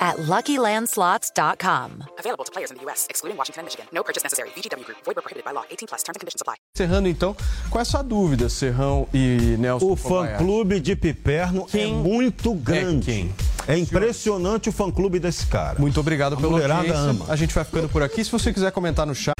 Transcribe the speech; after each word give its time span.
at 0.00 0.16
LuckyLandSlots.com. 0.16 2.04
Available 2.18 2.44
to 2.44 2.50
players 2.52 2.70
in 2.70 2.78
the 2.78 2.82
U.S., 2.84 3.06
excluding 3.10 3.36
Washington 3.36 3.60
and 3.60 3.66
Michigan. 3.66 3.86
No 3.92 4.02
purchase 4.02 4.22
necessary. 4.24 4.48
VGW 4.56 4.84
Group. 4.84 4.98
Void 5.04 5.16
where 5.16 5.22
prohibited 5.22 5.44
by 5.44 5.52
law. 5.52 5.64
18 5.70 5.86
plus. 5.88 6.02
Terms 6.02 6.16
and 6.16 6.20
conditions 6.20 6.40
apply. 6.40 6.56
Encerrando, 6.74 7.08
então, 7.08 7.36
com 7.68 7.78
essa 7.78 8.02
dúvida, 8.02 8.48
Serrão 8.48 9.06
e 9.12 9.56
Nelson 9.58 9.86
O 9.92 9.96
fã-clube 9.96 10.80
de 10.80 10.96
Piperno 10.96 11.66
Quem 11.66 11.90
é 11.90 11.94
muito 11.94 12.54
grande. 12.54 13.06
quem? 13.06 13.34
É 13.68 13.76
impressionante 13.78 14.68
o 14.68 14.72
fã-clube 14.72 15.18
desse 15.20 15.46
cara. 15.46 15.78
Muito 15.78 16.00
obrigado 16.00 16.38
mulherada 16.40 16.74
audiência. 16.80 17.02
ama. 17.02 17.26
A 17.28 17.36
gente 17.36 17.54
vai 17.54 17.64
ficando 17.64 17.88
por 17.88 18.02
aqui. 18.02 18.24
Se 18.24 18.30
você 18.30 18.52
quiser 18.52 18.72
comentar 18.72 19.06
no 19.06 19.14
chat... 19.14 19.34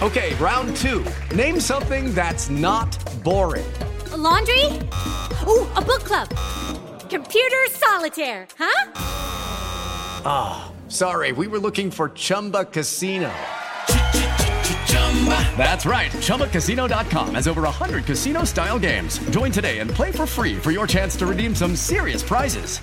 Okay, 0.00 0.34
round 0.40 0.72
two. 0.80 1.02
Name 1.34 1.60
something 1.60 2.12
that's 2.12 2.48
not 2.48 2.96
boring. 3.22 3.64
A 4.12 4.16
laundry? 4.16 4.66
Ooh, 5.46 5.66
a 5.76 5.80
book 5.80 6.04
club. 6.04 6.28
Computer 7.12 7.58
solitaire, 7.70 8.46
huh? 8.58 10.70
Sorry, 10.88 11.32
we 11.32 11.46
were 11.46 11.58
looking 11.58 11.90
for 11.90 12.08
Chumba 12.08 12.64
Casino. 12.64 13.30
That's 15.58 15.84
right. 15.84 16.10
ChumbaCasino.com 16.10 17.34
has 17.34 17.46
over 17.46 17.64
100 17.64 18.06
casino 18.06 18.44
style 18.44 18.78
games. 18.78 19.18
Join 19.28 19.52
today 19.52 19.80
and 19.80 19.90
play 19.90 20.10
for 20.10 20.26
free 20.26 20.56
for 20.56 20.70
your 20.70 20.86
chance 20.86 21.14
to 21.16 21.26
redeem 21.26 21.54
some 21.54 21.76
serious 21.76 22.22
prizes. 22.22 22.80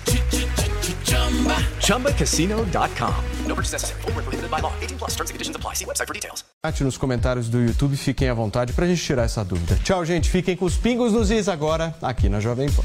ChumbaCasino.com. 1.80 3.24
No 3.48 3.54
purchase 3.56 3.72
necessary. 3.72 4.02
Void 4.02 4.14
where 4.14 4.22
prohibited 4.22 4.48
by 4.48 4.60
law. 4.60 4.72
18 4.80 4.98
plus. 4.98 5.10
Terms 5.16 5.30
and 5.30 5.34
conditions 5.34 5.56
apply. 5.56 5.74
See 5.74 5.84
website 5.84 6.06
for 6.06 6.14
details. 6.14 6.44
nos 6.80 6.96
comentários 6.96 7.48
do 7.48 7.58
YouTube, 7.58 7.96
fiquem 7.96 8.28
à 8.28 8.34
vontade 8.34 8.72
pra 8.74 8.86
gente 8.86 9.02
tirar 9.02 9.24
essa 9.24 9.44
dúvida. 9.44 9.76
Tchau, 9.82 10.04
gente. 10.04 10.30
Fiquem 10.30 10.56
com 10.56 10.66
os 10.66 10.76
pingos 10.76 11.12
nos 11.12 11.32
is 11.32 11.48
agora, 11.48 11.92
aqui 12.00 12.28
na 12.28 12.38
Jovem 12.38 12.70
Pan. 12.70 12.84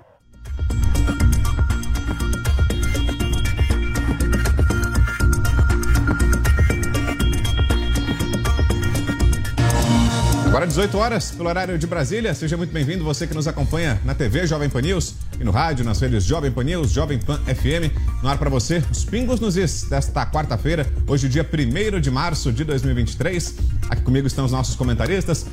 Agora 10.51 10.67
18 10.67 10.97
horas, 10.97 11.31
pelo 11.31 11.47
horário 11.47 11.77
de 11.77 11.87
Brasília. 11.87 12.33
Seja 12.33 12.57
muito 12.57 12.73
bem-vindo, 12.73 13.05
você 13.05 13.25
que 13.25 13.33
nos 13.33 13.47
acompanha 13.47 14.01
na 14.03 14.13
TV 14.13 14.45
Jovem 14.45 14.69
Pan 14.69 14.81
News 14.81 15.15
e 15.39 15.45
no 15.45 15.49
rádio, 15.49 15.85
nas 15.85 16.01
redes 16.01 16.25
Jovem 16.25 16.51
Pan 16.51 16.65
News, 16.65 16.91
Jovem 16.91 17.17
Pan 17.17 17.39
FM. 17.45 17.89
No 18.21 18.27
ar 18.27 18.37
para 18.37 18.49
você, 18.49 18.83
os 18.91 19.05
pingos 19.05 19.39
nos 19.39 19.55
is 19.55 19.83
desta 19.83 20.25
quarta-feira, 20.25 20.85
hoje, 21.07 21.29
dia 21.29 21.49
1 21.49 22.01
de 22.01 22.11
março 22.11 22.51
de 22.51 22.65
2023. 22.65 23.55
Aqui 23.89 24.01
comigo 24.01 24.27
estão 24.27 24.43
os 24.43 24.51
nossos 24.51 24.75
comentaristas, 24.75 25.45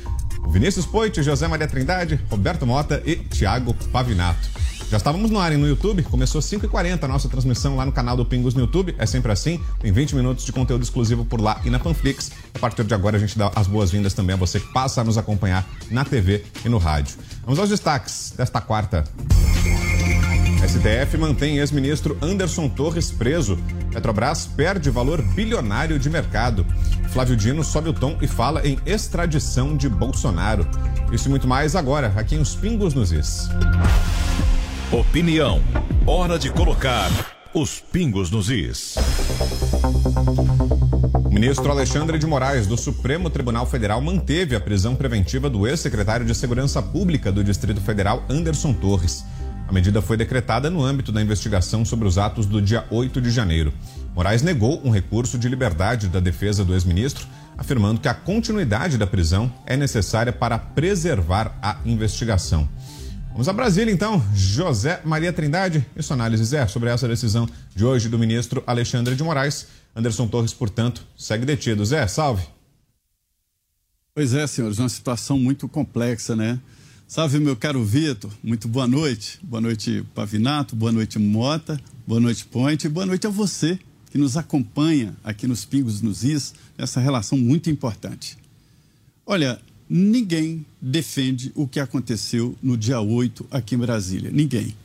Vinícius 0.49 0.85
Poit, 0.85 1.23
José 1.23 1.47
Maria 1.47 1.65
Trindade, 1.65 2.19
Roberto 2.29 2.67
Mota 2.67 3.01
e 3.05 3.15
Tiago 3.15 3.73
Pavinato. 3.93 4.49
Já 4.89 4.97
estávamos 4.97 5.29
no 5.29 5.39
ar 5.39 5.51
no 5.51 5.67
YouTube, 5.67 6.01
começou 6.01 6.41
5h40 6.41 7.03
a 7.03 7.07
nossa 7.07 7.29
transmissão 7.29 7.75
lá 7.75 7.85
no 7.85 7.91
canal 7.91 8.17
do 8.17 8.25
Pingos 8.25 8.55
no 8.55 8.61
YouTube. 8.61 8.95
É 8.97 9.05
sempre 9.05 9.31
assim, 9.31 9.61
tem 9.79 9.91
20 9.91 10.15
minutos 10.15 10.43
de 10.43 10.51
conteúdo 10.51 10.81
exclusivo 10.81 11.23
por 11.23 11.39
lá 11.39 11.61
e 11.63 11.69
na 11.69 11.77
Panflix. 11.77 12.31
A 12.55 12.57
partir 12.57 12.83
de 12.83 12.93
agora 12.95 13.15
a 13.15 13.19
gente 13.19 13.37
dá 13.37 13.51
as 13.55 13.67
boas-vindas 13.67 14.15
também 14.15 14.33
a 14.33 14.37
você 14.37 14.59
que 14.59 14.73
passa 14.73 15.01
a 15.01 15.03
nos 15.03 15.15
acompanhar 15.15 15.63
na 15.91 16.03
TV 16.03 16.43
e 16.65 16.69
no 16.69 16.79
rádio. 16.79 17.15
Vamos 17.43 17.59
aos 17.59 17.69
destaques 17.69 18.33
desta 18.35 18.59
quarta. 18.61 19.03
STF 20.67 21.19
mantém 21.19 21.59
ex-ministro 21.59 22.17
Anderson 22.19 22.67
Torres 22.67 23.11
preso. 23.11 23.59
Petrobras 23.91 24.47
perde 24.47 24.89
valor 24.89 25.21
bilionário 25.21 25.99
de 25.99 26.09
mercado. 26.09 26.65
Flávio 27.09 27.35
Dino 27.35 27.63
sobe 27.63 27.89
o 27.89 27.93
tom 27.93 28.17
e 28.21 28.27
fala 28.27 28.67
em 28.67 28.79
extradição 28.87 29.77
de 29.77 29.87
Bolsonaro. 29.87 30.67
Isso 31.11 31.27
e 31.27 31.29
muito 31.29 31.47
mais 31.47 31.75
agora, 31.75 32.11
aqui 32.15 32.33
em 32.33 32.39
Os 32.39 32.55
Pingos 32.55 32.95
nos 32.95 33.11
Is. 33.11 33.49
Opinião. 34.91 35.61
Hora 36.07 36.39
de 36.39 36.49
colocar 36.49 37.11
os 37.53 37.79
pingos 37.79 38.31
nos 38.31 38.49
is. 38.49 38.95
O 41.25 41.29
ministro 41.29 41.69
Alexandre 41.69 42.17
de 42.17 42.25
Moraes, 42.25 42.65
do 42.65 42.75
Supremo 42.75 43.29
Tribunal 43.29 43.67
Federal, 43.67 44.01
manteve 44.01 44.55
a 44.55 44.59
prisão 44.59 44.95
preventiva 44.95 45.47
do 45.47 45.67
ex-secretário 45.67 46.25
de 46.25 46.33
Segurança 46.33 46.81
Pública 46.81 47.31
do 47.31 47.43
Distrito 47.43 47.79
Federal, 47.79 48.25
Anderson 48.27 48.73
Torres. 48.73 49.23
A 49.67 49.71
medida 49.71 50.01
foi 50.01 50.17
decretada 50.17 50.71
no 50.71 50.83
âmbito 50.83 51.11
da 51.11 51.21
investigação 51.21 51.85
sobre 51.85 52.07
os 52.07 52.17
atos 52.17 52.47
do 52.47 52.59
dia 52.59 52.83
8 52.89 53.21
de 53.21 53.29
janeiro. 53.29 53.71
Moraes 54.15 54.41
negou 54.41 54.81
um 54.83 54.89
recurso 54.89 55.37
de 55.37 55.47
liberdade 55.47 56.07
da 56.07 56.19
defesa 56.19 56.65
do 56.65 56.73
ex-ministro, 56.73 57.27
afirmando 57.55 58.01
que 58.01 58.07
a 58.07 58.13
continuidade 58.15 58.97
da 58.97 59.05
prisão 59.05 59.53
é 59.67 59.77
necessária 59.77 60.33
para 60.33 60.57
preservar 60.57 61.55
a 61.61 61.77
investigação. 61.85 62.67
Vamos 63.39 63.47
a 63.47 63.53
Brasília, 63.53 63.89
então. 63.89 64.21
José 64.35 65.01
Maria 65.05 65.31
Trindade 65.31 65.85
e 65.95 66.03
sua 66.03 66.13
análise, 66.13 66.43
Zé, 66.43 66.67
sobre 66.67 66.89
essa 66.89 67.07
decisão 67.07 67.47
de 67.73 67.85
hoje 67.85 68.09
do 68.09 68.19
ministro 68.19 68.61
Alexandre 68.67 69.15
de 69.15 69.23
Moraes. 69.23 69.65
Anderson 69.95 70.27
Torres, 70.27 70.53
portanto, 70.53 71.07
segue 71.17 71.45
detido. 71.45 71.85
Zé, 71.85 72.05
salve. 72.05 72.45
Pois 74.13 74.33
é, 74.33 74.45
senhores, 74.45 74.77
uma 74.77 74.89
situação 74.89 75.39
muito 75.39 75.69
complexa, 75.69 76.35
né? 76.35 76.59
Salve, 77.07 77.39
meu 77.39 77.55
caro 77.55 77.81
Vitor, 77.81 78.29
muito 78.43 78.67
boa 78.67 78.85
noite. 78.85 79.39
Boa 79.41 79.61
noite, 79.61 80.05
Pavinato, 80.13 80.75
boa 80.75 80.91
noite, 80.91 81.17
Mota, 81.17 81.79
boa 82.05 82.19
noite, 82.19 82.43
Ponte, 82.43 82.89
boa 82.89 83.05
noite 83.05 83.25
a 83.25 83.29
você 83.29 83.79
que 84.11 84.17
nos 84.17 84.35
acompanha 84.35 85.15
aqui 85.23 85.47
nos 85.47 85.63
Pingos 85.63 86.01
nos 86.01 86.25
Is, 86.25 86.53
nessa 86.77 86.99
relação 86.99 87.37
muito 87.37 87.69
importante. 87.69 88.37
Olha, 89.25 89.61
ninguém 89.89 90.65
defende 90.79 91.51
o 91.55 91.67
que 91.67 91.79
aconteceu 91.79 92.55
no 92.61 92.77
dia 92.77 93.01
8 93.01 93.47
aqui 93.49 93.73
em 93.73 93.79
Brasília. 93.79 94.29
Ninguém. 94.31 94.75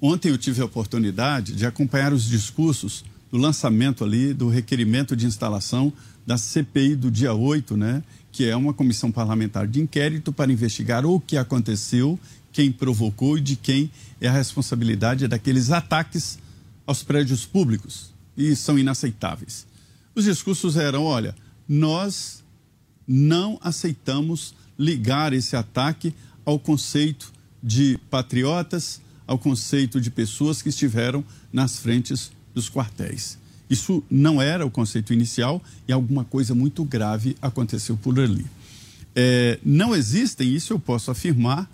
Ontem 0.00 0.30
eu 0.30 0.38
tive 0.38 0.62
a 0.62 0.64
oportunidade 0.64 1.54
de 1.54 1.66
acompanhar 1.66 2.12
os 2.12 2.24
discursos 2.24 3.04
do 3.30 3.38
lançamento 3.38 4.04
ali 4.04 4.32
do 4.32 4.48
requerimento 4.48 5.16
de 5.16 5.26
instalação 5.26 5.92
da 6.26 6.38
CPI 6.38 6.94
do 6.94 7.10
dia 7.10 7.34
8, 7.34 7.76
né? 7.76 8.02
Que 8.30 8.44
é 8.44 8.54
uma 8.54 8.72
comissão 8.72 9.10
parlamentar 9.10 9.66
de 9.66 9.80
inquérito 9.80 10.32
para 10.32 10.52
investigar 10.52 11.04
o 11.04 11.18
que 11.20 11.36
aconteceu, 11.36 12.18
quem 12.52 12.70
provocou 12.70 13.38
e 13.38 13.40
de 13.40 13.56
quem 13.56 13.90
é 14.20 14.28
a 14.28 14.32
responsabilidade 14.32 15.26
daqueles 15.26 15.70
ataques 15.70 16.38
aos 16.86 17.02
prédios 17.02 17.44
públicos 17.44 18.12
e 18.36 18.54
são 18.54 18.78
inaceitáveis. 18.78 19.66
Os 20.14 20.24
discursos 20.24 20.76
eram: 20.76 21.04
olha, 21.04 21.34
nós 21.68 22.42
não 23.06 23.58
aceitamos 23.62 24.54
ligar 24.78 25.32
esse 25.32 25.56
ataque 25.56 26.14
ao 26.44 26.58
conceito 26.58 27.32
de 27.62 27.98
patriotas, 28.10 29.00
ao 29.26 29.38
conceito 29.38 30.00
de 30.00 30.10
pessoas 30.10 30.60
que 30.60 30.68
estiveram 30.68 31.24
nas 31.52 31.78
frentes 31.78 32.32
dos 32.54 32.68
quartéis. 32.68 33.38
Isso 33.70 34.02
não 34.10 34.42
era 34.42 34.66
o 34.66 34.70
conceito 34.70 35.12
inicial 35.12 35.62
e 35.88 35.92
alguma 35.92 36.24
coisa 36.24 36.54
muito 36.54 36.84
grave 36.84 37.36
aconteceu 37.40 37.96
por 37.96 38.18
ali. 38.18 38.44
É, 39.14 39.58
não 39.64 39.94
existem, 39.94 40.54
isso 40.54 40.72
eu 40.72 40.78
posso 40.78 41.10
afirmar, 41.10 41.70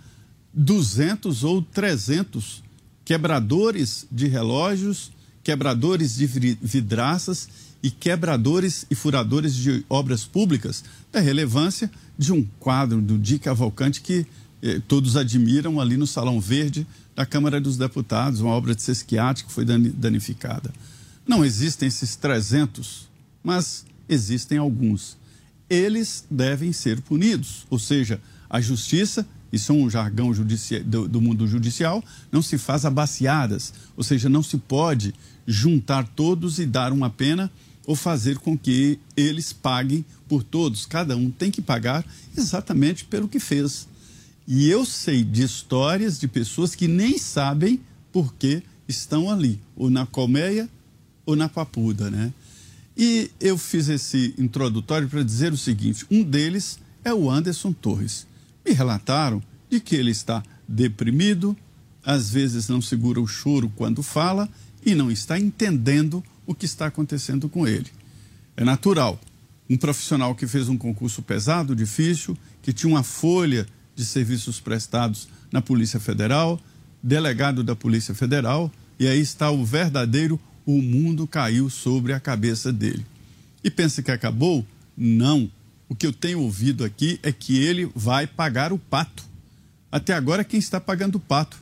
200 0.53 1.45
ou 1.45 1.62
300 1.62 2.63
quebradores 3.04 4.07
de 4.10 4.28
relógios, 4.28 5.10
quebradores 5.42 6.16
de 6.16 6.27
vidraças 6.27 7.48
e 7.83 7.91
quebradores 7.91 8.84
e 8.91 8.95
furadores 8.95 9.54
de 9.54 9.84
obras 9.89 10.25
públicas 10.25 10.84
da 11.13 11.21
relevância 11.21 11.91
de 12.19 12.33
um 12.33 12.45
quadro 12.59 13.01
do 13.01 13.16
Di 13.19 13.39
Cavalcante 13.39 14.01
que 14.01 14.27
eh, 14.63 14.80
todos 14.89 15.16
admiram 15.16 15.80
ali 15.80 15.97
no 15.97 16.07
Salão 16.07 16.41
Verde 16.41 16.86
da 17.15 17.25
Câmara 17.25 17.60
dos 17.60 17.77
Deputados, 17.77 18.41
uma 18.41 18.53
obra 18.53 18.75
de 18.75 18.83
Sesquiate 18.83 19.45
que 19.45 19.53
foi 19.53 19.65
danificada. 19.65 20.72
Não 21.27 21.45
existem 21.45 21.89
esses 21.89 22.16
300, 22.16 23.09
mas 23.42 23.84
existem 24.09 24.59
alguns. 24.59 25.16
Eles 25.69 26.24
devem 26.31 26.72
ser 26.72 27.01
punidos, 27.01 27.66
ou 27.69 27.78
seja, 27.78 28.21
a 28.48 28.60
justiça, 28.60 29.27
isso 29.53 29.72
é 29.72 29.74
um 29.74 29.91
jargão 29.91 30.33
do, 30.86 31.09
do 31.09 31.21
mundo 31.21 31.47
judicial, 31.47 32.03
não 32.33 32.41
se 32.41 32.57
faz 32.57 32.84
abaciadas, 32.84 33.74
ou 33.97 34.03
seja, 34.03 34.28
não 34.28 34.42
se 34.42 34.57
pode 34.57 35.15
juntar 35.47 36.07
todos 36.07 36.59
e 36.59 36.66
dar 36.66 36.92
uma 36.92 37.10
pena 37.10 37.51
ou 37.88 37.96
fazer 37.96 38.36
com 38.36 38.56
que 38.56 39.00
eles 39.16 39.50
paguem 39.50 40.04
por 40.28 40.42
todos. 40.42 40.84
Cada 40.84 41.16
um 41.16 41.30
tem 41.30 41.50
que 41.50 41.62
pagar 41.62 42.04
exatamente 42.36 43.06
pelo 43.06 43.26
que 43.26 43.40
fez. 43.40 43.88
E 44.46 44.68
eu 44.68 44.84
sei 44.84 45.24
de 45.24 45.42
histórias 45.42 46.20
de 46.20 46.28
pessoas 46.28 46.74
que 46.74 46.86
nem 46.86 47.16
sabem 47.16 47.80
por 48.12 48.34
que 48.34 48.62
estão 48.86 49.30
ali, 49.30 49.58
ou 49.74 49.88
na 49.88 50.04
colmeia 50.04 50.68
ou 51.24 51.34
na 51.34 51.48
papuda, 51.48 52.10
né? 52.10 52.30
E 52.94 53.30
eu 53.40 53.56
fiz 53.56 53.88
esse 53.88 54.34
introdutório 54.36 55.08
para 55.08 55.22
dizer 55.22 55.50
o 55.50 55.56
seguinte: 55.56 56.04
um 56.10 56.22
deles 56.22 56.78
é 57.02 57.14
o 57.14 57.30
Anderson 57.30 57.72
Torres. 57.72 58.26
Me 58.66 58.74
relataram 58.74 59.42
de 59.70 59.80
que 59.80 59.96
ele 59.96 60.10
está 60.10 60.42
deprimido, 60.68 61.56
às 62.04 62.28
vezes 62.28 62.68
não 62.68 62.82
segura 62.82 63.18
o 63.18 63.26
choro 63.26 63.72
quando 63.74 64.02
fala 64.02 64.46
e 64.84 64.94
não 64.94 65.10
está 65.10 65.38
entendendo 65.38 66.22
o 66.48 66.54
que 66.54 66.65
está 66.65 66.86
acontecendo 66.86 67.47
com 67.47 67.68
ele. 67.68 67.86
É 68.56 68.65
natural. 68.65 69.21
Um 69.68 69.77
profissional 69.77 70.34
que 70.34 70.47
fez 70.47 70.66
um 70.71 70.78
concurso 70.78 71.21
pesado, 71.21 71.77
difícil, 71.77 72.36
que 72.62 72.72
tinha 72.72 72.91
uma 72.91 73.03
folha 73.03 73.66
de 73.95 74.03
serviços 74.03 74.59
prestados 74.59 75.28
na 75.53 75.60
Polícia 75.60 76.00
Federal, 76.00 76.59
delegado 77.03 77.62
da 77.62 77.77
Polícia 77.77 78.15
Federal, 78.15 78.72
e 78.98 79.06
aí 79.06 79.21
está 79.21 79.50
o 79.50 79.62
verdadeiro 79.62 80.41
o 80.65 80.83
mundo 80.83 81.27
caiu 81.27 81.71
sobre 81.71 82.12
a 82.12 82.21
cabeça 82.21 82.72
dele. 82.72 83.04
E 83.62 83.71
pensa 83.71 84.03
que 84.03 84.10
acabou? 84.10 84.66
Não. 84.97 85.50
O 85.89 85.95
que 85.95 86.06
eu 86.06 86.12
tenho 86.12 86.41
ouvido 86.41 86.84
aqui 86.84 87.18
é 87.22 87.30
que 87.30 87.59
ele 87.62 87.91
vai 87.95 88.27
pagar 88.27 88.72
o 88.72 88.78
pato. 88.78 89.24
Até 89.91 90.12
agora, 90.12 90.45
quem 90.45 90.59
está 90.59 90.78
pagando 90.78 91.16
o 91.16 91.21
pato? 91.21 91.59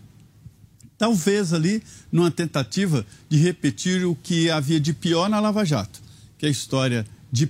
Talvez 0.98 1.52
ali 1.52 1.82
numa 2.10 2.30
tentativa 2.30 3.06
de 3.28 3.38
repetir 3.38 4.06
o 4.06 4.14
que 4.14 4.50
havia 4.50 4.80
de 4.80 4.92
pior 4.92 5.28
na 5.28 5.40
Lava 5.40 5.64
Jato, 5.64 6.00
que 6.38 6.46
é 6.46 6.48
a 6.48 6.52
história 6.52 7.06
de 7.30 7.46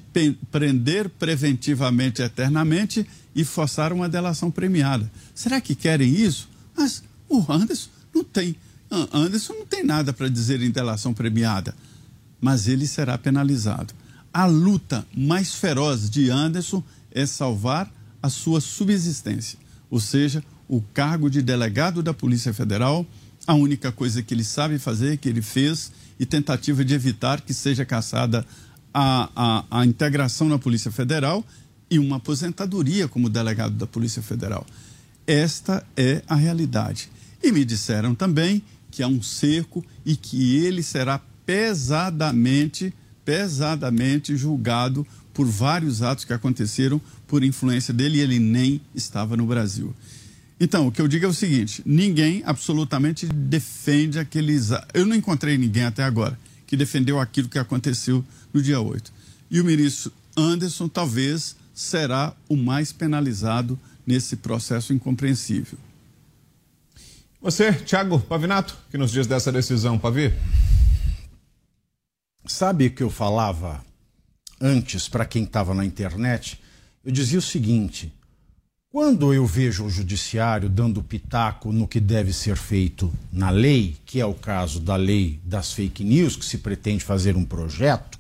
prender 0.51 1.09
preventivamente 1.11 2.23
eternamente 2.23 3.07
e 3.35 3.45
forçar 3.45 3.93
uma 3.93 4.09
delação 4.09 4.51
premiada. 4.51 5.11
Será 5.35 5.61
que 5.61 5.75
querem 5.75 6.13
isso? 6.15 6.49
Mas 6.77 7.03
o 7.29 7.45
Anderson 7.49 7.91
não 8.15 8.25
tem 8.25 8.57
Anderson 8.91 9.53
não 9.55 9.67
tem 9.67 9.85
nada 9.85 10.13
para 10.13 10.29
dizer 10.29 10.63
em 10.63 10.71
delação 10.71 11.13
premiada, 11.13 11.75
mas 12.41 12.69
ele 12.69 12.87
será 12.87 13.19
penalizado. 13.19 13.93
A 14.33 14.47
luta 14.47 15.07
mais 15.17 15.55
feroz 15.55 16.09
de 16.09 16.31
Anderson 16.31 16.83
é 17.11 17.27
salvar 17.27 17.91
a 18.23 18.29
sua 18.29 18.61
subsistência, 18.61 19.59
ou 19.91 20.01
seja, 20.01 20.43
o 20.69 20.81
cargo 20.81 21.31
de 21.31 21.43
delegado 21.43 22.03
da 22.03 22.13
Polícia 22.13 22.53
Federal, 22.53 23.07
a 23.47 23.55
única 23.55 23.93
coisa 23.93 24.23
que 24.23 24.35
ele 24.35 24.45
sabe 24.45 24.79
fazer, 24.79 25.19
que 25.19 25.29
ele 25.29 25.43
fez, 25.43 25.93
e 26.19 26.27
tentativa 26.27 26.85
de 26.85 26.95
evitar 26.95 27.41
que 27.41 27.55
seja 27.55 27.85
caçada 27.85 28.45
a, 28.93 29.31
a, 29.71 29.81
a 29.81 29.87
integração 29.87 30.49
na 30.49 30.59
Polícia 30.59 30.91
Federal 30.91 31.45
e 31.91 31.99
uma 31.99 32.17
aposentadoria 32.17 33.07
como 33.07 33.29
delegado 33.29 33.75
da 33.75 33.87
Polícia 33.87 34.23
Federal. 34.23 34.67
Esta 35.27 35.85
é 35.97 36.23
a 36.27 36.35
realidade. 36.35 37.11
E 37.43 37.53
me 37.53 37.65
disseram 37.65 38.15
também 38.15 38.63
que 38.91 39.03
há 39.03 39.09
um 39.09 39.23
cerco 39.23 39.85
e 40.05 40.17
que 40.17 40.57
ele 40.57 40.83
será 40.83 41.21
pesadamente, 41.45 42.95
pesadamente 43.25 44.37
julgado 44.37 45.07
por 45.35 45.47
vários 45.47 46.01
atos 46.01 46.25
que 46.25 46.33
aconteceram 46.33 47.01
por 47.27 47.45
influência 47.45 47.93
dele 47.93 48.19
e 48.19 48.21
ele 48.23 48.39
nem 48.39 48.81
estava 48.95 49.37
no 49.37 49.47
Brasil. 49.47 49.95
Então, 50.59 50.87
o 50.87 50.93
que 50.93 51.01
eu 51.01 51.09
digo 51.09 51.27
é 51.27 51.29
o 51.29 51.35
seguinte: 51.35 51.83
ninguém 51.85 52.43
absolutamente 52.45 53.27
defende 53.27 54.19
aqueles. 54.19 54.71
Eu 54.95 55.07
não 55.07 55.15
encontrei 55.15 55.59
ninguém 55.59 55.85
até 55.85 56.03
agora 56.03 56.39
que 56.67 56.77
defendeu 56.77 57.21
aquilo 57.21 57.49
que 57.49 57.59
aconteceu 57.59 58.25
no 58.53 58.61
dia 58.61 58.81
8. 58.81 59.13
E 59.51 59.61
o 59.61 59.65
ministro 59.65 60.13
Anderson 60.37 60.89
talvez 60.89 61.55
será 61.75 62.35
o 62.49 62.57
mais 62.57 62.91
penalizado 62.91 63.79
nesse 64.07 64.37
processo 64.37 64.93
incompreensível. 64.93 65.79
Você, 67.41 67.73
Thiago 67.73 68.19
Pavinato, 68.19 68.77
que 68.91 68.99
nos 68.99 69.13
diz 69.13 69.27
dessa 69.27 69.53
decisão, 69.53 69.99
Pavi? 69.99 70.33
Sabe 72.47 72.87
o 72.87 72.91
que 72.91 73.03
eu 73.03 73.11
falava 73.11 73.85
antes 74.61 75.09
para 75.09 75.25
quem 75.25 75.45
estava 75.45 75.75
na 75.75 75.85
internet? 75.85 76.61
Eu 77.05 77.13
dizia 77.13 77.39
o 77.39 77.43
seguinte: 77.43 78.13
quando 78.97 79.35
eu 79.35 79.45
vejo 79.45 79.85
o 79.85 79.91
judiciário 79.91 80.71
dando 80.71 81.03
pitaco 81.03 81.71
no 81.71 81.87
que 81.87 82.01
deve 82.01 82.33
ser 82.33 82.57
feito 82.57 83.13
na 83.31 83.51
lei, 83.51 83.95
que 84.07 84.19
é 84.19 84.25
o 84.25 84.33
caso 84.33 84.81
da 84.81 84.97
lei 84.97 85.39
das 85.45 85.75
fake 85.75 86.03
news, 86.03 86.35
que 86.35 86.47
se 86.47 86.57
pretende 86.57 87.05
fazer 87.05 87.37
um 87.37 87.45
projeto, 87.45 88.19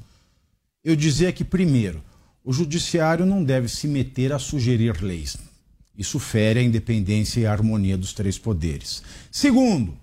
eu 0.84 0.94
dizia 0.94 1.32
que, 1.32 1.42
primeiro, 1.42 2.04
o 2.44 2.52
judiciário 2.52 3.24
não 3.24 3.42
deve 3.42 3.70
se 3.70 3.88
meter 3.88 4.34
a 4.34 4.38
sugerir 4.38 5.02
leis. 5.02 5.38
Isso 5.96 6.18
fere 6.18 6.60
a 6.60 6.62
independência 6.62 7.40
e 7.40 7.46
a 7.46 7.52
harmonia 7.52 7.96
dos 7.96 8.12
três 8.12 8.38
poderes. 8.38 9.02
Segundo, 9.32 9.96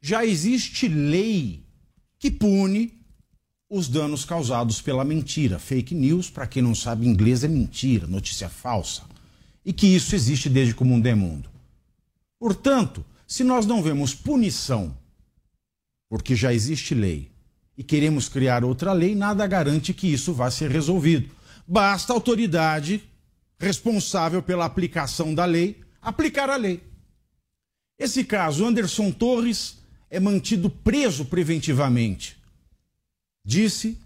já 0.00 0.24
existe 0.24 0.86
lei 0.86 1.64
que 2.20 2.30
pune 2.30 2.92
os 3.68 3.88
danos 3.88 4.24
causados 4.24 4.80
pela 4.80 5.02
mentira. 5.02 5.58
Fake 5.58 5.96
news, 5.96 6.30
para 6.30 6.46
quem 6.46 6.62
não 6.62 6.76
sabe 6.76 7.08
inglês, 7.08 7.42
é 7.42 7.48
mentira, 7.48 8.06
notícia 8.06 8.48
falsa. 8.48 9.10
E 9.64 9.72
que 9.72 9.86
isso 9.86 10.14
existe 10.14 10.48
desde 10.48 10.74
que 10.74 10.82
o 10.82 10.86
mundo 10.86 11.06
é 11.06 11.14
mundo. 11.14 11.50
Portanto, 12.38 13.04
se 13.26 13.44
nós 13.44 13.64
não 13.64 13.82
vemos 13.82 14.14
punição, 14.14 14.96
porque 16.08 16.34
já 16.34 16.52
existe 16.52 16.94
lei, 16.94 17.30
e 17.76 17.82
queremos 17.82 18.28
criar 18.28 18.64
outra 18.64 18.92
lei, 18.92 19.14
nada 19.14 19.46
garante 19.46 19.94
que 19.94 20.12
isso 20.12 20.32
vá 20.32 20.50
ser 20.50 20.70
resolvido. 20.70 21.30
Basta 21.66 22.12
a 22.12 22.16
autoridade 22.16 23.02
responsável 23.58 24.42
pela 24.42 24.64
aplicação 24.64 25.34
da 25.34 25.44
lei, 25.44 25.80
aplicar 26.00 26.50
a 26.50 26.56
lei. 26.56 26.82
Esse 27.98 28.24
caso, 28.24 28.66
Anderson 28.66 29.10
Torres 29.10 29.78
é 30.10 30.18
mantido 30.18 30.68
preso 30.68 31.24
preventivamente. 31.24 32.36
Disse 33.44 33.96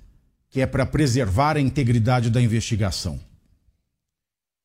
que 0.50 0.61
é 0.61 0.67
para 0.67 0.87
preservar 0.87 1.56
a 1.56 1.61
integridade 1.61 2.31
da 2.31 2.41
investigação. 2.41 3.20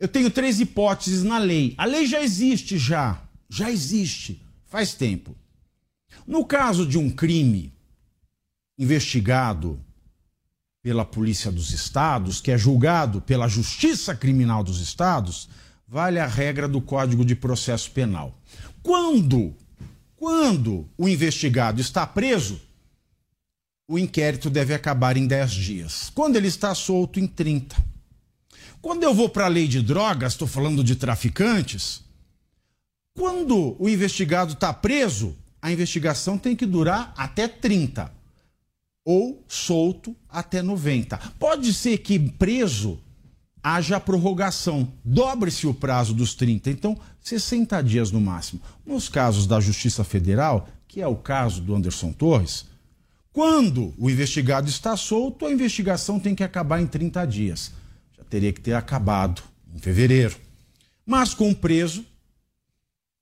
Eu 0.02 0.08
tenho 0.08 0.32
três 0.32 0.60
hipóteses 0.60 1.22
na 1.22 1.38
lei. 1.38 1.76
A 1.78 1.86
lei 1.86 2.08
já 2.08 2.24
existe 2.24 2.76
já, 2.76 3.22
já 3.48 3.70
existe, 3.70 4.42
faz 4.66 4.96
tempo. 4.96 5.38
No 6.26 6.44
caso 6.44 6.88
de 6.88 6.98
um 6.98 7.08
crime 7.08 7.72
investigado 8.80 9.80
pela 10.82 11.06
Polícia 11.06 11.52
dos 11.52 11.70
Estados, 11.70 12.42
que 12.42 12.50
é 12.50 12.58
julgado 12.58 13.22
pela 13.22 13.48
Justiça 13.48 14.16
Criminal 14.16 14.64
dos 14.64 14.82
Estados, 14.82 15.48
vale 15.88 16.18
a 16.18 16.26
regra 16.26 16.68
do 16.68 16.82
Código 16.82 17.24
de 17.24 17.36
Processo 17.36 17.92
Penal. 17.92 18.36
Quando, 18.82 19.56
quando 20.16 20.90
o 20.98 21.08
investigado 21.08 21.80
está 21.80 22.08
preso, 22.08 22.60
o 23.88 24.00
inquérito 24.00 24.50
deve 24.50 24.74
acabar 24.74 25.16
em 25.16 25.28
10 25.28 25.52
dias. 25.52 26.12
Quando 26.16 26.38
ele 26.38 26.48
está 26.48 26.74
solto, 26.74 27.20
em 27.20 27.28
30. 27.28 27.91
Quando 28.82 29.04
eu 29.04 29.14
vou 29.14 29.30
para 29.30 29.46
a 29.46 29.50
lei 29.50 29.68
de 29.68 29.82
drogas, 29.82 30.34
estou 30.34 30.48
falando 30.48 30.84
de 30.84 30.96
traficantes, 30.96 32.02
quando 33.14 33.76
o 33.78 33.88
investigado 33.88 34.54
está 34.54 34.74
preso, 34.74 35.36
a 35.62 35.72
investigação 35.72 36.38
tem 36.38 36.56
que 36.56 36.66
durar 36.66 37.14
até 37.16 37.48
30 37.48 38.12
ou 39.06 39.44
solto 39.48 40.16
até 40.28 40.62
90. 40.62 41.18
Pode 41.38 41.74
ser 41.74 42.00
que 42.00 42.18
preso 42.18 43.00
haja 43.64 44.00
prorrogação, 44.00 44.92
dobre-se 45.06 45.68
o 45.68 45.74
prazo 45.74 46.16
dos 46.16 46.34
30, 46.34 46.72
então 46.72 46.98
60 47.22 47.82
dias 47.84 48.10
no 48.10 48.20
máximo. 48.20 48.60
Nos 48.84 49.08
casos 49.08 49.46
da 49.46 49.60
Justiça 49.60 50.04
Federal, 50.04 50.68
que 50.88 51.00
é 51.00 51.08
o 51.08 51.16
caso 51.16 51.62
do 51.62 51.76
Anderson 51.76 52.12
Torres, 52.12 52.66
quando 53.32 53.94
o 53.98 54.10
investigado 54.10 54.68
está 54.68 54.98
solto, 54.98 55.46
a 55.46 55.52
investigação 55.52 56.20
tem 56.20 56.34
que 56.34 56.44
acabar 56.44 56.82
em 56.82 56.88
30 56.88 57.26
dias. 57.26 57.72
Teria 58.32 58.54
que 58.54 58.62
ter 58.62 58.74
acabado 58.74 59.44
em 59.76 59.78
fevereiro. 59.78 60.38
Mas 61.06 61.34
com 61.34 61.52
o 61.52 61.56
preso, 61.56 62.06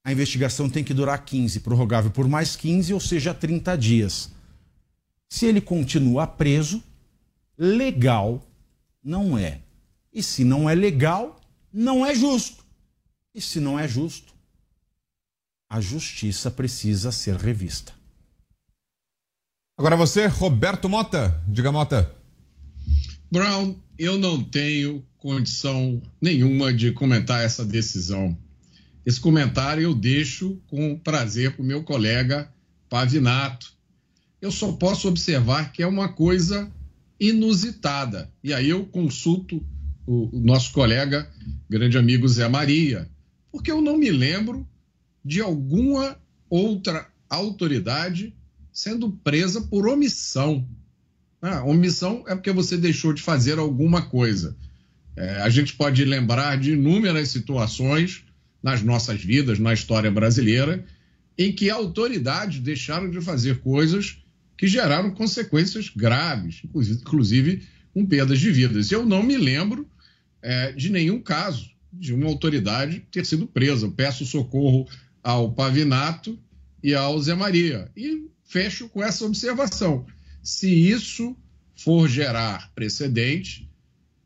a 0.03 0.11
investigação 0.11 0.69
tem 0.69 0.83
que 0.83 0.93
durar 0.93 1.25
15, 1.25 1.61
prorrogável 1.61 2.11
por 2.11 2.27
mais 2.27 2.55
15, 2.55 2.93
ou 2.93 2.99
seja, 2.99 3.33
30 3.33 3.75
dias. 3.75 4.29
Se 5.27 5.47
ele 5.47 5.59
continua 5.59 6.27
preso, 6.27 6.83
legal 7.57 8.47
não 9.03 9.35
é. 9.35 9.61
E 10.13 10.21
se 10.21 10.43
não 10.43 10.69
é 10.69 10.75
legal, 10.75 11.41
não 11.73 12.05
é 12.05 12.13
justo. 12.13 12.63
E 13.33 13.41
se 13.41 13.59
não 13.59 13.79
é 13.79 13.87
justo, 13.87 14.31
a 15.67 15.81
justiça 15.81 16.51
precisa 16.51 17.11
ser 17.11 17.35
revista. 17.35 17.93
Agora 19.75 19.95
você, 19.95 20.27
Roberto 20.27 20.87
Mota. 20.87 21.43
Diga, 21.47 21.71
Mota. 21.71 22.18
Brown, 23.31 23.75
eu 23.97 24.17
não 24.17 24.43
tenho 24.43 25.05
condição 25.17 26.01
nenhuma 26.21 26.73
de 26.73 26.91
comentar 26.91 27.43
essa 27.43 27.63
decisão. 27.63 28.37
Esse 29.05 29.19
comentário 29.19 29.83
eu 29.83 29.93
deixo 29.93 30.61
com 30.67 30.97
prazer 30.97 31.53
para 31.53 31.61
o 31.61 31.65
meu 31.65 31.83
colega 31.83 32.51
Pavinato, 32.89 33.71
eu 34.41 34.51
só 34.51 34.71
posso 34.71 35.07
observar 35.07 35.71
que 35.71 35.83
é 35.83 35.87
uma 35.87 36.09
coisa 36.09 36.71
inusitada. 37.19 38.31
E 38.43 38.53
aí 38.53 38.69
eu 38.69 38.85
consulto 38.85 39.63
o, 40.07 40.29
nosso 40.33 40.71
colega, 40.71 41.29
grande 41.69 41.97
amigo 41.97 42.27
Zé 42.27 42.47
Maria, 42.47 43.09
porque 43.51 43.71
eu 43.71 43.81
não 43.81 43.97
me 43.97 44.09
lembro 44.09 44.67
de 45.23 45.41
alguma 45.41 46.17
outra 46.49 47.07
autoridade 47.29 48.33
sendo 48.71 49.11
presa 49.11 49.61
por 49.61 49.87
omissão. 49.87 50.67
Ah, 51.41 51.63
omissão 51.63 52.23
é 52.27 52.35
porque 52.35 52.51
você 52.51 52.77
deixou 52.77 53.13
de 53.13 53.21
fazer 53.21 53.57
alguma 53.57 54.01
coisa. 54.01 54.55
É, 55.15 55.41
a 55.41 55.49
gente 55.49 55.73
pode 55.73 56.03
lembrar 56.03 56.57
de 56.57 56.73
inúmeras 56.73 57.29
situações 57.29 58.23
nas 58.61 58.81
nossas 58.81 59.21
vidas, 59.21 59.59
na 59.59 59.73
história 59.73 60.11
brasileira, 60.11 60.85
em 61.37 61.51
que 61.51 61.69
autoridades 61.69 62.59
deixaram 62.59 63.09
de 63.09 63.21
fazer 63.21 63.59
coisas 63.59 64.17
que 64.57 64.67
geraram 64.67 65.11
consequências 65.11 65.89
graves, 65.89 66.61
inclusive 66.65 67.63
com 67.93 68.05
perdas 68.05 68.39
de 68.39 68.51
vidas. 68.51 68.91
Eu 68.91 69.05
não 69.05 69.23
me 69.23 69.37
lembro 69.37 69.87
é, 70.41 70.73
de 70.73 70.89
nenhum 70.89 71.21
caso 71.21 71.69
de 71.91 72.13
uma 72.13 72.27
autoridade 72.27 73.05
ter 73.11 73.25
sido 73.25 73.47
presa. 73.47 73.85
Eu 73.85 73.91
peço 73.91 74.25
socorro 74.25 74.87
ao 75.23 75.53
Pavinato 75.53 76.37
e 76.83 76.93
ao 76.93 77.19
Zé 77.21 77.35
Maria. 77.35 77.89
E 77.95 78.27
fecho 78.43 78.89
com 78.89 79.01
essa 79.01 79.25
observação. 79.25 80.05
Se 80.41 80.69
isso 80.69 81.35
for 81.75 82.07
gerar 82.07 82.71
precedente, 82.73 83.69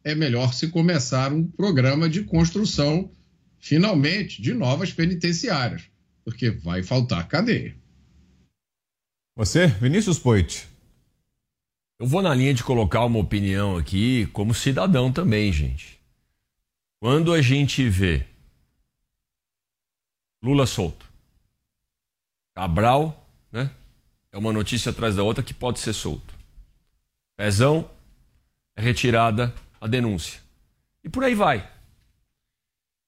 é 0.03 0.13
melhor 0.13 0.53
se 0.53 0.70
começar 0.70 1.32
um 1.32 1.46
programa 1.46 2.10
de 2.10 2.24
construção, 2.24 3.12
finalmente, 3.60 4.41
de 4.41 4.53
novas 4.53 4.91
penitenciárias, 4.91 5.84
porque 6.24 6.50
vai 6.50 6.84
faltar 6.84 7.27
cadeia. 7.27 7.75
Você, 9.36 9.67
Vinícius 9.67 10.20
Poit. 10.20 10.67
Eu 12.00 12.08
vou 12.08 12.22
na 12.22 12.34
linha 12.34 12.53
de 12.53 12.63
colocar 12.63 13.05
uma 13.05 13.20
opinião 13.20 13.77
aqui 13.77 14.27
como 14.27 14.53
cidadão 14.53 15.12
também, 15.12 15.51
gente. 15.53 16.00
Quando 17.00 17.34
a 17.34 17.41
gente 17.41 17.88
vê 17.88 18.25
Lula 20.43 20.65
solto, 20.65 21.10
Cabral? 22.53 23.22
É 24.33 24.37
uma 24.37 24.51
notícia 24.51 24.89
atrás 24.89 25.15
da 25.15 25.21
outra 25.21 25.43
que 25.43 25.53
pode 25.53 25.79
ser 25.79 25.93
solto. 25.93 26.33
Pezão, 27.37 27.87
é 28.75 28.81
retirada 28.81 29.53
a 29.79 29.85
denúncia. 29.85 30.41
E 31.03 31.09
por 31.09 31.23
aí 31.23 31.35
vai. 31.35 31.69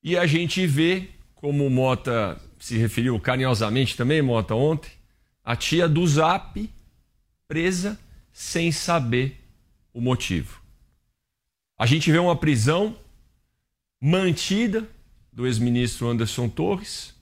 E 0.03 0.15
a 0.15 0.27
gente 0.27 0.67
vê, 0.67 1.09
como 1.33 1.65
o 1.65 1.69
Mota 1.69 2.39
se 2.59 2.77
referiu 2.77 3.19
carinhosamente 3.19 3.97
também, 3.97 4.21
Mota, 4.21 4.53
ontem, 4.53 4.91
a 5.43 5.55
tia 5.55 5.89
do 5.89 6.05
Zap 6.05 6.71
presa 7.47 7.99
sem 8.31 8.71
saber 8.71 9.43
o 9.91 9.99
motivo. 9.99 10.61
A 11.75 11.87
gente 11.87 12.11
vê 12.11 12.19
uma 12.19 12.35
prisão 12.35 12.95
mantida 13.99 14.87
do 15.33 15.47
ex-ministro 15.47 16.07
Anderson 16.07 16.47
Torres, 16.47 17.14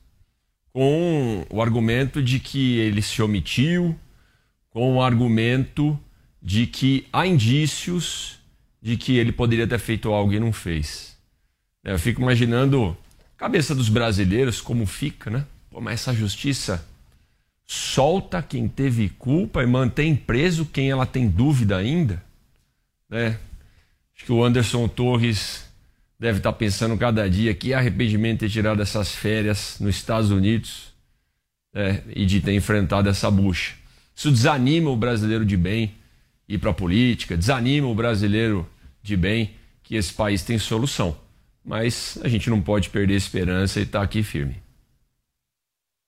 com 0.74 1.46
o 1.52 1.62
argumento 1.62 2.22
de 2.22 2.40
que 2.40 2.80
ele 2.80 3.02
se 3.02 3.22
omitiu, 3.22 3.98
com 4.72 4.96
o 4.96 5.02
argumento 5.02 5.98
de 6.42 6.66
que 6.66 7.08
há 7.14 7.28
indícios 7.28 8.40
de 8.82 8.98
que 8.98 9.16
ele 9.16 9.32
poderia 9.32 9.68
ter 9.68 9.80
feito 9.80 10.12
algo 10.12 10.34
e 10.34 10.40
não 10.40 10.52
fez. 10.52 11.16
Eu 11.84 11.98
fico 12.00 12.22
imaginando 12.22 12.98
a 13.36 13.40
cabeça 13.40 13.76
dos 13.76 13.88
brasileiros 13.88 14.60
como 14.60 14.86
fica, 14.86 15.30
né? 15.30 15.46
Pô, 15.70 15.80
mas 15.80 16.02
essa 16.02 16.14
justiça 16.14 16.86
solta 17.66 18.42
quem 18.42 18.68
teve 18.68 19.10
culpa 19.10 19.64
e 19.64 19.68
mantém 19.68 20.16
preso 20.16 20.66
quem 20.66 20.90
ela 20.90 21.06
tem 21.06 21.30
dúvida 21.30 21.78
ainda, 21.78 22.22
né? 23.08 23.40
Acho 24.16 24.26
que 24.26 24.32
o 24.32 24.44
Anderson 24.44 24.88
Torres 24.88 25.72
deve 26.24 26.38
estar 26.38 26.54
pensando 26.54 26.98
cada 26.98 27.30
dia 27.30 27.54
que 27.54 27.74
arrependimento 27.74 28.40
ter 28.40 28.50
tirado 28.50 28.82
essas 28.82 29.14
férias 29.14 29.76
nos 29.82 29.98
Estados 29.98 30.32
Unidos 30.32 30.94
né, 31.74 32.02
e 32.16 32.26
de 32.26 32.40
ter 32.40 32.54
enfrentado 32.54 33.10
essa 33.10 33.30
bucha. 33.30 33.74
Isso 34.16 34.32
desanima 34.32 34.90
o 34.90 34.96
brasileiro 34.96 35.46
de 35.46 35.58
bem 35.58 35.96
ir 36.48 36.60
para 36.60 36.70
a 36.70 36.74
política, 36.74 37.36
desanima 37.36 37.90
o 37.90 37.94
brasileiro 37.94 38.66
de 39.02 39.18
bem 39.18 39.52
que 39.84 39.96
esse 39.96 40.14
país 40.14 40.44
tem 40.44 40.58
solução. 40.58 41.18
Mas 41.62 42.18
a 42.24 42.30
gente 42.30 42.50
não 42.50 42.62
pode 42.62 42.90
perder 42.90 43.16
a 43.16 43.18
esperança 43.18 43.82
e 43.82 43.84
estar 43.84 44.00
tá 44.00 44.06
aqui 44.06 44.24
firme. 44.24 44.56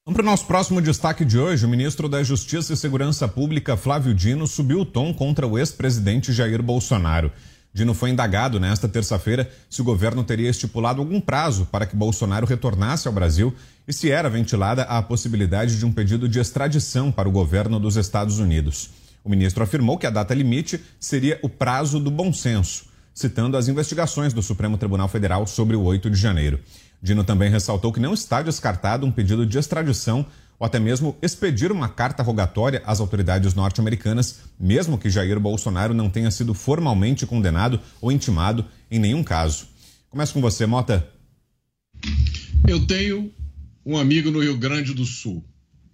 Vamos 0.06 0.16
para 0.16 0.24
o 0.24 0.32
nosso 0.32 0.46
próximo 0.46 0.82
destaque 0.82 1.26
de 1.26 1.38
hoje. 1.38 1.66
O 1.66 1.70
ministro 1.70 2.08
da 2.08 2.24
Justiça 2.24 2.72
e 2.72 2.78
Segurança 2.78 3.28
Pública, 3.28 3.76
Flávio 3.76 4.14
Dino, 4.14 4.48
subiu 4.48 4.80
o 4.80 4.86
tom 4.86 5.14
contra 5.14 5.46
o 5.46 5.60
ex-presidente 5.60 6.32
Jair 6.32 6.64
Bolsonaro. 6.64 7.34
Dino 7.76 7.94
foi 7.94 8.10
indagado 8.10 8.58
nesta 8.58 8.88
terça-feira 8.88 9.52
se 9.70 9.82
o 9.82 9.84
governo 9.84 10.24
teria 10.24 10.50
estipulado 10.50 11.02
algum 11.02 11.20
prazo 11.20 11.68
para 11.70 11.86
que 11.86 11.94
Bolsonaro 11.94 12.48
retornasse 12.48 13.06
ao 13.06 13.14
Brasil 13.14 13.54
e 13.86 13.92
se 13.92 14.10
era 14.10 14.30
ventilada 14.30 14.84
a 14.84 15.02
possibilidade 15.02 15.78
de 15.78 15.86
um 15.86 15.92
pedido 15.92 16.30
de 16.30 16.40
extradição 16.40 17.12
para 17.12 17.28
o 17.28 17.32
governo 17.34 17.78
dos 17.78 17.98
Estados 17.98 18.40
Unidos. 18.40 18.92
O 19.26 19.30
ministro 19.30 19.62
afirmou 19.62 19.98
que 19.98 20.08
a 20.08 20.10
data 20.10 20.34
limite 20.34 20.82
seria 20.98 21.38
o 21.44 21.50
prazo 21.50 22.00
do 22.00 22.10
bom 22.10 22.32
senso, 22.32 22.86
citando 23.14 23.58
as 23.58 23.68
investigações 23.68 24.32
do 24.32 24.42
Supremo 24.42 24.78
Tribunal 24.78 25.10
Federal 25.10 25.46
sobre 25.46 25.76
o 25.76 25.84
8 25.84 26.10
de 26.10 26.18
janeiro. 26.18 26.62
Dino 27.02 27.26
também 27.26 27.50
ressaltou 27.50 27.92
que 27.92 28.00
não 28.00 28.14
está 28.14 28.42
descartado 28.42 29.06
um 29.06 29.12
pedido 29.12 29.46
de 29.46 29.58
extradição 29.58 30.26
ou 30.60 30.66
até 30.66 30.80
mesmo 30.80 31.18
expedir 31.22 31.72
uma 31.72 31.90
carta 31.90 32.24
rogatória 32.24 32.82
às 32.86 33.00
autoridades 33.00 33.54
norte-americanas, 33.54 34.40
mesmo 34.60 34.98
que 34.98 35.10
Jair 35.10 35.40
Bolsonaro 35.40 35.94
não 35.94 36.10
tenha 36.10 36.32
sido 36.32 36.54
formalmente 36.54 37.26
condenado 37.26 37.80
ou 38.02 38.12
intimado 38.12 38.66
em 38.90 39.00
nenhum 39.00 39.24
caso. 39.24 39.68
Começo 40.10 40.34
com 40.34 40.42
você, 40.42 40.66
Mota. 40.66 41.08
Eu 42.68 42.86
tenho 42.88 43.32
um 43.86 43.98
amigo 43.98 44.32
no 44.32 44.42
Rio 44.42 44.58
Grande 44.58 44.94
do 44.94 45.06
Sul. 45.06 45.44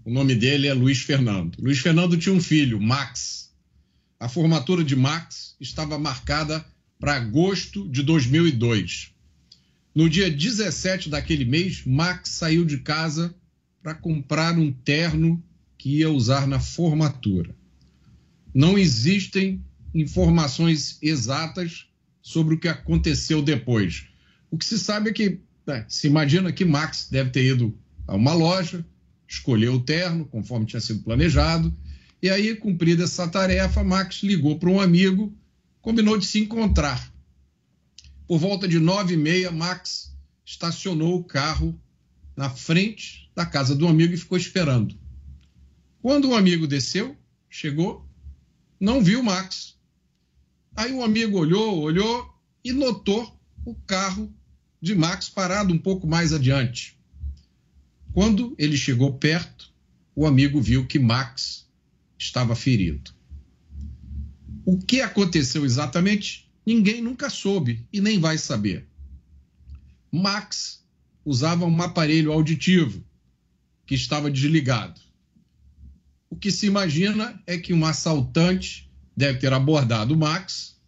O 0.05 0.11
nome 0.11 0.35
dele 0.35 0.67
é 0.67 0.73
Luiz 0.73 1.01
Fernando. 1.01 1.57
Luiz 1.59 1.79
Fernando 1.79 2.17
tinha 2.17 2.33
um 2.33 2.41
filho, 2.41 2.79
Max. 2.79 3.51
A 4.19 4.29
formatura 4.29 4.83
de 4.83 4.95
Max 4.95 5.55
estava 5.59 5.97
marcada 5.97 6.63
para 6.99 7.15
agosto 7.15 7.89
de 7.89 8.03
2002. 8.03 9.11
No 9.93 10.09
dia 10.09 10.29
17 10.29 11.09
daquele 11.09 11.43
mês, 11.43 11.83
Max 11.85 12.29
saiu 12.29 12.63
de 12.63 12.77
casa 12.77 13.35
para 13.81 13.93
comprar 13.93 14.57
um 14.57 14.71
terno 14.71 15.43
que 15.77 15.97
ia 15.97 16.09
usar 16.09 16.47
na 16.47 16.59
formatura. 16.59 17.55
Não 18.53 18.77
existem 18.77 19.63
informações 19.93 20.97
exatas 21.01 21.87
sobre 22.21 22.55
o 22.55 22.59
que 22.59 22.67
aconteceu 22.67 23.41
depois. 23.41 24.07
O 24.49 24.57
que 24.57 24.65
se 24.65 24.77
sabe 24.77 25.09
é 25.09 25.13
que 25.13 25.39
né, 25.65 25.85
se 25.87 26.07
imagina 26.07 26.51
que 26.51 26.65
Max 26.65 27.07
deve 27.09 27.31
ter 27.31 27.45
ido 27.45 27.77
a 28.07 28.15
uma 28.15 28.33
loja, 28.33 28.85
escolheu 29.27 29.75
o 29.75 29.79
terno 29.79 30.25
conforme 30.25 30.65
tinha 30.65 30.81
sido 30.81 31.03
planejado, 31.03 31.75
e 32.21 32.29
aí, 32.29 32.55
cumprida 32.55 33.05
essa 33.05 33.27
tarefa, 33.27 33.83
Max 33.83 34.21
ligou 34.21 34.59
para 34.59 34.69
um 34.69 34.79
amigo, 34.79 35.33
combinou 35.81 36.19
de 36.19 36.25
se 36.27 36.39
encontrar. 36.39 37.11
Por 38.27 38.37
volta 38.37 38.67
de 38.67 38.77
nove 38.77 39.15
e 39.15 39.17
meia, 39.17 39.49
Max 39.49 40.15
estacionou 40.45 41.15
o 41.15 41.23
carro 41.23 41.79
na 42.37 42.47
frente 42.47 43.20
da 43.35 43.45
casa 43.45 43.75
do 43.75 43.87
amigo 43.87 44.13
e 44.13 44.17
ficou 44.17 44.37
esperando. 44.37 44.95
Quando 46.01 46.29
o 46.29 46.35
amigo 46.35 46.67
desceu, 46.67 47.15
chegou, 47.49 48.07
não 48.79 49.03
viu 49.03 49.21
Max. 49.21 49.77
Aí 50.75 50.91
o 50.91 51.03
amigo 51.03 51.37
olhou, 51.37 51.79
olhou 51.79 52.33
e 52.63 52.73
notou 52.73 53.39
o 53.65 53.75
carro 53.75 54.33
de 54.81 54.95
Max 54.95 55.29
parado 55.29 55.73
um 55.73 55.77
pouco 55.77 56.07
mais 56.07 56.33
adiante. 56.33 56.97
Quando 58.13 58.55
ele 58.57 58.75
chegou 58.75 59.13
perto, 59.13 59.71
o 60.15 60.25
amigo 60.25 60.59
viu 60.59 60.85
que 60.85 60.99
Max 60.99 61.67
estava 62.17 62.55
ferido. 62.55 63.11
O 64.65 64.77
que 64.77 65.01
aconteceu 65.01 65.65
exatamente, 65.65 66.51
ninguém 66.65 67.01
nunca 67.01 67.29
soube 67.29 67.87
e 67.91 68.01
nem 68.01 68.19
vai 68.19 68.37
saber. 68.37 68.87
Max 70.11 70.83
usava 71.23 71.65
um 71.65 71.81
aparelho 71.81 72.31
auditivo 72.31 73.03
que 73.91 73.95
estava 73.95 74.31
desligado. 74.31 75.01
O 76.29 76.35
que 76.37 76.49
se 76.49 76.65
imagina 76.65 77.37
é 77.45 77.57
que 77.57 77.73
um 77.73 77.85
assaltante 77.85 78.89
deve 79.17 79.39
ter 79.39 79.51
abordado 79.51 80.13
o 80.13 80.17
Max. 80.17 80.79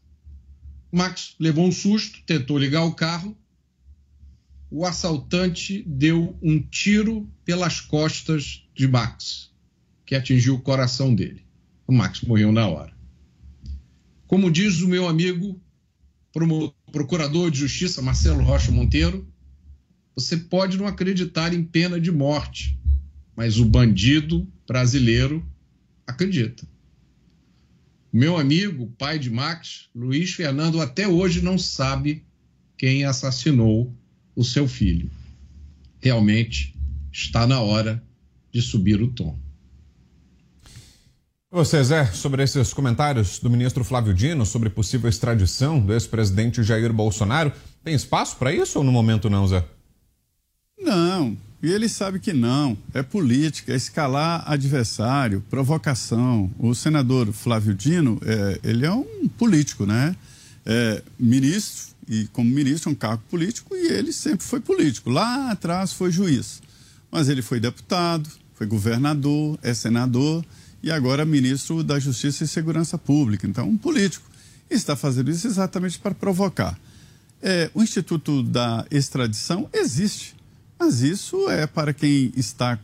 Max 0.89 1.35
levou 1.37 1.67
um 1.67 1.71
susto, 1.73 2.23
tentou 2.25 2.57
ligar 2.57 2.85
o 2.85 2.93
carro. 2.95 3.37
O 4.71 4.85
assaltante 4.85 5.83
deu 5.85 6.39
um 6.41 6.61
tiro 6.61 7.29
pelas 7.43 7.81
costas 7.81 8.65
de 8.73 8.87
Max, 8.87 9.51
que 10.05 10.15
atingiu 10.15 10.55
o 10.55 10.61
coração 10.61 11.13
dele. 11.13 11.45
O 11.85 11.91
Max 11.91 12.21
morreu 12.21 12.53
na 12.53 12.69
hora. 12.69 12.93
Como 14.27 14.49
diz 14.49 14.79
o 14.79 14.87
meu 14.87 15.09
amigo 15.09 15.61
procurador 16.89 17.51
de 17.51 17.59
justiça 17.59 18.01
Marcelo 18.01 18.45
Rocha 18.45 18.71
Monteiro, 18.71 19.27
você 20.15 20.37
pode 20.37 20.77
não 20.77 20.87
acreditar 20.87 21.53
em 21.53 21.65
pena 21.65 21.99
de 21.99 22.09
morte, 22.09 22.81
mas 23.35 23.57
o 23.57 23.65
bandido 23.65 24.47
brasileiro 24.67 25.45
acredita. 26.05 26.67
Meu 28.11 28.37
amigo, 28.37 28.93
pai 28.97 29.17
de 29.17 29.29
Max, 29.29 29.89
Luiz 29.95 30.33
Fernando, 30.33 30.79
até 30.79 31.07
hoje 31.07 31.41
não 31.41 31.57
sabe 31.57 32.23
quem 32.77 33.05
assassinou 33.05 33.91
o 34.35 34.43
seu 34.43 34.67
filho. 34.67 35.09
realmente 35.99 36.75
está 37.11 37.47
na 37.47 37.61
hora 37.61 38.03
de 38.51 38.61
subir 38.61 39.01
o 39.01 39.07
tom. 39.07 39.39
Você, 41.49 41.83
Zé, 41.83 42.05
sobre 42.07 42.43
esses 42.43 42.73
comentários 42.73 43.39
do 43.39 43.49
ministro 43.49 43.83
Flávio 43.83 44.13
Dino 44.13 44.45
sobre 44.45 44.69
possível 44.69 45.07
extradição 45.07 45.79
do 45.79 45.93
ex-presidente 45.93 46.63
Jair 46.63 46.91
Bolsonaro, 46.91 47.53
tem 47.83 47.93
espaço 47.93 48.37
para 48.37 48.51
isso 48.51 48.79
ou 48.79 48.83
no 48.83 48.91
momento 48.91 49.29
não, 49.29 49.47
Zé? 49.47 49.63
Não, 50.77 51.37
e 51.63 51.71
ele 51.71 51.87
sabe 51.87 52.19
que 52.19 52.33
não. 52.33 52.77
É 52.93 53.01
política, 53.01 53.71
é 53.71 53.75
escalar 53.77 54.43
adversário, 54.45 55.41
provocação. 55.49 56.51
O 56.59 56.75
senador 56.75 57.31
Flávio 57.31 57.73
Dino, 57.73 58.19
é, 58.25 58.59
ele 58.65 58.85
é 58.85 58.91
um 58.91 59.29
político, 59.37 59.85
né? 59.85 60.13
É 60.65 61.01
ministro, 61.17 61.95
e 62.09 62.25
como 62.33 62.49
ministro 62.49 62.89
é 62.89 62.91
um 62.91 62.95
cargo 62.95 63.23
político, 63.29 63.73
e 63.77 63.87
ele 63.87 64.11
sempre 64.11 64.45
foi 64.45 64.59
político. 64.59 65.09
Lá 65.09 65.51
atrás 65.51 65.93
foi 65.93 66.11
juiz. 66.11 66.61
Mas 67.09 67.29
ele 67.29 67.41
foi 67.41 67.61
deputado, 67.61 68.29
foi 68.55 68.67
governador, 68.67 69.57
é 69.63 69.73
senador 69.73 70.43
e 70.83 70.91
agora 70.91 71.23
ministro 71.23 71.81
da 71.81 71.97
Justiça 71.97 72.43
e 72.43 72.47
Segurança 72.47 72.97
Pública. 72.97 73.47
Então, 73.47 73.69
um 73.69 73.77
político. 73.77 74.29
E 74.69 74.73
está 74.73 74.97
fazendo 74.97 75.31
isso 75.31 75.47
exatamente 75.47 75.97
para 75.97 76.13
provocar. 76.13 76.77
É, 77.41 77.71
o 77.73 77.81
Instituto 77.81 78.43
da 78.43 78.85
Extradição 78.91 79.69
existe, 79.73 80.35
mas 80.79 81.01
isso 81.01 81.49
é 81.49 81.65
para 81.65 81.93
quem 81.93 82.31
está, 82.35 82.79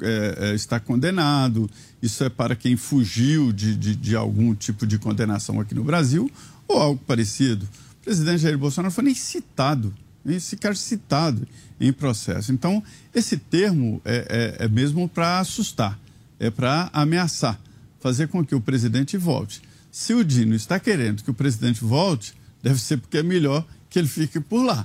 é, 0.00 0.36
é, 0.38 0.54
está 0.54 0.80
condenado, 0.80 1.70
isso 2.02 2.24
é 2.24 2.28
para 2.28 2.56
quem 2.56 2.76
fugiu 2.76 3.52
de, 3.52 3.74
de, 3.74 3.94
de, 3.94 4.16
algum 4.16 4.54
tipo 4.54 4.86
de 4.86 4.98
condenação 4.98 5.60
aqui 5.60 5.74
no 5.74 5.84
Brasil 5.84 6.30
ou 6.66 6.78
algo 6.78 7.02
parecido. 7.06 7.68
O 8.00 8.04
presidente 8.04 8.38
Jair 8.38 8.58
Bolsonaro 8.58 8.92
foi 8.92 9.04
nem 9.04 9.14
citado, 9.14 9.94
nem 10.24 10.40
sequer 10.40 10.76
citado 10.76 11.46
em 11.80 11.92
processo. 11.92 12.52
Então, 12.52 12.82
esse 13.14 13.36
termo 13.36 14.00
é, 14.04 14.56
é, 14.58 14.64
é 14.64 14.68
mesmo 14.68 15.08
para 15.08 15.38
assustar 15.40 15.98
é 16.42 16.50
para 16.50 16.90
ameaçar, 16.92 17.56
fazer 18.00 18.26
com 18.26 18.44
que 18.44 18.52
o 18.52 18.60
presidente 18.60 19.16
volte. 19.16 19.62
Se 19.92 20.12
o 20.12 20.24
Dino 20.24 20.56
está 20.56 20.80
querendo 20.80 21.22
que 21.22 21.30
o 21.30 21.34
presidente 21.34 21.84
volte, 21.84 22.34
deve 22.60 22.80
ser 22.80 22.96
porque 22.96 23.18
é 23.18 23.22
melhor 23.22 23.64
que 23.88 23.96
ele 23.96 24.08
fique 24.08 24.40
por 24.40 24.64
lá. 24.64 24.84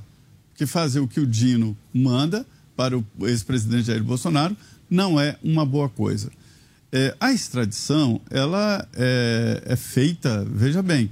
Que 0.58 0.66
fazer 0.66 1.00
o 1.00 1.08
que 1.08 1.22
o 1.22 1.26
Dino 1.26 1.78
manda 1.94 2.46
para 2.76 2.98
o 2.98 3.06
ex-presidente 3.22 3.88
Jair 3.88 4.04
Bolsonaro 4.04 4.58
não 4.90 5.20
é 5.20 5.38
uma 5.42 5.66
boa 5.66 5.88
coisa. 5.88 6.30
É, 6.92 7.16
a 7.20 7.32
extradição, 7.32 8.20
ela 8.30 8.88
é, 8.96 9.64
é 9.66 9.76
feita, 9.76 10.46
veja 10.50 10.82
bem, 10.82 11.12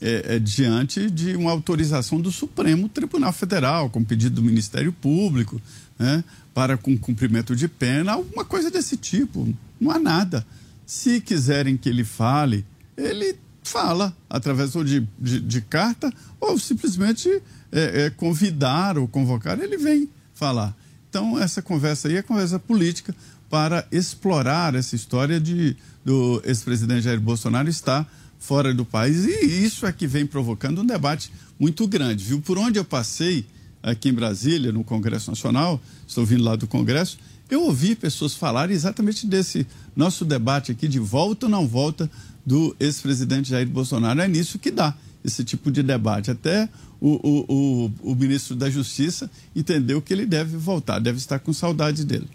é, 0.00 0.36
é, 0.36 0.38
diante 0.38 1.10
de 1.10 1.34
uma 1.34 1.50
autorização 1.50 2.20
do 2.20 2.30
Supremo 2.30 2.88
Tribunal 2.88 3.32
Federal, 3.32 3.88
com 3.88 4.04
pedido 4.04 4.36
do 4.36 4.42
Ministério 4.42 4.92
Público, 4.92 5.60
né, 5.98 6.22
para 6.52 6.76
com 6.76 6.96
cumprimento 6.98 7.56
de 7.56 7.68
pena, 7.68 8.12
alguma 8.12 8.44
coisa 8.44 8.70
desse 8.70 8.96
tipo. 8.96 9.54
Não 9.80 9.90
há 9.90 9.98
nada. 9.98 10.46
Se 10.84 11.20
quiserem 11.20 11.76
que 11.76 11.88
ele 11.88 12.04
fale, 12.04 12.66
ele 12.96 13.36
fala 13.62 14.14
através 14.28 14.72
de, 14.72 15.06
de, 15.18 15.40
de 15.40 15.60
carta 15.62 16.12
ou 16.38 16.58
simplesmente 16.58 17.40
é, 17.74 18.04
é, 18.04 18.10
convidar 18.10 18.96
ou 18.96 19.08
convocar, 19.08 19.58
ele 19.58 19.76
vem 19.76 20.08
falar. 20.32 20.74
Então, 21.10 21.38
essa 21.38 21.60
conversa 21.60 22.08
aí 22.08 22.16
é 22.16 22.22
conversa 22.22 22.58
política 22.58 23.14
para 23.50 23.86
explorar 23.90 24.74
essa 24.74 24.96
história 24.96 25.40
de 25.40 25.76
do 26.04 26.42
ex-presidente 26.44 27.02
Jair 27.02 27.20
Bolsonaro 27.20 27.68
estar 27.68 28.06
fora 28.38 28.74
do 28.74 28.84
país. 28.84 29.24
E 29.24 29.64
isso 29.64 29.86
é 29.86 29.92
que 29.92 30.06
vem 30.06 30.26
provocando 30.26 30.82
um 30.82 30.86
debate 30.86 31.32
muito 31.58 31.86
grande, 31.88 32.24
viu? 32.24 32.40
Por 32.40 32.58
onde 32.58 32.78
eu 32.78 32.84
passei 32.84 33.46
aqui 33.82 34.10
em 34.10 34.12
Brasília, 34.12 34.70
no 34.70 34.84
Congresso 34.84 35.30
Nacional, 35.30 35.80
estou 36.06 36.24
vindo 36.24 36.44
lá 36.44 36.56
do 36.56 36.66
Congresso, 36.66 37.18
eu 37.50 37.62
ouvi 37.62 37.94
pessoas 37.94 38.34
falarem 38.34 38.74
exatamente 38.74 39.26
desse 39.26 39.66
nosso 39.94 40.24
debate 40.24 40.72
aqui 40.72 40.88
de 40.88 40.98
volta 40.98 41.46
ou 41.46 41.50
não 41.50 41.66
volta 41.66 42.10
do 42.44 42.74
ex-presidente 42.78 43.50
Jair 43.50 43.68
Bolsonaro. 43.68 44.20
É 44.20 44.28
nisso 44.28 44.58
que 44.58 44.70
dá 44.70 44.94
esse 45.24 45.44
tipo 45.44 45.70
de 45.70 45.82
debate. 45.82 46.30
Até 46.30 46.68
o, 47.04 47.20
o, 47.22 47.44
o, 47.48 48.12
o 48.12 48.14
ministro 48.14 48.56
da 48.56 48.70
Justiça 48.70 49.30
entendeu 49.54 50.00
que 50.00 50.10
ele 50.10 50.24
deve 50.24 50.56
voltar, 50.56 50.98
deve 50.98 51.18
estar 51.18 51.38
com 51.38 51.52
saudade 51.52 52.02
dele. 52.02 52.26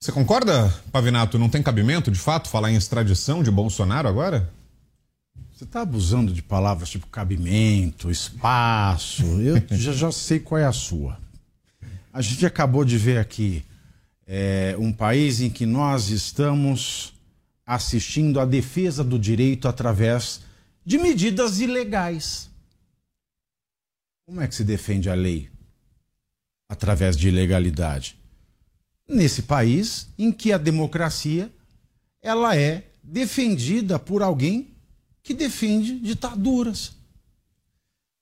Você 0.00 0.10
concorda, 0.10 0.74
Pavinato? 0.90 1.38
Não 1.38 1.50
tem 1.50 1.62
cabimento, 1.62 2.10
de 2.10 2.18
fato, 2.18 2.48
falar 2.48 2.72
em 2.72 2.76
extradição 2.76 3.42
de 3.42 3.50
Bolsonaro 3.50 4.08
agora? 4.08 4.50
Você 5.52 5.64
está 5.64 5.82
abusando 5.82 6.32
de 6.32 6.40
palavras 6.40 6.88
tipo 6.88 7.06
cabimento, 7.08 8.10
espaço. 8.10 9.22
Eu 9.42 9.62
já, 9.76 9.92
já 9.92 10.10
sei 10.10 10.40
qual 10.40 10.58
é 10.58 10.64
a 10.64 10.72
sua. 10.72 11.18
A 12.10 12.22
gente 12.22 12.46
acabou 12.46 12.86
de 12.86 12.96
ver 12.96 13.18
aqui 13.18 13.62
é, 14.26 14.74
um 14.78 14.90
país 14.90 15.42
em 15.42 15.50
que 15.50 15.66
nós 15.66 16.08
estamos 16.08 17.12
assistindo 17.66 18.40
à 18.40 18.46
defesa 18.46 19.04
do 19.04 19.18
direito 19.18 19.68
através 19.68 20.40
de 20.86 20.96
medidas 20.96 21.60
ilegais. 21.60 22.49
Como 24.30 24.40
é 24.40 24.46
que 24.46 24.54
se 24.54 24.62
defende 24.62 25.10
a 25.10 25.14
lei? 25.14 25.50
Através 26.68 27.16
de 27.16 27.26
ilegalidade. 27.26 28.16
Nesse 29.08 29.42
país 29.42 30.06
em 30.16 30.30
que 30.30 30.52
a 30.52 30.56
democracia 30.56 31.52
ela 32.22 32.56
é 32.56 32.92
defendida 33.02 33.98
por 33.98 34.22
alguém 34.22 34.72
que 35.20 35.34
defende 35.34 35.98
ditaduras. 35.98 36.92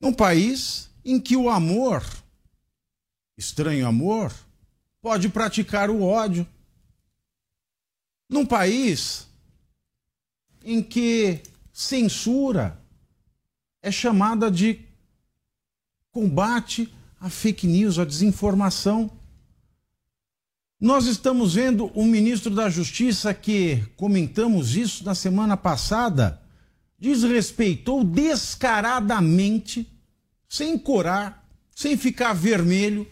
Num 0.00 0.14
país 0.14 0.88
em 1.04 1.20
que 1.20 1.36
o 1.36 1.50
amor 1.50 2.02
estranho 3.36 3.86
amor, 3.86 4.34
pode 5.02 5.28
praticar 5.28 5.90
o 5.90 6.02
ódio. 6.02 6.46
Num 8.30 8.46
país 8.46 9.28
em 10.64 10.82
que 10.82 11.42
censura 11.70 12.82
é 13.82 13.92
chamada 13.92 14.50
de 14.50 14.87
combate 16.12 16.92
à 17.20 17.28
fake 17.28 17.66
news, 17.66 17.98
à 17.98 18.04
desinformação. 18.04 19.10
Nós 20.80 21.06
estamos 21.06 21.54
vendo 21.54 21.90
um 21.94 22.06
ministro 22.06 22.54
da 22.54 22.70
Justiça 22.70 23.34
que, 23.34 23.82
comentamos 23.96 24.76
isso 24.76 25.04
na 25.04 25.14
semana 25.14 25.56
passada, 25.56 26.40
desrespeitou 26.98 28.04
descaradamente, 28.04 29.90
sem 30.48 30.78
corar, 30.78 31.46
sem 31.74 31.96
ficar 31.96 32.32
vermelho, 32.32 33.06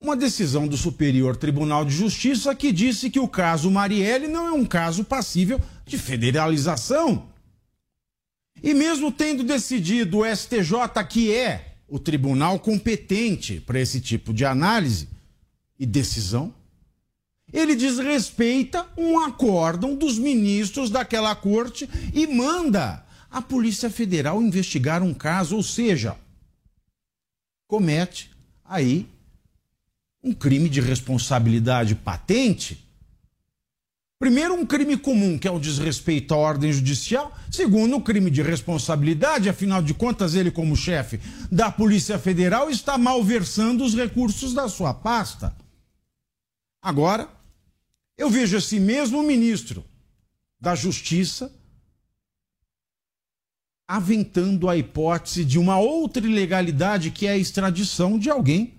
uma 0.00 0.16
decisão 0.16 0.68
do 0.68 0.76
Superior 0.76 1.36
Tribunal 1.36 1.84
de 1.84 1.94
Justiça 1.94 2.54
que 2.54 2.70
disse 2.70 3.10
que 3.10 3.18
o 3.18 3.26
caso 3.26 3.70
Marielle 3.70 4.28
não 4.28 4.46
é 4.46 4.52
um 4.52 4.64
caso 4.64 5.04
passível 5.04 5.60
de 5.84 5.98
federalização. 5.98 7.28
E 8.62 8.74
mesmo 8.74 9.12
tendo 9.12 9.44
decidido 9.44 10.18
o 10.18 10.36
STJ, 10.36 11.04
que 11.08 11.32
é 11.32 11.74
o 11.88 11.98
tribunal 11.98 12.58
competente 12.58 13.60
para 13.60 13.80
esse 13.80 14.00
tipo 14.00 14.32
de 14.34 14.44
análise 14.44 15.08
e 15.78 15.86
decisão, 15.86 16.52
ele 17.52 17.76
desrespeita 17.76 18.86
um 18.96 19.20
acórdão 19.20 19.94
dos 19.94 20.18
ministros 20.18 20.90
daquela 20.90 21.34
corte 21.34 21.88
e 22.12 22.26
manda 22.26 23.04
a 23.30 23.40
Polícia 23.40 23.88
Federal 23.88 24.42
investigar 24.42 25.02
um 25.02 25.14
caso, 25.14 25.56
ou 25.56 25.62
seja, 25.62 26.16
comete 27.66 28.30
aí 28.64 29.06
um 30.22 30.32
crime 30.32 30.68
de 30.68 30.80
responsabilidade 30.80 31.94
patente. 31.94 32.85
Primeiro, 34.18 34.54
um 34.54 34.64
crime 34.64 34.96
comum, 34.96 35.38
que 35.38 35.46
é 35.46 35.50
o 35.50 35.60
desrespeito 35.60 36.32
à 36.32 36.38
ordem 36.38 36.72
judicial. 36.72 37.36
Segundo, 37.50 37.94
o 37.94 37.96
um 37.98 38.00
crime 38.00 38.30
de 38.30 38.40
responsabilidade, 38.40 39.48
afinal 39.48 39.82
de 39.82 39.92
contas, 39.92 40.34
ele, 40.34 40.50
como 40.50 40.74
chefe 40.74 41.20
da 41.52 41.70
Polícia 41.70 42.18
Federal, 42.18 42.70
está 42.70 42.96
malversando 42.96 43.84
os 43.84 43.94
recursos 43.94 44.54
da 44.54 44.68
sua 44.68 44.94
pasta. 44.94 45.54
Agora, 46.80 47.28
eu 48.16 48.30
vejo 48.30 48.56
esse 48.56 48.80
mesmo 48.80 49.22
ministro 49.22 49.84
da 50.58 50.74
Justiça 50.74 51.52
aventando 53.86 54.68
a 54.68 54.76
hipótese 54.76 55.44
de 55.44 55.58
uma 55.58 55.78
outra 55.78 56.26
ilegalidade 56.26 57.10
que 57.10 57.26
é 57.26 57.32
a 57.32 57.38
extradição 57.38 58.18
de 58.18 58.30
alguém 58.30 58.74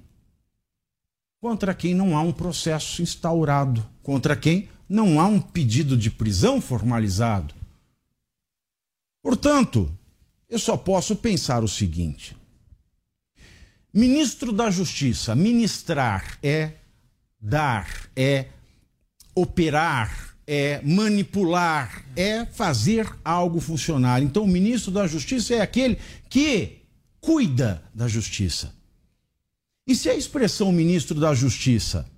contra 1.39 1.73
quem 1.73 1.93
não 1.93 2.17
há 2.17 2.21
um 2.21 2.33
processo 2.33 3.01
instaurado, 3.01 3.87
contra 4.01 4.35
quem 4.35 4.67
não 4.87 5.19
há 5.19 5.27
um 5.27 5.39
pedido 5.39 5.97
de 5.97 6.09
prisão 6.09 6.61
formalizado. 6.61 7.53
Portanto, 9.21 9.91
eu 10.49 10.57
só 10.57 10.77
posso 10.77 11.15
pensar 11.15 11.63
o 11.63 11.67
seguinte: 11.67 12.35
ministro 13.93 14.51
da 14.51 14.69
Justiça, 14.69 15.35
ministrar 15.35 16.37
é 16.41 16.73
dar, 17.39 18.09
é 18.15 18.47
operar, 19.35 20.35
é 20.45 20.81
manipular, 20.81 22.05
é 22.15 22.45
fazer 22.45 23.13
algo 23.23 23.59
funcionar. 23.59 24.23
Então, 24.23 24.43
o 24.43 24.47
ministro 24.47 24.91
da 24.91 25.05
Justiça 25.05 25.55
é 25.55 25.61
aquele 25.61 25.97
que 26.29 26.77
cuida 27.19 27.83
da 27.93 28.07
justiça. 28.07 28.73
E 29.85 29.95
se 29.95 30.09
a 30.09 30.15
expressão 30.15 30.71
ministro 30.71 31.19
da 31.19 31.33
Justiça 31.33 32.09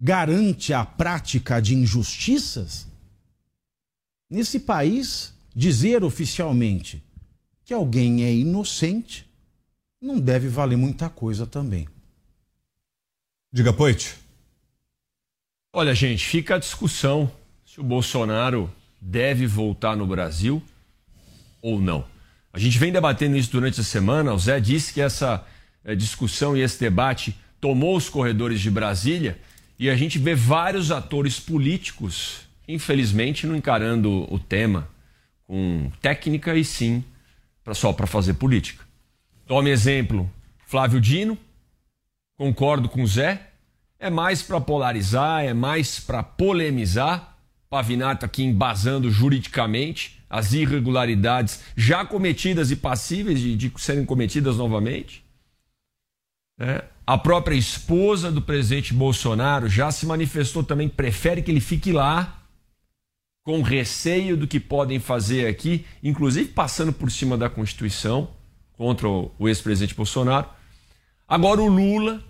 garante 0.00 0.72
a 0.72 0.84
prática 0.84 1.60
de 1.60 1.74
injustiças, 1.74 2.86
nesse 4.30 4.60
país, 4.60 5.34
dizer 5.54 6.04
oficialmente 6.04 7.02
que 7.64 7.74
alguém 7.74 8.24
é 8.24 8.32
inocente 8.32 9.28
não 10.00 10.18
deve 10.18 10.48
valer 10.48 10.76
muita 10.76 11.08
coisa 11.10 11.46
também. 11.46 11.88
Diga, 13.52 13.72
Poit. 13.72 14.14
Olha, 15.72 15.94
gente, 15.94 16.24
fica 16.24 16.54
a 16.54 16.58
discussão 16.58 17.30
se 17.66 17.80
o 17.80 17.84
Bolsonaro 17.84 18.70
deve 19.00 19.46
voltar 19.46 19.96
no 19.96 20.06
Brasil 20.06 20.62
ou 21.60 21.80
não. 21.80 22.04
A 22.52 22.58
gente 22.58 22.78
vem 22.78 22.92
debatendo 22.92 23.36
isso 23.36 23.50
durante 23.50 23.80
a 23.80 23.84
semana. 23.84 24.32
O 24.32 24.38
Zé 24.38 24.60
disse 24.60 24.92
que 24.92 25.00
essa 25.00 25.46
eh, 25.84 25.94
discussão 25.94 26.56
e 26.56 26.60
esse 26.60 26.78
debate 26.78 27.36
tomou 27.60 27.96
os 27.96 28.08
corredores 28.08 28.60
de 28.60 28.70
Brasília 28.70 29.38
e 29.78 29.88
a 29.88 29.96
gente 29.96 30.18
vê 30.18 30.34
vários 30.34 30.90
atores 30.90 31.38
políticos, 31.38 32.40
infelizmente, 32.66 33.46
não 33.46 33.54
encarando 33.54 34.26
o 34.32 34.38
tema 34.38 34.88
com 35.44 35.90
técnica 36.02 36.54
e 36.56 36.64
sim 36.64 37.04
só 37.72 37.92
para 37.92 38.06
fazer 38.06 38.34
política. 38.34 38.84
Tome 39.46 39.70
exemplo, 39.70 40.30
Flávio 40.66 41.00
Dino, 41.00 41.36
concordo 42.36 42.88
com 42.88 43.02
o 43.02 43.06
Zé, 43.06 43.50
é 43.98 44.08
mais 44.08 44.42
para 44.42 44.60
polarizar, 44.60 45.44
é 45.44 45.52
mais 45.52 46.00
para 46.00 46.22
polemizar. 46.22 47.36
Pavinato 47.68 48.24
aqui 48.24 48.42
embasando 48.42 49.10
juridicamente 49.10 50.24
as 50.30 50.54
irregularidades 50.54 51.62
já 51.76 52.04
cometidas 52.04 52.70
e 52.70 52.76
passíveis 52.76 53.40
de, 53.40 53.54
de 53.54 53.72
serem 53.76 54.06
cometidas 54.06 54.56
novamente. 54.56 55.22
É. 56.58 56.84
A 57.08 57.16
própria 57.16 57.56
esposa 57.56 58.30
do 58.30 58.42
presidente 58.42 58.92
Bolsonaro 58.92 59.66
já 59.66 59.90
se 59.90 60.04
manifestou 60.04 60.62
também, 60.62 60.90
prefere 60.90 61.40
que 61.40 61.50
ele 61.50 61.58
fique 61.58 61.90
lá, 61.90 62.42
com 63.42 63.62
receio 63.62 64.36
do 64.36 64.46
que 64.46 64.60
podem 64.60 64.98
fazer 64.98 65.46
aqui, 65.46 65.86
inclusive 66.02 66.50
passando 66.50 66.92
por 66.92 67.10
cima 67.10 67.38
da 67.38 67.48
Constituição 67.48 68.28
contra 68.74 69.08
o 69.08 69.48
ex-presidente 69.48 69.94
Bolsonaro. 69.94 70.50
Agora 71.26 71.62
o 71.62 71.66
Lula 71.66 72.22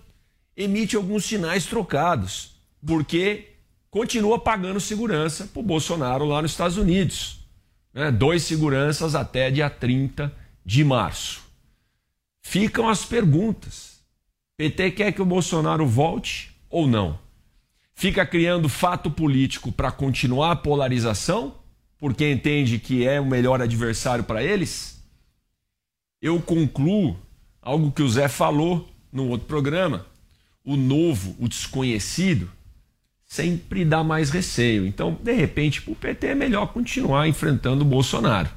emite 0.55 0.95
alguns 0.95 1.25
sinais 1.25 1.65
trocados, 1.65 2.55
porque 2.87 3.49
continua 3.91 4.39
pagando 4.39 4.79
segurança 4.79 5.45
para 5.47 5.59
o 5.59 5.63
Bolsonaro 5.63 6.23
lá 6.23 6.41
nos 6.41 6.51
Estados 6.51 6.77
Unidos. 6.77 7.41
Né? 7.93 8.13
Dois 8.13 8.43
seguranças 8.43 9.13
até 9.13 9.51
dia 9.51 9.69
30 9.69 10.33
de 10.65 10.85
março. 10.85 11.41
Ficam 12.41 12.87
as 12.87 13.03
perguntas. 13.03 13.98
PT 14.59 14.91
quer 14.91 15.13
que 15.13 15.21
o 15.21 15.25
Bolsonaro 15.25 15.87
volte 15.87 16.53
ou 16.69 16.85
não? 16.85 17.17
Fica 17.95 18.25
criando 18.25 18.67
fato 18.67 19.09
político 19.09 19.71
para 19.71 19.89
continuar 19.89 20.51
a 20.51 20.55
polarização, 20.57 21.55
porque 21.97 22.29
entende 22.29 22.77
que 22.77 23.07
é 23.07 23.21
o 23.21 23.25
melhor 23.25 23.61
adversário 23.61 24.25
para 24.25 24.43
eles? 24.43 25.01
Eu 26.21 26.41
concluo 26.41 27.17
algo 27.61 27.89
que 27.89 28.01
o 28.01 28.09
Zé 28.09 28.27
falou 28.27 28.85
no 29.13 29.29
outro 29.29 29.47
programa. 29.47 30.05
O 30.61 30.75
novo, 30.75 31.37
o 31.39 31.47
desconhecido, 31.47 32.51
sempre 33.25 33.85
dá 33.85 34.03
mais 34.03 34.29
receio. 34.29 34.85
Então, 34.85 35.17
de 35.23 35.31
repente, 35.31 35.81
para 35.81 35.93
o 35.93 35.95
PT 35.95 36.27
é 36.27 36.35
melhor 36.35 36.73
continuar 36.73 37.29
enfrentando 37.29 37.85
o 37.85 37.87
Bolsonaro. 37.87 38.49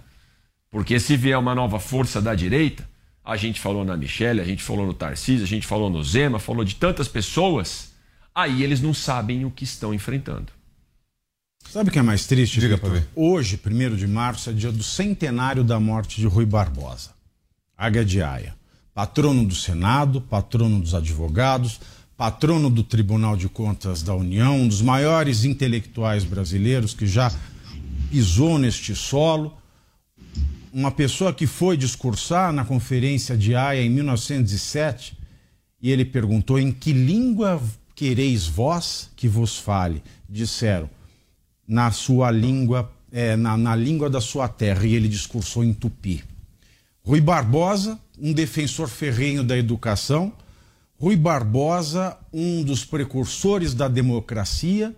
Porque 0.68 0.98
se 0.98 1.16
vier 1.16 1.38
uma 1.38 1.54
nova 1.54 1.78
força 1.78 2.20
da 2.20 2.34
direita, 2.34 2.90
a 3.24 3.37
gente 3.37 3.61
falou 3.61 3.85
na 3.85 3.96
Michelle, 3.96 4.40
a 4.40 4.44
gente 4.44 4.62
falou 4.62 4.87
no 4.87 4.94
Tarcísio, 4.94 5.44
a 5.44 5.48
gente 5.48 5.66
falou 5.66 5.88
no 5.88 6.02
Zema, 6.02 6.38
falou 6.38 6.64
de 6.64 6.74
tantas 6.74 7.06
pessoas. 7.06 7.92
Aí 8.35 8.62
eles 8.62 8.80
não 8.80 8.92
sabem 8.92 9.44
o 9.44 9.50
que 9.50 9.64
estão 9.64 9.94
enfrentando. 9.94 10.52
Sabe 11.70 11.90
o 11.90 11.92
que 11.92 11.98
é 11.98 12.02
mais 12.02 12.26
triste? 12.26 12.58
Diga 12.58 12.76
para 12.76 12.88
ver. 12.88 13.08
Hoje, 13.14 13.61
1 13.64 13.96
de 13.96 14.06
março, 14.06 14.50
é 14.50 14.52
dia 14.52 14.72
do 14.72 14.82
centenário 14.82 15.62
da 15.62 15.78
morte 15.78 16.20
de 16.20 16.26
Rui 16.26 16.44
Barbosa. 16.44 17.11
Águia 17.78 18.04
de 18.04 18.20
Aia. 18.20 18.54
Patrono 18.92 19.46
do 19.46 19.54
Senado, 19.54 20.20
patrono 20.20 20.80
dos 20.80 20.94
advogados, 20.94 21.80
patrono 22.16 22.68
do 22.68 22.82
Tribunal 22.82 23.37
de 23.37 23.48
Contas 23.48 24.02
da 24.02 24.14
União, 24.14 24.61
um 24.61 24.68
dos 24.68 24.82
maiores 24.82 25.44
intelectuais 25.44 26.24
brasileiros 26.24 26.92
que 26.92 27.06
já 27.06 27.32
pisou 28.11 28.58
neste 28.58 28.94
solo 28.94 29.56
uma 30.72 30.90
pessoa 30.90 31.35
que 31.35 31.46
foi 31.46 31.76
discursar 31.76 32.52
na 32.52 32.64
conferência 32.64 33.37
de 33.37 33.54
Haia 33.54 33.82
em 33.82 33.90
1907 33.90 35.18
e 35.80 35.90
ele 35.90 36.04
perguntou: 36.04 36.58
Em 36.58 36.72
que 36.72 36.92
língua 36.92 37.62
quereis 37.94 38.46
vós 38.46 39.11
que 39.14 39.28
vos 39.28 39.58
fale? 39.58 40.02
Disseram: 40.28 40.88
Na 41.68 41.90
sua 41.90 42.30
língua, 42.30 42.90
é, 43.11 43.37
na, 43.37 43.56
na 43.56 43.76
língua 43.76 44.08
da 44.08 44.20
sua 44.20 44.48
terra. 44.48 44.87
E 44.87 44.94
ele 44.94 45.08
discursou 45.08 45.62
em 45.62 45.74
tupi. 45.74 46.24
Rui 47.04 47.20
Barbosa, 47.20 47.98
um 48.18 48.32
defensor 48.32 48.88
ferrenho 48.88 49.44
da 49.44 49.58
educação. 49.58 50.32
Rui 50.98 51.16
Barbosa, 51.16 52.16
um 52.32 52.62
dos 52.62 52.85
precursores 52.85 53.74
da 53.74 53.88
democracia 53.88 54.94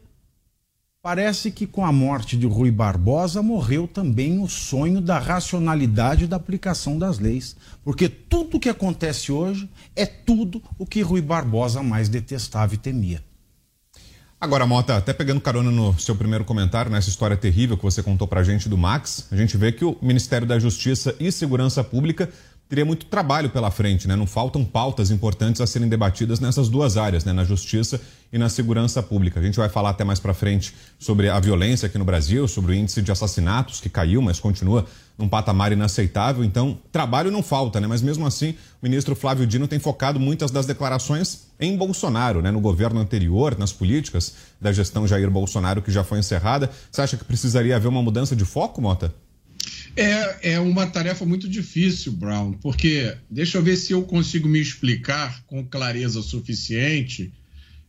Parece 1.05 1.51
que 1.51 1.67
com 1.67 1.85
a 1.85 1.93
morte 1.93 2.35
de 2.35 2.47
Rui 2.47 2.71
Barbosa 2.71 3.43
morreu 3.43 3.87
também 3.87 4.43
o 4.43 4.49
sonho 4.49 5.03
da 5.03 5.19
racionalidade 5.19 6.27
da 6.27 6.37
aplicação 6.37 6.99
das 6.99 7.19
leis. 7.19 7.55
Porque 7.85 8.09
tudo 8.09 8.57
o 8.57 8.59
que 8.59 8.71
acontece 8.71 9.31
hoje 9.31 9.69
é 9.95 10.07
tudo 10.07 10.63
o 10.79 10.87
que 10.87 11.03
Rui 11.03 11.21
Barbosa 11.21 11.83
mais 11.83 12.09
detestava 12.09 12.73
e 12.73 12.79
temia. 12.79 13.23
Agora, 14.41 14.67
Mota, 14.67 14.97
até 14.97 15.13
pegando 15.13 15.43
carona 15.43 15.71
no 15.71 15.99
seu 15.99 16.17
primeiro 16.17 16.43
comentário, 16.43 16.91
nessa 16.91 17.11
história 17.11 17.37
terrível 17.37 17.77
que 17.77 17.83
você 17.83 18.03
contou 18.03 18.27
pra 18.27 18.43
gente 18.43 18.67
do 18.67 18.79
Max, 18.79 19.29
a 19.31 19.37
gente 19.37 19.59
vê 19.59 19.73
que 19.73 19.85
o 19.85 19.99
Ministério 20.01 20.47
da 20.47 20.59
Justiça 20.59 21.15
e 21.21 21.31
Segurança 21.31 21.85
Pública 21.85 22.31
teria 22.69 22.85
muito 22.85 23.07
trabalho 23.07 23.51
pela 23.51 23.71
frente, 23.71 24.09
né? 24.09 24.17
Não 24.17 24.27
faltam 24.27 24.65
pautas 24.65 25.11
importantes 25.11 25.61
a 25.61 25.67
serem 25.67 25.89
debatidas 25.89 26.41
nessas 26.41 26.69
duas 26.69 26.97
áreas, 26.97 27.25
né? 27.25 27.33
Na 27.33 27.45
justiça 27.45 28.01
e 28.33 28.39
na 28.39 28.49
segurança 28.49 29.03
pública. 29.03 29.39
A 29.39 29.43
gente 29.43 29.57
vai 29.57 29.69
falar 29.69 29.91
até 29.91 30.03
mais 30.03 30.19
para 30.19 30.35
frente 30.35 30.75
sobre 30.99 31.29
a 31.29 31.39
violência 31.39 31.87
aqui 31.87 31.99
no 31.99 32.05
Brasil, 32.05 32.49
sobre 32.49 32.73
o 32.73 32.75
índice 32.75 33.01
de 33.03 33.13
assassinatos 33.13 33.81
que 33.81 33.89
caiu, 33.89 34.21
mas 34.21 34.41
continua 34.41 34.87
num 35.17 35.29
patamar 35.29 35.73
inaceitável. 35.73 36.43
Então, 36.43 36.79
trabalho 36.91 37.31
não 37.31 37.43
falta, 37.43 37.81
né? 37.81 37.87
Mas 37.87 38.03
mesmo 38.03 38.27
assim, 38.27 38.51
o 38.83 38.85
ministro 38.85 39.15
Flávio 39.15 39.47
Dino 39.47 39.69
tem 39.69 39.79
focado 39.79 40.19
muitas 40.19 40.51
das 40.51 40.67
declarações 40.67 41.47
em 41.61 41.77
Bolsonaro, 41.77 42.43
né? 42.43 42.51
No 42.51 42.61
governo 42.61 42.99
anterior, 42.99 43.57
nas 43.59 43.73
políticas 43.73 44.35
da 44.61 44.73
gestão 44.73 45.07
Jair 45.07 45.31
Bolsonaro 45.31 45.83
que 45.83 45.93
já 45.93 46.03
foi 46.03 46.19
encerrada. 46.19 46.71
Você 46.91 47.03
acha 47.03 47.17
que 47.17 47.25
precisaria 47.25 47.77
haver 47.77 47.89
uma 47.89 48.03
mudança 48.03 48.35
de 48.35 48.45
foco, 48.45 48.81
Mota? 48.81 49.15
É, 49.97 50.55
é 50.55 50.61
uma 50.61 50.87
tarefa 50.87 51.25
muito 51.25 51.49
difícil, 51.49 52.13
Brown, 52.13 52.53
porque 52.55 53.17
deixa 53.31 53.59
eu 53.59 53.63
ver 53.63 53.77
se 53.77 53.93
eu 53.93 54.03
consigo 54.03 54.49
me 54.49 54.61
explicar 54.61 55.43
com 55.47 55.65
clareza 55.65 56.21
suficiente, 56.21 57.33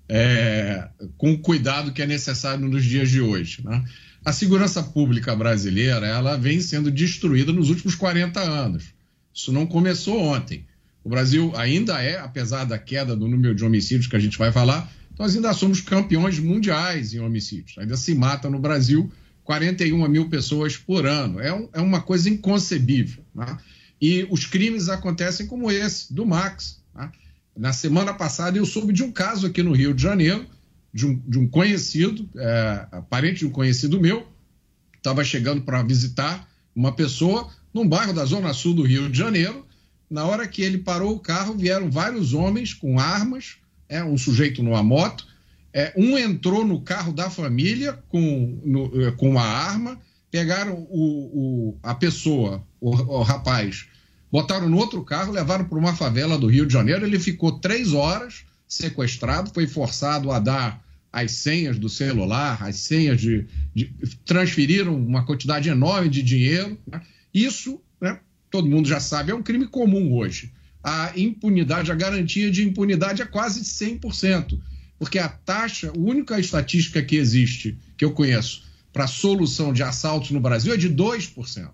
é, 0.07 0.87
com 1.17 1.33
o 1.33 1.39
cuidado 1.39 1.91
que 1.91 2.01
é 2.01 2.05
necessário 2.05 2.67
nos 2.67 2.85
dias 2.85 3.09
de 3.09 3.21
hoje. 3.21 3.61
Né? 3.63 3.83
A 4.23 4.31
segurança 4.31 4.83
pública 4.83 5.35
brasileira 5.35 6.05
ela 6.05 6.37
vem 6.37 6.61
sendo 6.61 6.91
destruída 6.91 7.51
nos 7.51 7.69
últimos 7.69 7.95
40 7.95 8.39
anos. 8.39 8.85
Isso 9.33 9.51
não 9.51 9.65
começou 9.65 10.19
ontem. 10.19 10.65
O 11.03 11.09
Brasil 11.09 11.51
ainda 11.55 12.01
é, 12.01 12.19
apesar 12.19 12.65
da 12.65 12.77
queda 12.77 13.15
do 13.15 13.27
número 13.27 13.53
de 13.53 13.63
homicídios 13.63 14.07
que 14.07 14.15
a 14.15 14.19
gente 14.19 14.37
vai 14.37 14.51
falar, 14.51 14.91
nós 15.17 15.35
ainda 15.35 15.53
somos 15.53 15.81
campeões 15.81 16.39
mundiais 16.39 17.13
em 17.13 17.19
homicídios. 17.19 17.77
Ainda 17.77 17.95
se 17.97 18.13
mata 18.13 18.49
no 18.49 18.59
Brasil 18.59 19.11
41 19.45 20.09
mil 20.09 20.27
pessoas 20.27 20.75
por 20.75 21.05
ano. 21.05 21.39
É, 21.39 21.53
um, 21.53 21.69
é 21.71 21.79
uma 21.79 22.01
coisa 22.01 22.29
inconcebível. 22.29 23.23
Né? 23.33 23.57
E 24.01 24.27
os 24.29 24.45
crimes 24.45 24.89
acontecem 24.89 25.45
como 25.47 25.71
esse, 25.71 26.13
do 26.13 26.25
Max. 26.25 26.81
Né? 26.93 27.09
Na 27.55 27.71
semana 27.71 28.13
passada, 28.13 28.57
eu 28.57 28.65
soube 28.65 28.91
de 28.91 29.03
um 29.03 29.11
caso 29.11 29.47
aqui 29.47 29.63
no 29.63 29.71
Rio 29.71 29.93
de 29.93 30.01
Janeiro, 30.01 30.45
de 30.91 31.05
um, 31.05 31.21
de 31.27 31.39
um 31.39 31.47
conhecido, 31.47 32.27
é, 32.35 32.87
parente 33.09 33.39
de 33.39 33.45
um 33.45 33.51
conhecido 33.51 34.01
meu, 34.01 34.27
estava 34.97 35.23
chegando 35.23 35.61
para 35.61 35.83
visitar 35.83 36.49
uma 36.75 36.91
pessoa 36.91 37.49
num 37.73 37.87
bairro 37.87 38.13
da 38.13 38.25
Zona 38.25 38.51
Sul 38.53 38.73
do 38.73 38.81
Rio 38.81 39.09
de 39.09 39.17
Janeiro. 39.17 39.65
Na 40.09 40.25
hora 40.25 40.47
que 40.47 40.63
ele 40.63 40.79
parou 40.79 41.13
o 41.13 41.19
carro, 41.19 41.53
vieram 41.53 41.91
vários 41.91 42.33
homens 42.33 42.73
com 42.73 42.99
armas, 42.99 43.57
é, 43.87 44.03
um 44.03 44.17
sujeito 44.17 44.63
numa 44.63 44.81
moto, 44.81 45.27
é, 45.75 45.91
um 45.97 46.17
entrou 46.17 46.63
no 46.63 46.79
carro 46.79 47.11
da 47.11 47.29
família 47.29 48.01
com, 48.07 48.61
no, 48.63 49.07
é, 49.07 49.11
com 49.11 49.31
uma 49.31 49.43
arma, 49.43 49.99
pegaram 50.31 50.87
o, 50.89 51.73
o 51.73 51.79
a 51.83 51.93
pessoa, 51.93 52.65
o, 52.79 52.91
o, 52.91 53.21
rapaz, 53.23 53.85
botaram 54.31 54.69
no 54.69 54.77
outro 54.77 55.03
carro, 55.03 55.33
levaram 55.33 55.65
para 55.65 55.77
uma 55.77 55.93
favela 55.93 56.37
do 56.37 56.47
Rio 56.47 56.65
de 56.65 56.71
Janeiro. 56.71 57.05
Ele 57.05 57.19
ficou 57.19 57.59
três 57.59 57.91
horas 57.91 58.45
sequestrado, 58.65 59.51
foi 59.53 59.67
forçado 59.67 60.31
a 60.31 60.39
dar 60.39 60.81
as 61.11 61.33
senhas 61.33 61.77
do 61.77 61.89
celular, 61.89 62.63
as 62.63 62.77
senhas 62.77 63.19
de. 63.19 63.45
de 63.73 63.93
transferiram 64.25 64.95
uma 64.95 65.25
quantidade 65.25 65.67
enorme 65.67 66.07
de 66.07 66.23
dinheiro. 66.23 66.79
Né? 66.87 67.01
Isso, 67.33 67.81
né, 67.99 68.17
todo 68.49 68.69
mundo 68.69 68.87
já 68.87 69.01
sabe, 69.01 69.33
é 69.33 69.35
um 69.35 69.43
crime 69.43 69.67
comum 69.67 70.13
hoje. 70.13 70.53
a 70.81 71.11
impunidade, 71.17 71.91
a 71.91 71.95
garantia 71.95 72.49
de 72.49 72.63
impunidade 72.63 73.21
é 73.21 73.25
quase 73.25 73.61
100%, 73.61 74.57
porque 74.97 75.19
a 75.19 75.27
taxa, 75.27 75.89
a 75.89 75.97
única 75.97 76.39
estatística 76.39 77.01
que 77.01 77.15
existe, 77.15 77.77
que 77.97 78.05
eu 78.05 78.13
conheço, 78.13 78.63
para 78.93 79.07
solução 79.07 79.73
de 79.73 79.83
assaltos 79.83 80.31
no 80.31 80.39
Brasil 80.39 80.73
é 80.73 80.77
de 80.77 80.89
2%. 80.89 81.69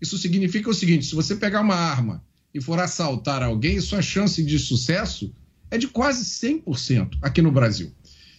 Isso 0.00 0.16
significa 0.18 0.70
o 0.70 0.74
seguinte: 0.74 1.06
se 1.06 1.14
você 1.14 1.34
pegar 1.34 1.62
uma 1.62 1.74
arma 1.74 2.24
e 2.52 2.60
for 2.60 2.78
assaltar 2.78 3.42
alguém, 3.42 3.80
sua 3.80 4.00
chance 4.00 4.42
de 4.42 4.58
sucesso 4.58 5.34
é 5.70 5.76
de 5.76 5.88
quase 5.88 6.24
100% 6.24 7.18
aqui 7.20 7.42
no 7.42 7.50
Brasil. 7.50 7.92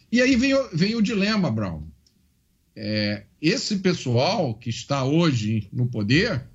E 0.09 0.21
aí 0.21 0.37
vem 0.37 0.53
o, 0.53 0.69
vem 0.71 0.95
o 0.95 1.01
dilema, 1.01 1.51
Brown. 1.51 1.83
É, 2.73 3.25
esse 3.41 3.77
pessoal 3.77 4.55
que 4.55 4.69
está 4.69 5.03
hoje 5.03 5.67
no 5.73 5.87
poder, 5.87 6.47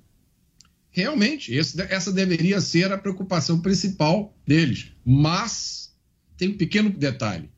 realmente, 0.89 1.53
esse, 1.53 1.79
essa 1.81 2.11
deveria 2.11 2.59
ser 2.59 2.91
a 2.91 2.97
preocupação 2.97 3.61
principal 3.61 4.35
deles. 4.47 4.93
Mas 5.05 5.93
tem 6.37 6.49
um 6.49 6.57
pequeno 6.57 6.89
detalhe: 6.89 7.50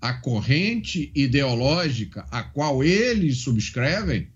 a 0.00 0.12
corrente 0.12 1.10
ideológica 1.14 2.26
a 2.30 2.42
qual 2.42 2.84
eles 2.84 3.38
subscrevem 3.38 4.28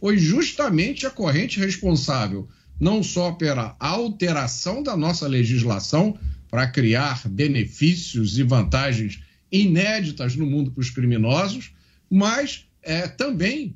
foi 0.00 0.16
justamente 0.16 1.06
a 1.06 1.10
corrente 1.10 1.58
responsável 1.58 2.48
não 2.80 3.02
só 3.02 3.32
pela 3.32 3.76
alteração 3.80 4.82
da 4.82 4.96
nossa 4.96 5.26
legislação 5.26 6.18
para 6.48 6.66
criar 6.66 7.28
benefícios 7.28 8.38
e 8.38 8.42
vantagens 8.42 9.20
inéditas 9.50 10.36
no 10.36 10.46
mundo 10.46 10.70
para 10.70 10.80
os 10.80 10.90
criminosos, 10.90 11.72
mas 12.08 12.66
é, 12.82 13.08
também 13.08 13.74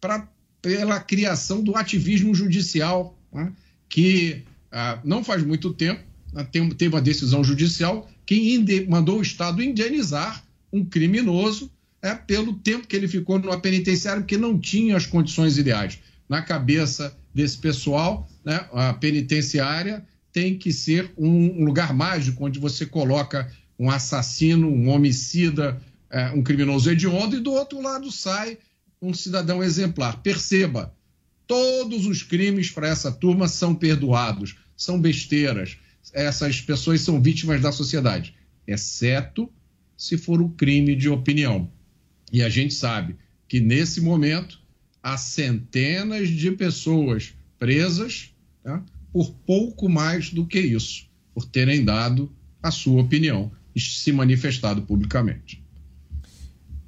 pra, 0.00 0.28
pela 0.60 0.98
criação 1.00 1.62
do 1.62 1.76
ativismo 1.76 2.34
judicial, 2.34 3.18
né, 3.32 3.52
que 3.88 4.42
ah, 4.72 4.98
não 5.04 5.22
faz 5.22 5.44
muito 5.44 5.72
tempo 5.72 6.02
né, 6.32 6.46
teve 6.50 6.88
uma 6.88 7.00
decisão 7.00 7.44
judicial 7.44 8.10
que 8.26 8.86
mandou 8.88 9.18
o 9.18 9.22
Estado 9.22 9.62
indenizar 9.62 10.44
um 10.74 10.84
criminoso 10.84 11.70
é, 12.02 12.16
pelo 12.16 12.54
tempo 12.54 12.88
que 12.88 12.96
ele 12.96 13.06
ficou 13.06 13.38
numa 13.38 13.60
penitenciária, 13.60 14.20
porque 14.20 14.36
não 14.36 14.58
tinha 14.58 14.96
as 14.96 15.06
condições 15.06 15.56
ideais. 15.56 16.00
Na 16.28 16.42
cabeça 16.42 17.16
desse 17.32 17.56
pessoal, 17.58 18.28
né, 18.44 18.68
a 18.72 18.92
penitenciária 18.92 20.04
tem 20.32 20.58
que 20.58 20.72
ser 20.72 21.12
um 21.16 21.64
lugar 21.64 21.94
mágico 21.94 22.44
onde 22.44 22.58
você 22.58 22.84
coloca 22.84 23.50
um 23.78 23.88
assassino, 23.88 24.68
um 24.68 24.88
homicida, 24.88 25.80
é, 26.10 26.30
um 26.32 26.42
criminoso 26.42 26.90
hediondo, 26.90 27.36
e 27.36 27.40
do 27.40 27.52
outro 27.52 27.80
lado 27.80 28.10
sai 28.10 28.58
um 29.00 29.14
cidadão 29.14 29.62
exemplar. 29.62 30.22
Perceba, 30.22 30.92
todos 31.46 32.04
os 32.04 32.24
crimes 32.24 32.68
para 32.68 32.88
essa 32.88 33.12
turma 33.12 33.46
são 33.46 33.74
perdoados, 33.76 34.56
são 34.76 35.00
besteiras. 35.00 35.76
Essas 36.12 36.60
pessoas 36.60 37.00
são 37.00 37.22
vítimas 37.22 37.60
da 37.60 37.70
sociedade, 37.70 38.34
exceto 38.66 39.48
se 39.96 40.18
for 40.18 40.40
um 40.40 40.48
crime 40.48 40.94
de 40.94 41.08
opinião. 41.08 41.70
E 42.32 42.42
a 42.42 42.48
gente 42.48 42.74
sabe 42.74 43.16
que 43.48 43.60
nesse 43.60 44.00
momento 44.00 44.60
há 45.02 45.16
centenas 45.16 46.28
de 46.28 46.50
pessoas 46.52 47.34
presas 47.58 48.34
tá? 48.62 48.84
por 49.12 49.32
pouco 49.46 49.88
mais 49.88 50.30
do 50.30 50.46
que 50.46 50.60
isso, 50.60 51.06
por 51.32 51.44
terem 51.44 51.84
dado 51.84 52.32
a 52.62 52.70
sua 52.70 53.02
opinião 53.02 53.52
e 53.74 53.80
se 53.80 54.12
manifestado 54.12 54.82
publicamente. 54.82 55.63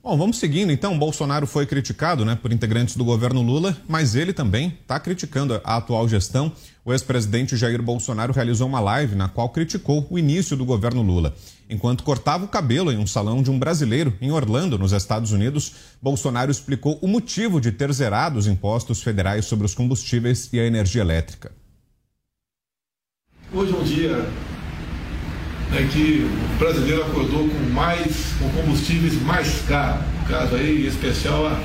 Bom, 0.06 0.16
vamos 0.16 0.38
seguindo. 0.38 0.70
Então, 0.70 0.96
Bolsonaro 0.96 1.48
foi 1.48 1.66
criticado 1.66 2.24
né, 2.24 2.38
por 2.40 2.52
integrantes 2.52 2.96
do 2.96 3.04
governo 3.04 3.42
Lula, 3.42 3.76
mas 3.88 4.14
ele 4.14 4.32
também 4.32 4.78
está 4.80 5.00
criticando 5.00 5.60
a 5.64 5.78
atual 5.78 6.08
gestão. 6.08 6.52
O 6.84 6.92
ex-presidente 6.92 7.56
Jair 7.56 7.82
Bolsonaro 7.82 8.32
realizou 8.32 8.68
uma 8.68 8.78
live 8.78 9.16
na 9.16 9.28
qual 9.28 9.48
criticou 9.48 10.06
o 10.08 10.16
início 10.16 10.56
do 10.56 10.64
governo 10.64 11.02
Lula. 11.02 11.34
Enquanto 11.68 12.04
cortava 12.04 12.44
o 12.44 12.48
cabelo 12.48 12.92
em 12.92 12.98
um 12.98 13.06
salão 13.06 13.42
de 13.42 13.50
um 13.50 13.58
brasileiro 13.58 14.16
em 14.20 14.30
Orlando, 14.30 14.78
nos 14.78 14.92
Estados 14.92 15.32
Unidos, 15.32 15.72
Bolsonaro 16.00 16.52
explicou 16.52 17.00
o 17.02 17.08
motivo 17.08 17.60
de 17.60 17.72
ter 17.72 17.92
zerado 17.92 18.38
os 18.38 18.46
impostos 18.46 19.02
federais 19.02 19.46
sobre 19.46 19.66
os 19.66 19.74
combustíveis 19.74 20.48
e 20.52 20.60
a 20.60 20.64
energia 20.64 21.02
elétrica. 21.02 21.50
Hoje 23.52 23.72
é 23.72 23.76
um 23.76 23.82
dia 23.82 24.45
né, 25.76 25.88
que 25.92 26.26
o 26.54 26.58
brasileiro 26.58 27.02
acordou 27.02 27.48
com 27.48 27.70
mais 27.72 28.34
com 28.38 28.48
combustíveis 28.50 29.20
mais 29.22 29.62
caros, 29.68 30.00
no 30.18 30.26
caso 30.26 30.56
aí 30.56 30.84
em 30.84 30.88
especial 30.88 31.46
a, 31.46 31.60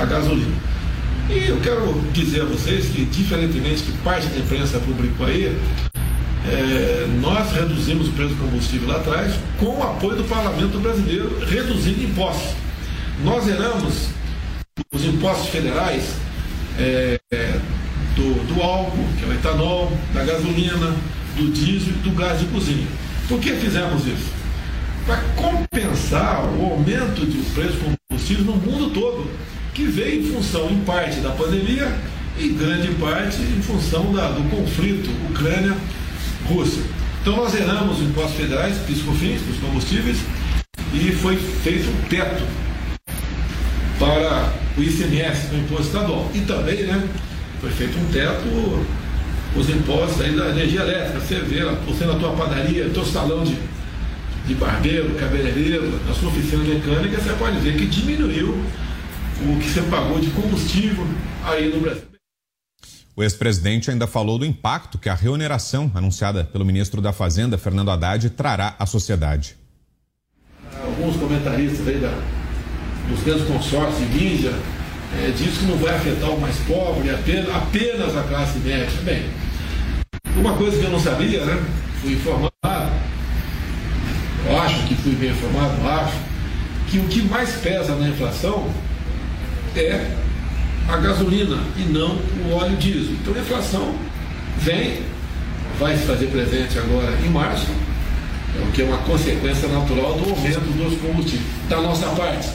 a 0.00 0.04
gasolina. 0.04 0.54
E 1.30 1.48
eu 1.48 1.60
quero 1.60 1.94
dizer 2.12 2.42
a 2.42 2.44
vocês 2.44 2.86
que, 2.86 3.04
diferentemente 3.04 3.82
que 3.84 3.92
parte 3.98 4.26
da 4.26 4.38
imprensa 4.38 4.78
publicou 4.80 5.26
aí, 5.26 5.56
é, 6.46 7.06
nós 7.20 7.52
reduzimos 7.52 8.08
o 8.08 8.12
preço 8.12 8.34
do 8.34 8.44
combustível 8.44 8.88
lá 8.88 8.96
atrás 8.96 9.34
com 9.58 9.78
o 9.78 9.82
apoio 9.82 10.16
do 10.16 10.24
parlamento 10.24 10.78
brasileiro, 10.78 11.38
reduzindo 11.46 12.02
impostos. 12.02 12.54
Nós 13.22 13.44
zeramos 13.44 14.08
os 14.92 15.04
impostos 15.04 15.50
federais 15.50 16.14
é, 16.78 17.20
do, 18.16 18.54
do 18.54 18.62
álcool, 18.62 19.06
que 19.18 19.24
é 19.24 19.28
o 19.28 19.32
etanol, 19.32 19.92
da 20.12 20.24
gasolina, 20.24 20.96
do 21.36 21.50
diesel 21.52 21.94
e 21.94 21.98
do 21.98 22.10
gás 22.10 22.40
de 22.40 22.46
cozinha. 22.46 22.86
Por 23.30 23.38
que 23.38 23.52
fizemos 23.52 24.04
isso? 24.08 24.28
Para 25.06 25.18
compensar 25.36 26.44
o 26.46 26.72
aumento 26.72 27.24
de 27.24 27.38
preço 27.52 27.74
do 27.74 27.96
combustível 28.08 28.44
no 28.44 28.56
mundo 28.56 28.90
todo, 28.90 29.30
que 29.72 29.84
veio 29.84 30.20
em 30.20 30.32
função, 30.32 30.68
em 30.68 30.80
parte, 30.80 31.20
da 31.20 31.30
pandemia 31.30 31.96
e 32.36 32.48
grande 32.48 32.88
parte 32.94 33.40
em 33.40 33.62
função 33.62 34.12
da, 34.12 34.30
do 34.32 34.42
conflito 34.50 35.08
Ucrânia-Rússia. 35.30 36.82
Então 37.22 37.36
nós 37.36 37.52
zeramos 37.52 38.00
os 38.00 38.08
impostos 38.08 38.34
federais, 38.34 38.76
piscofins, 38.78 39.40
dos 39.42 39.58
combustíveis, 39.60 40.18
e 40.92 41.12
foi 41.12 41.36
feito 41.36 41.88
um 41.88 42.08
teto 42.08 42.42
para 43.96 44.52
o 44.76 44.82
ICMS, 44.82 45.54
o 45.54 45.56
imposto 45.56 45.86
estadual. 45.86 46.28
E 46.34 46.40
também, 46.40 46.82
né, 46.82 47.08
foi 47.60 47.70
feito 47.70 47.96
um 47.96 48.06
teto 48.06 48.84
os 49.56 49.68
impostos 49.68 50.20
aí 50.20 50.36
da 50.36 50.50
energia 50.50 50.80
elétrica. 50.80 51.20
Você 51.20 51.40
vê, 51.40 51.64
você 51.86 52.04
na 52.04 52.14
tua 52.14 52.32
padaria, 52.34 52.88
teu 52.90 53.04
salão 53.04 53.44
de, 53.44 53.56
de 54.46 54.54
barbeiro, 54.54 55.14
cabeleireiro, 55.14 56.00
na 56.06 56.14
sua 56.14 56.28
oficina 56.28 56.62
mecânica, 56.64 57.20
você 57.20 57.32
pode 57.34 57.58
ver 57.58 57.76
que 57.76 57.86
diminuiu 57.86 58.50
o 59.42 59.58
que 59.58 59.70
você 59.70 59.82
pagou 59.82 60.20
de 60.20 60.30
combustível 60.30 61.06
aí 61.44 61.72
no 61.74 61.80
Brasil. 61.80 62.10
O 63.16 63.22
ex-presidente 63.22 63.90
ainda 63.90 64.06
falou 64.06 64.38
do 64.38 64.46
impacto 64.46 64.96
que 64.96 65.08
a 65.08 65.14
reoneração 65.14 65.90
anunciada 65.94 66.44
pelo 66.44 66.64
ministro 66.64 67.00
da 67.00 67.12
Fazenda, 67.12 67.58
Fernando 67.58 67.90
Haddad, 67.90 68.30
trará 68.30 68.74
à 68.78 68.86
sociedade. 68.86 69.56
Alguns 70.82 71.16
comentaristas 71.16 71.86
aí 71.86 71.98
da, 71.98 72.14
dos 73.08 73.22
grandes 73.22 73.46
consórcios 73.46 73.98
de 73.98 74.16
mídia 74.16 74.52
é, 75.18 75.32
diz 75.36 75.58
que 75.58 75.64
não 75.64 75.76
vai 75.76 75.94
afetar 75.94 76.30
o 76.30 76.40
mais 76.40 76.56
pobre, 76.58 77.10
apenas, 77.10 77.54
apenas 77.54 78.16
a 78.16 78.22
classe 78.22 78.58
média. 78.60 78.88
Bem, 79.02 79.24
uma 80.36 80.54
coisa 80.54 80.78
que 80.78 80.84
eu 80.84 80.90
não 80.90 81.00
sabia, 81.00 81.44
né? 81.44 81.62
Fui 82.00 82.12
informado, 82.12 82.92
eu 84.46 84.60
acho 84.60 84.86
que 84.86 84.94
fui 84.94 85.12
bem 85.12 85.30
informado, 85.30 85.74
acho, 85.86 86.16
que 86.88 86.98
o 86.98 87.04
que 87.04 87.22
mais 87.22 87.50
pesa 87.56 87.94
na 87.94 88.08
inflação 88.08 88.68
é 89.76 90.16
a 90.88 90.96
gasolina 90.96 91.58
e 91.76 91.82
não 91.82 92.16
o 92.46 92.54
óleo 92.54 92.76
diesel. 92.76 93.12
Então 93.20 93.34
a 93.34 93.38
inflação 93.38 93.94
vem, 94.58 95.02
vai 95.78 95.96
se 95.96 96.04
fazer 96.04 96.26
presente 96.26 96.78
agora 96.78 97.16
em 97.24 97.28
março, 97.30 97.66
o 98.66 98.72
que 98.72 98.82
é 98.82 98.84
uma 98.84 98.98
consequência 98.98 99.68
natural 99.68 100.14
do 100.14 100.30
aumento 100.30 100.60
dos 100.60 101.00
combustíveis. 101.00 101.46
Da 101.68 101.80
nossa 101.80 102.06
parte, 102.08 102.48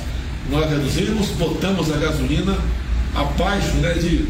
nós 0.50 0.70
reduzimos, 0.70 1.28
botamos 1.30 1.92
a 1.92 1.98
gasolina 1.98 2.58
abaixo 3.14 3.74
né, 3.78 3.94
de, 3.94 4.28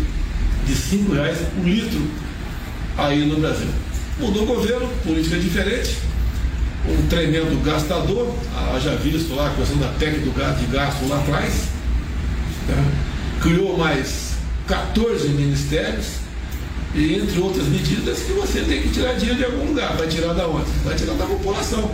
de 0.65 0.75
5 0.75 1.13
reais 1.13 1.39
um 1.57 1.63
litro 1.63 2.01
aí 2.97 3.25
no 3.25 3.39
Brasil. 3.39 3.67
Mudou 4.19 4.43
o 4.43 4.45
governo, 4.45 4.87
política 5.03 5.37
diferente, 5.37 5.97
um 6.87 7.07
tremendo 7.07 7.61
gastador, 7.63 8.33
já 8.81 8.95
visto 8.95 9.35
lá 9.35 9.47
a 9.47 9.55
questão 9.55 9.77
da 9.77 9.87
PEC 9.89 10.19
do 10.19 10.31
gasto 10.37 10.59
de 10.59 10.67
gasto 10.67 11.07
lá 11.07 11.19
atrás, 11.19 11.53
né? 12.67 12.91
criou 13.41 13.77
mais 13.77 14.35
14 14.67 15.27
ministérios, 15.29 16.25
e 16.95 17.15
entre 17.15 17.39
outras 17.39 17.67
medidas 17.67 18.19
que 18.19 18.31
você 18.31 18.61
tem 18.61 18.81
que 18.81 18.89
tirar 18.89 19.13
dinheiro 19.13 19.37
de 19.37 19.45
algum 19.45 19.67
lugar. 19.67 19.97
Vai 19.97 20.07
tirar 20.07 20.33
da 20.33 20.47
onde? 20.47 20.71
Vai 20.85 20.95
tirar 20.95 21.13
da 21.15 21.25
população. 21.25 21.91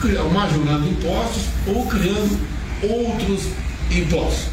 Criar, 0.00 0.24
majorando 0.24 0.88
impostos 0.88 1.44
ou 1.66 1.86
criando 1.86 2.38
outros 2.82 3.42
impostos. 3.90 4.52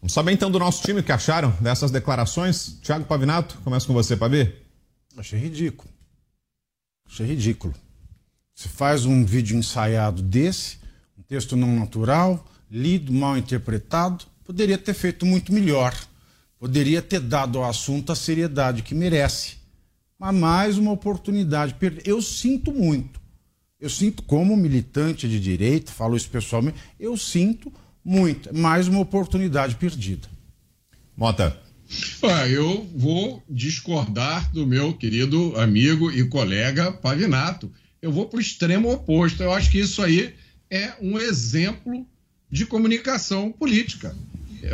Vamos 0.00 0.12
saber 0.12 0.32
então 0.32 0.50
do 0.50 0.58
nosso 0.58 0.82
time 0.82 1.00
o 1.00 1.02
que 1.02 1.12
acharam 1.12 1.50
dessas 1.60 1.90
declarações. 1.90 2.78
Tiago 2.82 3.04
Pavinato, 3.04 3.58
começa 3.62 3.86
com 3.86 3.92
você, 3.92 4.16
Pavi. 4.16 4.52
Achei 5.16 5.38
ridículo. 5.38 5.88
Achei 7.06 7.26
ridículo. 7.26 7.74
Você 8.54 8.68
faz 8.68 9.04
um 9.04 9.24
vídeo 9.24 9.56
ensaiado 9.56 10.22
desse, 10.22 10.78
um 11.16 11.22
texto 11.22 11.56
não 11.56 11.76
natural, 11.76 12.44
lido, 12.70 13.12
mal 13.12 13.36
interpretado, 13.36 14.24
poderia 14.44 14.76
ter 14.78 14.94
feito 14.94 15.24
muito 15.24 15.52
melhor. 15.52 15.94
Poderia 16.58 17.00
ter 17.02 17.20
dado 17.20 17.58
ao 17.58 17.64
assunto 17.64 18.12
a 18.12 18.16
seriedade 18.16 18.82
que 18.82 18.94
merece. 18.94 19.56
mas 20.18 20.34
mais 20.34 20.78
uma 20.78 20.92
oportunidade 20.92 21.74
perdida. 21.74 22.02
Eu 22.08 22.22
sinto 22.22 22.72
muito. 22.72 23.21
Eu 23.82 23.90
sinto, 23.90 24.22
como 24.22 24.56
militante 24.56 25.28
de 25.28 25.40
direita, 25.40 25.90
falo 25.90 26.16
isso 26.16 26.30
pessoalmente, 26.30 26.78
eu 27.00 27.16
sinto 27.16 27.72
muito. 28.04 28.56
Mais 28.56 28.86
uma 28.86 29.00
oportunidade 29.00 29.74
perdida. 29.74 30.28
Mota. 31.16 31.60
Ah, 32.22 32.46
eu 32.46 32.88
vou 32.94 33.42
discordar 33.50 34.52
do 34.52 34.64
meu 34.64 34.94
querido 34.94 35.56
amigo 35.56 36.12
e 36.12 36.24
colega 36.28 36.92
Pavinato. 36.92 37.72
Eu 38.00 38.12
vou 38.12 38.26
para 38.26 38.38
o 38.38 38.40
extremo 38.40 38.88
oposto. 38.88 39.42
Eu 39.42 39.52
acho 39.52 39.68
que 39.68 39.80
isso 39.80 40.00
aí 40.00 40.32
é 40.70 40.92
um 41.00 41.18
exemplo 41.18 42.06
de 42.48 42.64
comunicação 42.64 43.50
política. 43.50 44.16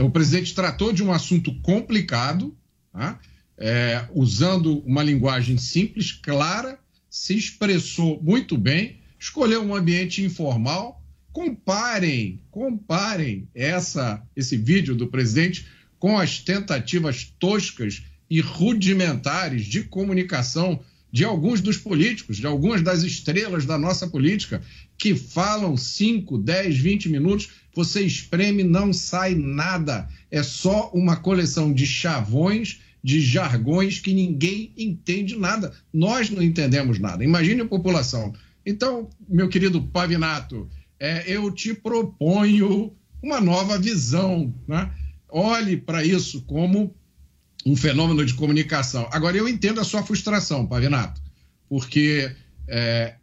O 0.00 0.10
presidente 0.10 0.54
tratou 0.54 0.92
de 0.92 1.02
um 1.02 1.10
assunto 1.10 1.54
complicado, 1.62 2.54
tá? 2.92 3.18
é, 3.56 4.06
usando 4.12 4.80
uma 4.80 5.02
linguagem 5.02 5.56
simples, 5.56 6.12
clara, 6.12 6.78
se 7.08 7.34
expressou 7.34 8.20
muito 8.22 8.58
bem, 8.58 8.97
escolheu 9.18 9.62
um 9.62 9.74
ambiente 9.74 10.22
informal. 10.22 11.02
Comparem, 11.32 12.40
comparem 12.50 13.48
essa, 13.54 14.22
esse 14.34 14.56
vídeo 14.56 14.94
do 14.94 15.06
presidente 15.06 15.66
com 15.98 16.18
as 16.18 16.38
tentativas 16.38 17.32
toscas 17.38 18.02
e 18.30 18.40
rudimentares 18.40 19.66
de 19.66 19.82
comunicação 19.82 20.80
de 21.10 21.24
alguns 21.24 21.60
dos 21.60 21.78
políticos, 21.78 22.36
de 22.36 22.46
algumas 22.46 22.82
das 22.82 23.02
estrelas 23.02 23.64
da 23.64 23.78
nossa 23.78 24.06
política, 24.06 24.62
que 24.96 25.14
falam 25.14 25.76
5, 25.76 26.36
10, 26.38 26.76
20 26.76 27.08
minutos, 27.08 27.50
você 27.74 28.02
espreme, 28.02 28.62
não 28.62 28.92
sai 28.92 29.34
nada. 29.34 30.08
É 30.30 30.42
só 30.42 30.90
uma 30.92 31.16
coleção 31.16 31.72
de 31.72 31.86
chavões, 31.86 32.80
de 33.02 33.20
jargões 33.20 34.00
que 34.00 34.12
ninguém 34.12 34.72
entende 34.76 35.36
nada. 35.36 35.72
Nós 35.92 36.28
não 36.28 36.42
entendemos 36.42 36.98
nada. 36.98 37.24
Imagine 37.24 37.62
a 37.62 37.66
população. 37.66 38.34
Então, 38.68 39.08
meu 39.26 39.48
querido 39.48 39.80
Pavinato, 39.80 40.68
é, 41.00 41.24
eu 41.26 41.50
te 41.50 41.72
proponho 41.72 42.92
uma 43.22 43.40
nova 43.40 43.78
visão. 43.78 44.54
Né? 44.66 44.92
Olhe 45.26 45.78
para 45.78 46.04
isso 46.04 46.42
como 46.42 46.94
um 47.64 47.74
fenômeno 47.74 48.24
de 48.26 48.34
comunicação. 48.34 49.08
Agora, 49.10 49.38
eu 49.38 49.48
entendo 49.48 49.80
a 49.80 49.84
sua 49.84 50.02
frustração, 50.02 50.66
Pavinato, 50.66 51.18
porque 51.66 52.30
é, 52.68 53.14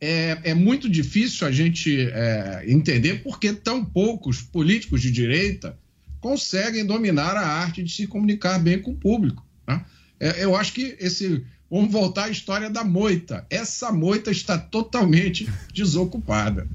é, 0.00 0.38
é 0.42 0.54
muito 0.54 0.88
difícil 0.88 1.46
a 1.46 1.52
gente 1.52 2.08
é, 2.10 2.64
entender 2.66 3.22
por 3.22 3.38
que 3.38 3.52
tão 3.52 3.84
poucos 3.84 4.42
políticos 4.42 5.00
de 5.00 5.12
direita 5.12 5.78
conseguem 6.20 6.84
dominar 6.84 7.36
a 7.36 7.46
arte 7.46 7.82
de 7.82 7.92
se 7.92 8.08
comunicar 8.08 8.58
bem 8.58 8.80
com 8.82 8.90
o 8.90 8.96
público. 8.96 9.46
Né? 9.68 9.84
É, 10.18 10.44
eu 10.44 10.56
acho 10.56 10.72
que 10.72 10.96
esse. 10.98 11.44
Vamos 11.70 11.92
voltar 11.92 12.24
à 12.24 12.28
história 12.28 12.68
da 12.68 12.82
moita. 12.82 13.46
Essa 13.48 13.92
moita 13.92 14.30
está 14.30 14.58
totalmente 14.58 15.48
desocupada. 15.72 16.66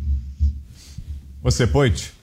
Você, 1.42 1.68
Poit? 1.68 2.14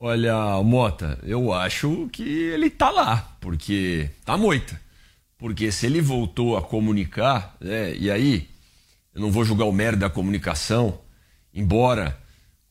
Olha, 0.00 0.60
Mota, 0.62 1.18
eu 1.22 1.52
acho 1.52 2.08
que 2.12 2.22
ele 2.22 2.68
tá 2.68 2.90
lá, 2.90 3.36
porque 3.40 4.10
tá 4.24 4.36
moita. 4.36 4.80
Porque 5.38 5.70
se 5.70 5.86
ele 5.86 6.00
voltou 6.00 6.56
a 6.56 6.62
comunicar, 6.62 7.56
né, 7.60 7.94
e 7.96 8.10
aí, 8.10 8.48
eu 9.14 9.20
não 9.20 9.30
vou 9.30 9.44
julgar 9.44 9.66
o 9.66 9.72
mérito 9.72 10.00
da 10.00 10.10
comunicação, 10.10 11.00
embora 11.54 12.18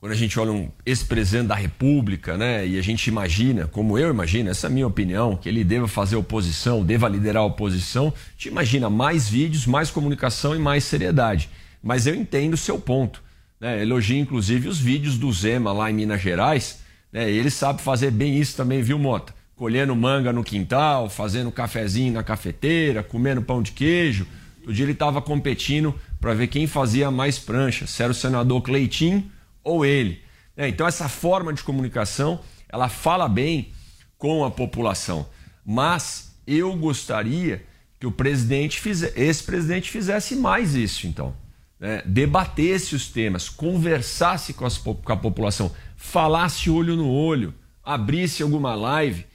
quando 0.00 0.12
a 0.12 0.16
gente 0.16 0.38
olha 0.38 0.52
um 0.52 0.70
ex-presidente 0.86 1.48
da 1.48 1.56
República, 1.56 2.36
né, 2.36 2.64
e 2.64 2.78
a 2.78 2.82
gente 2.82 3.08
imagina, 3.08 3.66
como 3.66 3.98
eu 3.98 4.10
imagino, 4.10 4.48
essa 4.48 4.68
é 4.68 4.70
a 4.70 4.72
minha 4.72 4.86
opinião, 4.86 5.36
que 5.36 5.48
ele 5.48 5.64
deva 5.64 5.88
fazer 5.88 6.14
oposição, 6.14 6.84
deva 6.84 7.08
liderar 7.08 7.42
a 7.42 7.46
oposição, 7.46 8.12
a 8.16 8.30
gente 8.32 8.48
imagina 8.48 8.88
mais 8.88 9.28
vídeos, 9.28 9.66
mais 9.66 9.90
comunicação 9.90 10.54
e 10.54 10.58
mais 10.58 10.84
seriedade. 10.84 11.50
Mas 11.82 12.06
eu 12.06 12.14
entendo 12.14 12.54
o 12.54 12.56
seu 12.56 12.78
ponto. 12.78 13.20
Né? 13.60 13.82
Elogio, 13.82 14.18
inclusive, 14.18 14.68
os 14.68 14.78
vídeos 14.78 15.18
do 15.18 15.32
Zema 15.32 15.72
lá 15.72 15.90
em 15.90 15.94
Minas 15.94 16.20
Gerais. 16.20 16.78
Né? 17.12 17.28
Ele 17.28 17.50
sabe 17.50 17.82
fazer 17.82 18.12
bem 18.12 18.38
isso 18.38 18.56
também, 18.56 18.82
viu, 18.82 18.98
Mota? 18.98 19.34
Colhendo 19.56 19.96
manga 19.96 20.32
no 20.32 20.44
quintal, 20.44 21.10
fazendo 21.10 21.50
cafezinho 21.50 22.12
na 22.12 22.22
cafeteira, 22.22 23.02
comendo 23.02 23.42
pão 23.42 23.60
de 23.60 23.72
queijo. 23.72 24.26
O 24.64 24.72
dia 24.72 24.84
ele 24.84 24.92
estava 24.92 25.20
competindo 25.20 25.92
para 26.20 26.34
ver 26.34 26.46
quem 26.46 26.68
fazia 26.68 27.10
mais 27.10 27.36
prancha, 27.38 27.86
se 27.86 28.00
era 28.00 28.12
o 28.12 28.14
senador 28.14 28.62
Cleitinho 28.62 29.28
ou 29.62 29.84
ele. 29.84 30.22
É, 30.56 30.68
então 30.68 30.86
essa 30.86 31.08
forma 31.08 31.52
de 31.52 31.62
comunicação, 31.62 32.40
ela 32.68 32.88
fala 32.88 33.28
bem 33.28 33.72
com 34.16 34.44
a 34.44 34.50
população. 34.50 35.28
Mas 35.64 36.34
eu 36.46 36.74
gostaria 36.76 37.64
que 38.00 38.06
o 38.06 38.12
presidente 38.12 38.80
fizesse, 38.80 39.20
esse 39.20 39.42
presidente 39.42 39.90
fizesse 39.90 40.36
mais 40.36 40.74
isso, 40.74 41.06
então. 41.06 41.34
Né? 41.78 42.02
Debatesse 42.04 42.94
os 42.94 43.08
temas, 43.08 43.48
conversasse 43.48 44.52
com, 44.52 44.64
as, 44.64 44.78
com 44.78 45.12
a 45.12 45.16
população, 45.16 45.72
falasse 45.96 46.70
olho 46.70 46.96
no 46.96 47.08
olho, 47.08 47.54
abrisse 47.84 48.42
alguma 48.42 48.74
live, 48.74 49.26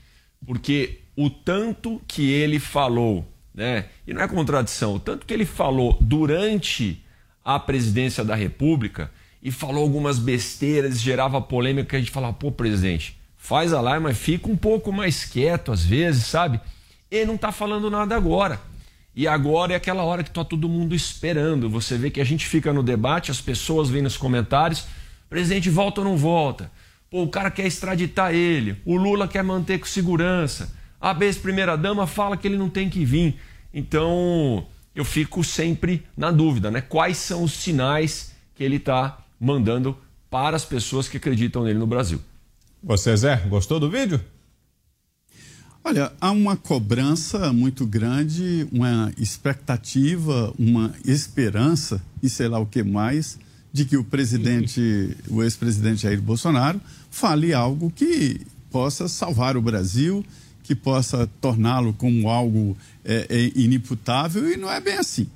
porque 0.46 1.02
o 1.16 1.30
tanto 1.30 2.02
que 2.08 2.30
ele 2.30 2.60
falou, 2.60 3.26
né? 3.54 3.86
E 4.06 4.14
não 4.14 4.22
é 4.22 4.28
contradição, 4.28 4.96
o 4.96 5.00
tanto 5.00 5.26
que 5.26 5.34
ele 5.34 5.46
falou 5.46 5.98
durante 6.02 7.04
a 7.46 7.60
presidência 7.60 8.24
da 8.24 8.36
República 8.36 9.12
e 9.44 9.52
falou 9.52 9.84
algumas 9.84 10.18
besteiras, 10.18 11.02
gerava 11.02 11.42
polêmica, 11.42 11.98
a 11.98 12.00
gente 12.00 12.12
falava, 12.12 12.32
pô, 12.32 12.50
presidente, 12.50 13.20
faz 13.38 13.74
a 13.74 13.82
live, 13.82 14.02
mas 14.02 14.18
fica 14.18 14.50
um 14.50 14.56
pouco 14.56 14.90
mais 14.90 15.26
quieto 15.26 15.70
às 15.70 15.84
vezes, 15.84 16.24
sabe? 16.28 16.62
Ele 17.12 17.26
não 17.26 17.38
tá 17.38 17.52
falando 17.52 17.92
nada 17.92 18.16
agora. 18.16 18.60
E 19.14 19.28
agora 19.28 19.74
é 19.74 19.76
aquela 19.76 20.04
hora 20.04 20.24
que 20.24 20.32
tá 20.32 20.46
todo 20.46 20.70
mundo 20.70 20.96
esperando. 20.96 21.70
Você 21.70 21.98
vê 21.98 22.10
que 22.10 22.22
a 22.22 22.24
gente 22.24 22.48
fica 22.48 22.72
no 22.72 22.82
debate, 22.82 23.30
as 23.30 23.42
pessoas 23.42 23.90
vêm 23.90 24.02
nos 24.02 24.16
comentários, 24.16 24.86
presidente 25.30 25.70
volta 25.70 26.00
ou 26.00 26.08
não 26.08 26.16
volta? 26.16 26.72
Pô, 27.12 27.22
o 27.22 27.28
cara 27.28 27.52
quer 27.52 27.68
extraditar 27.68 28.34
ele, 28.34 28.78
o 28.86 28.96
Lula 28.96 29.28
quer 29.28 29.44
manter 29.44 29.78
com 29.78 29.86
segurança. 29.86 30.74
A 31.02 31.16
ex-primeira-dama 31.20 32.08
fala 32.08 32.38
que 32.38 32.48
ele 32.48 32.58
não 32.58 32.70
tem 32.70 32.90
que 32.90 33.04
vir. 33.04 33.36
Então, 33.74 34.66
eu 34.96 35.04
fico 35.04 35.44
sempre 35.44 36.02
na 36.16 36.32
dúvida, 36.32 36.72
né? 36.72 36.80
Quais 36.80 37.18
são 37.18 37.44
os 37.44 37.52
sinais 37.52 38.34
que 38.56 38.64
ele 38.64 38.78
está 38.78 39.23
mandando 39.44 39.96
para 40.30 40.56
as 40.56 40.64
pessoas 40.64 41.10
que 41.10 41.18
acreditam 41.18 41.64
nele 41.64 41.78
no 41.78 41.86
Brasil. 41.86 42.20
Você, 42.82 43.16
Zé, 43.16 43.36
gostou 43.48 43.80
do 43.80 43.90
vídeo? 43.90 44.20
Olha, 45.84 46.14
há 46.20 46.32
uma 46.32 46.56
cobrança 46.56 47.52
muito 47.52 47.86
grande, 47.86 48.66
uma 48.72 49.12
expectativa, 49.18 50.54
uma 50.58 50.94
esperança 51.06 52.02
e 52.22 52.30
sei 52.30 52.48
lá 52.48 52.58
o 52.58 52.66
que 52.66 52.82
mais 52.82 53.38
de 53.72 53.84
que 53.84 53.98
o 53.98 54.04
presidente, 54.04 55.18
o 55.30 55.44
ex-presidente 55.44 56.04
Jair 56.04 56.22
Bolsonaro, 56.22 56.80
fale 57.12 57.54
algo 57.54 57.92
que 57.92 58.40
possa 58.72 59.10
salvar 59.10 59.58
o 59.58 59.62
Brasil, 59.62 60.24
que 60.64 60.74
possa 60.74 61.28
torná-lo 61.42 61.94
como 61.94 62.30
algo 62.30 62.78
é, 63.04 63.28
é, 63.30 63.52
inimputável 63.60 64.50
e 64.50 64.56
não 64.56 64.72
é 64.72 64.80
bem 64.80 64.98
assim. 64.98 65.28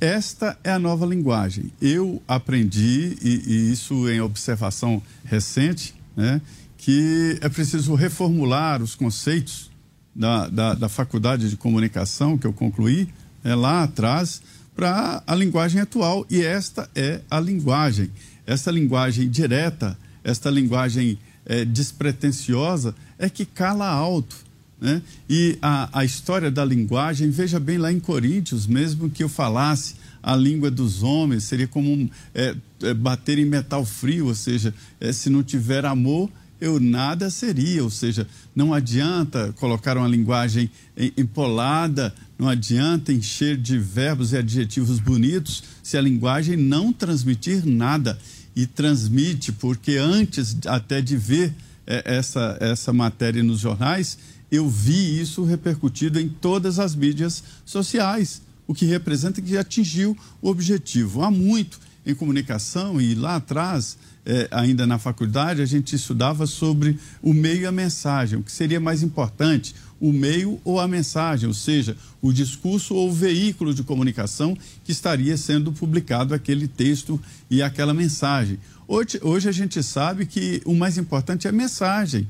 Esta 0.00 0.58
é 0.64 0.70
a 0.70 0.78
nova 0.78 1.06
linguagem. 1.06 1.72
Eu 1.80 2.22
aprendi, 2.26 3.16
e, 3.22 3.42
e 3.46 3.72
isso 3.72 4.08
em 4.10 4.20
observação 4.20 5.02
recente, 5.24 5.94
né, 6.16 6.40
que 6.76 7.38
é 7.40 7.48
preciso 7.48 7.94
reformular 7.94 8.82
os 8.82 8.94
conceitos 8.94 9.70
da, 10.14 10.48
da, 10.48 10.74
da 10.74 10.88
faculdade 10.88 11.48
de 11.48 11.56
comunicação 11.56 12.36
que 12.36 12.46
eu 12.46 12.52
concluí 12.52 13.08
é, 13.42 13.54
lá 13.54 13.82
atrás 13.82 14.42
para 14.76 15.22
a 15.26 15.34
linguagem 15.34 15.80
atual. 15.80 16.26
E 16.30 16.42
esta 16.42 16.88
é 16.94 17.20
a 17.30 17.40
linguagem. 17.40 18.10
Esta 18.46 18.70
linguagem 18.70 19.28
direta, 19.28 19.96
esta 20.22 20.50
linguagem 20.50 21.18
é, 21.46 21.64
despretensiosa, 21.64 22.94
é 23.18 23.28
que 23.28 23.44
cala 23.44 23.88
alto. 23.88 24.36
Né? 24.80 25.02
E 25.28 25.58
a, 25.62 26.00
a 26.00 26.04
história 26.04 26.50
da 26.50 26.64
linguagem, 26.64 27.30
veja 27.30 27.58
bem 27.58 27.78
lá 27.78 27.92
em 27.92 28.00
Coríntios, 28.00 28.66
mesmo 28.66 29.08
que 29.08 29.22
eu 29.22 29.28
falasse 29.28 29.94
a 30.22 30.34
língua 30.34 30.70
dos 30.70 31.02
homens, 31.02 31.44
seria 31.44 31.68
como 31.68 32.10
é, 32.34 32.54
é, 32.82 32.94
bater 32.94 33.38
em 33.38 33.44
metal 33.44 33.84
frio, 33.84 34.26
ou 34.26 34.34
seja, 34.34 34.74
é, 35.00 35.12
se 35.12 35.28
não 35.28 35.42
tiver 35.42 35.84
amor, 35.84 36.30
eu 36.60 36.80
nada 36.80 37.28
seria, 37.28 37.84
ou 37.84 37.90
seja, 37.90 38.26
não 38.54 38.72
adianta 38.72 39.52
colocar 39.58 39.98
uma 39.98 40.08
linguagem 40.08 40.70
empolada, 41.16 42.14
não 42.38 42.48
adianta 42.48 43.12
encher 43.12 43.56
de 43.56 43.78
verbos 43.78 44.32
e 44.32 44.38
adjetivos 44.38 44.98
bonitos 44.98 45.62
se 45.82 45.98
a 45.98 46.00
linguagem 46.00 46.56
não 46.56 46.92
transmitir 46.92 47.66
nada. 47.66 48.18
E 48.56 48.66
transmite, 48.66 49.50
porque 49.50 49.96
antes 49.96 50.56
até 50.66 51.02
de 51.02 51.16
ver 51.16 51.52
é, 51.86 52.02
essa, 52.04 52.56
essa 52.60 52.92
matéria 52.92 53.42
nos 53.42 53.58
jornais, 53.58 54.16
eu 54.54 54.68
vi 54.68 55.20
isso 55.20 55.44
repercutido 55.44 56.20
em 56.20 56.28
todas 56.28 56.78
as 56.78 56.94
mídias 56.94 57.42
sociais, 57.64 58.42
o 58.66 58.74
que 58.74 58.86
representa 58.86 59.42
que 59.42 59.56
atingiu 59.56 60.16
o 60.40 60.48
objetivo. 60.48 61.22
Há 61.22 61.30
muito 61.30 61.78
em 62.06 62.14
comunicação 62.14 63.00
e 63.00 63.14
lá 63.14 63.36
atrás 63.36 63.96
é, 64.26 64.48
ainda 64.50 64.86
na 64.86 64.98
faculdade, 64.98 65.60
a 65.60 65.66
gente 65.66 65.94
estudava 65.94 66.46
sobre 66.46 66.98
o 67.22 67.34
meio 67.34 67.62
e 67.62 67.66
a 67.66 67.72
mensagem, 67.72 68.38
o 68.38 68.42
que 68.42 68.52
seria 68.52 68.80
mais 68.80 69.02
importante, 69.02 69.74
o 70.00 70.12
meio 70.12 70.60
ou 70.64 70.80
a 70.80 70.88
mensagem, 70.88 71.46
ou 71.46 71.54
seja, 71.54 71.96
o 72.22 72.32
discurso 72.32 72.94
ou 72.94 73.10
o 73.10 73.12
veículo 73.12 73.74
de 73.74 73.82
comunicação 73.82 74.56
que 74.82 74.92
estaria 74.92 75.36
sendo 75.36 75.72
publicado 75.72 76.34
aquele 76.34 76.66
texto 76.66 77.20
e 77.50 77.62
aquela 77.62 77.92
mensagem. 77.92 78.58
Hoje, 78.88 79.20
hoje 79.22 79.48
a 79.48 79.52
gente 79.52 79.82
sabe 79.82 80.26
que 80.26 80.62
o 80.64 80.74
mais 80.74 80.98
importante 80.98 81.46
é 81.46 81.50
a 81.50 81.52
mensagem. 81.52 82.28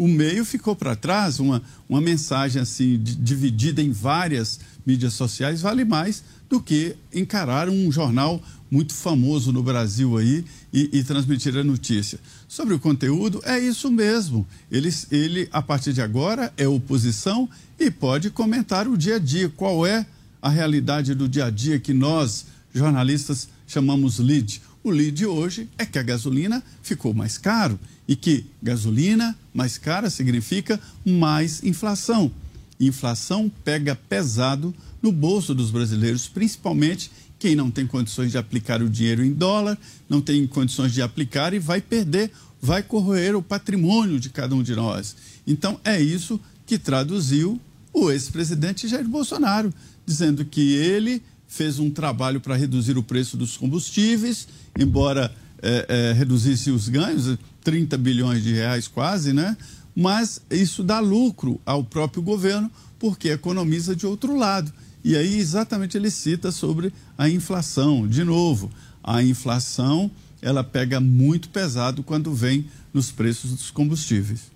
O 0.00 0.08
meio 0.08 0.46
ficou 0.46 0.74
para 0.74 0.96
trás, 0.96 1.40
uma, 1.40 1.62
uma 1.86 2.00
mensagem 2.00 2.62
assim 2.62 2.98
dividida 2.98 3.82
em 3.82 3.92
várias 3.92 4.58
mídias 4.86 5.12
sociais 5.12 5.60
vale 5.60 5.84
mais 5.84 6.24
do 6.48 6.58
que 6.58 6.96
encarar 7.12 7.68
um 7.68 7.92
jornal 7.92 8.42
muito 8.70 8.94
famoso 8.94 9.52
no 9.52 9.62
Brasil 9.62 10.16
aí 10.16 10.42
e, 10.72 10.88
e, 10.90 11.04
transmitir 11.04 11.54
a 11.54 11.62
notícia. 11.62 12.18
Sobre 12.48 12.72
o 12.72 12.78
conteúdo, 12.78 13.42
é 13.44 13.58
isso 13.58 13.90
mesmo. 13.90 14.46
Ele, 14.72 14.88
ele, 15.10 15.50
a 15.52 15.60
partir 15.60 15.92
de 15.92 16.00
agora, 16.00 16.50
é 16.56 16.66
oposição 16.66 17.46
e 17.78 17.90
pode 17.90 18.30
comentar 18.30 18.88
o 18.88 18.96
dia 18.96 19.16
a 19.16 19.18
dia. 19.18 19.50
Qual 19.50 19.86
é 19.86 20.06
a 20.40 20.48
realidade 20.48 21.14
do 21.14 21.28
dia 21.28 21.44
a 21.44 21.50
dia 21.50 21.78
que 21.78 21.92
nós, 21.92 22.46
jornalistas, 22.72 23.50
chamamos 23.66 24.18
lead? 24.18 24.62
O 24.82 24.90
lead 24.90 25.26
hoje 25.26 25.68
é 25.76 25.84
que 25.84 25.98
a 25.98 26.02
gasolina 26.02 26.62
ficou 26.82 27.12
mais 27.12 27.36
caro 27.36 27.78
e 28.08 28.16
que 28.16 28.46
gasolina 28.62 29.36
mais 29.52 29.76
cara 29.76 30.08
significa 30.08 30.80
mais 31.04 31.62
inflação. 31.62 32.32
Inflação 32.78 33.52
pega 33.62 33.94
pesado 33.94 34.74
no 35.02 35.12
bolso 35.12 35.54
dos 35.54 35.70
brasileiros, 35.70 36.26
principalmente 36.28 37.10
quem 37.38 37.54
não 37.54 37.70
tem 37.70 37.86
condições 37.86 38.30
de 38.30 38.38
aplicar 38.38 38.82
o 38.82 38.88
dinheiro 38.88 39.22
em 39.24 39.32
dólar, 39.32 39.78
não 40.08 40.20
tem 40.20 40.46
condições 40.46 40.92
de 40.92 41.02
aplicar 41.02 41.52
e 41.52 41.58
vai 41.58 41.82
perder, 41.82 42.30
vai 42.60 42.82
corroer 42.82 43.36
o 43.36 43.42
patrimônio 43.42 44.18
de 44.18 44.30
cada 44.30 44.54
um 44.54 44.62
de 44.62 44.74
nós. 44.74 45.14
Então 45.46 45.78
é 45.84 46.00
isso 46.00 46.40
que 46.64 46.78
traduziu 46.78 47.60
o 47.92 48.10
ex-presidente 48.10 48.88
Jair 48.88 49.08
Bolsonaro, 49.08 49.74
dizendo 50.06 50.42
que 50.44 50.74
ele 50.74 51.22
fez 51.50 51.80
um 51.80 51.90
trabalho 51.90 52.40
para 52.40 52.54
reduzir 52.54 52.96
o 52.96 53.02
preço 53.02 53.36
dos 53.36 53.56
combustíveis, 53.56 54.46
embora 54.78 55.32
é, 55.62 55.86
é, 55.88 56.12
reduzisse 56.12 56.70
os 56.70 56.88
ganhos, 56.88 57.36
30 57.62 57.98
bilhões 57.98 58.42
de 58.42 58.52
reais 58.52 58.88
quase, 58.88 59.32
né? 59.32 59.56
Mas 59.94 60.40
isso 60.50 60.82
dá 60.82 61.00
lucro 61.00 61.60
ao 61.66 61.84
próprio 61.84 62.22
governo, 62.22 62.70
porque 62.98 63.28
economiza 63.28 63.94
de 63.94 64.06
outro 64.06 64.36
lado. 64.36 64.72
E 65.02 65.16
aí, 65.16 65.38
exatamente, 65.38 65.96
ele 65.96 66.10
cita 66.10 66.52
sobre 66.52 66.92
a 67.16 67.28
inflação. 67.28 68.06
De 68.06 68.22
novo, 68.22 68.70
a 69.02 69.22
inflação 69.22 70.10
ela 70.42 70.64
pega 70.64 71.00
muito 71.00 71.48
pesado 71.50 72.02
quando 72.02 72.32
vem 72.32 72.66
nos 72.92 73.10
preços 73.10 73.50
dos 73.52 73.70
combustíveis. 73.70 74.50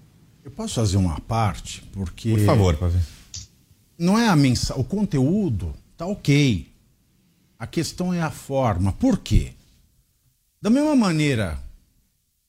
Eu 0.45 0.51
posso 0.51 0.75
fazer 0.75 0.97
uma 0.97 1.19
parte, 1.21 1.83
porque. 1.93 2.31
Por 2.31 2.41
favor, 2.41 2.77
Pavê. 2.77 2.99
Não 3.99 4.19
é 4.19 4.29
a 4.29 4.37
mensagem. 4.37 4.81
O 4.81 4.85
conteúdo 4.85 5.75
tá 5.97 6.07
ok. 6.07 6.69
A 7.59 7.67
questão 7.67 8.13
é 8.13 8.21
a 8.21 8.31
forma. 8.31 8.93
Por 8.93 9.19
quê? 9.19 9.53
Da 10.65 10.71
mesma 10.71 10.97
maneira 10.97 11.63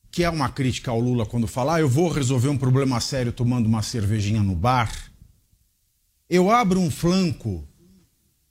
que 0.10 0.24
é 0.24 0.30
uma 0.30 0.48
crítica 0.48 0.90
ao 0.90 1.02
Lula 1.02 1.26
quando 1.26 1.48
fala, 1.48 1.76
ah, 1.76 1.80
eu 1.82 1.90
vou 1.90 2.08
resolver 2.08 2.48
um 2.48 2.58
problema 2.58 3.02
sério 3.02 3.34
tomando 3.34 3.66
uma 3.66 3.82
cervejinha 3.82 4.42
no 4.42 4.56
bar, 4.56 4.90
eu 6.30 6.50
abro 6.50 6.80
um 6.80 6.90
flanco 6.90 7.68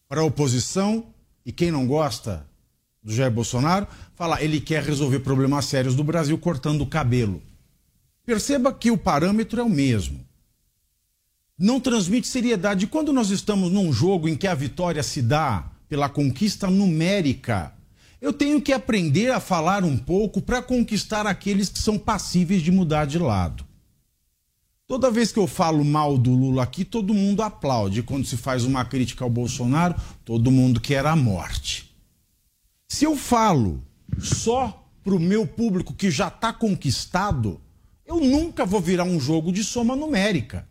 para 0.07 0.21
a 0.21 0.25
oposição 0.25 1.07
e 1.47 1.51
quem 1.51 1.71
não 1.71 1.87
gosta 1.87 2.47
do 3.03 3.11
Jair 3.11 3.33
Bolsonaro, 3.33 3.87
fala, 4.15 4.43
ele 4.43 4.61
quer 4.61 4.83
resolver 4.83 5.21
problemas 5.21 5.65
sérios 5.65 5.97
do 5.97 6.05
Brasil 6.05 6.37
cortando 6.37 6.83
o 6.83 6.87
cabelo. 6.87 7.43
Perceba 8.27 8.71
que 8.71 8.91
o 8.91 8.99
parâmetro 8.99 9.63
é 9.63 9.65
o 9.65 9.71
mesmo. 9.71 10.21
Não 11.59 11.81
transmite 11.81 12.27
seriedade. 12.27 12.87
Quando 12.87 13.15
nós 13.15 13.31
estamos 13.31 13.73
num 13.73 13.91
jogo 13.95 14.29
em 14.29 14.37
que 14.37 14.47
a 14.47 14.55
vitória 14.55 15.03
se 15.03 15.23
dá 15.23 15.71
pela 15.89 16.11
conquista 16.11 16.69
numérica, 16.69 17.74
eu 18.25 18.33
tenho 18.33 18.59
que 18.59 18.73
aprender 18.73 19.31
a 19.31 19.39
falar 19.39 19.85
um 19.85 19.99
pouco 19.99 20.41
para 20.41 20.63
conquistar 20.63 21.27
aqueles 21.27 21.69
que 21.69 21.79
são 21.79 21.99
passíveis 21.99 22.63
de 22.63 22.73
mudar 22.73 23.05
de 23.05 23.19
lado. 23.19 23.67
Toda 24.87 25.11
vez 25.11 25.31
que 25.31 25.39
eu 25.39 25.47
falo 25.47 25.85
mal 25.85 26.17
do 26.17 26.31
Lula 26.31 26.63
aqui, 26.63 26.87
todo 26.87 27.13
mundo 27.13 27.43
aplaude. 27.43 28.03
Quando 28.03 28.25
se 28.25 28.39
faz 28.39 28.65
uma 28.65 28.83
crítica 28.83 29.25
ao 29.25 29.31
Bolsonaro, 29.31 29.95
todo 30.25 30.51
mundo 30.51 30.81
quer 30.81 31.05
a 31.05 31.15
morte. 31.15 31.95
Se 32.89 33.05
eu 33.05 33.15
falo 33.15 33.85
só 34.19 34.89
para 35.03 35.15
o 35.15 35.21
meu 35.21 35.47
público 35.47 35.93
que 35.93 36.11
já 36.11 36.29
está 36.29 36.51
conquistado, 36.51 37.61
eu 38.07 38.19
nunca 38.19 38.65
vou 38.65 38.81
virar 38.81 39.05
um 39.05 39.21
jogo 39.21 39.53
de 39.53 39.63
soma 39.63 39.95
numérica. 39.95 40.67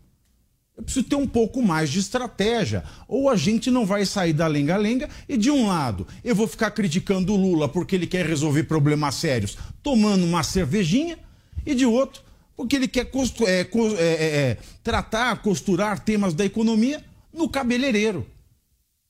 Eu 0.76 0.82
preciso 0.82 1.06
ter 1.06 1.16
um 1.16 1.26
pouco 1.26 1.62
mais 1.62 1.90
de 1.90 2.00
estratégia. 2.00 2.82
Ou 3.06 3.30
a 3.30 3.36
gente 3.36 3.70
não 3.70 3.86
vai 3.86 4.04
sair 4.04 4.32
da 4.32 4.46
lenga-lenga 4.46 5.08
e, 5.28 5.36
de 5.36 5.50
um 5.50 5.68
lado, 5.68 6.06
eu 6.24 6.34
vou 6.34 6.48
ficar 6.48 6.70
criticando 6.72 7.32
o 7.32 7.36
Lula 7.36 7.68
porque 7.68 7.94
ele 7.94 8.06
quer 8.06 8.26
resolver 8.26 8.64
problemas 8.64 9.14
sérios 9.14 9.56
tomando 9.82 10.24
uma 10.24 10.42
cervejinha, 10.42 11.18
e 11.66 11.74
de 11.74 11.86
outro, 11.86 12.22
porque 12.56 12.76
ele 12.76 12.88
quer 12.88 13.06
costu 13.06 13.46
é, 13.46 13.64
co 13.64 13.88
é, 13.96 14.02
é, 14.02 14.36
é 14.36 14.58
tratar, 14.82 15.42
costurar 15.42 15.98
temas 16.00 16.34
da 16.34 16.44
economia 16.44 17.02
no 17.32 17.48
cabeleireiro. 17.48 18.26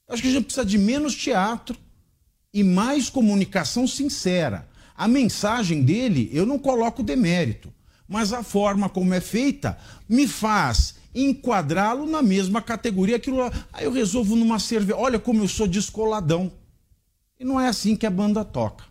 Acho 0.08 0.22
que 0.22 0.28
a 0.28 0.32
gente 0.32 0.44
precisa 0.44 0.64
de 0.64 0.78
menos 0.78 1.14
teatro 1.14 1.76
e 2.52 2.62
mais 2.62 3.10
comunicação 3.10 3.86
sincera. 3.86 4.68
A 4.96 5.08
mensagem 5.08 5.82
dele 5.82 6.30
eu 6.32 6.46
não 6.46 6.58
coloco 6.58 7.02
demérito, 7.02 7.72
mas 8.08 8.32
a 8.32 8.42
forma 8.42 8.88
como 8.88 9.12
é 9.12 9.20
feita 9.20 9.76
me 10.08 10.28
faz 10.28 10.94
enquadrá-lo 11.14 12.06
na 12.06 12.22
mesma 12.22 12.60
categoria. 12.60 13.16
Aquilo, 13.16 13.40
aí 13.72 13.84
eu 13.84 13.92
resolvo 13.92 14.34
numa 14.34 14.58
cerveja. 14.58 14.98
Olha 14.98 15.18
como 15.18 15.42
eu 15.42 15.48
sou 15.48 15.66
descoladão. 15.66 16.50
E 17.38 17.44
não 17.44 17.60
é 17.60 17.68
assim 17.68 17.96
que 17.96 18.06
a 18.06 18.10
banda 18.10 18.44
toca. 18.44 18.84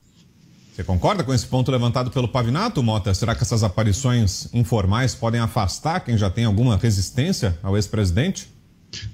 Você 0.74 0.84
concorda 0.84 1.24
com 1.24 1.32
esse 1.32 1.46
ponto 1.46 1.70
levantado 1.70 2.10
pelo 2.10 2.28
Pavinato, 2.28 2.82
Mota? 2.82 3.14
Será 3.14 3.36
que 3.36 3.44
essas 3.44 3.64
aparições 3.64 4.48
informais 4.54 5.14
podem 5.14 5.40
afastar 5.40 6.00
quem 6.00 6.18
já 6.18 6.32
tem 6.32 6.46
alguma 6.46 6.78
resistência 6.78 7.58
ao 7.62 7.76
ex-presidente? 7.76 8.48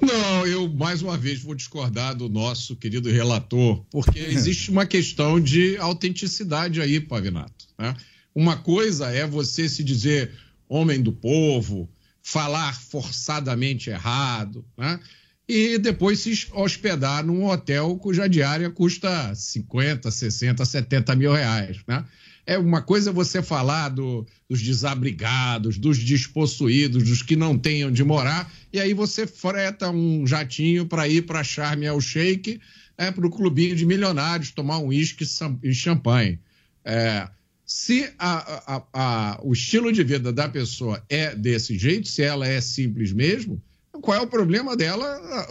Não, 0.02 0.48
eu 0.48 0.70
mais 0.70 1.02
uma 1.02 1.18
vez 1.18 1.42
vou 1.42 1.54
discordar 1.54 2.16
do 2.16 2.30
nosso 2.30 2.76
querido 2.76 3.10
relator, 3.10 3.84
porque 3.90 4.20
existe 4.24 4.72
uma 4.72 4.86
questão 4.86 5.40
de 5.40 5.78
autenticidade 5.78 6.82
aí, 6.82 7.00
Pavinato. 7.00 7.66
Né? 7.78 7.94
Uma 8.34 8.56
coisa 8.56 9.10
é 9.10 9.28
você 9.28 9.68
se 9.68 9.84
dizer 9.84 10.32
homem 10.68 11.02
do 11.02 11.12
povo, 11.12 11.90
falar 12.22 12.80
forçadamente 12.80 13.90
errado, 13.90 14.66
né? 14.78 15.00
e 15.48 15.80
depois 15.80 16.20
se 16.20 16.48
hospedar 16.54 17.26
num 17.26 17.46
hotel 17.46 17.96
cuja 17.98 18.30
diária 18.30 18.70
custa 18.70 19.34
50, 19.34 20.12
60, 20.12 20.64
70 20.64 21.16
mil 21.16 21.34
reais. 21.34 21.78
Né? 21.88 22.06
É 22.46 22.58
uma 22.58 22.84
coisa 22.84 23.12
você 23.12 23.42
falar 23.42 23.90
do, 23.90 24.28
dos 24.48 24.62
desabrigados, 24.62 25.78
dos 25.78 25.98
despossuídos, 25.98 27.04
dos 27.04 27.24
que 27.24 27.36
não 27.36 27.58
têm 27.58 27.86
onde 27.86 28.04
morar, 28.04 28.52
e 28.72 28.80
aí 28.80 28.94
você 28.94 29.26
freta 29.26 29.90
um 29.90 30.26
jatinho 30.26 30.86
para 30.86 31.08
ir 31.08 31.24
para 31.24 31.44
Charme 31.44 31.86
El 31.86 32.00
Sheik, 32.00 32.60
é, 32.98 33.12
para 33.12 33.26
o 33.26 33.32
clubinho 33.32 33.76
de 33.76 33.86
milionários, 33.86 34.52
tomar 34.52 34.78
um 34.78 34.88
uísque 34.88 35.26
e 35.64 35.74
champanhe. 35.74 36.40
É, 36.84 37.28
se 37.70 38.12
a, 38.18 38.76
a, 38.76 38.84
a, 38.94 39.40
o 39.44 39.54
estilo 39.54 39.94
de 39.94 40.04
vida 40.04 40.34
da 40.34 40.50
pessoa 40.50 41.06
é 41.08 41.36
desse 41.36 41.78
jeito, 41.78 42.08
se 42.08 42.24
ela 42.24 42.48
é 42.48 42.60
simples 42.60 43.14
mesmo, 43.14 43.62
qual 44.02 44.18
é 44.18 44.20
o 44.20 44.26
problema 44.26 44.76
dela 44.76 45.48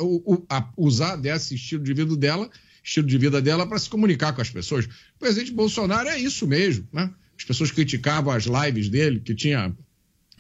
usar 0.77 1.15
desse 1.15 1.55
estilo 1.55 1.85
de 1.85 1.95
vida 1.95 2.17
dela, 2.17 2.51
estilo 2.83 3.07
de 3.07 3.17
vida 3.17 3.41
dela 3.41 3.65
para 3.69 3.79
se 3.79 3.89
comunicar 3.89 4.33
com 4.33 4.41
as 4.41 4.51
pessoas? 4.51 4.87
O 4.87 5.19
presidente 5.21 5.53
Bolsonaro 5.53 6.09
é 6.09 6.19
isso 6.19 6.45
mesmo, 6.45 6.89
né? 6.93 7.09
As 7.39 7.45
pessoas 7.45 7.71
criticavam 7.71 8.33
as 8.33 8.47
lives 8.47 8.89
dele, 8.89 9.21
que 9.21 9.33
tinha 9.33 9.73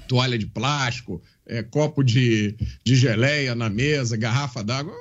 toalha 0.08 0.36
de 0.36 0.46
plástico, 0.46 1.22
é, 1.46 1.62
copo 1.62 2.02
de, 2.02 2.56
de 2.82 2.96
geleia 2.96 3.54
na 3.54 3.70
mesa, 3.70 4.16
garrafa 4.16 4.64
d'água. 4.64 4.96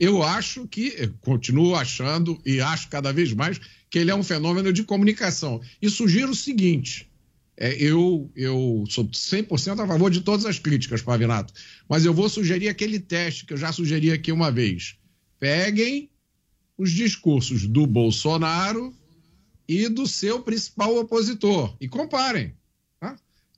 Eu 0.00 0.20
acho 0.22 0.66
que, 0.66 1.12
continuo 1.20 1.76
achando 1.76 2.40
e 2.44 2.60
acho 2.60 2.88
cada 2.88 3.12
vez 3.12 3.32
mais 3.32 3.60
que 3.90 3.98
ele 3.98 4.10
é 4.10 4.14
um 4.14 4.22
fenômeno 4.22 4.72
de 4.72 4.84
comunicação. 4.84 5.60
E 5.82 5.90
sugiro 5.90 6.30
o 6.30 6.34
seguinte: 6.34 7.10
é, 7.56 7.74
eu, 7.74 8.30
eu 8.36 8.84
sou 8.88 9.04
100% 9.04 9.80
a 9.80 9.86
favor 9.86 10.10
de 10.10 10.20
todas 10.20 10.46
as 10.46 10.58
críticas, 10.58 11.02
Pavinato, 11.02 11.52
mas 11.88 12.04
eu 12.04 12.14
vou 12.14 12.28
sugerir 12.28 12.68
aquele 12.68 13.00
teste 13.00 13.44
que 13.44 13.52
eu 13.52 13.58
já 13.58 13.72
sugeri 13.72 14.12
aqui 14.12 14.30
uma 14.30 14.50
vez. 14.50 14.96
Peguem 15.38 16.08
os 16.78 16.92
discursos 16.92 17.66
do 17.66 17.86
Bolsonaro 17.86 18.94
e 19.68 19.88
do 19.88 20.06
seu 20.06 20.40
principal 20.40 20.96
opositor 20.96 21.76
e 21.80 21.88
comparem. 21.88 22.54
Tá? 22.98 23.16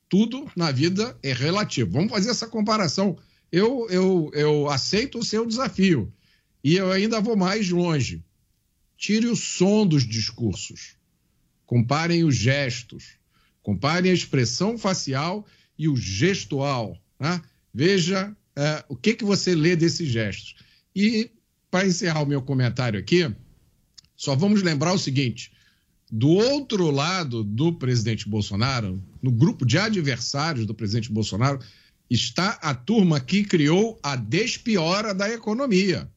Tudo 0.08 0.50
na 0.56 0.72
vida 0.72 1.16
é 1.22 1.32
relativo. 1.32 1.92
Vamos 1.92 2.10
fazer 2.10 2.30
essa 2.30 2.48
comparação. 2.48 3.16
Eu, 3.50 3.86
eu, 3.90 4.30
eu 4.34 4.70
aceito 4.70 5.18
o 5.18 5.24
seu 5.24 5.46
desafio 5.46 6.12
e 6.64 6.76
eu 6.76 6.90
ainda 6.90 7.20
vou 7.20 7.36
mais 7.36 7.68
longe 7.68 8.24
tire 9.02 9.26
o 9.26 9.34
som 9.34 9.84
dos 9.84 10.06
discursos. 10.06 10.96
comparem 11.66 12.22
os 12.22 12.36
gestos, 12.36 13.16
comparem 13.62 14.10
a 14.10 14.14
expressão 14.14 14.78
facial 14.78 15.44
e 15.76 15.88
o 15.88 15.96
gestual. 15.96 16.96
Né? 17.18 17.42
Veja 17.74 18.36
é, 18.54 18.84
o 18.88 18.94
que, 18.94 19.14
que 19.14 19.24
você 19.24 19.54
lê 19.54 19.74
desses 19.74 20.08
gestos. 20.08 20.54
E, 20.94 21.30
para 21.68 21.86
encerrar 21.86 22.22
o 22.22 22.26
meu 22.26 22.42
comentário 22.42 23.00
aqui, 23.00 23.34
só 24.14 24.36
vamos 24.36 24.62
lembrar 24.62 24.92
o 24.92 24.98
seguinte: 24.98 25.50
do 26.10 26.28
outro 26.28 26.90
lado 26.90 27.42
do 27.42 27.72
presidente 27.72 28.28
Bolsonaro, 28.28 29.02
no 29.20 29.32
grupo 29.32 29.66
de 29.66 29.78
adversários 29.78 30.64
do 30.64 30.74
presidente 30.74 31.10
Bolsonaro, 31.10 31.58
está 32.08 32.50
a 32.62 32.72
turma 32.72 33.18
que 33.18 33.42
criou 33.42 33.98
a 34.00 34.14
despiora 34.14 35.12
da 35.12 35.28
economia. 35.28 36.08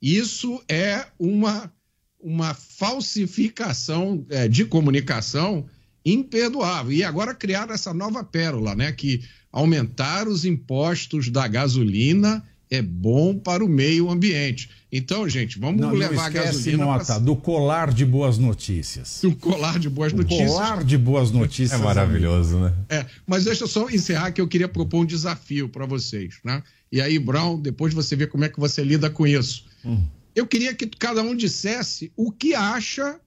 Isso 0.00 0.62
é 0.68 1.06
uma, 1.18 1.72
uma 2.20 2.54
falsificação 2.54 4.24
é, 4.30 4.48
de 4.48 4.64
comunicação 4.64 5.66
imperdoável. 6.04 6.92
E 6.92 7.04
agora 7.04 7.34
criaram 7.34 7.74
essa 7.74 7.92
nova 7.92 8.24
pérola, 8.24 8.74
né? 8.74 8.92
Que 8.92 9.22
aumentar 9.52 10.28
os 10.28 10.44
impostos 10.44 11.28
da 11.28 11.46
gasolina 11.46 12.42
é 12.70 12.80
bom 12.80 13.36
para 13.36 13.64
o 13.64 13.68
meio 13.68 14.08
ambiente. 14.08 14.70
Então, 14.92 15.28
gente, 15.28 15.58
vamos 15.58 15.80
não, 15.80 15.90
levar 15.90 16.14
não 16.14 16.22
esquece, 16.28 16.38
a 16.38 16.44
gasolina. 16.44 16.84
Nota, 16.84 17.04
pra... 17.04 17.18
do 17.18 17.36
colar 17.36 17.92
de 17.92 18.04
boas 18.04 18.38
notícias. 18.38 19.18
Do 19.22 19.34
colar 19.34 19.78
de 19.78 19.90
boas 19.90 20.12
notícias. 20.12 20.50
Colar 20.50 20.84
de 20.84 20.96
boas 20.96 21.32
notícias. 21.32 21.80
É 21.80 21.82
maravilhoso, 21.82 22.58
né? 22.58 22.72
É, 22.88 23.06
mas 23.26 23.44
deixa 23.44 23.64
eu 23.64 23.68
só 23.68 23.90
encerrar 23.90 24.30
que 24.30 24.40
eu 24.40 24.46
queria 24.46 24.68
propor 24.68 25.00
um 25.00 25.04
desafio 25.04 25.68
para 25.68 25.84
vocês, 25.84 26.36
né? 26.44 26.62
E 26.92 27.00
aí, 27.00 27.18
Brown, 27.18 27.60
depois 27.60 27.92
você 27.92 28.14
vê 28.14 28.26
como 28.26 28.44
é 28.44 28.48
que 28.48 28.58
você 28.58 28.82
lida 28.82 29.10
com 29.10 29.26
isso. 29.26 29.64
Hum. 29.84 30.06
Eu 30.34 30.46
queria 30.46 30.74
que 30.74 30.86
cada 30.86 31.22
um 31.22 31.34
dissesse 31.34 32.12
o 32.16 32.30
que 32.30 32.54
acha 32.54 33.20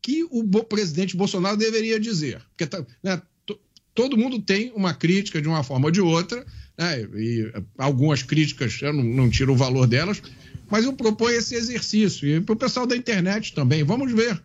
que 0.00 0.24
o 0.24 0.44
presidente 0.64 1.16
Bolsonaro 1.16 1.56
deveria 1.56 1.98
dizer. 1.98 2.42
Porque 2.50 2.66
tá, 2.66 2.84
né, 3.02 3.20
todo 3.94 4.16
mundo 4.16 4.40
tem 4.40 4.72
uma 4.74 4.94
crítica 4.94 5.40
de 5.40 5.48
uma 5.48 5.62
forma 5.62 5.86
ou 5.86 5.90
de 5.90 6.00
outra, 6.00 6.44
né, 6.76 7.02
e 7.14 7.52
algumas 7.78 8.22
críticas 8.22 8.80
eu 8.82 8.92
não, 8.92 9.04
não 9.04 9.30
tiro 9.30 9.52
o 9.52 9.56
valor 9.56 9.86
delas, 9.86 10.22
mas 10.70 10.84
eu 10.84 10.92
proponho 10.92 11.36
esse 11.36 11.54
exercício. 11.54 12.28
E 12.28 12.40
para 12.40 12.54
o 12.54 12.56
pessoal 12.56 12.86
da 12.86 12.96
internet 12.96 13.54
também, 13.54 13.84
vamos 13.84 14.12
ver, 14.12 14.42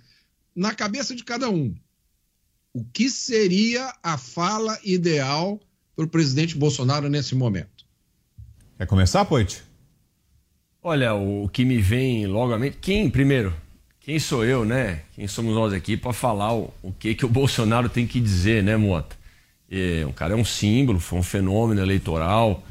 na 0.56 0.74
cabeça 0.74 1.16
de 1.16 1.24
cada 1.24 1.50
um, 1.50 1.74
o 2.74 2.84
que 2.84 3.10
seria 3.10 3.92
a 4.04 4.18
fala 4.18 4.78
ideal 4.84 5.60
para 5.96 6.06
o 6.06 6.10
presidente 6.10 6.56
Bolsonaro 6.56 7.10
nesse 7.10 7.34
momento? 7.34 7.86
Quer 8.78 8.86
começar, 8.86 9.26
Poit? 9.26 9.64
Olha, 10.90 11.14
o 11.16 11.50
que 11.52 11.66
me 11.66 11.80
vem 11.80 12.26
logo 12.28 12.54
à 12.54 12.58
mente. 12.58 12.78
Quem, 12.80 13.10
primeiro, 13.10 13.54
quem 14.00 14.18
sou 14.20 14.46
eu, 14.46 14.64
né? 14.64 15.02
Quem 15.14 15.28
somos 15.28 15.54
nós 15.54 15.74
aqui 15.74 15.98
para 15.98 16.14
falar 16.14 16.56
o, 16.56 16.74
o, 16.82 16.94
que, 16.94 17.14
que 17.14 17.26
o 17.26 17.28
Bolsonaro 17.28 17.90
tem 17.90 18.08
que 18.08 18.22
dizer, 18.22 18.64
né, 18.64 18.78
Mota? 18.78 19.14
E, 19.70 20.06
o 20.08 20.14
cara 20.14 20.32
é 20.34 20.38
um 20.38 20.46
símbolo, 20.46 20.98
foi 20.98 21.20
um 21.20 21.24
fenômeno 21.24 21.82
eleitoral. 21.82 22.64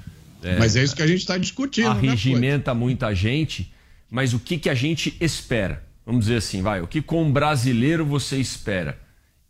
É, 0.42 0.58
mas 0.58 0.76
é 0.76 0.82
isso 0.82 0.96
que 0.96 1.02
a 1.02 1.06
gente 1.06 1.18
está 1.18 1.36
discutindo. 1.36 1.90
Arregimenta 1.90 2.72
né, 2.72 2.80
muita 2.80 3.14
gente, 3.14 3.70
mas 4.10 4.32
o 4.32 4.38
que, 4.38 4.56
que 4.56 4.70
a 4.70 4.74
gente 4.74 5.14
espera? 5.20 5.84
Vamos 6.06 6.22
dizer 6.22 6.36
assim, 6.36 6.62
vai. 6.62 6.80
O 6.80 6.86
que 6.86 7.02
como 7.02 7.30
brasileiro 7.30 8.02
você 8.02 8.38
espera? 8.38 8.98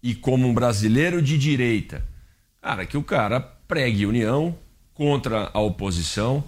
E 0.03 0.13
como 0.13 0.45
um 0.45 0.53
brasileiro 0.53 1.23
de 1.23 1.39
direita? 1.39 2.05
Cara, 2.61 2.85
que 2.85 2.97
o 2.97 3.03
cara 3.05 3.39
pregue 3.39 4.07
união 4.07 4.59
contra 4.93 5.53
a 5.55 5.61
oposição. 5.61 6.43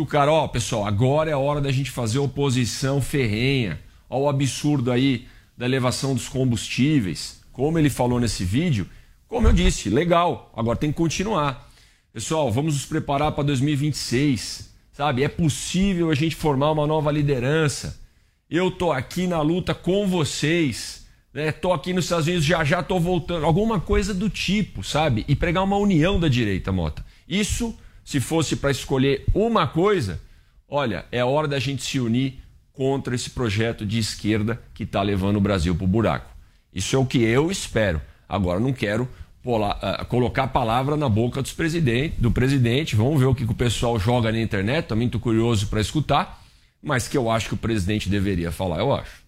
O 0.00 0.06
cara, 0.06 0.32
ó, 0.32 0.48
pessoal, 0.48 0.86
agora 0.86 1.28
é 1.28 1.34
a 1.34 1.38
hora 1.38 1.60
da 1.60 1.70
gente 1.70 1.90
fazer 1.90 2.18
oposição 2.18 3.02
ferrenha 3.02 3.78
ao 4.08 4.30
absurdo 4.30 4.90
aí 4.90 5.26
da 5.54 5.66
elevação 5.66 6.14
dos 6.14 6.26
combustíveis, 6.26 7.42
como 7.52 7.78
ele 7.78 7.90
falou 7.90 8.18
nesse 8.18 8.42
vídeo, 8.42 8.88
como 9.28 9.46
eu 9.46 9.52
disse, 9.52 9.90
legal, 9.90 10.50
agora 10.56 10.78
tem 10.78 10.90
que 10.90 10.96
continuar. 10.96 11.70
Pessoal, 12.14 12.50
vamos 12.50 12.72
nos 12.72 12.86
preparar 12.86 13.32
para 13.32 13.44
2026, 13.44 14.74
sabe? 14.90 15.22
É 15.22 15.28
possível 15.28 16.10
a 16.10 16.14
gente 16.14 16.34
formar 16.34 16.72
uma 16.72 16.86
nova 16.86 17.12
liderança. 17.12 18.00
Eu 18.48 18.70
tô 18.70 18.90
aqui 18.90 19.26
na 19.26 19.42
luta 19.42 19.74
com 19.74 20.08
vocês, 20.08 21.06
né? 21.34 21.52
Tô 21.52 21.74
aqui 21.74 21.92
nos 21.92 22.06
Estados 22.06 22.26
Unidos, 22.26 22.46
já 22.46 22.64
já 22.64 22.82
tô 22.82 22.98
voltando, 22.98 23.44
alguma 23.44 23.78
coisa 23.78 24.14
do 24.14 24.30
tipo, 24.30 24.82
sabe? 24.82 25.26
E 25.28 25.36
pregar 25.36 25.62
uma 25.62 25.76
união 25.76 26.18
da 26.18 26.26
direita, 26.26 26.72
Mota. 26.72 27.04
Isso, 27.28 27.78
se 28.10 28.18
fosse 28.18 28.56
para 28.56 28.72
escolher 28.72 29.24
uma 29.32 29.68
coisa, 29.68 30.20
olha, 30.68 31.04
é 31.12 31.24
hora 31.24 31.46
da 31.46 31.60
gente 31.60 31.84
se 31.84 32.00
unir 32.00 32.40
contra 32.72 33.14
esse 33.14 33.30
projeto 33.30 33.86
de 33.86 34.00
esquerda 34.00 34.60
que 34.74 34.82
está 34.82 35.00
levando 35.00 35.36
o 35.36 35.40
Brasil 35.40 35.76
para 35.76 35.84
o 35.84 35.86
buraco. 35.86 36.28
Isso 36.74 36.96
é 36.96 36.98
o 36.98 37.06
que 37.06 37.22
eu 37.22 37.52
espero. 37.52 38.02
Agora, 38.28 38.58
não 38.58 38.72
quero 38.72 39.08
polar, 39.44 39.78
uh, 39.78 40.04
colocar 40.06 40.42
a 40.42 40.48
palavra 40.48 40.96
na 40.96 41.08
boca 41.08 41.40
dos 41.40 41.52
presidente, 41.52 42.16
do 42.18 42.32
presidente. 42.32 42.96
Vamos 42.96 43.20
ver 43.20 43.26
o 43.26 43.34
que, 43.34 43.46
que 43.46 43.52
o 43.52 43.54
pessoal 43.54 43.96
joga 43.96 44.32
na 44.32 44.40
internet. 44.40 44.86
Também 44.86 45.06
estou 45.06 45.20
curioso 45.20 45.68
para 45.68 45.80
escutar. 45.80 46.42
Mas 46.82 47.06
que 47.06 47.16
eu 47.16 47.30
acho 47.30 47.46
que 47.46 47.54
o 47.54 47.58
presidente 47.58 48.08
deveria 48.08 48.50
falar, 48.50 48.80
eu 48.80 48.92
acho. 48.92 49.19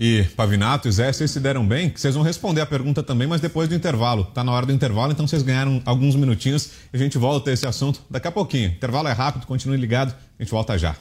E 0.00 0.22
Pavinato 0.36 0.86
e 0.86 0.92
Zé, 0.92 1.12
vocês 1.12 1.28
se 1.28 1.40
deram 1.40 1.66
bem? 1.66 1.92
Vocês 1.92 2.14
vão 2.14 2.22
responder 2.22 2.60
a 2.60 2.66
pergunta 2.66 3.02
também, 3.02 3.26
mas 3.26 3.40
depois 3.40 3.68
do 3.68 3.74
intervalo. 3.74 4.24
Tá 4.26 4.44
na 4.44 4.52
hora 4.52 4.64
do 4.64 4.72
intervalo, 4.72 5.10
então 5.10 5.26
vocês 5.26 5.42
ganharam 5.42 5.82
alguns 5.84 6.14
minutinhos 6.14 6.70
e 6.92 6.96
a 6.96 6.98
gente 6.98 7.18
volta 7.18 7.50
a 7.50 7.52
esse 7.52 7.66
assunto 7.66 8.00
daqui 8.08 8.28
a 8.28 8.30
pouquinho. 8.30 8.70
O 8.70 8.72
intervalo 8.74 9.08
é 9.08 9.12
rápido, 9.12 9.44
continue 9.44 9.76
ligado, 9.76 10.14
a 10.38 10.42
gente 10.42 10.52
volta 10.52 10.78
já. 10.78 10.94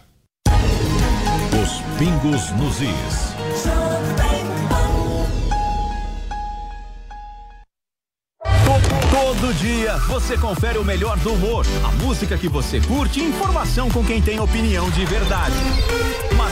Os 0.50 2.00
pingos 2.00 2.50
nos 2.54 2.82
is. 2.82 3.38
Todo 9.12 9.54
dia 9.60 9.96
você 10.08 10.36
confere 10.40 10.80
o 10.80 10.84
melhor 10.84 11.20
do 11.20 11.34
humor, 11.34 11.68
a 11.86 11.92
música 12.04 12.36
que 12.36 12.50
você 12.50 12.82
curte 12.82 13.20
e 13.20 13.26
informação 13.26 13.92
com 13.92 14.04
quem 14.04 14.24
tem 14.24 14.40
opinião 14.40 14.90
de 14.90 15.06
verdade. 15.06 15.56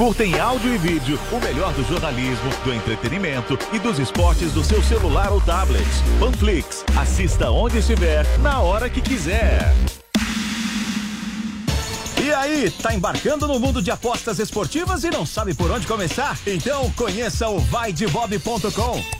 Curta 0.00 0.24
em 0.24 0.40
áudio 0.40 0.74
e 0.74 0.78
vídeo 0.78 1.20
o 1.30 1.38
melhor 1.44 1.74
do 1.74 1.84
jornalismo, 1.84 2.48
do 2.64 2.72
entretenimento 2.72 3.58
e 3.70 3.78
dos 3.78 3.98
esportes 3.98 4.50
do 4.50 4.64
seu 4.64 4.82
celular 4.82 5.30
ou 5.30 5.42
tablet. 5.42 5.86
Panflix. 6.18 6.86
Assista 6.98 7.50
onde 7.50 7.76
estiver, 7.76 8.26
na 8.38 8.60
hora 8.60 8.88
que 8.88 9.02
quiser. 9.02 9.70
E 12.18 12.32
aí, 12.32 12.70
tá 12.70 12.94
embarcando 12.94 13.46
no 13.46 13.60
mundo 13.60 13.82
de 13.82 13.90
apostas 13.90 14.38
esportivas 14.38 15.04
e 15.04 15.10
não 15.10 15.26
sabe 15.26 15.52
por 15.52 15.70
onde 15.70 15.86
começar? 15.86 16.38
Então 16.46 16.90
conheça 16.92 17.50
o 17.50 17.58
vaidebob.com. 17.58 19.19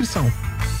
inscrição. 0.01 0.80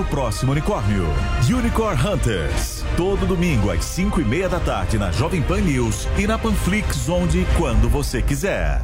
próximo 0.05 0.51
unicórnio. 0.51 1.05
Unicorn 1.49 2.01
Hunters. 2.01 2.83
Todo 2.97 3.25
domingo 3.25 3.69
às 3.71 3.83
5 3.85 4.21
e 4.21 4.25
meia 4.25 4.49
da 4.49 4.59
tarde 4.59 4.97
na 4.97 5.11
Jovem 5.11 5.41
Pan 5.41 5.61
News 5.61 6.07
e 6.17 6.27
na 6.27 6.37
Panflix, 6.37 7.09
onde 7.09 7.39
e 7.39 7.45
quando 7.57 7.89
você 7.89 8.21
quiser. 8.21 8.83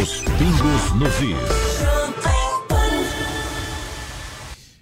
Os 0.00 0.22
pingos 0.22 0.92
nos 0.94 1.20
is. 1.20 1.82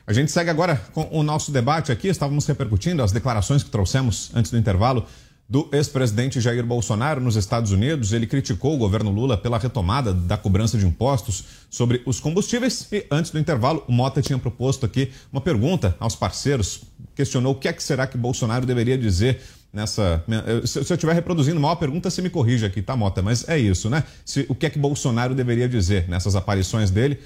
A 0.07 0.13
gente 0.13 0.33
segue 0.33 0.51
agora 0.51 0.75
com 0.93 1.09
o 1.13 1.23
nosso 1.23 1.53
debate 1.53 1.93
aqui. 1.93 2.09
Estávamos 2.09 2.45
repercutindo 2.47 3.03
as 3.03 3.13
declarações 3.13 3.63
que 3.63 3.71
trouxemos 3.71 4.31
antes 4.35 4.51
do 4.51 4.59
intervalo 4.59 5.07
do 5.51 5.69
ex-presidente 5.73 6.41
Jair 6.41 6.65
Bolsonaro 6.65 7.21
nos 7.21 7.35
Estados 7.35 7.73
Unidos. 7.73 8.13
Ele 8.13 8.25
criticou 8.25 8.73
o 8.73 8.79
governo 8.79 9.11
Lula 9.11 9.37
pela 9.37 9.59
retomada 9.59 10.15
da 10.15 10.37
cobrança 10.37 10.79
de 10.79 10.87
impostos 10.87 11.45
sobre 11.69 12.01
os 12.07 12.21
combustíveis. 12.21 12.87
E 12.93 13.05
antes 13.11 13.33
do 13.33 13.39
intervalo, 13.39 13.83
o 13.89 13.93
Mota 13.93 14.23
tinha 14.23 14.39
proposto 14.39 14.87
aqui 14.87 15.11
uma 15.33 15.41
pergunta 15.41 15.97
aos 15.99 16.15
parceiros. 16.15 16.83
Questionou 17.17 17.53
o 17.53 17.57
que 17.57 17.67
é 17.67 17.73
que 17.73 17.83
será 17.83 18.07
que 18.07 18.17
Bolsonaro 18.17 18.65
deveria 18.65 18.97
dizer 18.97 19.41
nessa. 19.73 20.25
Se 20.65 20.79
eu 20.79 20.83
estiver 20.83 21.15
reproduzindo 21.15 21.59
mal 21.59 21.73
a 21.73 21.77
pergunta, 21.77 22.09
você 22.09 22.23
me 22.23 22.31
corrige 22.31 22.65
aqui, 22.65 22.81
tá, 22.81 22.95
Mota? 22.95 23.21
Mas 23.21 23.49
é 23.49 23.59
isso, 23.59 23.91
né? 23.91 24.05
Se, 24.25 24.47
o 24.49 24.55
que 24.55 24.67
é 24.67 24.71
que 24.71 24.79
Bolsonaro 24.79 25.35
deveria 25.35 25.69
dizer 25.69 26.09
nessas 26.09 26.37
aparições 26.37 26.93
dele? 26.93 27.19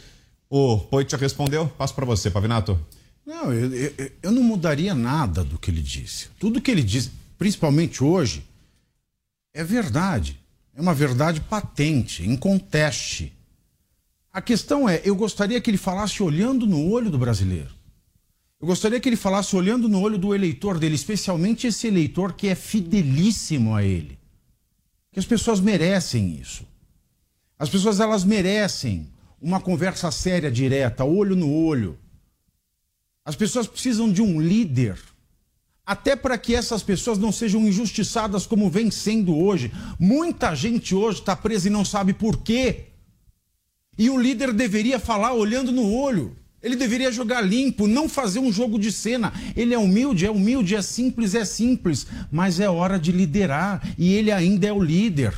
O 0.48 0.78
Poit 0.78 1.12
já 1.12 1.18
respondeu. 1.18 1.66
Passo 1.76 1.94
para 1.94 2.06
você, 2.06 2.30
Pavinato. 2.30 2.80
Não, 3.26 3.52
eu, 3.52 3.74
eu, 3.74 4.10
eu, 4.22 4.32
não 4.32 4.42
mudaria 4.42 4.94
nada 4.94 5.44
do 5.44 5.58
que 5.58 5.70
ele 5.70 5.80
disse. 5.82 6.28
Tudo 6.38 6.60
que 6.60 6.70
ele 6.70 6.82
disse, 6.82 7.10
principalmente 7.38 8.02
hoje, 8.02 8.44
é 9.52 9.62
verdade. 9.62 10.40
É 10.74 10.80
uma 10.80 10.94
verdade 10.94 11.40
patente, 11.40 12.28
inconteste. 12.28 13.32
A 14.32 14.42
questão 14.42 14.88
é, 14.88 15.00
eu 15.04 15.14
gostaria 15.14 15.60
que 15.60 15.70
ele 15.70 15.78
falasse 15.78 16.20
olhando 16.22 16.66
no 16.66 16.90
olho 16.90 17.10
do 17.10 17.18
brasileiro. 17.18 17.72
Eu 18.60 18.66
gostaria 18.66 18.98
que 18.98 19.08
ele 19.08 19.16
falasse 19.16 19.54
olhando 19.54 19.88
no 19.88 20.00
olho 20.00 20.18
do 20.18 20.34
eleitor 20.34 20.78
dele, 20.78 20.94
especialmente 20.94 21.66
esse 21.66 21.86
eleitor 21.86 22.32
que 22.32 22.48
é 22.48 22.54
fidelíssimo 22.54 23.74
a 23.74 23.84
ele. 23.84 24.18
Que 25.12 25.20
as 25.20 25.26
pessoas 25.26 25.60
merecem 25.60 26.40
isso. 26.40 26.66
As 27.56 27.68
pessoas 27.68 28.00
elas 28.00 28.24
merecem 28.24 29.08
uma 29.40 29.60
conversa 29.60 30.10
séria, 30.10 30.50
direta, 30.50 31.04
olho 31.04 31.36
no 31.36 31.52
olho. 31.52 31.96
As 33.24 33.36
pessoas 33.36 33.66
precisam 33.66 34.10
de 34.10 34.20
um 34.20 34.40
líder, 34.40 34.98
até 35.86 36.16
para 36.16 36.38
que 36.38 36.54
essas 36.54 36.82
pessoas 36.82 37.18
não 37.18 37.30
sejam 37.30 37.60
injustiçadas 37.66 38.46
como 38.46 38.70
vem 38.70 38.90
sendo 38.90 39.36
hoje. 39.36 39.70
Muita 39.98 40.54
gente 40.54 40.94
hoje 40.94 41.20
está 41.20 41.36
presa 41.36 41.68
e 41.68 41.70
não 41.70 41.84
sabe 41.84 42.14
por 42.14 42.38
quê. 42.38 42.86
E 43.98 44.08
o 44.08 44.18
líder 44.18 44.52
deveria 44.52 44.98
falar 44.98 45.34
olhando 45.34 45.70
no 45.70 45.92
olho. 45.92 46.36
Ele 46.62 46.76
deveria 46.76 47.12
jogar 47.12 47.42
limpo, 47.42 47.86
não 47.86 48.08
fazer 48.08 48.38
um 48.38 48.50
jogo 48.50 48.78
de 48.78 48.90
cena. 48.90 49.32
Ele 49.54 49.74
é 49.74 49.78
humilde, 49.78 50.24
é 50.24 50.30
humilde, 50.30 50.74
é 50.74 50.80
simples, 50.80 51.34
é 51.34 51.44
simples, 51.44 52.06
mas 52.32 52.58
é 52.58 52.68
hora 52.68 52.98
de 52.98 53.12
liderar 53.12 53.86
e 53.98 54.14
ele 54.14 54.32
ainda 54.32 54.66
é 54.66 54.72
o 54.72 54.82
líder. 54.82 55.34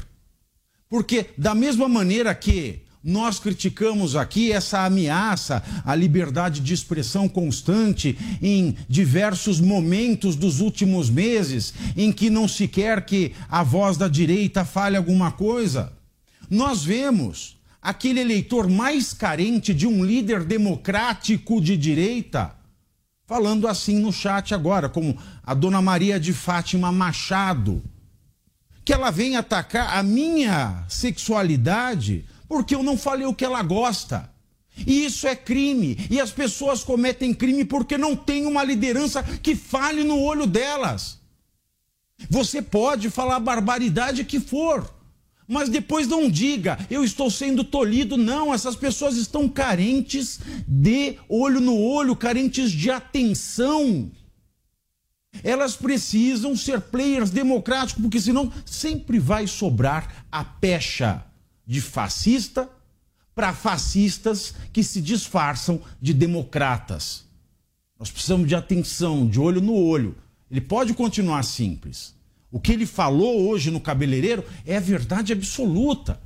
Porque 0.88 1.26
da 1.36 1.53
mesma 1.53 1.88
maneira 1.88 2.32
que 2.32 2.86
nós 3.07 3.38
criticamos 3.38 4.16
aqui 4.16 4.50
essa 4.50 4.84
ameaça 4.84 5.62
à 5.84 5.94
liberdade 5.94 6.61
de 6.61 6.74
expressão 6.74 7.28
constante 7.28 8.18
em 8.42 8.76
diversos 8.88 9.61
momentos 9.61 10.34
dos 10.34 10.59
últimos 10.61 11.09
meses, 11.09 11.72
em 11.96 12.11
que 12.11 12.28
não 12.28 12.48
se 12.48 12.66
quer 12.66 13.07
que 13.07 13.32
a 13.48 13.62
voz 13.62 13.96
da 13.96 14.09
direita 14.09 14.64
fale 14.64 14.96
alguma 14.96 15.30
coisa. 15.30 15.92
Nós 16.50 16.82
vemos 16.82 17.57
aquele 17.80 18.18
eleitor 18.18 18.68
mais 18.68 19.12
carente 19.12 19.72
de 19.72 19.86
um 19.86 20.04
líder 20.04 20.42
democrático 20.42 21.61
de 21.61 21.76
direita 21.76 22.57
falando 23.24 23.68
assim 23.68 24.00
no 24.00 24.12
chat 24.12 24.52
agora, 24.52 24.88
como 24.88 25.16
a 25.44 25.54
dona 25.54 25.80
Maria 25.80 26.18
de 26.18 26.32
Fátima 26.32 26.90
Machado, 26.90 27.82
que 28.84 28.92
ela 28.92 29.11
vem 29.11 29.36
atacar 29.36 29.96
a 29.96 30.02
minha 30.02 30.84
sexualidade 30.88 32.24
porque 32.49 32.74
eu 32.74 32.82
não 32.82 32.97
falei 32.97 33.26
o 33.26 33.34
que 33.34 33.44
ela 33.44 33.62
gosta. 33.62 34.30
E 34.86 35.05
isso 35.05 35.26
é 35.26 35.34
crime. 35.34 35.97
E 36.11 36.20
as 36.20 36.30
pessoas 36.30 36.84
cometem 36.84 37.32
crime 37.32 37.64
porque 37.64 37.97
não 37.97 38.14
tem 38.14 38.47
uma 38.47 38.62
liderança 38.62 39.22
que 39.22 39.55
fale 39.55 40.03
no 40.05 40.20
olho 40.20 40.47
delas. 40.47 41.18
Você 42.28 42.61
pode 42.61 43.11
falar 43.11 43.36
a 43.36 43.40
barbaridade 43.40 44.24
que 44.24 44.40
for, 44.40 44.90
mas 45.47 45.68
depois 45.68 46.09
não 46.09 46.28
diga, 46.28 46.78
eu 46.90 47.05
estou 47.05 47.30
sendo 47.30 47.62
tolhido. 47.62 48.16
Não, 48.16 48.53
essas 48.53 48.74
pessoas 48.74 49.16
estão 49.16 49.49
carentes 49.49 50.40
de 50.66 51.16
olho 51.28 51.61
no 51.61 51.78
olho, 51.78 52.16
carentes 52.16 52.70
de 52.70 52.90
atenção. 52.90 54.11
Elas 55.44 55.76
precisam 55.76 56.57
ser 56.57 56.80
players 56.80 57.30
democráticos, 57.30 58.03
porque 58.03 58.20
senão 58.20 58.51
sempre 58.64 59.18
vai 59.18 59.47
sobrar 59.47 60.26
a 60.32 60.42
pecha 60.42 61.24
de 61.66 61.80
fascista 61.80 62.70
para 63.34 63.52
fascistas 63.52 64.54
que 64.72 64.82
se 64.82 65.00
disfarçam 65.00 65.80
de 66.00 66.14
democratas. 66.14 67.24
Nós 67.98 68.10
precisamos 68.10 68.48
de 68.48 68.54
atenção, 68.54 69.26
de 69.26 69.40
olho 69.40 69.60
no 69.60 69.74
olho. 69.74 70.16
Ele 70.50 70.60
pode 70.60 70.94
continuar 70.94 71.42
simples. 71.42 72.14
O 72.50 72.60
que 72.60 72.72
ele 72.72 72.86
falou 72.86 73.48
hoje 73.48 73.70
no 73.70 73.80
cabeleireiro 73.80 74.44
é 74.64 74.78
verdade 74.80 75.32
absoluta. 75.32 76.20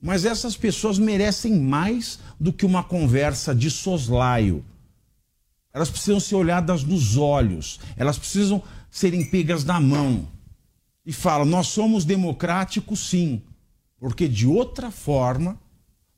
Mas 0.00 0.24
essas 0.24 0.56
pessoas 0.56 0.98
merecem 0.98 1.58
mais 1.58 2.18
do 2.38 2.52
que 2.52 2.66
uma 2.66 2.84
conversa 2.84 3.54
de 3.54 3.70
soslaio. 3.70 4.64
Elas 5.72 5.90
precisam 5.90 6.20
ser 6.20 6.36
olhadas 6.36 6.84
nos 6.84 7.16
olhos, 7.16 7.80
elas 7.96 8.18
precisam 8.18 8.62
serem 8.90 9.24
pegas 9.24 9.64
na 9.64 9.80
mão. 9.80 10.28
E 11.04 11.12
fala: 11.12 11.44
nós 11.44 11.68
somos 11.68 12.04
democráticos, 12.04 13.00
sim, 13.00 13.42
porque 13.98 14.28
de 14.28 14.46
outra 14.46 14.90
forma 14.90 15.58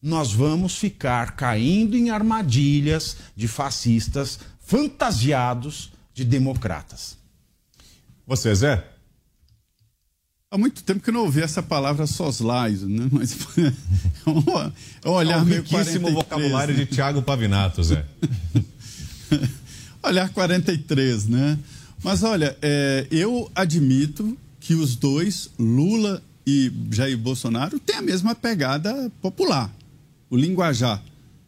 nós 0.00 0.32
vamos 0.32 0.76
ficar 0.76 1.34
caindo 1.36 1.96
em 1.96 2.10
armadilhas 2.10 3.16
de 3.34 3.48
fascistas 3.48 4.38
fantasiados 4.60 5.92
de 6.14 6.24
democratas. 6.24 7.16
Você, 8.26 8.54
Zé? 8.54 8.84
Há 10.50 10.56
muito 10.56 10.82
tempo 10.82 11.00
que 11.00 11.10
eu 11.10 11.14
não 11.14 11.22
ouvi 11.22 11.42
essa 11.42 11.62
palavra 11.62 12.06
soslaio, 12.06 12.88
né? 12.88 13.08
Mas 13.12 13.36
é 15.04 15.08
um 15.08 15.12
olhar 15.12 15.38
é 15.38 15.42
um 15.42 15.44
riquíssimo 15.44 16.10
43, 16.10 16.14
vocabulário 16.14 16.74
né? 16.74 16.84
de 16.84 16.90
Tiago 16.90 17.22
Pavinato, 17.22 17.82
Zé. 17.82 18.04
olhar 20.02 20.30
43, 20.30 21.26
né? 21.26 21.58
Mas 22.02 22.22
olha, 22.22 22.56
é, 22.62 23.06
eu 23.10 23.50
admito 23.54 24.38
que 24.60 24.74
os 24.74 24.96
dois, 24.96 25.50
Lula 25.58 26.22
e 26.48 26.72
Jair 26.90 27.18
Bolsonaro, 27.18 27.78
têm 27.78 27.96
a 27.96 28.00
mesma 28.00 28.34
pegada 28.34 29.12
popular, 29.20 29.70
o 30.30 30.36
linguajar. 30.36 31.02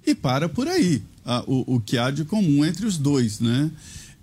E 0.07 0.15
para 0.15 0.47
por 0.47 0.69
aí, 0.69 1.03
a, 1.25 1.43
o, 1.47 1.77
o 1.77 1.81
que 1.81 1.97
há 1.97 2.11
de 2.11 2.23
comum 2.23 2.63
entre 2.67 2.85
os 2.85 2.99
dois, 2.99 3.41
né? 3.41 3.71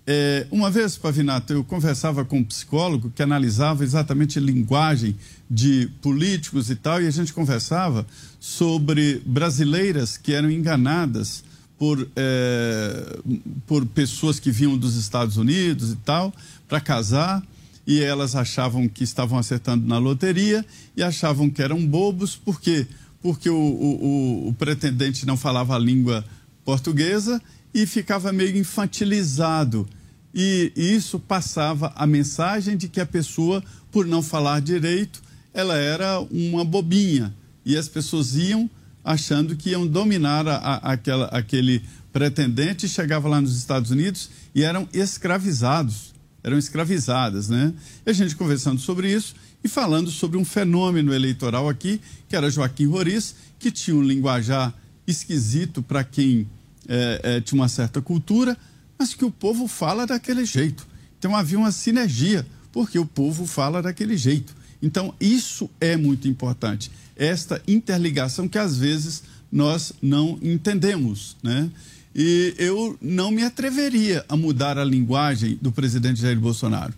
É, 0.05 0.45
uma 0.51 0.69
vez, 0.69 0.95
Pavinato, 0.95 1.51
eu 1.51 1.63
conversava 1.63 2.23
com 2.23 2.38
um 2.38 2.43
psicólogo 2.43 3.09
que 3.09 3.23
analisava 3.23 3.84
exatamente 3.84 4.38
a 4.38 4.41
linguagem 4.41 5.15
de 5.49 5.89
políticos 5.99 6.69
e 6.69 6.75
tal, 6.75 7.01
e 7.01 7.07
a 7.07 7.11
gente 7.11 7.34
conversava 7.34 8.05
sobre 8.39 9.19
brasileiras 9.25 10.15
que 10.15 10.32
eram 10.32 10.51
enganadas 10.51 11.43
por, 11.75 12.07
é, 12.15 13.19
por 13.65 13.84
pessoas 13.88 14.39
que 14.39 14.51
vinham 14.51 14.78
dos 14.78 14.95
Estados 14.95 15.38
Unidos 15.38 15.91
e 15.91 15.95
tal, 15.95 16.32
para 16.67 16.80
casar, 16.80 17.43
e 17.88 18.01
elas 18.03 18.35
achavam 18.35 18.89
que 18.89 19.05
estavam 19.05 19.39
acertando 19.39 19.88
na 19.88 19.97
loteria 19.97 20.65
e 20.95 21.01
achavam 21.01 21.49
que 21.49 21.61
eram 21.61 21.88
bobos, 21.88 22.35
por 22.35 22.59
quê? 22.59 22.85
Porque 23.21 23.49
o, 23.49 23.55
o, 23.55 24.49
o 24.49 24.53
pretendente 24.53 25.25
não 25.25 25.38
falava 25.38 25.73
a 25.73 25.79
língua 25.79 26.25
portuguesa 26.65 27.41
e 27.73 27.85
ficava 27.85 28.33
meio 28.33 28.57
infantilizado. 28.57 29.88
E, 30.35 30.73
e 30.75 30.93
isso 30.93 31.17
passava 31.17 31.93
a 31.95 32.05
mensagem 32.05 32.75
de 32.75 32.89
que 32.89 32.99
a 32.99 33.05
pessoa, 33.05 33.63
por 33.89 34.05
não 34.05 34.21
falar 34.21 34.59
direito, 34.59 35.21
ela 35.53 35.77
era 35.77 36.19
uma 36.19 36.65
bobinha. 36.65 37.33
E 37.65 37.77
as 37.77 37.88
pessoas 37.88 38.35
iam 38.35 38.69
achando 39.03 39.55
que 39.55 39.69
iam 39.69 39.88
dominar 39.88 40.45
a, 40.45 40.57
a, 40.57 40.75
aquela, 40.91 41.27
aquele 41.27 41.81
pretendente, 42.11 42.89
chegava 42.89 43.29
lá 43.29 43.39
nos 43.39 43.57
Estados 43.57 43.91
Unidos 43.91 44.29
e 44.53 44.63
eram 44.63 44.88
escravizados, 44.91 46.13
eram 46.47 46.57
escravizadas, 46.57 47.49
né? 47.49 47.73
E 48.05 48.09
a 48.09 48.13
gente 48.13 48.33
conversando 48.33 48.79
sobre 48.79 49.11
isso 49.11 49.35
e 49.61 49.67
falando 49.67 50.09
sobre 50.09 50.37
um 50.37 50.45
fenômeno 50.45 51.13
eleitoral 51.13 51.67
aqui, 51.67 51.99
que 52.29 52.37
era 52.37 52.49
Joaquim 52.49 52.85
Roriz, 52.85 53.35
que 53.59 53.69
tinha 53.69 53.97
um 53.97 54.01
linguajar 54.01 54.73
esquisito 55.05 55.83
para 55.83 56.05
quem 56.05 56.47
é, 56.87 57.19
é, 57.21 57.41
tinha 57.41 57.59
uma 57.59 57.67
certa 57.67 58.01
cultura, 58.01 58.57
mas 58.97 59.13
que 59.13 59.25
o 59.25 59.31
povo 59.31 59.67
fala 59.67 60.07
daquele 60.07 60.45
jeito. 60.45 60.87
Então 61.19 61.35
havia 61.35 61.59
uma 61.59 61.71
sinergia, 61.71 62.47
porque 62.71 62.97
o 62.97 63.05
povo 63.05 63.45
fala 63.45 63.81
daquele 63.81 64.15
jeito. 64.15 64.55
Então, 64.81 65.13
isso 65.19 65.69
é 65.81 65.97
muito 65.97 66.27
importante, 66.27 66.91
esta 67.15 67.59
interligação 67.67 68.47
que 68.47 68.59
às 68.59 68.77
vezes 68.77 69.23
nós 69.51 69.91
não 70.01 70.37
entendemos, 70.41 71.35
né? 71.41 71.69
E 72.18 72.55
eu 72.57 72.97
não 72.99 73.30
me 73.30 73.43
atreveria 73.43 74.26
a 74.28 74.36
mudar 74.36 74.80
a 74.80 74.84
linguagem 74.84 75.55
do 75.61 75.72
presidente 75.72 76.20
Jair 76.20 76.39
Bolsonaro. 76.39 76.91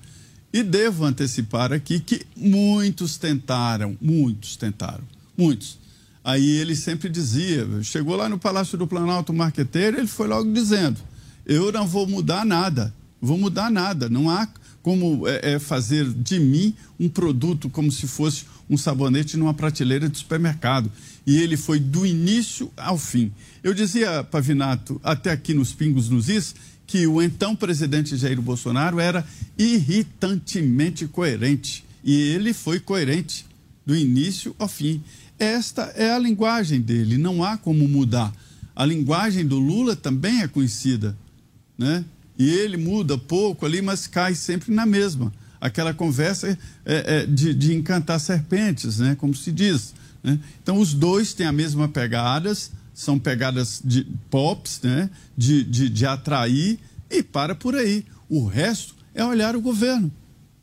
E 0.53 0.63
devo 0.63 1.03
antecipar 1.03 1.73
aqui 1.73 1.99
que 1.99 2.21
muitos 2.37 3.17
tentaram, 3.17 3.97
muitos 4.01 4.55
tentaram, 4.55 5.03
muitos. 5.37 5.77
Aí 6.23 6.49
ele 6.57 6.73
sempre 6.73 7.09
dizia, 7.09 7.67
chegou 7.83 8.15
lá 8.15 8.29
no 8.29 8.39
Palácio 8.39 8.77
do 8.77 8.87
Planalto 8.87 9.33
Marqueteiro, 9.33 9.97
ele 9.97 10.07
foi 10.07 10.27
logo 10.27 10.51
dizendo: 10.53 10.97
eu 11.45 11.69
não 11.69 11.85
vou 11.85 12.07
mudar 12.07 12.45
nada, 12.45 12.93
vou 13.21 13.37
mudar 13.37 13.69
nada, 13.69 14.07
não 14.07 14.29
há 14.29 14.47
como 14.81 15.27
é, 15.27 15.53
é, 15.53 15.59
fazer 15.59 16.07
de 16.13 16.39
mim 16.39 16.73
um 16.97 17.09
produto 17.09 17.69
como 17.69 17.91
se 17.91 18.07
fosse 18.07 18.45
um 18.69 18.77
sabonete 18.77 19.35
numa 19.35 19.53
prateleira 19.53 20.07
de 20.07 20.17
supermercado. 20.17 20.91
E 21.25 21.37
ele 21.37 21.57
foi 21.57 21.79
do 21.79 22.05
início 22.05 22.71
ao 22.77 22.97
fim. 22.97 23.31
Eu 23.63 23.73
dizia, 23.73 24.23
Pavinato, 24.23 24.99
até 25.03 25.31
aqui 25.31 25.53
nos 25.53 25.73
Pingos 25.73 26.09
nos 26.09 26.29
Is, 26.29 26.55
que 26.85 27.05
o 27.07 27.21
então 27.21 27.55
presidente 27.55 28.15
Jair 28.17 28.41
Bolsonaro 28.41 28.99
era 28.99 29.25
irritantemente 29.57 31.07
coerente. 31.07 31.83
E 32.03 32.13
ele 32.13 32.53
foi 32.53 32.79
coerente 32.79 33.45
do 33.85 33.95
início 33.95 34.55
ao 34.57 34.67
fim. 34.67 35.03
Esta 35.37 35.83
é 35.95 36.11
a 36.11 36.19
linguagem 36.19 36.81
dele, 36.81 37.17
não 37.17 37.43
há 37.43 37.57
como 37.57 37.87
mudar. 37.87 38.33
A 38.75 38.85
linguagem 38.85 39.45
do 39.45 39.59
Lula 39.59 39.95
também 39.95 40.41
é 40.41 40.47
conhecida, 40.47 41.17
né? 41.77 42.03
E 42.37 42.49
ele 42.49 42.77
muda 42.77 43.17
pouco 43.17 43.65
ali, 43.65 43.81
mas 43.81 44.07
cai 44.07 44.33
sempre 44.33 44.73
na 44.73 44.85
mesma. 44.85 45.33
Aquela 45.59 45.93
conversa 45.93 46.47
é, 46.47 46.57
é, 46.85 47.25
de, 47.25 47.53
de, 47.53 47.73
encantar 47.73 48.19
serpentes, 48.19 48.99
né? 48.99 49.15
como 49.15 49.35
se 49.35 49.51
diz. 49.51 49.93
Né? 50.23 50.39
Então, 50.61 50.79
os 50.79 50.93
dois 50.93 51.33
têm 51.33 51.45
a 51.45 51.51
mesma 51.51 51.87
pegadas, 51.87 52.71
são 52.93 53.19
pegadas 53.19 53.81
de 53.83 54.05
pops, 54.29 54.79
né? 54.83 55.09
de, 55.37 55.63
de, 55.63 55.89
de 55.89 56.05
atrair, 56.05 56.79
e 57.09 57.23
para 57.23 57.55
por 57.55 57.75
aí. 57.75 58.05
O 58.29 58.45
resto 58.45 58.95
é 59.13 59.23
olhar 59.23 59.55
o 59.55 59.61
governo 59.61 60.11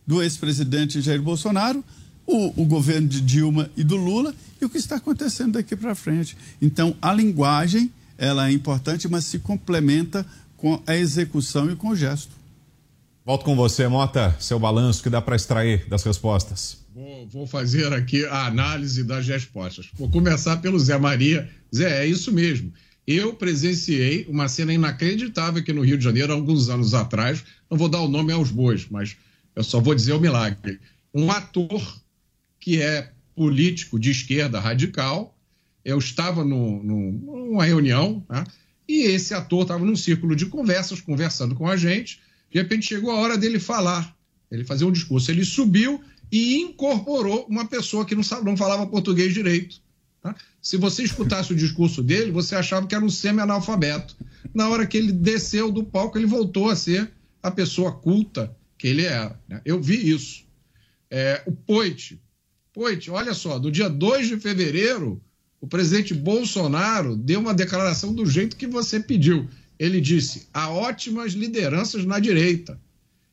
do 0.06 0.22
ex-presidente 0.22 1.00
Jair 1.00 1.20
Bolsonaro, 1.20 1.84
o, 2.26 2.62
o, 2.62 2.64
governo 2.64 3.08
de 3.08 3.20
Dilma 3.20 3.70
e 3.76 3.84
do 3.84 3.96
Lula 3.96 4.34
e 4.60 4.64
o 4.64 4.70
que 4.70 4.78
está 4.78 4.96
acontecendo 4.96 5.52
daqui 5.52 5.76
para 5.76 5.94
frente. 5.94 6.36
Então, 6.60 6.96
a 7.00 7.12
linguagem 7.12 7.90
ela 8.18 8.48
é 8.48 8.52
importante, 8.52 9.08
mas 9.08 9.24
se 9.24 9.38
complementa 9.38 10.26
com 10.56 10.82
a 10.86 10.96
execução 10.96 11.70
e 11.70 11.76
com 11.76 11.88
o 11.88 11.96
gesto. 11.96 12.35
Volto 13.26 13.44
com 13.44 13.56
você, 13.56 13.88
Mota, 13.88 14.36
seu 14.38 14.56
balanço 14.56 15.02
que 15.02 15.10
dá 15.10 15.20
para 15.20 15.34
extrair 15.34 15.84
das 15.88 16.04
respostas. 16.04 16.78
Vou, 16.94 17.26
vou, 17.26 17.44
fazer 17.44 17.92
aqui 17.92 18.24
a 18.24 18.46
análise 18.46 19.02
das 19.02 19.26
respostas. 19.26 19.88
Vou 19.94 20.08
começar 20.08 20.58
pelo 20.58 20.78
Zé 20.78 20.96
Maria. 20.96 21.50
Zé, 21.74 22.04
é 22.04 22.06
isso 22.06 22.30
mesmo. 22.30 22.72
Eu 23.04 23.34
presenciei 23.34 24.24
uma 24.28 24.46
cena 24.46 24.72
inacreditável 24.72 25.60
aqui 25.60 25.72
no 25.72 25.84
Rio 25.84 25.98
de 25.98 26.04
Janeiro, 26.04 26.32
alguns 26.32 26.68
anos 26.68 26.94
atrás. 26.94 27.42
Não 27.68 27.76
vou 27.76 27.88
dar 27.88 28.00
o 28.00 28.08
nome 28.08 28.32
aos 28.32 28.52
bois, 28.52 28.86
mas 28.88 29.16
eu 29.56 29.64
só 29.64 29.80
vou 29.80 29.92
dizer 29.92 30.12
o 30.12 30.20
milagre. 30.20 30.78
Um 31.12 31.28
ator 31.28 31.82
que 32.60 32.80
é 32.80 33.10
político 33.34 33.98
de 33.98 34.12
esquerda 34.12 34.60
radical, 34.60 35.36
eu 35.84 35.98
estava 35.98 36.44
no, 36.44 36.80
no, 36.80 37.10
numa 37.10 37.64
reunião, 37.64 38.24
né? 38.30 38.44
E 38.88 39.02
esse 39.02 39.34
ator 39.34 39.62
estava 39.62 39.84
num 39.84 39.96
círculo 39.96 40.36
de 40.36 40.46
conversas, 40.46 41.00
conversando 41.00 41.56
com 41.56 41.68
a 41.68 41.76
gente. 41.76 42.24
De 42.56 42.62
repente 42.62 42.86
chegou 42.86 43.10
a 43.10 43.16
hora 43.16 43.36
dele 43.36 43.60
falar, 43.60 44.16
ele 44.50 44.64
fazer 44.64 44.86
um 44.86 44.90
discurso. 44.90 45.30
Ele 45.30 45.44
subiu 45.44 46.02
e 46.32 46.56
incorporou 46.56 47.44
uma 47.50 47.66
pessoa 47.66 48.02
que 48.06 48.14
não, 48.14 48.22
não 48.42 48.56
falava 48.56 48.86
português 48.86 49.34
direito. 49.34 49.82
Tá? 50.22 50.34
Se 50.62 50.78
você 50.78 51.02
escutasse 51.02 51.52
o 51.52 51.54
discurso 51.54 52.02
dele, 52.02 52.30
você 52.30 52.54
achava 52.54 52.86
que 52.86 52.94
era 52.94 53.04
um 53.04 53.10
semi-analfabeto. 53.10 54.16
Na 54.54 54.70
hora 54.70 54.86
que 54.86 54.96
ele 54.96 55.12
desceu 55.12 55.70
do 55.70 55.84
palco, 55.84 56.16
ele 56.16 56.24
voltou 56.24 56.70
a 56.70 56.76
ser 56.76 57.12
a 57.42 57.50
pessoa 57.50 57.92
culta 57.92 58.56
que 58.78 58.88
ele 58.88 59.04
era. 59.04 59.38
Né? 59.46 59.60
Eu 59.62 59.78
vi 59.78 60.08
isso. 60.08 60.46
É, 61.10 61.42
o 61.44 61.52
Poit. 61.52 62.18
Poit, 62.72 63.10
olha 63.10 63.34
só, 63.34 63.58
do 63.58 63.70
dia 63.70 63.90
2 63.90 64.28
de 64.28 64.40
fevereiro, 64.40 65.22
o 65.60 65.66
presidente 65.66 66.14
Bolsonaro 66.14 67.16
deu 67.16 67.38
uma 67.38 67.52
declaração 67.52 68.14
do 68.14 68.24
jeito 68.24 68.56
que 68.56 68.66
você 68.66 68.98
pediu. 68.98 69.46
Ele 69.78 70.00
disse: 70.00 70.48
há 70.52 70.70
ótimas 70.70 71.32
lideranças 71.32 72.04
na 72.04 72.18
direita. 72.18 72.80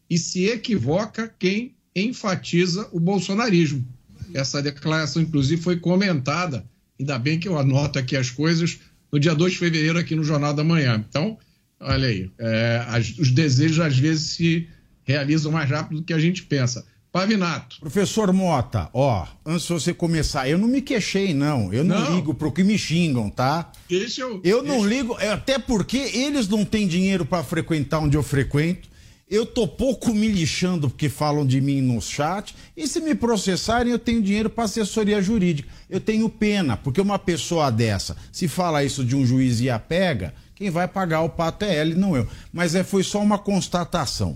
E 0.10 0.18
se 0.18 0.46
equivoca 0.46 1.34
quem 1.40 1.76
enfatiza 1.96 2.88
o 2.92 3.00
bolsonarismo. 3.00 3.86
Essa 4.34 4.62
declaração, 4.62 5.22
inclusive, 5.22 5.62
foi 5.62 5.78
comentada. 5.78 6.66
Ainda 7.00 7.18
bem 7.18 7.40
que 7.40 7.48
eu 7.48 7.58
anoto 7.58 8.00
aqui 8.00 8.16
as 8.16 8.30
coisas 8.30 8.80
no 9.12 9.20
dia 9.20 9.36
2 9.36 9.54
de 9.54 9.60
fevereiro, 9.60 10.00
aqui 10.00 10.16
no 10.16 10.24
Jornal 10.24 10.54
da 10.54 10.64
Manhã. 10.64 11.04
Então, 11.08 11.38
olha 11.80 12.08
aí, 12.08 12.32
é, 12.40 12.84
as, 12.88 13.18
os 13.18 13.32
desejos 13.32 13.80
às 13.80 13.98
vezes 13.98 14.32
se 14.32 14.68
realizam 15.04 15.52
mais 15.52 15.70
rápido 15.70 16.00
do 16.00 16.04
que 16.04 16.14
a 16.14 16.20
gente 16.20 16.44
pensa. 16.44 16.86
Pavinato. 17.14 17.80
Professor 17.80 18.34
Mota, 18.34 18.90
ó, 18.92 19.28
antes 19.46 19.68
de 19.68 19.74
você 19.74 19.94
começar, 19.94 20.50
eu 20.50 20.58
não 20.58 20.68
me 20.68 20.82
queixei, 20.82 21.32
não. 21.32 21.72
Eu 21.72 21.84
não, 21.84 22.00
não. 22.00 22.16
ligo 22.16 22.34
pro 22.34 22.52
que 22.52 22.64
me 22.64 22.76
xingam, 22.76 23.30
tá? 23.30 23.72
Deixa 23.88 24.22
eu. 24.22 24.42
Eu 24.44 24.64
deixa... 24.64 24.76
não 24.76 24.84
ligo, 24.84 25.16
é, 25.20 25.30
até 25.30 25.60
porque 25.60 25.96
eles 25.96 26.48
não 26.48 26.66
têm 26.66 26.88
dinheiro 26.88 27.24
para 27.24 27.44
frequentar 27.44 28.00
onde 28.00 28.18
eu 28.18 28.24
frequento. 28.24 28.90
Eu 29.30 29.46
tô 29.46 29.68
pouco 29.68 30.12
me 30.12 30.28
lixando 30.28 30.90
porque 30.90 31.08
falam 31.08 31.46
de 31.46 31.62
mim 31.62 31.82
no 31.82 32.02
chat. 32.02 32.56
E 32.76 32.88
se 32.88 33.00
me 33.00 33.14
processarem, 33.14 33.92
eu 33.92 34.00
tenho 34.00 34.20
dinheiro 34.20 34.50
para 34.50 34.64
assessoria 34.64 35.22
jurídica. 35.22 35.70
Eu 35.88 36.00
tenho 36.00 36.28
pena, 36.28 36.76
porque 36.76 37.00
uma 37.00 37.20
pessoa 37.20 37.72
dessa, 37.72 38.18
se 38.32 38.48
fala 38.48 38.84
isso 38.84 39.06
de 39.06 39.16
um 39.16 39.24
juiz 39.24 39.62
e 39.62 39.70
a 39.70 39.78
pega, 39.78 40.34
quem 40.56 40.72
vai 40.72 40.88
pagar 40.88 41.22
o 41.22 41.30
pato 41.30 41.64
é 41.64 41.80
ele, 41.80 41.94
não 41.94 42.18
eu. 42.18 42.28
Mas 42.52 42.74
é, 42.74 42.84
foi 42.84 43.04
só 43.04 43.22
uma 43.22 43.38
constatação. 43.38 44.36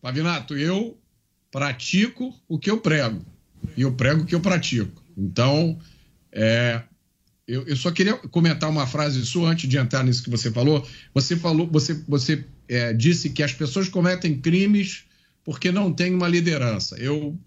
Pavinato, 0.00 0.56
eu 0.56 0.96
pratico 1.54 2.34
o 2.48 2.58
que 2.58 2.68
eu 2.68 2.78
prego. 2.78 3.24
E 3.76 3.82
eu 3.82 3.92
prego 3.92 4.22
o 4.22 4.26
que 4.26 4.34
eu 4.34 4.40
pratico. 4.40 5.00
Então, 5.16 5.78
é, 6.32 6.82
eu, 7.46 7.62
eu, 7.62 7.76
só 7.76 7.92
queria 7.92 8.14
comentar 8.14 8.68
uma 8.68 8.88
frase 8.88 9.24
sua 9.24 9.50
antes 9.50 9.70
de 9.70 9.78
entrar 9.78 10.02
nisso 10.02 10.24
que 10.24 10.30
você 10.30 10.50
falou. 10.50 10.84
Você 11.14 11.36
falou, 11.36 11.68
você, 11.68 11.94
você 12.08 12.44
é, 12.68 12.92
disse 12.92 13.30
que 13.30 13.40
as 13.40 13.52
pessoas 13.52 13.88
cometem 13.88 14.36
crimes 14.36 15.04
porque 15.44 15.70
não 15.70 15.92
têm 15.92 16.12
uma 16.12 16.26
liderança. 16.26 16.96
Eu 16.96 17.38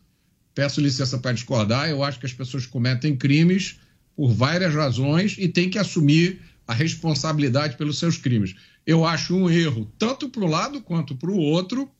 peço 0.55 0.79
licença 0.79 1.17
para 1.17 1.33
discordar. 1.33 1.89
Eu 1.89 2.01
acho 2.01 2.17
que 2.17 2.25
as 2.25 2.33
pessoas 2.33 2.65
cometem 2.65 3.13
crimes 3.13 3.77
por 4.15 4.31
várias 4.31 4.73
razões 4.73 5.35
e 5.37 5.49
têm 5.49 5.69
que 5.69 5.77
assumir 5.77 6.39
a 6.65 6.73
responsabilidade 6.73 7.75
pelos 7.75 7.99
seus 7.99 8.15
crimes. 8.15 8.55
Eu 8.85 9.03
acho 9.03 9.35
um 9.35 9.49
erro 9.49 9.91
tanto 9.99 10.29
para 10.29 10.45
um 10.45 10.49
lado 10.49 10.79
quanto 10.79 11.13
para 11.13 11.29
o 11.29 11.37
outro 11.37 11.91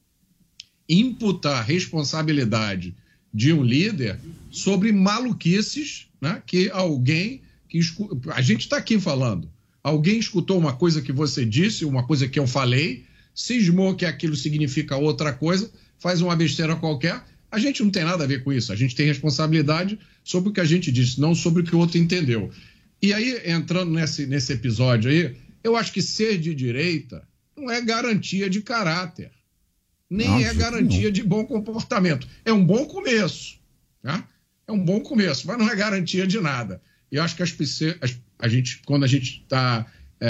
imputar 0.88 1.66
responsabilidade 1.66 2.96
de 3.34 3.52
um 3.54 3.64
líder 3.64 4.20
sobre 4.50 4.92
maluquices 4.92 6.08
né, 6.22 6.42
que 6.46 6.70
alguém 6.70 7.42
que 7.70 7.80
a 8.32 8.42
gente 8.42 8.62
está 8.62 8.78
aqui 8.78 9.00
falando. 9.00 9.50
Alguém 9.84 10.18
escutou 10.20 10.58
uma 10.58 10.74
coisa 10.74 11.02
que 11.02 11.12
você 11.12 11.46
disse, 11.46 11.86
uma 11.86 12.06
coisa 12.06 12.28
que 12.28 12.40
eu 12.40 12.48
falei, 12.48 13.06
cismou 13.34 13.96
que 13.96 14.06
aquilo 14.06 14.36
significa 14.36 14.98
outra 14.98 15.34
coisa, 15.34 15.70
faz 16.00 16.22
uma 16.22 16.36
besteira 16.36 16.76
qualquer. 16.76 17.24
A 17.52 17.60
gente 17.60 17.84
não 17.84 17.90
tem 17.90 18.04
nada 18.04 18.24
a 18.24 18.28
ver 18.28 18.44
com 18.44 18.52
isso. 18.52 18.74
A 18.74 18.76
gente 18.76 18.96
tem 18.96 19.06
responsabilidade 19.06 20.00
sobre 20.24 20.50
o 20.50 20.54
que 20.54 20.60
a 20.60 20.66
gente 20.66 20.92
disse, 20.92 21.20
não 21.20 21.36
sobre 21.36 21.62
o 21.62 21.66
que 21.66 21.76
o 21.76 21.80
outro 21.80 21.98
entendeu. 21.98 22.52
E 23.02 23.14
aí, 23.14 23.42
entrando 23.46 23.92
nesse, 23.92 24.26
nesse 24.26 24.54
episódio 24.54 25.12
aí, 25.12 25.36
eu 25.64 25.76
acho 25.76 25.94
que 25.94 26.02
ser 26.02 26.38
de 26.38 26.56
direita 26.56 27.28
não 27.56 27.72
é 27.72 27.82
garantia 27.82 28.50
de 28.50 28.62
caráter, 28.62 29.32
nem 30.10 30.28
Não, 30.28 30.40
é 30.40 30.54
garantia 30.54 31.12
de 31.12 31.24
bom 31.24 31.46
comportamento. 31.46 32.28
É 32.46 32.54
um 32.54 32.64
bom 32.64 32.86
começo, 32.86 33.60
né? 34.04 34.24
É 34.68 34.72
um 34.72 34.84
bom 34.84 35.00
começo, 35.00 35.48
mas 35.48 35.58
não 35.58 35.70
é 35.70 35.76
garantia 35.76 36.28
de 36.28 36.40
nada. 36.40 36.82
E 37.12 37.16
eu 37.16 37.24
acho 37.24 37.36
que 37.36 37.44
as, 37.44 37.54
a 38.40 38.48
gente, 38.48 38.82
quando 38.86 39.04
a 39.04 39.08
gente 39.08 39.42
está 39.42 39.86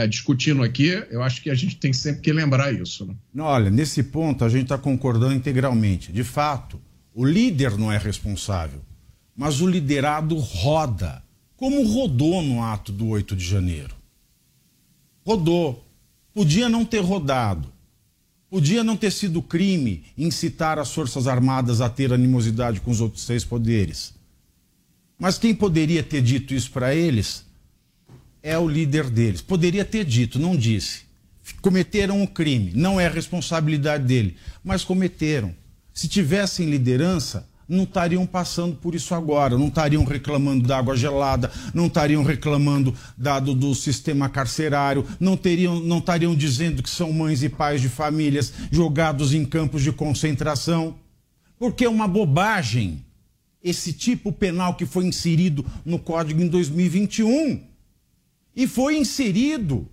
discutindo 0.09 0.63
aqui, 0.63 0.89
eu 1.09 1.23
acho 1.23 1.41
que 1.41 1.49
a 1.49 1.55
gente 1.55 1.77
tem 1.77 1.93
sempre 1.93 2.21
que 2.21 2.33
lembrar 2.33 2.73
isso. 2.73 3.05
Né? 3.05 3.15
Olha, 3.39 3.69
nesse 3.69 4.03
ponto 4.03 4.43
a 4.43 4.49
gente 4.49 4.63
está 4.63 4.77
concordando 4.77 5.33
integralmente. 5.33 6.11
De 6.11 6.23
fato, 6.23 6.79
o 7.13 7.25
líder 7.25 7.77
não 7.77 7.91
é 7.91 7.97
responsável, 7.97 8.81
mas 9.35 9.61
o 9.61 9.67
liderado 9.67 10.35
roda, 10.37 11.23
como 11.55 11.87
rodou 11.87 12.41
no 12.41 12.61
ato 12.61 12.91
do 12.91 13.07
8 13.07 13.35
de 13.35 13.45
janeiro. 13.45 13.95
Rodou. 15.25 15.83
Podia 16.33 16.69
não 16.69 16.85
ter 16.85 16.99
rodado. 16.99 17.73
Podia 18.49 18.83
não 18.83 18.95
ter 18.95 19.11
sido 19.11 19.41
crime 19.41 20.03
incitar 20.17 20.79
as 20.79 20.93
Forças 20.93 21.27
Armadas 21.27 21.81
a 21.81 21.89
ter 21.89 22.13
animosidade 22.13 22.79
com 22.79 22.91
os 22.91 23.01
outros 23.01 23.23
seis 23.23 23.43
poderes. 23.43 24.13
Mas 25.19 25.37
quem 25.37 25.53
poderia 25.53 26.01
ter 26.01 26.21
dito 26.21 26.53
isso 26.53 26.71
para 26.71 26.95
eles 26.95 27.45
é 28.41 28.57
o 28.57 28.67
líder 28.67 29.09
deles. 29.09 29.41
Poderia 29.41 29.83
ter 29.83 30.05
dito, 30.05 30.39
não 30.39 30.55
disse. 30.55 31.01
Cometeram 31.61 32.21
um 32.21 32.27
crime, 32.27 32.71
não 32.73 32.99
é 32.99 33.07
responsabilidade 33.07 34.05
dele, 34.05 34.37
mas 34.63 34.83
cometeram. 34.83 35.53
Se 35.93 36.07
tivessem 36.07 36.69
liderança, 36.69 37.47
não 37.67 37.83
estariam 37.83 38.25
passando 38.25 38.75
por 38.75 38.95
isso 38.95 39.13
agora, 39.13 39.57
não 39.57 39.67
estariam 39.67 40.03
reclamando 40.05 40.67
da 40.67 40.77
água 40.77 40.95
gelada, 40.95 41.51
não 41.73 41.87
estariam 41.87 42.23
reclamando 42.23 42.93
do, 43.43 43.53
do 43.53 43.75
sistema 43.75 44.29
carcerário, 44.29 45.05
não, 45.19 45.35
teriam, 45.35 45.79
não 45.79 45.97
estariam 45.97 46.35
dizendo 46.35 46.81
que 46.81 46.89
são 46.89 47.11
mães 47.11 47.43
e 47.43 47.49
pais 47.49 47.81
de 47.81 47.89
famílias 47.89 48.53
jogados 48.71 49.33
em 49.33 49.43
campos 49.43 49.83
de 49.83 49.91
concentração. 49.91 50.95
Porque 51.59 51.85
é 51.85 51.89
uma 51.89 52.07
bobagem 52.07 53.03
esse 53.63 53.91
tipo 53.91 54.31
penal 54.31 54.75
que 54.75 54.85
foi 54.85 55.05
inserido 55.05 55.65
no 55.83 55.99
Código 55.99 56.41
em 56.41 56.47
2021 56.47 57.61
e 58.55 58.67
foi 58.67 58.97
inserido 58.97 59.87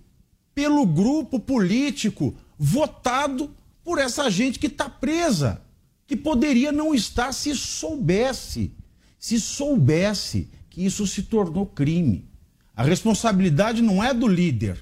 pelo 0.53 0.85
grupo 0.85 1.39
político 1.39 2.35
votado 2.57 3.51
por 3.83 3.99
essa 3.99 4.29
gente 4.29 4.57
que 4.57 4.67
está 4.67 4.89
presa, 4.89 5.61
que 6.07 6.15
poderia 6.15 6.71
não 6.71 6.93
estar 6.93 7.31
se 7.31 7.55
soubesse, 7.55 8.71
se 9.19 9.39
soubesse 9.39 10.49
que 10.69 10.85
isso 10.85 11.07
se 11.07 11.23
tornou 11.23 11.65
crime. 11.65 12.27
A 12.75 12.83
responsabilidade 12.83 13.81
não 13.81 14.03
é 14.03 14.13
do 14.13 14.27
líder, 14.27 14.77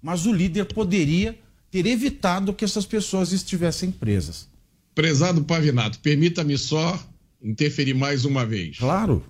mas 0.00 0.26
o 0.26 0.32
líder 0.32 0.66
poderia 0.66 1.38
ter 1.70 1.86
evitado 1.86 2.54
que 2.54 2.64
essas 2.64 2.86
pessoas 2.86 3.32
estivessem 3.32 3.90
presas. 3.90 4.48
Prezado 4.94 5.44
Pavinato, 5.44 5.98
permita-me 5.98 6.56
só 6.56 7.02
interferir 7.42 7.94
mais 7.94 8.24
uma 8.24 8.46
vez. 8.46 8.78
Claro. 8.78 9.24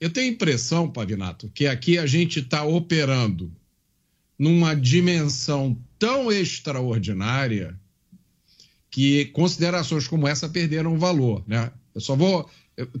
Eu 0.00 0.10
tenho 0.10 0.26
a 0.26 0.32
impressão, 0.34 0.90
Pavinato, 0.90 1.48
que 1.54 1.66
aqui 1.66 1.96
a 1.96 2.04
gente 2.04 2.40
está 2.40 2.64
operando 2.64 3.52
numa 4.36 4.74
dimensão 4.74 5.78
tão 5.98 6.32
extraordinária 6.32 7.78
que 8.94 9.24
considerações 9.26 10.06
como 10.06 10.28
essa 10.28 10.48
perderam 10.48 10.96
valor. 10.96 11.42
Né? 11.48 11.68
Eu 11.92 12.00
só 12.00 12.14
vou. 12.14 12.48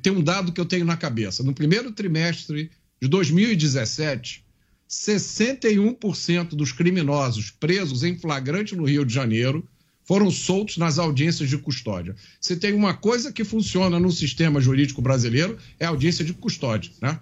Tenho 0.02 0.18
um 0.18 0.22
dado 0.24 0.50
que 0.50 0.60
eu 0.60 0.64
tenho 0.64 0.84
na 0.84 0.96
cabeça. 0.96 1.44
No 1.44 1.54
primeiro 1.54 1.92
trimestre 1.92 2.68
de 3.00 3.06
2017, 3.06 4.44
61% 4.90 6.48
dos 6.48 6.72
criminosos 6.72 7.52
presos 7.52 8.02
em 8.02 8.18
flagrante 8.18 8.74
no 8.74 8.82
Rio 8.82 9.04
de 9.04 9.14
Janeiro 9.14 9.68
foram 10.02 10.32
soltos 10.32 10.78
nas 10.78 10.98
audiências 10.98 11.48
de 11.48 11.58
custódia. 11.58 12.16
Se 12.40 12.56
tem 12.56 12.72
uma 12.72 12.94
coisa 12.94 13.32
que 13.32 13.44
funciona 13.44 14.00
no 14.00 14.10
sistema 14.10 14.60
jurídico 14.60 15.00
brasileiro, 15.00 15.56
é 15.78 15.86
a 15.86 15.90
audiência 15.90 16.24
de 16.24 16.34
custódia. 16.34 16.90
Né? 17.00 17.20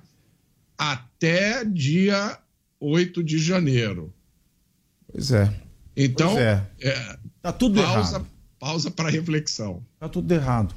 Até 0.79 1.63
dia 1.63 2.39
8 2.81 3.23
de 3.23 3.37
janeiro. 3.37 4.15
Pois 5.13 5.31
é. 5.31 5.61
Então, 5.95 6.33
Pois 6.33 6.41
é. 6.41 6.67
é, 6.81 7.19
Tá 7.43 7.53
tudo 7.53 7.83
pausa, 7.83 8.17
errado. 8.17 8.27
Pausa 8.63 8.93
para 8.93 9.11
reflexão. 9.11 9.83
Tá 9.99 10.09
tudo 10.09 10.31
errado. 10.31 10.73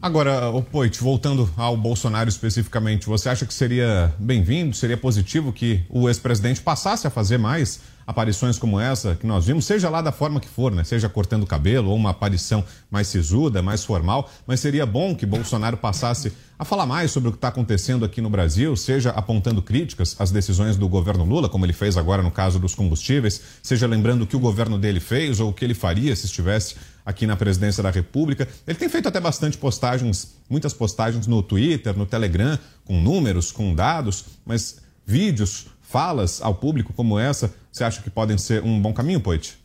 Agora, 0.00 0.48
o 0.48 0.62
Poit, 0.62 0.98
voltando 0.98 1.48
ao 1.54 1.76
Bolsonaro 1.76 2.28
especificamente, 2.30 3.06
você 3.06 3.28
acha 3.28 3.44
que 3.44 3.52
seria 3.52 4.12
bem-vindo, 4.18 4.74
seria 4.74 4.96
positivo 4.96 5.52
que 5.52 5.84
o 5.90 6.08
ex-presidente 6.08 6.62
passasse 6.62 7.06
a 7.06 7.10
fazer 7.10 7.38
mais 7.38 7.80
aparições 8.06 8.58
como 8.58 8.78
essa 8.78 9.14
que 9.14 9.26
nós 9.26 9.46
vimos, 9.46 9.64
seja 9.64 9.88
lá 9.88 10.02
da 10.02 10.12
forma 10.12 10.40
que 10.40 10.48
for, 10.48 10.72
né? 10.72 10.84
Seja 10.84 11.08
cortando 11.08 11.44
o 11.44 11.46
cabelo 11.46 11.90
ou 11.90 11.96
uma 11.96 12.10
aparição 12.10 12.64
mais 12.90 13.08
sisuda, 13.08 13.62
mais 13.62 13.84
formal, 13.84 14.30
mas 14.46 14.60
seria 14.60 14.84
bom 14.84 15.14
que 15.14 15.24
Bolsonaro 15.24 15.76
passasse 15.76 16.32
a 16.58 16.64
falar 16.64 16.86
mais 16.86 17.10
sobre 17.10 17.28
o 17.28 17.32
que 17.32 17.38
está 17.38 17.48
acontecendo 17.48 18.04
aqui 18.04 18.20
no 18.20 18.28
Brasil, 18.28 18.76
seja 18.76 19.10
apontando 19.10 19.62
críticas 19.62 20.16
às 20.18 20.30
decisões 20.30 20.76
do 20.76 20.88
governo 20.88 21.24
Lula, 21.24 21.48
como 21.48 21.64
ele 21.64 21.72
fez 21.72 21.96
agora 21.96 22.22
no 22.22 22.30
caso 22.30 22.58
dos 22.58 22.74
combustíveis, 22.74 23.40
seja 23.62 23.86
lembrando 23.86 24.22
o 24.22 24.26
que 24.26 24.36
o 24.36 24.40
governo 24.40 24.78
dele 24.78 25.00
fez 25.00 25.40
ou 25.40 25.50
o 25.50 25.52
que 25.52 25.64
ele 25.64 25.74
faria 25.74 26.14
se 26.14 26.26
estivesse 26.26 26.76
aqui 27.04 27.26
na 27.26 27.36
presidência 27.36 27.82
da 27.82 27.90
República. 27.90 28.48
Ele 28.66 28.78
tem 28.78 28.88
feito 28.88 29.08
até 29.08 29.20
bastante 29.20 29.58
postagens, 29.58 30.36
muitas 30.48 30.72
postagens 30.72 31.26
no 31.26 31.42
Twitter, 31.42 31.96
no 31.96 32.06
Telegram, 32.06 32.58
com 32.84 33.00
números, 33.00 33.52
com 33.52 33.74
dados, 33.74 34.24
mas 34.44 34.80
vídeos, 35.06 35.66
falas 35.82 36.40
ao 36.40 36.54
público 36.54 36.92
como 36.92 37.18
essa, 37.18 37.54
você 37.70 37.84
acha 37.84 38.02
que 38.02 38.10
podem 38.10 38.38
ser 38.38 38.62
um 38.62 38.80
bom 38.80 38.92
caminho, 38.92 39.20
Poit? 39.20 39.58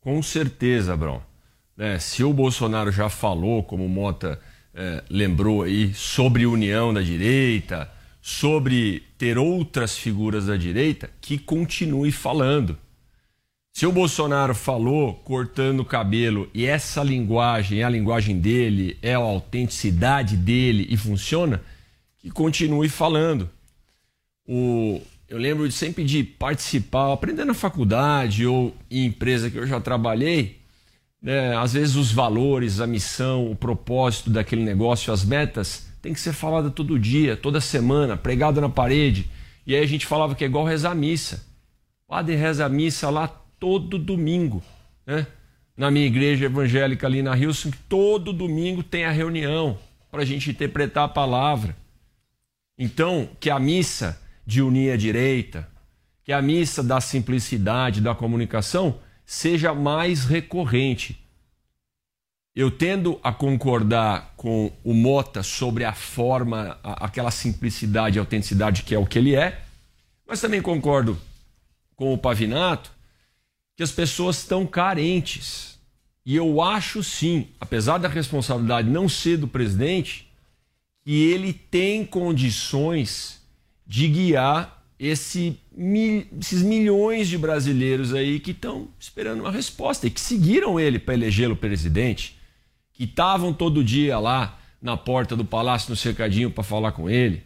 Com 0.00 0.22
certeza, 0.22 0.96
Brão. 0.96 1.22
Né, 1.76 1.98
se 1.98 2.22
o 2.22 2.32
Bolsonaro 2.32 2.92
já 2.92 3.08
falou, 3.08 3.62
como 3.64 3.88
Mota 3.88 4.38
eh, 4.74 5.02
lembrou 5.08 5.62
aí, 5.62 5.92
sobre 5.94 6.46
união 6.46 6.92
da 6.92 7.00
direita, 7.00 7.90
sobre 8.20 9.02
ter 9.18 9.38
outras 9.38 9.96
figuras 9.96 10.46
da 10.46 10.56
direita, 10.56 11.10
que 11.20 11.38
continue 11.38 12.12
falando. 12.12 12.78
Se 13.76 13.86
o 13.86 13.90
Bolsonaro 13.90 14.54
falou 14.54 15.14
cortando 15.24 15.80
o 15.80 15.84
cabelo 15.84 16.48
e 16.54 16.64
essa 16.64 17.02
linguagem 17.02 17.80
é 17.80 17.82
a 17.82 17.88
linguagem 17.88 18.38
dele, 18.38 18.96
é 19.02 19.14
a 19.14 19.18
autenticidade 19.18 20.36
dele 20.36 20.86
e 20.88 20.96
funciona, 20.96 21.60
que 22.18 22.30
continue 22.30 22.88
falando. 22.88 23.50
O, 24.46 25.00
eu 25.28 25.38
lembro 25.38 25.68
sempre 25.72 26.04
de 26.04 26.22
participar, 26.22 27.12
aprender 27.12 27.44
na 27.44 27.52
faculdade 27.52 28.46
ou 28.46 28.72
em 28.88 29.06
empresa 29.06 29.50
que 29.50 29.58
eu 29.58 29.66
já 29.66 29.80
trabalhei, 29.80 30.60
né, 31.20 31.56
às 31.56 31.72
vezes 31.72 31.96
os 31.96 32.12
valores, 32.12 32.80
a 32.80 32.86
missão, 32.86 33.50
o 33.50 33.56
propósito 33.56 34.30
daquele 34.30 34.62
negócio, 34.62 35.12
as 35.12 35.24
metas, 35.24 35.88
tem 36.00 36.12
que 36.12 36.20
ser 36.20 36.32
falada 36.32 36.70
todo 36.70 36.96
dia, 36.96 37.36
toda 37.36 37.60
semana, 37.60 38.16
pregada 38.16 38.60
na 38.60 38.68
parede. 38.68 39.28
E 39.66 39.74
aí 39.74 39.82
a 39.82 39.88
gente 39.88 40.06
falava 40.06 40.36
que 40.36 40.44
é 40.44 40.46
igual 40.46 40.64
rezar 40.64 40.92
a 40.92 40.94
missa. 40.94 41.44
O 42.06 42.10
padre 42.14 42.36
reza 42.36 42.64
a 42.64 42.68
missa 42.68 43.10
lá 43.10 43.40
todo 43.58 43.98
domingo, 43.98 44.62
né? 45.06 45.26
Na 45.76 45.90
minha 45.90 46.06
igreja 46.06 46.44
evangélica 46.44 47.06
ali 47.06 47.20
na 47.22 47.36
Hilson, 47.36 47.70
todo 47.88 48.32
domingo 48.32 48.82
tem 48.82 49.04
a 49.04 49.10
reunião 49.10 49.76
para 50.10 50.22
a 50.22 50.24
gente 50.24 50.50
interpretar 50.50 51.04
a 51.04 51.08
palavra. 51.08 51.76
Então, 52.78 53.28
que 53.40 53.50
a 53.50 53.58
missa 53.58 54.20
de 54.46 54.62
unir 54.62 54.92
a 54.92 54.96
direita, 54.96 55.68
que 56.22 56.32
a 56.32 56.40
missa 56.40 56.82
da 56.82 57.00
simplicidade, 57.00 58.00
da 58.00 58.14
comunicação, 58.14 58.98
seja 59.26 59.74
mais 59.74 60.24
recorrente. 60.24 61.18
Eu 62.54 62.70
tendo 62.70 63.18
a 63.22 63.32
concordar 63.32 64.32
com 64.36 64.70
o 64.84 64.94
Mota 64.94 65.42
sobre 65.42 65.84
a 65.84 65.92
forma, 65.92 66.78
a- 66.84 67.06
aquela 67.06 67.32
simplicidade 67.32 68.16
e 68.16 68.20
autenticidade 68.20 68.84
que 68.84 68.94
é 68.94 68.98
o 68.98 69.06
que 69.06 69.18
ele 69.18 69.34
é, 69.34 69.60
mas 70.26 70.40
também 70.40 70.62
concordo 70.62 71.20
com 71.96 72.14
o 72.14 72.18
Pavinato 72.18 72.93
que 73.76 73.82
as 73.82 73.92
pessoas 73.92 74.38
estão 74.38 74.66
carentes. 74.66 75.78
E 76.24 76.34
eu 76.36 76.62
acho 76.62 77.02
sim, 77.02 77.48
apesar 77.60 77.98
da 77.98 78.08
responsabilidade 78.08 78.88
não 78.88 79.08
ser 79.08 79.36
do 79.36 79.48
presidente, 79.48 80.30
que 81.04 81.30
ele 81.30 81.52
tem 81.52 82.04
condições 82.04 83.42
de 83.86 84.08
guiar 84.08 84.82
esse 84.98 85.58
esses 86.38 86.62
milhões 86.62 87.28
de 87.28 87.36
brasileiros 87.36 88.14
aí 88.14 88.38
que 88.38 88.52
estão 88.52 88.88
esperando 88.98 89.40
uma 89.40 89.50
resposta 89.50 90.06
e 90.06 90.10
que 90.10 90.20
seguiram 90.20 90.78
ele 90.78 90.98
para 90.98 91.14
elegê-lo 91.14 91.56
presidente, 91.56 92.38
que 92.92 93.04
estavam 93.04 93.52
todo 93.52 93.82
dia 93.82 94.18
lá 94.18 94.58
na 94.80 94.96
porta 94.96 95.34
do 95.34 95.44
palácio 95.44 95.90
no 95.90 95.96
cercadinho 95.96 96.50
para 96.50 96.62
falar 96.62 96.92
com 96.92 97.10
ele, 97.10 97.42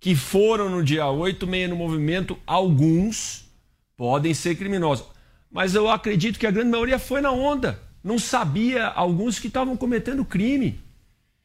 que 0.00 0.16
foram 0.16 0.68
no 0.68 0.82
dia 0.82 1.06
8 1.06 1.46
meio 1.46 1.68
no 1.68 1.76
movimento, 1.76 2.36
alguns 2.46 3.48
podem 3.96 4.34
ser 4.34 4.56
criminosos. 4.56 5.06
Mas 5.50 5.74
eu 5.74 5.90
acredito 5.90 6.38
que 6.38 6.46
a 6.46 6.50
grande 6.50 6.70
maioria 6.70 6.98
foi 6.98 7.20
na 7.20 7.32
onda. 7.32 7.80
Não 8.02 8.18
sabia 8.18 8.86
alguns 8.86 9.38
que 9.38 9.48
estavam 9.48 9.76
cometendo 9.76 10.24
crime. 10.24 10.80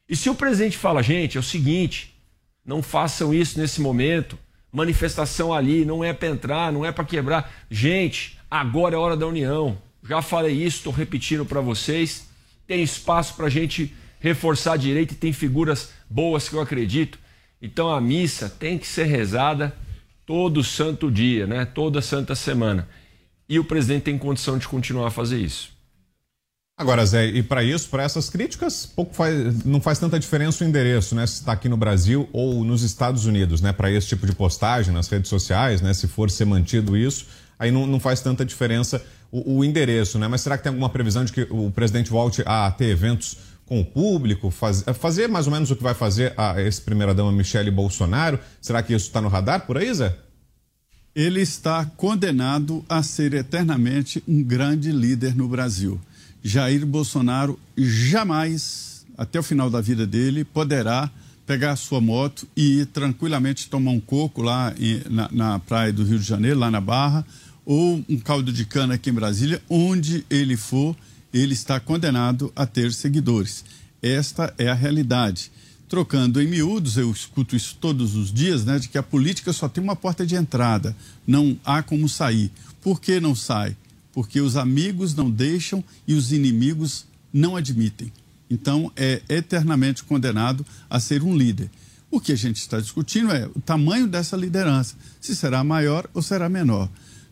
E 0.07 0.15
se 0.15 0.29
o 0.29 0.35
presidente 0.35 0.77
fala, 0.77 1.01
gente, 1.01 1.37
é 1.37 1.39
o 1.39 1.43
seguinte, 1.43 2.15
não 2.63 2.83
façam 2.83 3.33
isso 3.33 3.59
nesse 3.59 3.81
momento, 3.81 4.37
manifestação 4.71 5.53
ali 5.53 5.83
não 5.83 6.03
é 6.03 6.13
para 6.13 6.27
entrar, 6.27 6.71
não 6.71 6.85
é 6.85 6.91
para 6.91 7.03
quebrar. 7.03 7.51
Gente, 7.69 8.37
agora 8.49 8.95
é 8.95 8.97
hora 8.97 9.17
da 9.17 9.25
união. 9.25 9.77
Já 10.07 10.21
falei 10.21 10.53
isso, 10.53 10.77
estou 10.77 10.93
repetindo 10.93 11.45
para 11.45 11.61
vocês. 11.61 12.27
Tem 12.67 12.83
espaço 12.83 13.35
para 13.35 13.47
a 13.47 13.49
gente 13.49 13.93
reforçar 14.19 14.73
a 14.73 14.77
direita 14.77 15.13
e 15.13 15.17
tem 15.17 15.33
figuras 15.33 15.91
boas 16.09 16.47
que 16.47 16.55
eu 16.55 16.61
acredito. 16.61 17.17
Então 17.61 17.91
a 17.91 17.99
missa 17.99 18.47
tem 18.49 18.77
que 18.77 18.87
ser 18.87 19.05
rezada 19.05 19.75
todo 20.25 20.63
santo 20.63 21.11
dia, 21.11 21.47
né? 21.47 21.65
Toda 21.65 22.01
santa 22.01 22.35
semana. 22.35 22.87
E 23.47 23.59
o 23.59 23.63
presidente 23.63 24.03
tem 24.03 24.17
condição 24.17 24.57
de 24.57 24.67
continuar 24.67 25.07
a 25.07 25.11
fazer 25.11 25.39
isso. 25.39 25.75
Agora, 26.77 27.05
Zé, 27.05 27.27
e 27.27 27.41
para 27.41 27.63
isso, 27.63 27.87
para 27.87 28.03
essas 28.03 28.29
críticas, 28.29 28.85
pouco 28.85 29.15
faz, 29.15 29.63
não 29.63 29.79
faz 29.79 29.97
tanta 29.97 30.19
diferença 30.19 30.63
o 30.63 30.67
endereço, 30.67 31.15
né? 31.15 31.25
Se 31.25 31.35
está 31.35 31.53
aqui 31.53 31.69
no 31.69 31.77
Brasil 31.77 32.27
ou 32.33 32.65
nos 32.65 32.83
Estados 32.83 33.25
Unidos, 33.25 33.61
né? 33.61 33.71
Para 33.71 33.89
esse 33.89 34.07
tipo 34.07 34.25
de 34.25 34.33
postagem 34.35 34.93
nas 34.93 35.07
redes 35.07 35.29
sociais, 35.29 35.79
né? 35.79 35.93
Se 35.93 36.05
for 36.05 36.29
ser 36.29 36.43
mantido 36.43 36.97
isso, 36.97 37.27
aí 37.57 37.71
não, 37.71 37.87
não 37.87 37.97
faz 37.97 38.19
tanta 38.19 38.43
diferença 38.43 39.01
o, 39.31 39.59
o, 39.59 39.63
endereço, 39.63 40.19
né? 40.19 40.27
Mas 40.27 40.41
será 40.41 40.57
que 40.57 40.63
tem 40.63 40.69
alguma 40.69 40.89
previsão 40.89 41.23
de 41.23 41.31
que 41.31 41.47
o 41.49 41.71
presidente 41.71 42.09
volte 42.09 42.43
a 42.45 42.69
ter 42.71 42.89
eventos 42.89 43.37
com 43.65 43.79
o 43.79 43.85
público, 43.85 44.51
faz, 44.51 44.83
fazer 44.99 45.29
mais 45.29 45.47
ou 45.47 45.53
menos 45.53 45.71
o 45.71 45.77
que 45.77 45.81
vai 45.81 45.93
fazer 45.93 46.33
a 46.35 46.61
ex-primeira-dama 46.61 47.31
Michele 47.31 47.71
Bolsonaro? 47.71 48.37
Será 48.61 48.83
que 48.83 48.93
isso 48.93 49.07
está 49.07 49.21
no 49.21 49.29
radar 49.29 49.65
por 49.65 49.77
aí, 49.77 49.93
Zé? 49.93 50.13
Ele 51.15 51.39
está 51.39 51.85
condenado 51.85 52.83
a 52.89 53.01
ser 53.01 53.33
eternamente 53.33 54.21
um 54.27 54.43
grande 54.43 54.91
líder 54.91 55.33
no 55.33 55.47
Brasil. 55.47 55.97
Jair 56.43 56.85
Bolsonaro 56.85 57.57
jamais, 57.77 59.05
até 59.17 59.39
o 59.39 59.43
final 59.43 59.69
da 59.69 59.79
vida 59.79 60.05
dele, 60.05 60.43
poderá 60.43 61.09
pegar 61.47 61.77
sua 61.77 62.01
moto 62.01 62.45
e 62.53 62.81
ir 62.81 62.87
tranquilamente 62.87 63.69
tomar 63.69 63.91
um 63.91 63.99
coco 63.99 64.41
lá 64.41 64.73
em, 64.77 65.01
na, 65.09 65.29
na, 65.31 65.59
praia 65.59 65.93
do 65.93 66.03
Rio 66.03 66.19
de 66.19 66.25
Janeiro, 66.25 66.59
lá 66.59 66.69
na 66.69 66.81
Barra, 66.81 67.25
ou 67.65 68.03
um 68.09 68.19
caldo 68.19 68.51
de 68.51 68.65
cana 68.65 68.95
aqui 68.95 69.09
em 69.09 69.13
Brasília, 69.13 69.61
onde 69.69 70.25
ele 70.29 70.57
for, 70.57 70.95
ele 71.33 71.53
está 71.53 71.79
condenado 71.79 72.51
a 72.53 72.65
ter 72.65 72.91
seguidores. 72.91 73.63
Esta 74.01 74.53
é 74.57 74.67
a 74.67 74.73
realidade. 74.73 75.49
Trocando 75.87 76.41
em 76.41 76.47
miúdos, 76.47 76.97
eu 76.97 77.11
escuto 77.11 77.55
isso 77.55 77.77
todos 77.79 78.15
os 78.15 78.33
dias, 78.33 78.65
né, 78.65 78.79
de 78.79 78.89
que 78.89 78.97
a 78.97 79.03
política 79.03 79.53
só 79.53 79.69
tem 79.69 79.83
uma 79.83 79.95
porta 79.95 80.25
de 80.25 80.35
entrada, 80.35 80.95
não 81.27 81.57
há 81.63 81.83
como 81.83 82.09
sair. 82.09 82.51
Por 82.81 82.99
que 82.99 83.19
não 83.19 83.35
sai? 83.35 83.75
porque 84.15 84.39
os 84.39 84.55
amigos 84.55 85.13
não 85.13 85.29
deixam 85.29 85.83
e 86.07 86.13
os 86.13 86.31
inimigos 86.31 87.05
não 87.33 87.57
admitem. 87.57 88.13
Então, 88.49 88.89
é 88.95 89.21
eternamente 89.27 90.05
condenado 90.05 90.65
a 90.89 91.01
ser 91.01 91.21
um 91.21 91.35
líder. 91.35 91.69
O 92.09 92.21
que 92.21 92.31
a 92.31 92.35
gente 92.35 92.55
está 92.55 92.79
discutindo 92.79 93.33
é 93.33 93.45
o 93.53 93.59
tamanho 93.59 94.07
dessa 94.07 94.37
liderança, 94.37 94.95
se 95.19 95.35
será 95.35 95.65
maior 95.65 96.09
ou 96.13 96.21
será 96.21 96.47
menor. 96.47 96.89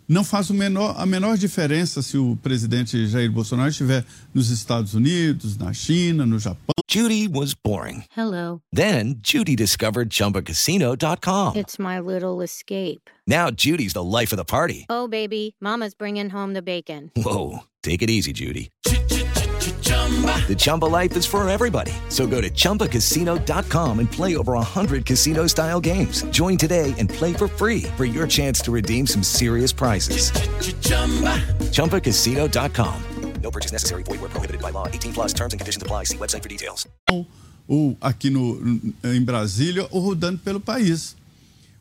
Não 0.07 0.23
faz 0.23 0.49
menor, 0.49 0.95
a 0.97 1.05
menor 1.05 1.37
diferença 1.37 2.01
se 2.01 2.17
o 2.17 2.35
presidente 2.37 3.07
Jair 3.07 3.31
Bolsonaro 3.31 3.69
estiver 3.69 4.05
nos 4.33 4.49
Estados 4.49 4.93
Unidos, 4.93 5.57
na 5.57 5.73
China, 5.73 6.25
no 6.25 6.39
Japão. 6.39 6.73
Judy 6.89 7.27
was 7.27 7.55
boring. 7.55 8.03
Hello. 8.15 8.61
Then 8.71 9.15
Judy 9.19 9.55
discovered 9.55 10.09
chumbacasino.com. 10.09 11.55
It's 11.55 11.79
my 11.79 11.99
little 11.99 12.41
escape. 12.43 13.09
Now 13.25 13.49
Judy's 13.49 13.93
the 13.93 14.03
life 14.03 14.31
of 14.31 14.37
the 14.37 14.45
party. 14.45 14.85
Oh, 14.89 15.07
baby, 15.07 15.55
Mama's 15.59 15.95
bringing 15.95 16.29
home 16.29 16.53
the 16.53 16.61
bacon. 16.61 17.11
Whoa. 17.15 17.63
Take 17.81 18.03
it 18.03 18.09
easy, 18.09 18.31
Judy. 18.31 18.69
The 20.03 20.55
Chumba 20.55 20.85
life 20.85 21.15
is 21.15 21.25
for 21.25 21.47
everybody. 21.49 21.93
So 22.09 22.27
go 22.27 22.41
to 22.41 22.49
ChumbaCasino.com 22.49 23.99
and 23.99 24.11
play 24.11 24.35
over 24.35 24.53
100 24.53 25.05
casino 25.05 25.47
style 25.47 25.79
games. 25.79 26.23
Join 26.25 26.57
today 26.57 26.93
and 26.99 27.09
play 27.09 27.33
for 27.33 27.47
free 27.47 27.83
for 27.95 28.03
your 28.03 28.27
chance 28.27 28.59
to 28.65 28.71
redeem 28.71 29.07
some 29.07 29.23
serious 29.23 29.71
prizes. 29.73 30.31
ChumbaCasino.com. 31.71 32.95
No 33.41 33.51
purchase 33.51 33.71
necessary. 33.71 34.03
Void 34.03 34.19
where 34.19 34.29
prohibited 34.29 34.61
by 34.61 34.71
law. 34.71 34.87
18 34.87 35.13
plus 35.13 35.33
terms 35.33 35.53
and 35.53 35.59
conditions 35.59 35.81
apply. 35.81 36.05
See 36.05 36.17
website 36.17 36.41
for 36.43 36.49
details. 36.49 36.87
Ou 37.65 37.97
aqui 38.01 38.29
no, 38.29 38.59
em 39.05 39.21
Brasília 39.21 39.87
ou 39.89 40.01
rodando 40.01 40.39
pelo 40.39 40.59
país. 40.59 41.15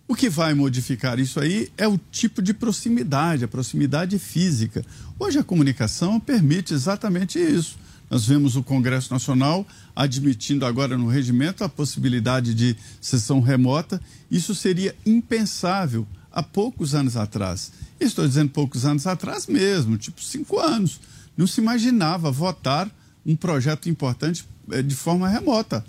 O 0.06 0.14
que 0.14 0.28
vai 0.28 0.54
modificar 0.54 1.18
isso 1.18 1.40
aí 1.40 1.70
é 1.76 1.88
o 1.88 1.98
tipo 2.10 2.42
de 2.42 2.52
proximidade, 2.52 3.44
a 3.44 3.48
proximidade 3.48 4.18
física. 4.18 4.84
Hoje 5.18 5.38
a 5.38 5.44
comunicação 5.44 6.20
permite 6.20 6.74
exatamente 6.74 7.38
isso. 7.38 7.78
Nós 8.12 8.26
vemos 8.26 8.56
o 8.56 8.62
Congresso 8.62 9.10
Nacional 9.10 9.66
admitindo 9.96 10.66
agora 10.66 10.98
no 10.98 11.08
regimento 11.08 11.64
a 11.64 11.68
possibilidade 11.68 12.52
de 12.52 12.76
sessão 13.00 13.40
remota. 13.40 13.98
Isso 14.30 14.54
seria 14.54 14.94
impensável 15.06 16.06
há 16.30 16.42
poucos 16.42 16.94
anos 16.94 17.16
atrás. 17.16 17.72
Estou 17.98 18.28
dizendo 18.28 18.50
poucos 18.50 18.84
anos 18.84 19.06
atrás 19.06 19.46
mesmo, 19.46 19.96
tipo 19.96 20.22
cinco 20.22 20.60
anos. 20.60 21.00
Não 21.34 21.46
se 21.46 21.62
imaginava 21.62 22.30
votar 22.30 22.90
um 23.24 23.34
projeto 23.34 23.88
importante 23.88 24.44
eh, 24.70 24.82
de 24.82 24.94
forma 24.94 25.26
remota. 25.26 25.82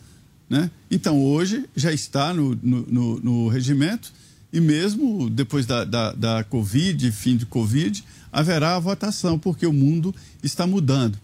Né? 0.50 0.72
Então, 0.90 1.22
hoje 1.22 1.66
já 1.76 1.92
está 1.92 2.34
no, 2.34 2.58
no, 2.64 2.86
no, 2.88 3.20
no 3.20 3.48
regimento 3.50 4.14
e 4.54 4.62
mesmo 4.62 5.30
depois 5.30 5.66
da, 5.66 5.84
da, 5.84 6.14
da 6.14 6.44
Covid, 6.46 7.12
fim 7.12 7.36
de 7.36 7.46
Covid, 7.46 8.02
haverá 8.32 8.78
a 8.78 8.80
votação, 8.80 9.38
porque 9.38 9.66
o 9.66 9.74
mundo 9.74 10.16
está 10.42 10.66
mudando. 10.66 11.20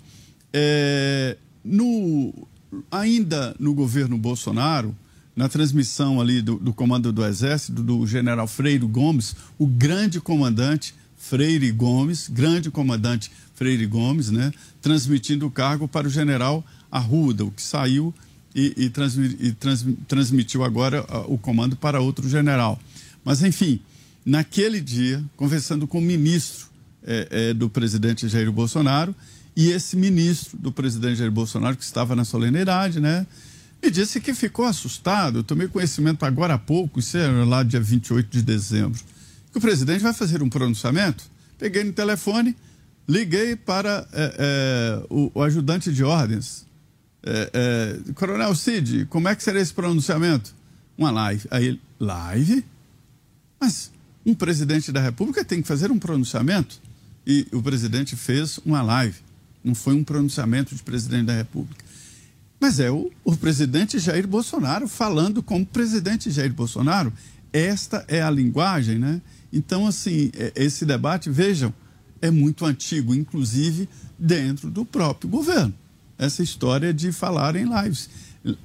É, 0.53 1.37
no, 1.63 2.33
ainda 2.91 3.55
no 3.59 3.73
governo 3.73 4.17
Bolsonaro, 4.17 4.95
na 5.35 5.47
transmissão 5.47 6.19
ali 6.19 6.41
do, 6.41 6.57
do, 6.57 6.73
comando 6.73 7.11
do 7.13 7.25
Exército, 7.25 7.81
do 7.81 8.05
general 8.05 8.47
Freire 8.47 8.85
Gomes, 8.85 9.35
o 9.57 9.65
grande 9.65 10.19
comandante 10.19 10.93
Freire 11.17 11.71
Gomes, 11.71 12.27
grande 12.27 12.69
comandante 12.71 13.31
Freire 13.55 13.85
Gomes, 13.85 14.31
né, 14.31 14.51
transmitindo 14.81 15.45
o 15.45 15.51
cargo 15.51 15.87
para 15.87 16.07
o 16.07 16.09
general 16.09 16.63
Arruda, 16.91 17.45
o 17.45 17.51
que 17.51 17.61
saiu 17.61 18.13
e, 18.55 18.73
e, 18.75 18.89
transmi, 18.89 19.37
e 19.39 19.51
trans, 19.51 19.85
transmitiu 20.07 20.63
agora 20.63 21.03
uh, 21.03 21.33
o 21.33 21.37
comando 21.37 21.75
para 21.75 22.01
outro 22.01 22.27
general. 22.27 22.79
Mas, 23.23 23.43
enfim, 23.43 23.79
naquele 24.25 24.81
dia, 24.81 25.23
conversando 25.35 25.87
com 25.87 25.99
o 25.99 26.01
ministro 26.01 26.67
é, 27.03 27.27
é, 27.31 27.53
do 27.53 27.69
presidente 27.69 28.27
Jair 28.27 28.51
Bolsonaro, 28.51 29.15
e 29.59 29.71
esse 29.71 29.97
ministro 29.97 30.57
do 30.57 30.71
presidente 30.71 31.17
Jair 31.17 31.29
Bolsonaro, 31.29 31.75
que 31.75 31.83
estava 31.83 32.15
na 32.15 32.23
solenidade, 32.23 33.01
né, 33.01 33.27
me 33.83 33.91
disse 33.91 34.21
que 34.21 34.33
ficou 34.33 34.63
assustado. 34.63 35.39
Eu 35.39 35.43
tomei 35.43 35.67
conhecimento 35.67 36.23
agora 36.23 36.53
há 36.53 36.57
pouco, 36.57 37.01
isso 37.01 37.17
era 37.17 37.43
lá 37.43 37.61
dia 37.61 37.81
28 37.81 38.29
de 38.29 38.41
dezembro, 38.41 38.97
que 39.51 39.57
o 39.57 39.59
presidente 39.59 40.01
vai 40.01 40.13
fazer 40.13 40.41
um 40.41 40.47
pronunciamento. 40.47 41.25
Peguei 41.57 41.83
no 41.83 41.91
telefone, 41.91 42.55
liguei 43.05 43.53
para 43.57 44.07
é, 44.13 44.35
é, 44.39 45.05
o, 45.09 45.29
o, 45.33 45.43
ajudante 45.43 45.91
de 45.91 46.05
ordens. 46.05 46.65
É, 47.21 47.99
é, 48.07 48.13
Coronel 48.13 48.55
Cid, 48.55 49.07
como 49.07 49.27
é 49.27 49.35
que 49.35 49.43
será 49.43 49.59
esse 49.59 49.73
pronunciamento? 49.73 50.55
Uma 50.97 51.11
live. 51.11 51.45
Aí 51.51 51.77
live? 51.99 52.63
Mas 53.59 53.91
um 54.25 54.33
presidente 54.33 54.89
da 54.89 55.01
República 55.01 55.43
tem 55.43 55.61
que 55.61 55.67
fazer 55.67 55.91
um 55.91 55.99
pronunciamento. 55.99 56.79
E 57.27 57.45
o 57.51 57.61
presidente 57.61 58.15
fez 58.15 58.57
uma 58.65 58.81
live. 58.81 59.27
Não 59.63 59.75
foi 59.75 59.93
um 59.93 60.03
pronunciamento 60.03 60.75
de 60.75 60.81
presidente 60.81 61.25
da 61.25 61.35
República. 61.35 61.83
Mas 62.59 62.79
é 62.79 62.91
o, 62.91 63.09
o 63.23 63.37
presidente 63.37 63.97
Jair 63.99 64.27
Bolsonaro 64.27 64.87
falando 64.87 65.41
como 65.41 65.65
presidente 65.65 66.29
Jair 66.29 66.53
Bolsonaro. 66.53 67.13
Esta 67.53 68.03
é 68.07 68.21
a 68.21 68.29
linguagem, 68.29 68.99
né? 68.99 69.21
Então, 69.51 69.87
assim, 69.87 70.29
é, 70.35 70.51
esse 70.55 70.85
debate, 70.85 71.29
vejam, 71.29 71.73
é 72.21 72.29
muito 72.29 72.65
antigo, 72.65 73.15
inclusive 73.15 73.87
dentro 74.17 74.69
do 74.69 74.85
próprio 74.85 75.29
governo. 75.29 75.73
Essa 76.17 76.43
história 76.43 76.93
de 76.93 77.11
falar 77.11 77.55
em 77.55 77.65
lives. 77.65 78.09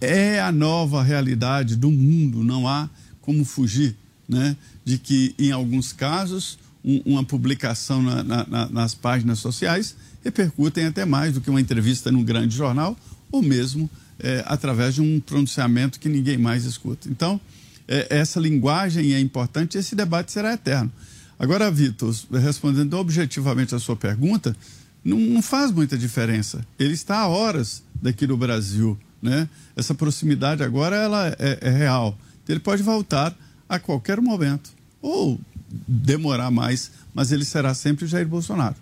É 0.01 0.41
a 0.41 0.53
nova 0.53 1.03
realidade 1.03 1.77
do 1.77 1.91
mundo, 1.91 2.43
não 2.43 2.67
há 2.67 2.89
como 3.21 3.45
fugir, 3.45 3.97
né? 4.29 4.57
De 4.85 4.99
que, 4.99 5.35
em 5.39 5.53
alguns 5.53 5.93
casos, 5.93 6.59
um, 6.85 7.01
uma 7.07 7.25
publicação 7.25 8.03
na, 8.03 8.23
na, 8.23 8.69
nas 8.69 8.95
páginas 8.95 9.39
sociais 9.39 9.97
repercutem 10.25 10.87
até 10.87 11.05
mais 11.05 11.35
do 11.35 11.41
que 11.41 11.51
uma 11.51 11.61
entrevista 11.61 12.11
num 12.11 12.25
grande 12.25 12.57
jornal 12.57 12.97
ou 13.31 13.43
mesmo 13.43 13.91
é, 14.19 14.43
através 14.47 14.95
de 14.95 15.03
um 15.03 15.21
pronunciamento 15.21 16.01
que 16.01 16.09
ninguém 16.09 16.39
mais 16.39 16.65
escuta. 16.65 17.09
Então, 17.09 17.41
é, 17.87 18.07
essa 18.11 18.41
linguagem 18.41 19.13
é 19.13 19.21
importante 19.21 19.75
e 19.75 19.79
esse 19.79 19.95
debate 19.95 20.33
será 20.33 20.55
eterno. 20.55 20.91
Agora, 21.39 21.71
Vitor, 21.71 22.15
respondendo 22.33 22.95
objetivamente 22.95 23.75
a 23.75 23.79
sua 23.79 23.97
pergunta, 23.97 24.57
não, 25.05 25.19
não, 25.19 25.43
faz 25.43 25.71
muita 25.71 25.99
diferença. 25.99 26.65
Ele 26.79 26.95
está 26.95 27.19
a 27.19 27.29
horas 27.29 27.83
daqui 28.01 28.27
do 28.27 28.37
Brasil, 28.37 28.99
né? 29.21 29.49
Essa 29.77 29.95
proximidade 29.95 30.63
agora 30.63 30.97
ela 30.97 31.37
é, 31.39 31.59
é 31.61 31.71
real. 31.71 32.17
Ele 32.49 32.61
pode 32.61 32.83
voltar 32.83 33.37
a 33.69 33.79
qualquer 33.79 34.21
momento 34.21 34.71
ou 35.03 35.39
demorar 35.87 36.51
mais, 36.51 36.91
mas 37.13 37.33
ele 37.33 37.45
será 37.45 37.75
sempre 37.75 38.07
Jair 38.07 38.27
Bolsonaro. 38.27 38.77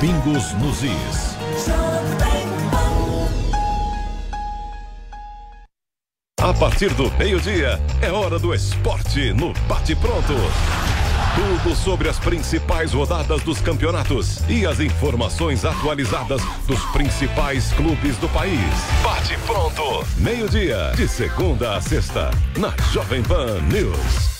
Pingos 0.00 0.52
nos 0.54 0.82
Is. 0.82 1.36
A 6.40 6.54
partir 6.54 6.92
do 6.94 7.10
meio-dia, 7.12 7.80
é 8.02 8.10
hora 8.10 8.38
do 8.38 8.54
esporte 8.54 9.32
no 9.32 9.52
Bate 9.68 9.94
Pronto. 9.94 10.34
Tudo 11.34 11.76
sobre 11.76 12.08
as 12.08 12.18
principais 12.18 12.92
rodadas 12.92 13.42
dos 13.42 13.60
campeonatos 13.60 14.40
e 14.48 14.66
as 14.66 14.80
informações 14.80 15.64
atualizadas 15.64 16.42
dos 16.66 16.82
principais 16.86 17.72
clubes 17.72 18.16
do 18.16 18.28
país. 18.30 18.60
Bate 19.02 19.36
Pronto, 19.46 20.04
meio-dia, 20.16 20.92
de 20.96 21.06
segunda 21.06 21.76
a 21.76 21.80
sexta, 21.80 22.30
na 22.56 22.74
Jovem 22.92 23.22
Pan 23.22 23.60
News. 23.62 24.39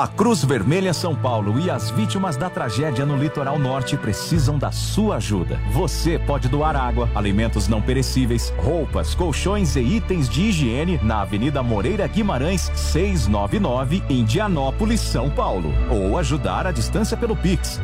A 0.00 0.08
Cruz 0.08 0.42
Vermelha 0.42 0.94
São 0.94 1.14
Paulo 1.14 1.60
e 1.60 1.70
as 1.70 1.90
vítimas 1.90 2.34
da 2.34 2.48
tragédia 2.48 3.04
no 3.04 3.18
litoral 3.18 3.58
norte 3.58 3.98
precisam 3.98 4.58
da 4.58 4.72
sua 4.72 5.16
ajuda. 5.16 5.60
Você 5.74 6.18
pode 6.18 6.48
doar 6.48 6.74
água, 6.74 7.06
alimentos 7.14 7.68
não 7.68 7.82
perecíveis, 7.82 8.50
roupas, 8.56 9.14
colchões 9.14 9.76
e 9.76 9.80
itens 9.80 10.26
de 10.26 10.40
higiene 10.40 10.98
na 11.02 11.20
Avenida 11.20 11.62
Moreira 11.62 12.06
Guimarães, 12.06 12.72
699, 12.74 14.02
Indianópolis, 14.08 15.02
São 15.02 15.28
Paulo. 15.28 15.70
Ou 15.90 16.16
ajudar 16.16 16.66
à 16.66 16.72
distância 16.72 17.14
pelo 17.14 17.36
Pix, 17.36 17.78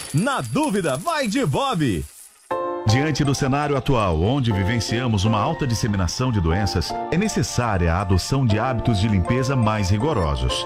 na 0.13 0.41
dúvida, 0.41 0.97
vai 0.97 1.27
de 1.27 1.45
Bob. 1.45 2.05
Diante 2.87 3.23
do 3.23 3.33
cenário 3.33 3.77
atual, 3.77 4.21
onde 4.21 4.51
vivenciamos 4.51 5.23
uma 5.23 5.39
alta 5.39 5.67
disseminação 5.67 6.31
de 6.31 6.41
doenças, 6.41 6.91
é 7.11 7.17
necessária 7.17 7.93
a 7.93 8.01
adoção 8.01 8.45
de 8.45 8.59
hábitos 8.59 8.99
de 8.99 9.07
limpeza 9.07 9.55
mais 9.55 9.89
rigorosos. 9.89 10.65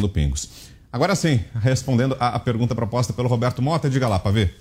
Do 0.00 0.08
Pingos. 0.08 0.48
Agora 0.92 1.14
sim, 1.14 1.42
respondendo 1.54 2.16
a 2.20 2.38
pergunta 2.38 2.74
proposta 2.74 3.12
pelo 3.12 3.28
Roberto 3.28 3.62
Mota, 3.62 3.88
diga 3.88 4.08
lá, 4.08 4.18
ver. 4.30 4.54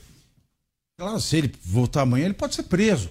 Claro, 0.98 1.20
se 1.20 1.38
ele 1.38 1.54
voltar 1.64 2.02
amanhã, 2.02 2.26
ele 2.26 2.34
pode 2.34 2.56
ser 2.56 2.64
preso. 2.64 3.10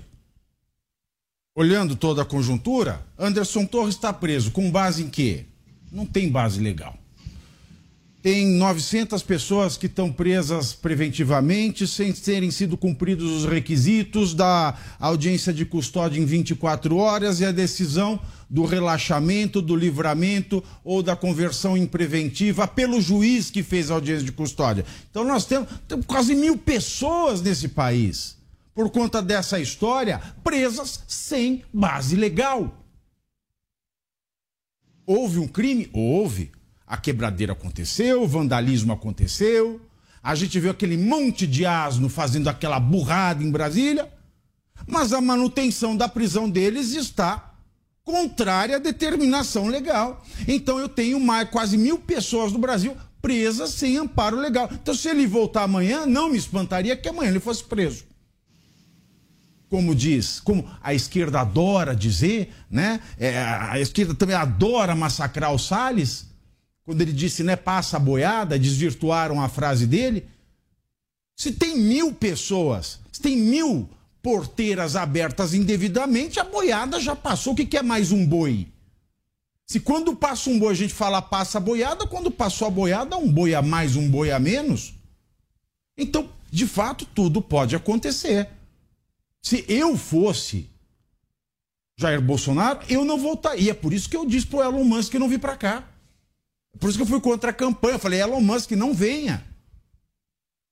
Olhando 1.55 1.97
toda 1.97 2.23
a 2.23 2.25
conjuntura, 2.25 3.05
Anderson 3.18 3.66
Torres 3.66 3.95
está 3.95 4.12
preso. 4.12 4.53
Com 4.53 4.71
base 4.71 5.03
em 5.03 5.11
quê? 5.11 5.47
Não 5.91 6.07
tem 6.07 6.31
base 6.31 6.61
legal. 6.61 6.97
Tem 8.23 8.47
900 8.47 9.23
pessoas 9.23 9.79
que 9.79 9.87
estão 9.87 10.12
presas 10.12 10.75
preventivamente, 10.75 11.87
sem 11.87 12.12
terem 12.12 12.51
sido 12.51 12.77
cumpridos 12.77 13.31
os 13.31 13.51
requisitos 13.51 14.35
da 14.35 14.77
audiência 14.99 15.55
de 15.55 15.64
custódia 15.64 16.21
em 16.21 16.27
24 16.27 16.99
horas 16.99 17.41
e 17.41 17.47
a 17.47 17.53
decisão 17.53 18.21
do 18.51 18.66
relaxamento, 18.66 19.62
do 19.62 19.75
livramento 19.75 20.62
ou 20.85 21.03
da 21.03 21.16
conversão 21.16 21.79
em 21.79 21.87
preventiva 21.87 22.68
pelo 22.68 23.01
juiz 23.01 23.51
que 23.51 23.62
fez 23.62 23.91
a 23.91 23.95
audiência 23.95 24.27
de 24.27 24.33
custódia. 24.33 24.85
Então 25.11 25.25
nós 25.25 25.47
temos, 25.47 25.71
temos 25.89 26.05
quase 26.05 26.35
mil 26.35 26.59
pessoas 26.59 27.41
nesse 27.41 27.68
país, 27.68 28.37
por 28.75 28.91
conta 28.91 29.23
dessa 29.23 29.59
história, 29.59 30.21
presas 30.45 31.05
sem 31.09 31.64
base 31.72 32.17
legal. 32.17 32.84
Houve 35.07 35.38
um 35.38 35.49
crime? 35.49 35.88
Houve. 35.95 36.53
A 36.91 36.96
quebradeira 36.96 37.53
aconteceu, 37.53 38.21
o 38.21 38.26
vandalismo 38.26 38.92
aconteceu, 38.92 39.80
a 40.21 40.34
gente 40.34 40.58
viu 40.58 40.72
aquele 40.72 40.96
monte 40.96 41.46
de 41.46 41.64
asno 41.64 42.08
fazendo 42.08 42.49
aquela 42.49 42.80
burrada 42.80 43.45
em 43.45 43.50
Brasília, 43.53 44.12
mas 44.88 45.12
a 45.12 45.21
manutenção 45.21 45.96
da 45.96 46.08
prisão 46.08 46.50
deles 46.50 46.91
está 46.95 47.54
contrária 48.03 48.75
à 48.75 48.80
determinação 48.80 49.68
legal. 49.68 50.26
Então 50.49 50.80
eu 50.80 50.88
tenho 50.88 51.21
mais 51.21 51.49
quase 51.49 51.79
mil 51.79 51.96
pessoas 51.96 52.50
no 52.50 52.58
Brasil 52.58 52.96
presas 53.22 53.71
sem 53.71 53.96
amparo 53.96 54.37
legal. 54.37 54.68
Então, 54.72 54.92
se 54.92 55.08
ele 55.08 55.29
voltar 55.29 55.62
amanhã, 55.62 56.07
não 56.07 56.29
me 56.29 56.38
espantaria 56.38 56.96
que 56.96 57.08
amanhã 57.08 57.30
ele 57.30 57.38
fosse 57.38 57.62
preso. 57.62 58.03
Como 59.68 59.95
diz, 59.95 60.41
como 60.41 60.68
a 60.83 60.92
esquerda 60.92 61.41
adora 61.41 61.95
dizer, 61.95 62.53
né? 62.68 62.99
É, 63.17 63.38
a 63.38 63.79
esquerda 63.79 64.12
também 64.12 64.34
adora 64.34 64.96
massacrar 64.96 65.54
o 65.54 65.58
Salles 65.58 66.30
quando 66.91 67.03
ele 67.03 67.12
disse, 67.12 67.45
né, 67.45 67.54
passa 67.54 67.99
a 67.99 68.00
boiada, 68.00 68.58
desvirtuaram 68.58 69.41
a 69.41 69.49
frase 69.49 69.87
dele. 69.87 70.26
Se 71.37 71.53
tem 71.53 71.79
mil 71.79 72.12
pessoas, 72.12 72.99
se 73.12 73.22
tem 73.22 73.37
mil 73.37 73.88
porteiras 74.21 74.96
abertas 74.96 75.54
indevidamente, 75.54 76.41
a 76.41 76.45
boiada 76.45 76.99
já 76.99 77.14
passou. 77.14 77.53
O 77.53 77.57
que, 77.57 77.64
que 77.64 77.76
é 77.76 77.83
mais 77.83 78.11
um 78.11 78.26
boi? 78.26 78.67
Se 79.64 79.79
quando 79.79 80.17
passa 80.17 80.50
um 80.50 80.58
boi 80.58 80.72
a 80.72 80.76
gente 80.76 80.92
fala 80.92 81.22
passa 81.22 81.58
a 81.58 81.61
boiada, 81.61 82.08
quando 82.08 82.29
passou 82.29 82.67
a 82.67 82.71
boiada, 82.72 83.17
um 83.17 83.30
boi 83.30 83.54
a 83.54 83.62
mais, 83.62 83.95
um 83.95 84.11
boi 84.11 84.33
a 84.33 84.41
menos. 84.41 84.92
Então, 85.96 86.29
de 86.50 86.67
fato, 86.67 87.07
tudo 87.14 87.41
pode 87.41 87.76
acontecer. 87.76 88.49
Se 89.41 89.64
eu 89.68 89.96
fosse 89.96 90.68
Jair 91.96 92.21
Bolsonaro, 92.21 92.80
eu 92.88 93.04
não 93.04 93.17
voltaria. 93.17 93.71
É 93.71 93.75
por 93.75 93.92
isso 93.92 94.11
que 94.11 94.17
eu 94.17 94.26
disse 94.26 94.49
pro 94.49 94.61
Elon 94.61 94.83
Musk 94.83 95.12
que 95.12 95.21
não 95.21 95.29
vir 95.29 95.38
para 95.38 95.57
cá. 95.57 95.84
Por 96.79 96.88
isso 96.88 96.99
que 96.99 97.03
eu 97.03 97.09
fui 97.09 97.21
contra 97.21 97.51
a 97.51 97.55
campanha. 97.55 97.95
Eu 97.95 97.99
falei, 97.99 98.21
Elon 98.21 98.41
Musk, 98.41 98.72
não 98.72 98.95
venha. 98.95 99.45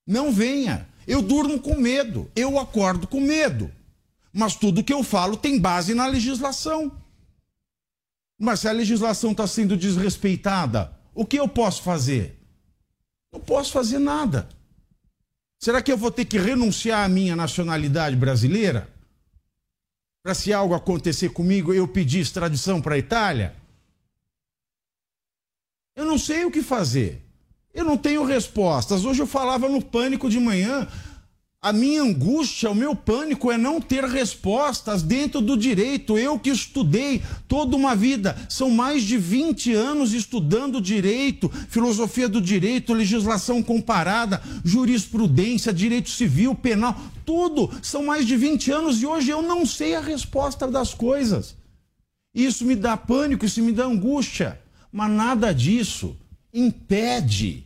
Não 0.07 0.33
venha. 0.33 0.89
Eu 1.07 1.23
durmo 1.23 1.59
com 1.59 1.75
medo, 1.75 2.31
eu 2.37 2.59
acordo 2.59 3.07
com 3.07 3.21
medo. 3.21 3.73
Mas 4.33 4.55
tudo 4.55 4.85
que 4.85 4.93
eu 4.93 5.03
falo 5.03 5.37
tem 5.37 5.59
base 5.59 5.95
na 5.95 6.07
legislação. 6.07 6.93
Mas 8.39 8.61
se 8.61 8.69
a 8.69 8.73
legislação 8.73 9.33
está 9.33 9.47
sendo 9.47 9.77
desrespeitada, 9.77 10.93
o 11.15 11.25
que 11.25 11.39
eu 11.39 11.49
posso 11.49 11.83
fazer? 11.83 12.39
Não 13.33 13.41
posso 13.41 13.73
fazer 13.73 13.99
nada. 13.99 14.49
Será 15.59 15.83
que 15.83 15.91
eu 15.91 15.99
vou 15.99 16.11
ter 16.11 16.25
que 16.25 16.39
renunciar 16.39 17.05
à 17.05 17.09
minha 17.09 17.35
nacionalidade 17.35 18.15
brasileira? 18.15 18.89
Para 20.23 20.35
se 20.35 20.53
algo 20.53 20.75
acontecer 20.75 21.31
comigo, 21.31 21.75
eu 21.75 21.89
pedir 21.89 22.21
extradição 22.21 22.81
para 22.81 22.95
a 22.95 22.99
Itália? 22.99 23.57
Eu 25.99 26.05
não 26.05 26.17
sei 26.17 26.45
o 26.45 26.51
que 26.53 26.63
fazer. 26.63 27.21
Eu 27.75 27.85
não 27.85 27.97
tenho 27.97 28.23
respostas. 28.23 29.05
Hoje 29.05 29.21
eu 29.21 29.27
falava 29.27 29.69
no 29.69 29.83
pânico 29.83 30.31
de 30.31 30.39
manhã. 30.39 30.87
A 31.61 31.73
minha 31.73 32.03
angústia, 32.03 32.71
o 32.71 32.75
meu 32.75 32.95
pânico 32.95 33.51
é 33.51 33.59
não 33.59 33.81
ter 33.81 34.05
respostas 34.05 35.03
dentro 35.03 35.41
do 35.41 35.57
direito. 35.57 36.17
Eu 36.17 36.39
que 36.39 36.51
estudei 36.51 37.21
toda 37.49 37.75
uma 37.75 37.97
vida, 37.97 38.37
são 38.49 38.71
mais 38.71 39.03
de 39.03 39.19
20 39.19 39.73
anos 39.73 40.13
estudando 40.13 40.81
direito, 40.81 41.51
filosofia 41.69 42.29
do 42.29 42.41
direito, 42.41 42.95
legislação 42.95 43.61
comparada, 43.61 44.41
jurisprudência, 44.65 45.73
direito 45.73 46.11
civil, 46.11 46.55
penal, 46.55 46.97
tudo. 47.27 47.69
São 47.83 48.05
mais 48.05 48.25
de 48.25 48.37
20 48.37 48.71
anos 48.71 49.03
e 49.03 49.07
hoje 49.07 49.31
eu 49.31 49.43
não 49.43 49.67
sei 49.67 49.97
a 49.97 50.01
resposta 50.01 50.69
das 50.69 50.95
coisas. 50.95 51.57
Isso 52.33 52.65
me 52.65 52.77
dá 52.77 52.97
pânico, 52.97 53.45
isso 53.45 53.61
me 53.61 53.73
dá 53.73 53.85
angústia. 53.85 54.61
Mas 54.93 55.11
nada 55.11 55.53
disso 55.53 56.17
impede 56.53 57.65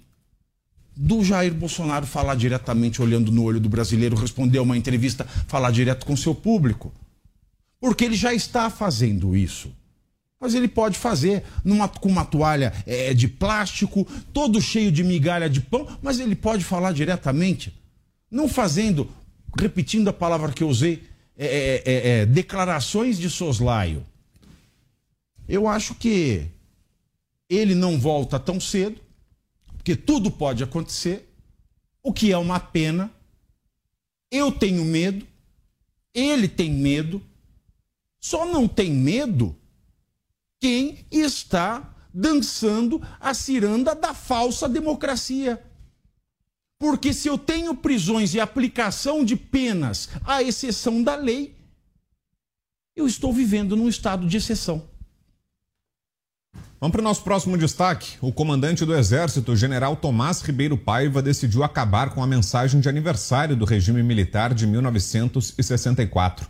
do 0.94 1.24
Jair 1.24 1.54
Bolsonaro 1.54 2.06
falar 2.06 2.34
diretamente, 2.34 3.00
olhando 3.00 3.32
no 3.32 3.44
olho 3.44 3.60
do 3.60 3.68
brasileiro, 3.68 4.16
responder 4.16 4.58
a 4.58 4.62
uma 4.62 4.76
entrevista, 4.76 5.24
falar 5.46 5.70
direto 5.70 6.04
com 6.04 6.16
seu 6.16 6.34
público. 6.34 6.92
Porque 7.80 8.04
ele 8.04 8.16
já 8.16 8.32
está 8.34 8.68
fazendo 8.70 9.36
isso. 9.36 9.72
Mas 10.38 10.54
ele 10.54 10.68
pode 10.68 10.98
fazer 10.98 11.44
numa, 11.64 11.88
com 11.88 12.08
uma 12.08 12.24
toalha 12.24 12.72
é, 12.86 13.14
de 13.14 13.28
plástico, 13.28 14.06
todo 14.32 14.60
cheio 14.60 14.90
de 14.90 15.04
migalha 15.04 15.48
de 15.48 15.60
pão, 15.60 15.86
mas 16.02 16.18
ele 16.18 16.34
pode 16.34 16.64
falar 16.64 16.92
diretamente. 16.92 17.72
Não 18.30 18.48
fazendo, 18.48 19.08
repetindo 19.58 20.08
a 20.08 20.12
palavra 20.12 20.52
que 20.52 20.62
eu 20.62 20.68
usei, 20.68 21.02
é, 21.36 21.46
é, 21.46 21.82
é, 21.84 22.20
é 22.22 22.26
declarações 22.26 23.18
de 23.18 23.30
soslaio. 23.30 24.04
Eu 25.48 25.68
acho 25.68 25.94
que 25.94 26.46
ele 27.54 27.74
não 27.74 27.98
volta 27.98 28.40
tão 28.40 28.58
cedo, 28.58 28.98
porque 29.76 29.94
tudo 29.94 30.30
pode 30.30 30.64
acontecer, 30.64 31.28
o 32.02 32.12
que 32.12 32.32
é 32.32 32.38
uma 32.38 32.58
pena. 32.58 33.12
Eu 34.30 34.50
tenho 34.50 34.84
medo, 34.84 35.26
ele 36.14 36.48
tem 36.48 36.70
medo, 36.70 37.22
só 38.18 38.46
não 38.46 38.66
tem 38.66 38.90
medo 38.90 39.54
quem 40.58 41.04
está 41.10 41.94
dançando 42.14 43.02
a 43.20 43.34
ciranda 43.34 43.94
da 43.94 44.14
falsa 44.14 44.66
democracia. 44.66 45.62
Porque 46.78 47.12
se 47.12 47.28
eu 47.28 47.36
tenho 47.36 47.74
prisões 47.74 48.32
e 48.32 48.40
aplicação 48.40 49.24
de 49.24 49.36
penas 49.36 50.08
à 50.24 50.42
exceção 50.42 51.02
da 51.02 51.14
lei, 51.14 51.54
eu 52.96 53.06
estou 53.06 53.32
vivendo 53.32 53.76
num 53.76 53.88
estado 53.88 54.26
de 54.26 54.36
exceção. 54.38 54.90
Vamos 56.82 56.94
para 56.94 57.00
o 57.00 57.04
nosso 57.04 57.22
próximo 57.22 57.56
destaque. 57.56 58.14
O 58.20 58.32
comandante 58.32 58.84
do 58.84 58.92
Exército, 58.92 59.54
general 59.54 59.94
Tomás 59.94 60.42
Ribeiro 60.42 60.76
Paiva, 60.76 61.22
decidiu 61.22 61.62
acabar 61.62 62.10
com 62.10 62.20
a 62.20 62.26
mensagem 62.26 62.80
de 62.80 62.88
aniversário 62.88 63.54
do 63.54 63.64
regime 63.64 64.02
militar 64.02 64.52
de 64.52 64.66
1964. 64.66 66.48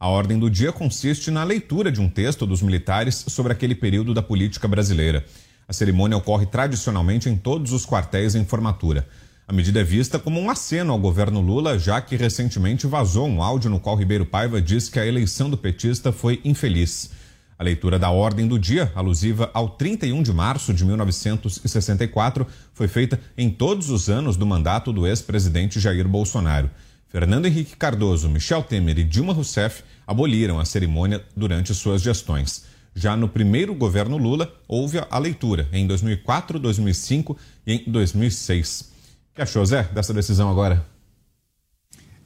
A 0.00 0.08
ordem 0.08 0.38
do 0.38 0.48
dia 0.48 0.72
consiste 0.72 1.30
na 1.30 1.44
leitura 1.44 1.92
de 1.92 2.00
um 2.00 2.08
texto 2.08 2.46
dos 2.46 2.62
militares 2.62 3.26
sobre 3.28 3.52
aquele 3.52 3.74
período 3.74 4.14
da 4.14 4.22
política 4.22 4.66
brasileira. 4.66 5.22
A 5.68 5.72
cerimônia 5.74 6.16
ocorre 6.16 6.46
tradicionalmente 6.46 7.28
em 7.28 7.36
todos 7.36 7.70
os 7.70 7.84
quartéis 7.84 8.34
em 8.34 8.46
formatura. 8.46 9.06
A 9.46 9.52
medida 9.52 9.80
é 9.80 9.84
vista 9.84 10.18
como 10.18 10.40
um 10.40 10.48
aceno 10.48 10.94
ao 10.94 10.98
governo 10.98 11.42
Lula, 11.42 11.78
já 11.78 12.00
que 12.00 12.16
recentemente 12.16 12.86
vazou 12.86 13.28
um 13.28 13.42
áudio 13.42 13.68
no 13.68 13.78
qual 13.78 13.96
Ribeiro 13.96 14.24
Paiva 14.24 14.62
diz 14.62 14.88
que 14.88 14.98
a 14.98 15.06
eleição 15.06 15.50
do 15.50 15.58
petista 15.58 16.10
foi 16.10 16.40
infeliz. 16.42 17.10
A 17.58 17.62
leitura 17.62 17.98
da 17.98 18.10
ordem 18.10 18.48
do 18.48 18.58
dia, 18.58 18.90
alusiva 18.94 19.50
ao 19.54 19.68
31 19.68 20.22
de 20.22 20.32
março 20.32 20.74
de 20.74 20.84
1964, 20.84 22.46
foi 22.72 22.88
feita 22.88 23.20
em 23.38 23.48
todos 23.48 23.90
os 23.90 24.08
anos 24.08 24.36
do 24.36 24.44
mandato 24.44 24.92
do 24.92 25.06
ex-presidente 25.06 25.78
Jair 25.78 26.08
Bolsonaro. 26.08 26.70
Fernando 27.08 27.46
Henrique 27.46 27.76
Cardoso, 27.76 28.28
Michel 28.28 28.62
Temer 28.62 28.98
e 28.98 29.04
Dilma 29.04 29.32
Rousseff 29.32 29.84
aboliram 30.04 30.58
a 30.58 30.64
cerimônia 30.64 31.24
durante 31.36 31.72
suas 31.72 32.02
gestões. 32.02 32.64
Já 32.92 33.16
no 33.16 33.28
primeiro 33.28 33.74
governo 33.74 34.16
Lula, 34.16 34.52
houve 34.66 34.98
a 34.98 35.18
leitura 35.18 35.68
em 35.72 35.86
2004, 35.86 36.58
2005 36.58 37.36
e 37.66 37.74
em 37.74 37.84
2006. 37.86 38.92
O 39.32 39.36
que 39.36 39.42
achou, 39.42 39.64
Zé, 39.64 39.84
dessa 39.84 40.12
decisão 40.12 40.50
agora? 40.50 40.93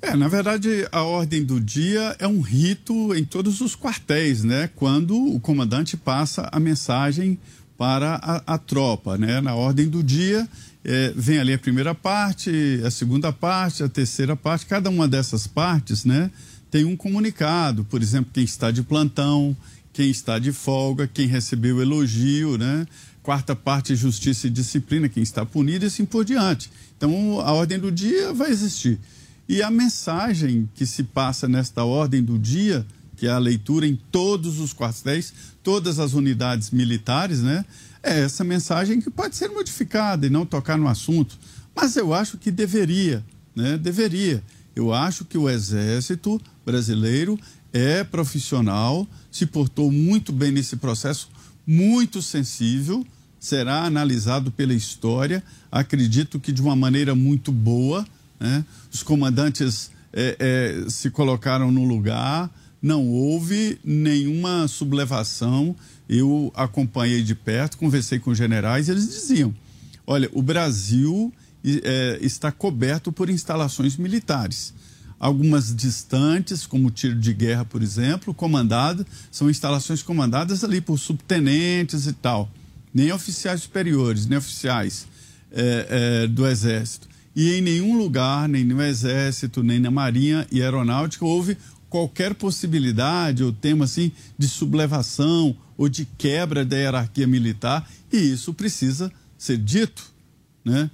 É, 0.00 0.14
na 0.14 0.28
verdade, 0.28 0.86
a 0.92 1.02
ordem 1.02 1.44
do 1.44 1.60
dia 1.60 2.14
é 2.20 2.26
um 2.26 2.40
rito 2.40 3.14
em 3.14 3.24
todos 3.24 3.60
os 3.60 3.74
quartéis, 3.74 4.44
né? 4.44 4.70
Quando 4.76 5.16
o 5.16 5.40
comandante 5.40 5.96
passa 5.96 6.48
a 6.52 6.60
mensagem 6.60 7.38
para 7.76 8.14
a, 8.22 8.54
a 8.54 8.58
tropa, 8.58 9.18
né? 9.18 9.40
Na 9.40 9.56
ordem 9.56 9.88
do 9.88 10.00
dia 10.00 10.48
é, 10.84 11.12
vem 11.16 11.38
ali 11.38 11.52
a 11.52 11.58
primeira 11.58 11.96
parte, 11.96 12.80
a 12.84 12.90
segunda 12.92 13.32
parte, 13.32 13.82
a 13.82 13.88
terceira 13.88 14.36
parte. 14.36 14.66
Cada 14.66 14.88
uma 14.88 15.08
dessas 15.08 15.48
partes, 15.48 16.04
né? 16.04 16.30
Tem 16.70 16.84
um 16.84 16.96
comunicado, 16.96 17.84
por 17.84 18.00
exemplo, 18.00 18.30
quem 18.32 18.44
está 18.44 18.70
de 18.70 18.84
plantão, 18.84 19.56
quem 19.92 20.10
está 20.10 20.38
de 20.38 20.52
folga, 20.52 21.08
quem 21.12 21.26
recebeu 21.26 21.82
elogio, 21.82 22.56
né? 22.56 22.86
Quarta 23.20 23.56
parte, 23.56 23.96
justiça 23.96 24.46
e 24.46 24.50
disciplina, 24.50 25.08
quem 25.08 25.24
está 25.24 25.44
punido 25.44 25.84
e 25.84 25.88
assim 25.88 26.04
por 26.04 26.24
diante. 26.24 26.70
Então, 26.96 27.40
a 27.40 27.52
ordem 27.52 27.80
do 27.80 27.90
dia 27.90 28.32
vai 28.32 28.50
existir. 28.50 28.98
E 29.48 29.62
a 29.62 29.70
mensagem 29.70 30.68
que 30.74 30.84
se 30.84 31.02
passa 31.02 31.48
nesta 31.48 31.82
ordem 31.82 32.22
do 32.22 32.38
dia, 32.38 32.86
que 33.16 33.26
é 33.26 33.30
a 33.30 33.38
leitura 33.38 33.86
em 33.86 33.96
todos 33.96 34.60
os 34.60 34.74
quartéis, 34.74 35.32
todas 35.62 35.98
as 35.98 36.12
unidades 36.12 36.70
militares, 36.70 37.40
né? 37.40 37.64
É 38.02 38.20
essa 38.20 38.44
mensagem 38.44 39.00
que 39.00 39.10
pode 39.10 39.36
ser 39.36 39.48
modificada 39.48 40.26
e 40.26 40.30
não 40.30 40.44
tocar 40.44 40.76
no 40.76 40.86
assunto. 40.86 41.38
Mas 41.74 41.96
eu 41.96 42.12
acho 42.12 42.36
que 42.36 42.50
deveria, 42.50 43.24
né? 43.56 43.78
Deveria. 43.78 44.42
Eu 44.76 44.92
acho 44.92 45.24
que 45.24 45.38
o 45.38 45.48
Exército 45.48 46.38
brasileiro 46.64 47.40
é 47.72 48.04
profissional, 48.04 49.08
se 49.32 49.46
portou 49.46 49.90
muito 49.90 50.30
bem 50.30 50.52
nesse 50.52 50.76
processo, 50.76 51.30
muito 51.66 52.20
sensível, 52.20 53.04
será 53.40 53.84
analisado 53.84 54.50
pela 54.50 54.74
história, 54.74 55.42
acredito 55.72 56.38
que 56.38 56.52
de 56.52 56.60
uma 56.60 56.76
maneira 56.76 57.14
muito 57.14 57.50
boa 57.50 58.06
né? 58.38 58.64
Os 58.98 59.04
comandantes 59.04 59.92
é, 60.12 60.36
é, 60.84 60.90
se 60.90 61.08
colocaram 61.08 61.70
no 61.70 61.84
lugar, 61.84 62.50
não 62.82 63.06
houve 63.06 63.78
nenhuma 63.84 64.66
sublevação. 64.66 65.76
Eu 66.08 66.52
acompanhei 66.52 67.22
de 67.22 67.32
perto, 67.32 67.78
conversei 67.78 68.18
com 68.18 68.34
generais, 68.34 68.88
eles 68.88 69.08
diziam: 69.08 69.54
olha, 70.04 70.28
o 70.32 70.42
Brasil 70.42 71.32
é, 71.64 72.18
está 72.20 72.50
coberto 72.50 73.12
por 73.12 73.30
instalações 73.30 73.96
militares. 73.96 74.74
Algumas 75.20 75.72
distantes, 75.72 76.66
como 76.66 76.90
tiro 76.90 77.14
de 77.14 77.32
guerra, 77.32 77.64
por 77.64 77.84
exemplo, 77.84 78.34
comandado, 78.34 79.06
são 79.30 79.48
instalações 79.48 80.02
comandadas 80.02 80.64
ali 80.64 80.80
por 80.80 80.98
subtenentes 80.98 82.08
e 82.08 82.12
tal. 82.14 82.50
Nem 82.92 83.12
oficiais 83.12 83.62
superiores, 83.62 84.26
nem 84.26 84.38
oficiais 84.38 85.06
é, 85.52 86.24
é, 86.24 86.26
do 86.26 86.44
Exército 86.44 87.08
e 87.38 87.54
em 87.54 87.60
nenhum 87.60 87.96
lugar, 87.96 88.48
nem 88.48 88.64
no 88.64 88.82
Exército, 88.82 89.62
nem 89.62 89.78
na 89.78 89.92
Marinha 89.92 90.44
e 90.50 90.60
Aeronáutica, 90.60 91.24
houve 91.24 91.56
qualquer 91.88 92.34
possibilidade 92.34 93.44
ou 93.44 93.52
tema 93.52 93.84
assim 93.84 94.10
de 94.36 94.48
sublevação 94.48 95.56
ou 95.76 95.88
de 95.88 96.04
quebra 96.04 96.64
da 96.64 96.76
hierarquia 96.76 97.28
militar, 97.28 97.88
e 98.12 98.16
isso 98.16 98.52
precisa 98.52 99.12
ser 99.38 99.56
dito. 99.56 100.12
Né? 100.64 100.90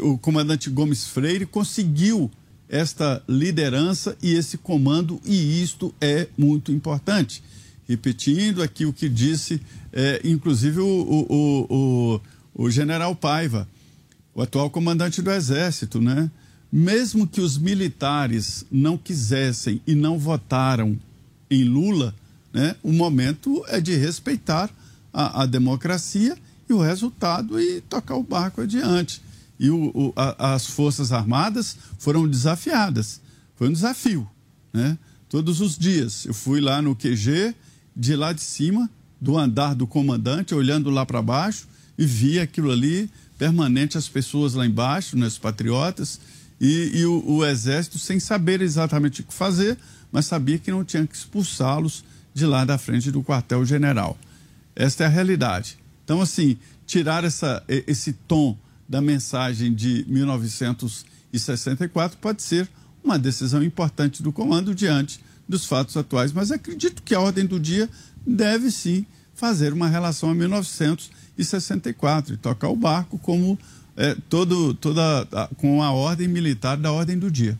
O 0.00 0.16
comandante 0.16 0.70
Gomes 0.70 1.06
Freire 1.06 1.44
conseguiu 1.44 2.30
esta 2.70 3.22
liderança 3.28 4.16
e 4.22 4.32
esse 4.32 4.56
comando, 4.56 5.20
e 5.26 5.62
isto 5.62 5.94
é 6.00 6.26
muito 6.38 6.72
importante. 6.72 7.42
Repetindo 7.86 8.62
aqui 8.62 8.86
o 8.86 8.94
que 8.94 9.10
disse, 9.10 9.60
é, 9.92 10.22
inclusive, 10.24 10.80
o, 10.80 10.86
o, 11.28 11.66
o, 12.54 12.64
o 12.64 12.70
general 12.70 13.14
Paiva 13.14 13.68
o 14.34 14.42
atual 14.42 14.70
comandante 14.70 15.20
do 15.20 15.30
Exército, 15.30 16.00
né? 16.00 16.30
Mesmo 16.70 17.26
que 17.26 17.40
os 17.40 17.58
militares 17.58 18.64
não 18.70 18.96
quisessem 18.96 19.80
e 19.86 19.94
não 19.94 20.18
votaram 20.18 20.98
em 21.50 21.64
Lula, 21.64 22.14
né? 22.52 22.76
O 22.82 22.92
momento 22.92 23.62
é 23.68 23.80
de 23.80 23.94
respeitar 23.94 24.70
a, 25.12 25.42
a 25.42 25.46
democracia 25.46 26.36
e 26.68 26.72
o 26.72 26.80
resultado 26.80 27.60
e 27.60 27.80
tocar 27.82 28.16
o 28.16 28.22
barco 28.22 28.62
adiante. 28.62 29.20
e 29.60 29.70
o, 29.70 29.90
o, 29.94 30.12
a, 30.16 30.54
as 30.54 30.66
Forças 30.66 31.12
Armadas 31.12 31.76
foram 31.98 32.26
desafiadas. 32.26 33.20
Foi 33.56 33.68
um 33.68 33.72
desafio, 33.72 34.28
né? 34.72 34.98
Todos 35.28 35.60
os 35.60 35.78
dias. 35.78 36.24
Eu 36.24 36.34
fui 36.34 36.60
lá 36.60 36.82
no 36.82 36.96
QG, 36.96 37.54
de 37.94 38.16
lá 38.16 38.32
de 38.32 38.40
cima, 38.40 38.88
do 39.20 39.38
andar 39.38 39.74
do 39.74 39.86
comandante, 39.86 40.54
olhando 40.54 40.90
lá 40.90 41.06
para 41.06 41.22
baixo, 41.22 41.68
e 41.96 42.04
vi 42.04 42.40
aquilo 42.40 42.70
ali 42.70 43.08
permanente, 43.42 43.98
as 43.98 44.08
pessoas 44.08 44.54
lá 44.54 44.64
embaixo, 44.64 45.18
né, 45.18 45.26
os 45.26 45.36
patriotas, 45.36 46.20
e, 46.60 47.00
e 47.00 47.04
o, 47.04 47.24
o, 47.26 47.44
exército 47.44 47.98
sem 47.98 48.20
saber 48.20 48.62
exatamente 48.62 49.20
o 49.20 49.24
que 49.24 49.34
fazer, 49.34 49.76
mas 50.12 50.26
sabia 50.26 50.60
que 50.60 50.70
não 50.70 50.84
tinha 50.84 51.04
que 51.04 51.16
expulsá-los 51.16 52.04
de 52.32 52.46
lá 52.46 52.64
da 52.64 52.78
frente 52.78 53.10
do 53.10 53.20
quartel-general. 53.20 54.16
Esta 54.76 55.02
é 55.02 55.08
a 55.08 55.10
realidade. 55.10 55.76
Então, 56.04 56.20
assim, 56.20 56.56
tirar 56.86 57.24
essa, 57.24 57.64
esse 57.66 58.12
tom 58.12 58.56
da 58.88 59.00
mensagem 59.00 59.74
de 59.74 60.04
1964 60.06 62.18
pode 62.18 62.44
ser 62.44 62.68
uma 63.02 63.18
decisão 63.18 63.60
importante 63.60 64.22
do 64.22 64.32
comando 64.32 64.72
diante 64.72 65.18
dos 65.48 65.66
fatos 65.66 65.96
atuais, 65.96 66.32
mas 66.32 66.52
acredito 66.52 67.02
que 67.02 67.12
a 67.12 67.20
ordem 67.20 67.44
do 67.44 67.58
dia 67.58 67.90
deve 68.24 68.70
sim 68.70 69.04
fazer 69.34 69.72
uma 69.72 69.88
relação 69.88 70.30
a 70.30 70.34
1964 70.34 71.21
e 71.38 72.36
tocar 72.36 72.68
o 72.68 72.76
barco 72.76 73.18
como 73.18 73.58
é, 73.96 74.16
todo, 74.28 74.74
toda, 74.74 75.26
com 75.56 75.82
a 75.82 75.92
ordem 75.92 76.28
militar 76.28 76.76
da 76.76 76.92
ordem 76.92 77.18
do 77.18 77.30
dia. 77.30 77.58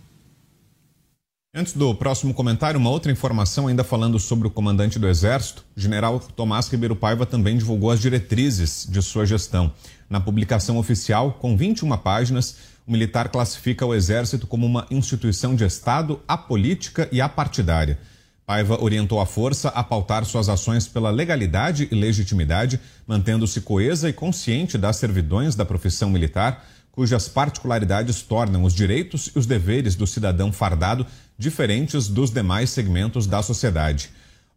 Antes 1.54 1.74
do 1.74 1.94
próximo 1.94 2.32
comentário, 2.32 2.80
uma 2.80 2.88
outra 2.88 3.12
informação 3.12 3.68
ainda 3.68 3.84
falando 3.84 4.18
sobre 4.18 4.48
o 4.48 4.50
comandante 4.50 4.98
do 4.98 5.06
Exército, 5.06 5.62
general 5.76 6.18
Tomás 6.18 6.66
Ribeiro 6.68 6.96
Paiva 6.96 7.26
também 7.26 7.58
divulgou 7.58 7.90
as 7.90 8.00
diretrizes 8.00 8.86
de 8.88 9.02
sua 9.02 9.26
gestão. 9.26 9.70
Na 10.08 10.18
publicação 10.18 10.78
oficial, 10.78 11.32
com 11.34 11.54
21 11.54 11.94
páginas, 11.98 12.56
o 12.86 12.92
militar 12.92 13.28
classifica 13.28 13.84
o 13.84 13.94
Exército 13.94 14.46
como 14.46 14.64
uma 14.64 14.86
instituição 14.90 15.54
de 15.54 15.64
Estado 15.64 16.20
apolítica 16.26 17.06
e 17.12 17.20
apartidária. 17.20 17.98
Paiva 18.44 18.82
orientou 18.82 19.20
a 19.20 19.26
força 19.26 19.68
a 19.68 19.84
pautar 19.84 20.24
suas 20.24 20.48
ações 20.48 20.88
pela 20.88 21.10
legalidade 21.10 21.88
e 21.90 21.94
legitimidade, 21.94 22.80
mantendo-se 23.06 23.60
coesa 23.60 24.08
e 24.08 24.12
consciente 24.12 24.76
das 24.76 24.96
servidões 24.96 25.54
da 25.54 25.64
profissão 25.64 26.10
militar, 26.10 26.64
cujas 26.90 27.28
particularidades 27.28 28.20
tornam 28.20 28.64
os 28.64 28.74
direitos 28.74 29.30
e 29.34 29.38
os 29.38 29.46
deveres 29.46 29.94
do 29.94 30.06
cidadão 30.06 30.52
fardado 30.52 31.06
diferentes 31.38 32.08
dos 32.08 32.30
demais 32.30 32.70
segmentos 32.70 33.26
da 33.26 33.42
sociedade. 33.42 34.10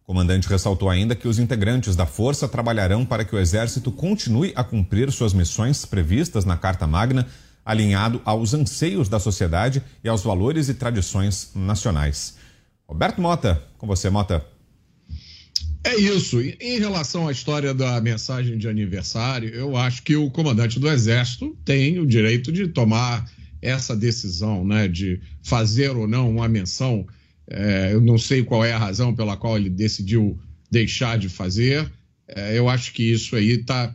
O 0.04 0.08
comandante 0.08 0.48
ressaltou 0.48 0.90
ainda 0.90 1.16
que 1.16 1.28
os 1.28 1.40
integrantes 1.40 1.96
da 1.96 2.06
força 2.06 2.48
trabalharão 2.48 3.06
para 3.06 3.24
que 3.24 3.36
o 3.36 3.40
Exército 3.40 3.92
continue 3.92 4.52
a 4.56 4.64
cumprir 4.64 5.12
suas 5.12 5.34
missões 5.34 5.86
previstas 5.86 6.44
na 6.44 6.58
Carta 6.58 6.86
Magna, 6.86 7.26
alinhado 7.64 8.22
aos 8.26 8.54
anseios 8.54 9.10
da 9.10 9.20
sociedade 9.20 9.82
e 10.04 10.10
aos 10.10 10.22
valores 10.22 10.70
e 10.70 10.74
tradições 10.74 11.52
nacionais. 11.56 12.36
Roberto 12.88 13.20
Mota, 13.20 13.62
com 13.78 13.88
você, 13.88 14.10
Mota. 14.10 14.46
É 15.84 15.96
isso. 15.96 16.42
Em 16.42 16.80
relação 16.80 17.28
à 17.28 17.32
história 17.32 17.74
da 17.74 18.02
mensagem 18.02 18.58
de 18.58 18.68
aniversário, 18.68 19.50
eu 19.50 19.78
acho 19.78 20.02
que 20.02 20.16
o 20.16 20.32
comandante 20.32 20.80
do 20.80 20.90
Exército 20.90 21.56
tem 21.64 22.00
o 22.00 22.08
direito 22.08 22.52
de 22.52 22.68
tomar 22.68 23.30
essa 23.62 23.96
decisão, 23.96 24.66
né, 24.66 24.88
de 24.88 25.20
fazer 25.44 25.92
ou 25.92 26.08
não 26.08 26.30
uma 26.30 26.48
menção. 26.48 27.06
É, 27.48 27.94
eu 27.94 28.02
não 28.02 28.18
sei 28.18 28.44
qual 28.44 28.66
é 28.66 28.74
a 28.74 28.80
razão 28.80 29.14
pela 29.14 29.38
qual 29.38 29.58
ele 29.58 29.70
decidiu 29.70 30.40
deixar 30.72 31.18
de 31.18 31.30
fazer. 31.30 31.92
É, 32.28 32.58
eu 32.58 32.68
acho 32.68 32.92
que 32.94 33.04
isso 33.04 33.36
aí 33.36 33.52
está 33.52 33.94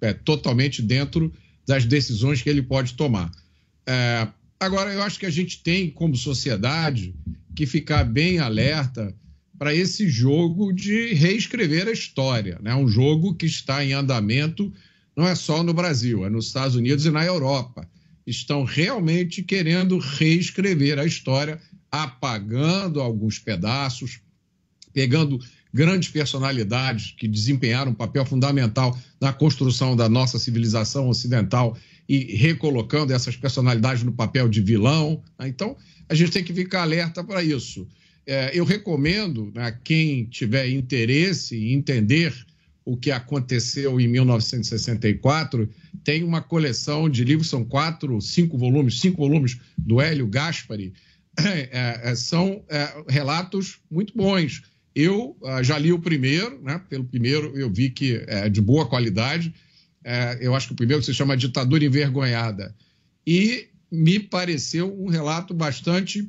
é, 0.00 0.12
totalmente 0.12 0.82
dentro 0.82 1.32
das 1.66 1.84
decisões 1.84 2.42
que 2.42 2.50
ele 2.50 2.62
pode 2.62 2.94
tomar. 2.94 3.30
É, 3.86 4.26
agora, 4.58 4.92
eu 4.92 5.02
acho 5.02 5.18
que 5.18 5.26
a 5.26 5.30
gente 5.30 5.62
tem, 5.62 5.90
como 5.90 6.16
sociedade, 6.16 7.14
que 7.54 7.66
ficar 7.66 8.04
bem 8.04 8.38
alerta 8.38 9.14
para 9.58 9.74
esse 9.74 10.08
jogo 10.08 10.72
de 10.72 11.12
reescrever 11.12 11.86
a 11.86 11.92
história. 11.92 12.58
Né? 12.62 12.74
Um 12.74 12.88
jogo 12.88 13.34
que 13.34 13.46
está 13.46 13.84
em 13.84 13.92
andamento 13.92 14.72
não 15.14 15.28
é 15.28 15.34
só 15.34 15.62
no 15.62 15.74
Brasil, 15.74 16.24
é 16.24 16.30
nos 16.30 16.46
Estados 16.46 16.76
Unidos 16.76 17.04
e 17.04 17.10
na 17.10 17.24
Europa. 17.24 17.86
Estão 18.26 18.64
realmente 18.64 19.42
querendo 19.42 19.98
reescrever 19.98 20.98
a 20.98 21.04
história, 21.04 21.60
apagando 21.90 23.00
alguns 23.00 23.38
pedaços, 23.38 24.20
pegando 24.92 25.38
grandes 25.72 26.08
personalidades 26.08 27.14
que 27.16 27.28
desempenharam 27.28 27.92
um 27.92 27.94
papel 27.94 28.24
fundamental 28.24 28.98
na 29.20 29.32
construção 29.32 29.94
da 29.94 30.08
nossa 30.08 30.38
civilização 30.38 31.08
ocidental 31.08 31.76
e 32.08 32.34
recolocando 32.36 33.12
essas 33.12 33.36
personalidades 33.36 34.02
no 34.02 34.12
papel 34.12 34.48
de 34.48 34.60
vilão. 34.60 35.22
Né? 35.38 35.48
Então, 35.48 35.76
a 36.10 36.14
gente 36.14 36.32
tem 36.32 36.42
que 36.42 36.52
ficar 36.52 36.82
alerta 36.82 37.22
para 37.22 37.42
isso. 37.42 37.86
É, 38.26 38.50
eu 38.52 38.64
recomendo 38.64 39.52
a 39.54 39.60
né, 39.60 39.78
quem 39.84 40.24
tiver 40.24 40.68
interesse 40.68 41.56
em 41.56 41.72
entender 41.72 42.34
o 42.84 42.96
que 42.96 43.12
aconteceu 43.12 44.00
em 44.00 44.08
1964, 44.08 45.68
tem 46.02 46.24
uma 46.24 46.42
coleção 46.42 47.08
de 47.08 47.22
livros, 47.22 47.48
são 47.48 47.64
quatro, 47.64 48.20
cinco 48.20 48.58
volumes, 48.58 49.00
cinco 49.00 49.18
volumes 49.18 49.58
do 49.78 50.00
Hélio 50.00 50.26
Gaspari, 50.26 50.92
é, 51.38 52.10
é, 52.10 52.14
são 52.16 52.64
é, 52.68 53.04
relatos 53.08 53.78
muito 53.88 54.12
bons. 54.16 54.62
Eu 54.92 55.36
uh, 55.40 55.62
já 55.62 55.78
li 55.78 55.92
o 55.92 56.00
primeiro, 56.00 56.60
né? 56.60 56.80
pelo 56.90 57.04
primeiro 57.04 57.56
eu 57.56 57.72
vi 57.72 57.90
que 57.90 58.24
é 58.26 58.48
de 58.48 58.60
boa 58.60 58.88
qualidade, 58.88 59.54
é, 60.02 60.38
eu 60.40 60.54
acho 60.56 60.66
que 60.66 60.72
o 60.72 60.76
primeiro 60.76 61.02
se 61.02 61.14
chama 61.14 61.36
Ditadura 61.36 61.84
Envergonhada, 61.84 62.74
e 63.24 63.69
me 63.90 64.20
pareceu 64.20 64.94
um 65.00 65.08
relato 65.08 65.52
bastante 65.52 66.28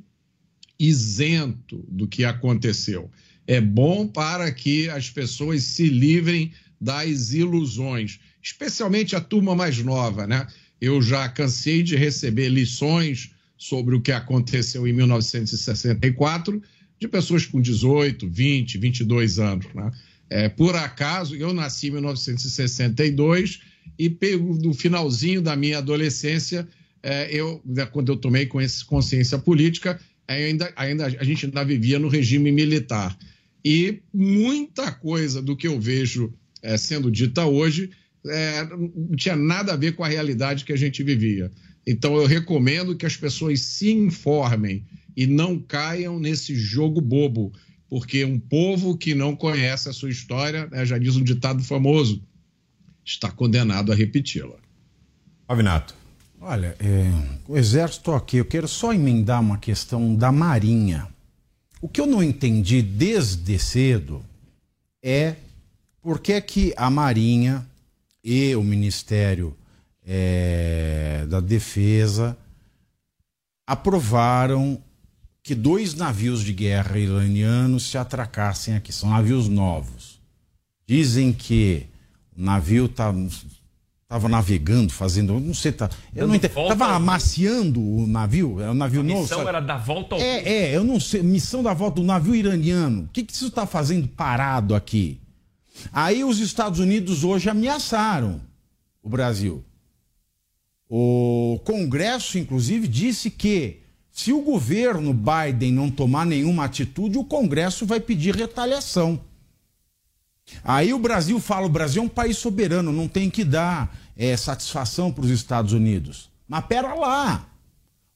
isento 0.79 1.85
do 1.87 2.07
que 2.07 2.23
aconteceu. 2.23 3.09
É 3.45 3.61
bom 3.61 4.07
para 4.07 4.51
que 4.51 4.89
as 4.89 5.09
pessoas 5.09 5.63
se 5.63 5.87
livrem 5.87 6.51
das 6.79 7.33
ilusões, 7.33 8.19
especialmente 8.41 9.15
a 9.15 9.21
turma 9.21 9.55
mais 9.55 9.77
nova, 9.77 10.25
né? 10.25 10.47
Eu 10.79 10.99
já 11.01 11.29
cansei 11.29 11.83
de 11.83 11.95
receber 11.95 12.49
lições 12.49 13.31
sobre 13.55 13.93
o 13.95 14.01
que 14.01 14.11
aconteceu 14.11 14.87
em 14.87 14.93
1964 14.93 16.61
de 16.99 17.07
pessoas 17.07 17.45
com 17.45 17.61
18, 17.61 18.27
20, 18.27 18.77
22 18.79 19.37
anos, 19.37 19.67
né? 19.75 19.91
É, 20.27 20.49
por 20.49 20.75
acaso, 20.75 21.35
eu 21.35 21.53
nasci 21.53 21.87
em 21.87 21.91
1962 21.91 23.59
e 23.99 24.09
no 24.61 24.73
finalzinho 24.73 25.41
da 25.41 25.55
minha 25.55 25.79
adolescência 25.79 26.67
é, 27.03 27.33
eu, 27.33 27.61
né, 27.65 27.85
quando 27.85 28.11
eu 28.11 28.17
tomei 28.17 28.45
consciência 28.45 29.37
política, 29.37 29.99
ainda, 30.27 30.71
ainda, 30.75 31.05
a 31.05 31.23
gente 31.23 31.45
ainda 31.45 31.63
vivia 31.63 31.99
no 31.99 32.07
regime 32.07 32.51
militar. 32.51 33.17
E 33.63 34.01
muita 34.13 34.91
coisa 34.91 35.41
do 35.41 35.55
que 35.55 35.67
eu 35.67 35.79
vejo 35.79 36.33
é, 36.61 36.77
sendo 36.77 37.11
dita 37.11 37.45
hoje 37.45 37.91
é, 38.25 38.63
não 38.65 39.15
tinha 39.15 39.35
nada 39.35 39.73
a 39.73 39.77
ver 39.77 39.93
com 39.93 40.03
a 40.03 40.07
realidade 40.07 40.63
que 40.63 40.73
a 40.73 40.77
gente 40.77 41.03
vivia. 41.03 41.51
Então, 41.85 42.15
eu 42.15 42.25
recomendo 42.25 42.95
que 42.95 43.05
as 43.05 43.17
pessoas 43.17 43.61
se 43.61 43.91
informem 43.91 44.85
e 45.17 45.25
não 45.25 45.57
caiam 45.59 46.19
nesse 46.19 46.55
jogo 46.55 47.01
bobo, 47.01 47.51
porque 47.89 48.23
um 48.23 48.39
povo 48.39 48.95
que 48.97 49.15
não 49.15 49.35
conhece 49.35 49.89
a 49.89 49.93
sua 49.93 50.09
história, 50.09 50.67
né, 50.67 50.85
já 50.85 50.97
diz 50.97 51.15
um 51.15 51.23
ditado 51.23 51.63
famoso, 51.63 52.23
está 53.03 53.31
condenado 53.31 53.91
a 53.91 53.95
repeti-la. 53.95 54.57
Avinato. 55.47 56.00
Olha, 56.43 56.75
é, 56.79 57.11
o 57.47 57.55
exército 57.55 58.11
aqui, 58.13 58.37
eu 58.37 58.45
quero 58.45 58.67
só 58.67 58.91
emendar 58.91 59.39
uma 59.39 59.59
questão 59.59 60.15
da 60.15 60.31
Marinha. 60.31 61.07
O 61.79 61.87
que 61.87 62.01
eu 62.01 62.07
não 62.07 62.23
entendi 62.23 62.81
desde 62.81 63.59
cedo 63.59 64.25
é 65.03 65.35
por 66.01 66.19
que, 66.19 66.41
que 66.41 66.73
a 66.75 66.89
Marinha 66.89 67.63
e 68.23 68.55
o 68.55 68.63
Ministério 68.63 69.55
é, 70.03 71.27
da 71.29 71.39
Defesa 71.39 72.35
aprovaram 73.67 74.81
que 75.43 75.53
dois 75.53 75.93
navios 75.93 76.43
de 76.43 76.53
guerra 76.53 76.97
iranianos 76.97 77.91
se 77.91 77.99
atracassem 77.99 78.75
aqui. 78.75 78.91
São 78.91 79.11
navios 79.11 79.47
novos. 79.47 80.19
Dizem 80.87 81.33
que 81.33 81.85
o 82.35 82.41
navio 82.41 82.85
está 82.87 83.13
Tava 84.11 84.27
navegando, 84.27 84.91
fazendo, 84.91 85.39
não 85.39 85.53
sei, 85.53 85.71
tá, 85.71 85.89
eu 86.13 86.27
não 86.27 86.35
entendo. 86.35 86.53
Tava 86.67 86.87
amaciando 86.87 87.79
o 87.79 88.05
navio, 88.05 88.59
é 88.59 88.69
um 88.69 88.73
navio 88.73 88.99
a 88.99 89.03
novo. 89.05 89.21
Missão 89.21 89.37
sabe? 89.37 89.47
era 89.47 89.61
dar 89.61 89.77
volta 89.77 90.15
ao 90.15 90.21
É, 90.21 90.43
é, 90.43 90.75
eu 90.75 90.83
não 90.83 90.99
sei, 90.99 91.23
missão 91.23 91.63
da 91.63 91.73
volta 91.73 92.01
do 92.01 92.05
navio 92.05 92.35
iraniano. 92.35 93.03
O 93.03 93.07
que 93.07 93.23
que 93.23 93.31
isso 93.31 93.47
está 93.47 93.65
fazendo 93.65 94.09
parado 94.09 94.75
aqui? 94.75 95.17
Aí 95.93 96.25
os 96.25 96.39
Estados 96.39 96.81
Unidos 96.81 97.23
hoje 97.23 97.49
ameaçaram 97.49 98.41
o 99.01 99.07
Brasil. 99.07 99.63
O 100.89 101.61
Congresso, 101.63 102.37
inclusive, 102.37 102.89
disse 102.89 103.29
que 103.29 103.79
se 104.11 104.33
o 104.33 104.41
governo 104.41 105.13
Biden 105.13 105.71
não 105.71 105.89
tomar 105.89 106.25
nenhuma 106.25 106.65
atitude, 106.65 107.17
o 107.17 107.23
Congresso 107.23 107.85
vai 107.85 108.01
pedir 108.01 108.35
retaliação. 108.35 109.21
Aí 110.65 110.93
o 110.93 110.99
Brasil 110.99 111.39
fala: 111.39 111.65
o 111.65 111.69
Brasil 111.69 112.01
é 112.01 112.05
um 112.05 112.09
país 112.09 112.35
soberano, 112.37 112.91
não 112.91 113.07
tem 113.07 113.29
que 113.29 113.45
dar 113.45 114.00
é, 114.15 114.35
satisfação 114.37 115.11
para 115.11 115.25
os 115.25 115.31
Estados 115.31 115.73
Unidos. 115.73 116.29
Mas 116.47 116.65
pera 116.65 116.93
lá. 116.93 117.47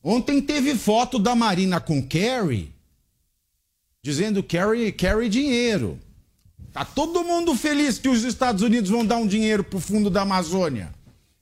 Ontem 0.04 0.42
teve 0.42 0.76
foto 0.76 1.18
da 1.18 1.36
Marina 1.36 1.80
com 1.80 2.06
Kerry, 2.06 2.74
dizendo 4.04 4.44
Kerry, 4.44 4.92
Kerry 4.92 5.30
dinheiro. 5.30 6.00
Tá 6.72 6.86
todo 6.86 7.24
mundo 7.24 7.56
feliz 7.56 7.98
que 7.98 8.10
os 8.10 8.24
Estados 8.24 8.62
Unidos 8.62 8.90
vão 8.90 9.06
dar 9.06 9.18
um 9.18 9.26
dinheiro 9.26 9.64
pro 9.64 9.80
fundo 9.80 10.10
da 10.10 10.22
Amazônia. 10.22 10.94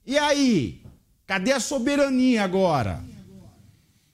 E 0.05 0.17
aí? 0.17 0.81
Cadê 1.25 1.51
a 1.51 1.59
soberania 1.59 2.43
agora? 2.43 3.03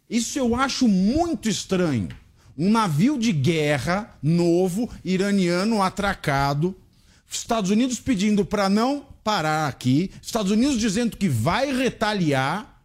Isso 0.09 0.39
eu 0.39 0.55
acho 0.55 0.87
muito 0.87 1.47
estranho. 1.49 2.09
Um 2.57 2.71
navio 2.71 3.17
de 3.19 3.31
guerra 3.31 4.17
novo, 4.23 4.89
iraniano, 5.03 5.81
atracado. 5.81 6.75
Estados 7.29 7.69
Unidos 7.69 7.99
pedindo 7.99 8.43
para 8.43 8.67
não 8.67 9.05
parar 9.23 9.67
aqui. 9.67 10.11
Estados 10.21 10.51
Unidos 10.51 10.77
dizendo 10.77 11.17
que 11.17 11.27
vai 11.27 11.75
retaliar. 11.75 12.77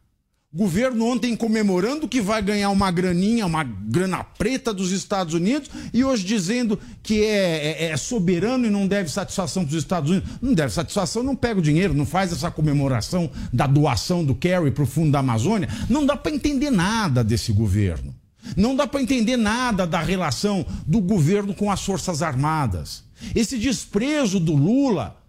Governo 0.57 1.05
ontem 1.07 1.35
comemorando 1.35 2.07
que 2.07 2.21
vai 2.21 2.41
ganhar 2.41 2.71
uma 2.71 2.89
graninha, 2.89 3.45
uma 3.45 3.65
grana 3.65 4.23
preta 4.23 4.73
dos 4.73 4.93
Estados 4.93 5.35
Unidos, 5.35 5.69
e 5.93 6.05
hoje 6.05 6.25
dizendo 6.25 6.79
que 7.03 7.25
é, 7.25 7.73
é, 7.83 7.85
é 7.87 7.97
soberano 7.97 8.65
e 8.65 8.71
não 8.71 8.87
deve 8.87 9.11
satisfação 9.11 9.65
para 9.65 9.73
os 9.73 9.83
Estados 9.83 10.13
Unidos. 10.13 10.31
Não 10.41 10.55
deve 10.55 10.73
satisfação, 10.73 11.25
não 11.25 11.35
pega 11.35 11.59
o 11.59 11.63
dinheiro, 11.63 11.93
não 11.93 12.07
faz 12.07 12.31
essa 12.33 12.53
comemoração 12.53 13.29
da 13.53 13.67
doação 13.67 14.25
do 14.25 14.33
Kerry 14.33 14.71
para 14.71 14.85
o 14.85 14.87
fundo 14.87 15.11
da 15.11 15.19
Amazônia. 15.19 15.69
Não 15.91 16.07
dá 16.07 16.17
para 16.17 16.31
entender 16.31 16.71
nada 16.71 17.25
desse 17.25 17.53
governo. 17.53 18.15
Não 18.57 18.77
dá 18.77 18.87
para 18.87 19.03
entender 19.03 19.37
nada 19.37 19.85
da 19.87 20.01
relação 20.01 20.65
do 20.87 21.01
governo 21.01 21.53
com 21.53 21.69
as 21.69 21.83
Forças 21.83 22.23
Armadas. 22.23 23.03
Esse 23.35 23.59
desprezo 23.59 24.39
do 24.39 24.55
Lula 24.55 25.24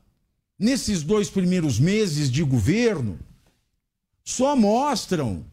nesses 0.57 1.03
dois 1.03 1.29
primeiros 1.29 1.79
meses 1.79 2.31
de 2.31 2.43
governo 2.43 3.19
só 4.23 4.55
mostram 4.55 5.45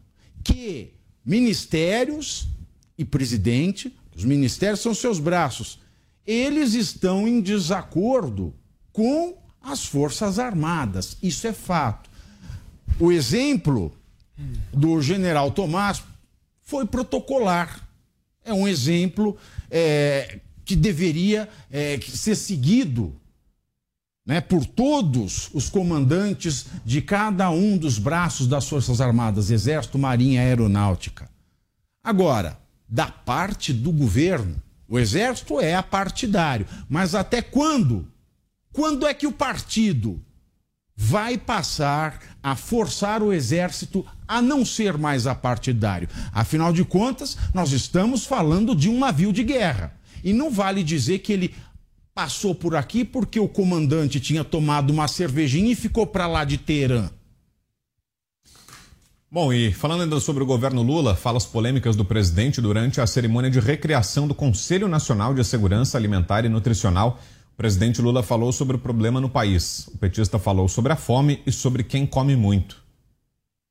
que 0.43 0.93
ministérios 1.25 2.47
e 2.97 3.05
presidente, 3.05 3.95
os 4.15 4.23
ministérios 4.23 4.81
são 4.81 4.93
seus 4.93 5.19
braços, 5.19 5.79
eles 6.25 6.73
estão 6.73 7.27
em 7.27 7.41
desacordo 7.41 8.53
com 8.91 9.37
as 9.61 9.85
Forças 9.85 10.39
Armadas. 10.39 11.17
Isso 11.21 11.47
é 11.47 11.53
fato. 11.53 12.09
O 12.99 13.11
exemplo 13.11 13.93
do 14.71 15.01
general 15.01 15.51
Tomás 15.51 16.03
foi 16.61 16.85
protocolar. 16.85 17.87
É 18.43 18.53
um 18.53 18.67
exemplo 18.67 19.37
é, 19.69 20.39
que 20.65 20.75
deveria 20.75 21.49
é, 21.71 21.99
ser 22.01 22.35
seguido 22.35 23.15
né, 24.25 24.39
por 24.39 24.65
todos 24.65 25.49
os 25.53 25.69
comandantes 25.69 26.67
de 26.85 27.01
cada 27.01 27.49
um 27.49 27.77
dos 27.77 27.99
braços 27.99 28.47
das 28.47 28.67
Forças 28.67 29.01
Armadas, 29.01 29.51
Exército, 29.51 29.99
Marinha 29.99 30.41
Aeronáutica. 30.41 31.29
Agora, 32.03 32.59
da 32.87 33.07
parte 33.07 33.73
do 33.73 33.91
governo, 33.91 34.61
o 34.87 34.99
Exército 34.99 35.59
é 35.59 35.75
apartidário, 35.75 36.67
mas 36.87 37.15
até 37.15 37.41
quando? 37.41 38.07
Quando 38.71 39.05
é 39.05 39.13
que 39.13 39.27
o 39.27 39.31
partido 39.31 40.21
vai 40.95 41.37
passar 41.37 42.19
a 42.41 42.55
forçar 42.55 43.21
o 43.23 43.33
Exército 43.33 44.05
a 44.27 44.41
não 44.41 44.65
ser 44.65 44.97
mais 44.97 45.27
apartidário? 45.27 46.07
Afinal 46.31 46.71
de 46.71 46.83
contas, 46.85 47.37
nós 47.53 47.71
estamos 47.71 48.25
falando 48.25 48.75
de 48.75 48.89
um 48.89 48.99
navio 48.99 49.33
de 49.33 49.43
guerra. 49.43 49.97
E 50.23 50.31
não 50.31 50.49
vale 50.49 50.83
dizer 50.83 51.19
que 51.19 51.33
ele 51.33 51.55
passou 52.13 52.53
por 52.53 52.75
aqui 52.75 53.03
porque 53.03 53.39
o 53.39 53.47
comandante 53.47 54.19
tinha 54.19 54.43
tomado 54.43 54.91
uma 54.91 55.07
cervejinha 55.07 55.71
e 55.71 55.75
ficou 55.75 56.05
para 56.05 56.27
lá 56.27 56.43
de 56.43 56.57
Teherã. 56.57 57.09
Bom, 59.31 59.51
e 59.51 59.73
falando 59.73 60.03
ainda 60.03 60.19
sobre 60.19 60.43
o 60.43 60.45
governo 60.45 60.83
Lula, 60.83 61.15
falas 61.15 61.43
polêmicas 61.43 61.95
do 61.95 62.05
presidente 62.05 62.61
durante 62.61 63.01
a 63.01 63.07
cerimônia 63.07 63.49
de 63.49 63.59
recriação 63.59 64.27
do 64.27 64.35
Conselho 64.35 64.87
Nacional 64.87 65.33
de 65.33 65.43
Segurança 65.43 65.97
Alimentar 65.97 66.45
e 66.45 66.49
Nutricional. 66.49 67.19
O 67.53 67.57
presidente 67.57 67.99
Lula 67.99 68.21
falou 68.21 68.51
sobre 68.51 68.75
o 68.75 68.79
problema 68.79 69.19
no 69.19 69.27
país. 69.27 69.87
O 69.87 69.97
petista 69.97 70.37
falou 70.37 70.67
sobre 70.67 70.93
a 70.93 70.95
fome 70.95 71.41
e 71.47 71.51
sobre 71.51 71.83
quem 71.83 72.05
come 72.05 72.35
muito. 72.35 72.83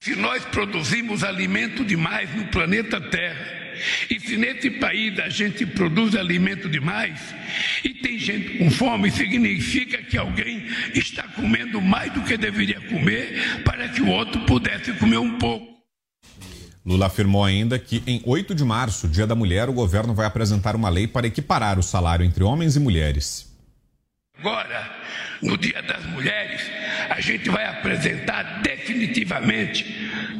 Se 0.02 0.16
nós 0.16 0.44
produzimos 0.46 1.22
alimento 1.22 1.84
demais 1.84 2.34
no 2.34 2.48
planeta 2.48 3.00
Terra, 3.00 3.61
e 4.10 4.20
se 4.20 4.36
nesse 4.36 4.70
país 4.70 5.18
a 5.18 5.28
gente 5.28 5.64
produz 5.66 6.14
alimento 6.14 6.68
demais 6.68 7.20
e 7.84 7.90
tem 7.90 8.18
gente 8.18 8.58
com 8.58 8.70
fome, 8.70 9.10
significa 9.10 10.02
que 10.02 10.16
alguém 10.16 10.66
está 10.94 11.24
comendo 11.28 11.80
mais 11.80 12.12
do 12.12 12.22
que 12.22 12.36
deveria 12.36 12.80
comer 12.82 13.62
para 13.64 13.88
que 13.88 14.02
o 14.02 14.08
outro 14.08 14.40
pudesse 14.42 14.92
comer 14.94 15.18
um 15.18 15.38
pouco. 15.38 15.72
Lula 16.84 17.06
afirmou 17.06 17.44
ainda 17.44 17.78
que 17.78 18.02
em 18.06 18.20
8 18.24 18.54
de 18.54 18.64
março, 18.64 19.06
dia 19.06 19.26
da 19.26 19.36
mulher, 19.36 19.68
o 19.68 19.72
governo 19.72 20.14
vai 20.14 20.26
apresentar 20.26 20.74
uma 20.74 20.88
lei 20.88 21.06
para 21.06 21.26
equiparar 21.28 21.78
o 21.78 21.82
salário 21.82 22.24
entre 22.24 22.42
homens 22.42 22.74
e 22.74 22.80
mulheres. 22.80 23.52
Agora, 24.36 24.90
no 25.40 25.56
Dia 25.56 25.80
das 25.82 26.04
Mulheres, 26.06 26.60
a 27.08 27.20
gente 27.20 27.48
vai 27.48 27.64
apresentar 27.66 28.60
definitivamente 28.62 29.84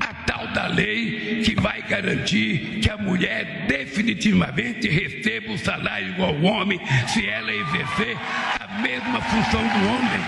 a 0.01 0.13
tal 0.25 0.49
da 0.49 0.67
lei 0.67 1.22
vai 1.63 1.81
garantir 1.89 2.81
que 2.81 2.91
a 2.91 2.99
mulher 2.99 3.67
definitivamente 3.69 4.89
receba 4.89 5.53
o 5.53 5.59
salário 5.59 6.09
igual 6.09 6.35
ao 6.35 6.43
homem 6.43 6.81
se 7.07 7.27
ela 7.27 7.53
exercer 7.53 8.17
a 8.61 8.83
mesma 8.83 9.21
função 9.23 9.63
do 9.63 9.89
homem. 9.89 10.21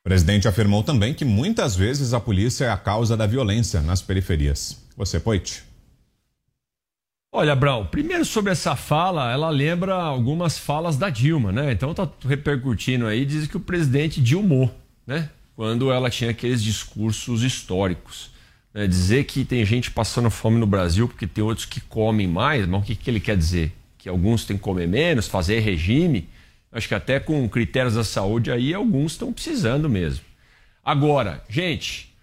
O 0.00 0.04
presidente 0.04 0.46
afirmou 0.46 0.84
também 0.84 1.14
que 1.14 1.24
muitas 1.24 1.74
vezes 1.74 2.12
a 2.12 2.20
polícia 2.20 2.66
é 2.66 2.70
a 2.70 2.76
causa 2.76 3.16
da 3.16 3.26
violência 3.26 3.80
nas 3.80 4.02
periferias. 4.02 4.84
Você, 4.96 5.18
Poit? 5.18 5.64
Olha, 7.32 7.56
Brau, 7.56 7.86
primeiro 7.86 8.24
sobre 8.24 8.52
essa 8.52 8.76
fala, 8.76 9.32
ela 9.32 9.50
lembra 9.50 9.94
algumas 9.94 10.58
falas 10.58 10.96
da 10.96 11.10
Dilma, 11.10 11.50
né? 11.50 11.72
Então 11.72 11.92
tá 11.92 12.08
repercutindo 12.24 13.06
aí, 13.06 13.24
diz 13.24 13.46
que 13.46 13.56
o 13.56 13.60
presidente 13.60 14.20
dilmou, 14.20 14.72
né? 15.06 15.28
Quando 15.54 15.90
ela 15.90 16.08
tinha 16.08 16.30
aqueles 16.30 16.62
discursos 16.62 17.42
históricos. 17.42 18.35
Né? 18.76 18.86
Dizer 18.86 19.24
que 19.24 19.42
tem 19.42 19.64
gente 19.64 19.90
passando 19.90 20.30
fome 20.30 20.58
no 20.58 20.66
Brasil 20.66 21.08
porque 21.08 21.26
tem 21.26 21.42
outros 21.42 21.64
que 21.64 21.80
comem 21.80 22.28
mais, 22.28 22.66
mas 22.66 22.82
o 22.82 22.84
que, 22.84 22.94
que 22.94 23.08
ele 23.08 23.20
quer 23.20 23.34
dizer? 23.34 23.72
Que 23.96 24.06
alguns 24.06 24.44
têm 24.44 24.58
que 24.58 24.62
comer 24.62 24.86
menos, 24.86 25.26
fazer 25.26 25.60
regime? 25.60 26.28
Acho 26.70 26.86
que 26.86 26.94
até 26.94 27.18
com 27.18 27.48
critérios 27.48 27.94
da 27.94 28.04
saúde 28.04 28.52
aí, 28.52 28.74
alguns 28.74 29.12
estão 29.12 29.32
precisando 29.32 29.88
mesmo. 29.88 30.22
Agora, 30.84 31.42
gente, 31.48 32.14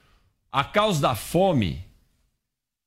a 0.51 0.63
causa 0.63 1.01
da 1.01 1.15
fome 1.15 1.83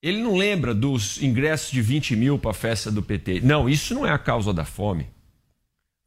ele 0.01 0.23
não 0.23 0.37
lembra 0.37 0.73
dos 0.73 1.21
ingressos 1.21 1.73
de 1.73 1.83
20 1.83 2.15
mil 2.15 2.39
para 2.39 2.53
a 2.53 2.55
festa 2.55 2.93
do 2.93 3.03
PT. 3.03 3.41
Não, 3.41 3.69
isso 3.69 3.93
não 3.93 4.07
é 4.07 4.13
a 4.13 4.19
causa 4.19 4.53
da 4.53 4.65
fome. 4.65 5.09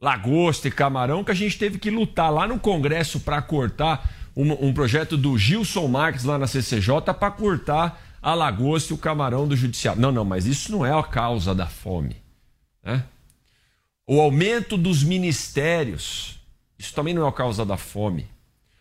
Lagosta 0.00 0.68
e 0.68 0.70
camarão 0.70 1.22
que 1.22 1.30
a 1.30 1.34
gente 1.34 1.58
teve 1.58 1.78
que 1.78 1.90
lutar 1.90 2.32
lá 2.32 2.46
no 2.46 2.58
Congresso 2.58 3.20
para 3.20 3.42
cortar 3.42 4.10
um, 4.36 4.68
um, 4.68 4.72
projeto 4.72 5.16
do 5.16 5.36
Gilson 5.36 5.88
Marques 5.88 6.24
lá 6.24 6.38
na 6.38 6.46
CCJ 6.46 7.00
para 7.18 7.30
cortar 7.30 8.00
a 8.22 8.34
lagosta 8.34 8.92
e 8.92 8.94
o 8.94 8.98
camarão 8.98 9.48
do 9.48 9.56
Judiciário. 9.56 10.00
Não, 10.00 10.12
não, 10.12 10.24
mas 10.24 10.46
isso 10.46 10.70
não 10.70 10.84
é 10.84 10.92
a 10.92 11.02
causa 11.02 11.54
da 11.54 11.66
fome. 11.66 12.16
Né? 12.82 13.04
O 14.06 14.20
aumento 14.20 14.76
dos 14.76 15.02
ministérios, 15.02 16.38
isso 16.78 16.94
também 16.94 17.14
não 17.14 17.24
é 17.24 17.28
a 17.28 17.32
causa 17.32 17.64
da 17.64 17.76
fome. 17.76 18.26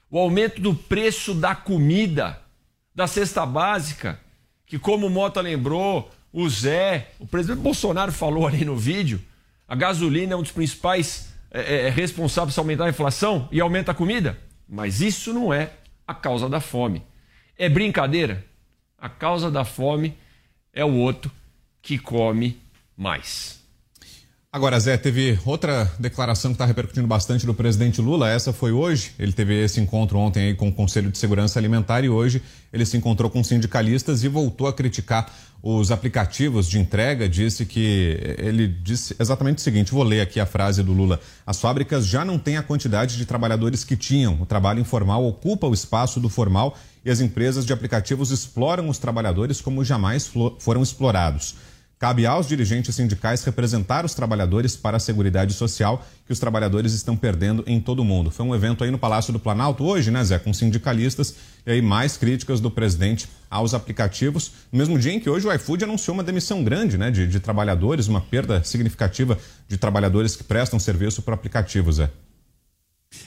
O 0.10 0.18
aumento 0.18 0.60
do 0.60 0.74
preço 0.74 1.34
da 1.34 1.56
comida, 1.56 2.42
da 2.94 3.08
cesta 3.08 3.46
básica, 3.46 4.20
que 4.66 4.80
como 4.80 5.08
o 5.08 5.10
Mota 5.10 5.40
lembrou, 5.42 6.10
o 6.34 6.50
Zé, 6.50 7.12
o 7.20 7.28
presidente 7.28 7.62
Bolsonaro 7.62 8.12
falou 8.12 8.48
ali 8.48 8.66
no 8.66 8.76
vídeo, 8.76 9.22
a 9.68 9.76
gasolina 9.76 10.34
é 10.34 10.36
um 10.36 10.42
dos 10.42 10.52
principais 10.52 11.30
é, 11.52 11.88
é, 11.88 11.90
responsáveis 11.90 12.56
por 12.56 12.62
aumentar 12.62 12.86
a 12.86 12.90
inflação 12.90 13.48
e 13.52 13.60
aumenta 13.60 13.92
a 13.92 13.96
comida. 13.96 14.38
Mas 14.70 15.02
isso 15.02 15.34
não 15.34 15.52
é 15.52 15.72
a 16.06 16.14
causa 16.14 16.48
da 16.48 16.60
fome. 16.60 17.02
É 17.58 17.68
brincadeira? 17.68 18.46
A 18.96 19.10
causa 19.10 19.50
da 19.50 19.66
fome 19.66 20.16
é 20.72 20.86
o 20.86 20.94
outro 20.94 21.32
que 21.82 21.98
come 21.98 22.62
mais. 22.96 23.59
Agora, 24.52 24.80
Zé, 24.80 24.98
teve 24.98 25.38
outra 25.46 25.92
declaração 26.00 26.50
que 26.50 26.56
está 26.56 26.66
repercutindo 26.66 27.06
bastante 27.06 27.46
do 27.46 27.54
presidente 27.54 28.02
Lula. 28.02 28.32
Essa 28.32 28.52
foi 28.52 28.72
hoje. 28.72 29.12
Ele 29.20 29.32
teve 29.32 29.54
esse 29.64 29.80
encontro 29.80 30.18
ontem 30.18 30.48
aí 30.48 30.56
com 30.56 30.70
o 30.70 30.74
Conselho 30.74 31.12
de 31.12 31.20
Segurança 31.20 31.60
Alimentar 31.60 32.04
e 32.04 32.10
hoje 32.10 32.42
ele 32.74 32.84
se 32.84 32.98
encontrou 32.98 33.30
com 33.30 33.44
sindicalistas 33.44 34.24
e 34.24 34.28
voltou 34.28 34.66
a 34.66 34.74
criticar 34.74 35.32
os 35.62 35.92
aplicativos 35.92 36.68
de 36.68 36.80
entrega. 36.80 37.30
Disse 37.30 37.64
que 37.64 38.18
ele 38.40 38.68
disse 38.68 39.16
exatamente 39.20 39.60
o 39.60 39.62
seguinte: 39.62 39.92
vou 39.92 40.02
ler 40.02 40.22
aqui 40.22 40.40
a 40.40 40.48
frase 40.48 40.82
do 40.82 40.94
Lula. 40.94 41.20
As 41.46 41.62
fábricas 41.62 42.08
já 42.08 42.26
não 42.26 42.40
têm 42.40 42.58
a 42.58 42.64
quantidade 42.64 43.18
de 43.18 43.28
trabalhadores 43.28 43.84
que 43.84 43.96
tinham. 43.96 44.42
O 44.42 44.48
trabalho 44.48 44.80
informal 44.80 45.24
ocupa 45.28 45.68
o 45.68 45.76
espaço 45.76 46.20
do 46.20 46.28
formal 46.28 46.76
e 47.06 47.12
as 47.12 47.22
empresas 47.22 47.68
de 47.68 47.72
aplicativos 47.72 48.32
exploram 48.32 48.90
os 48.90 48.98
trabalhadores 48.98 49.62
como 49.62 49.86
jamais 49.86 50.28
foram 50.58 50.82
explorados. 50.82 51.69
Cabe 52.00 52.26
aos 52.26 52.48
dirigentes 52.48 52.96
sindicais 52.96 53.44
representar 53.44 54.06
os 54.06 54.14
trabalhadores 54.14 54.74
para 54.74 54.96
a 54.96 55.00
Seguridade 55.02 55.54
Social 55.54 56.08
que 56.26 56.32
os 56.32 56.40
trabalhadores 56.40 56.94
estão 56.94 57.18
perdendo 57.18 57.62
em 57.68 57.78
todo 57.78 58.00
o 58.00 58.06
mundo. 58.06 58.32
Foi 58.32 58.46
um 58.46 58.56
evento 58.56 58.86
aí 58.86 58.90
no 58.90 58.98
Palácio 58.98 59.34
do 59.34 59.40
Planalto 59.40 59.84
hoje, 59.84 60.10
né, 60.10 60.24
Zé, 60.24 60.40
com 60.40 60.54
sindicalistas 60.54 61.36
e 61.68 61.72
aí 61.72 61.82
mais 61.82 62.16
críticas 62.16 62.62
do 62.62 62.72
presidente 62.72 63.28
aos 63.52 63.74
aplicativos. 63.74 64.54
No 64.72 64.80
mesmo 64.80 64.98
dia 64.98 65.12
em 65.12 65.20
que 65.20 65.30
hoje 65.30 65.46
o 65.46 65.54
iFood 65.54 65.84
anunciou 65.84 66.14
uma 66.14 66.24
demissão 66.24 66.64
grande 66.64 66.98
né, 66.98 67.12
de, 67.12 67.28
de 67.28 67.38
trabalhadores, 67.38 68.08
uma 68.08 68.22
perda 68.22 68.64
significativa 68.64 69.38
de 69.68 69.78
trabalhadores 69.78 70.38
que 70.38 70.44
prestam 70.46 70.80
serviço 70.80 71.22
por 71.22 71.34
aplicativos, 71.34 71.98
Zé. 71.98 72.10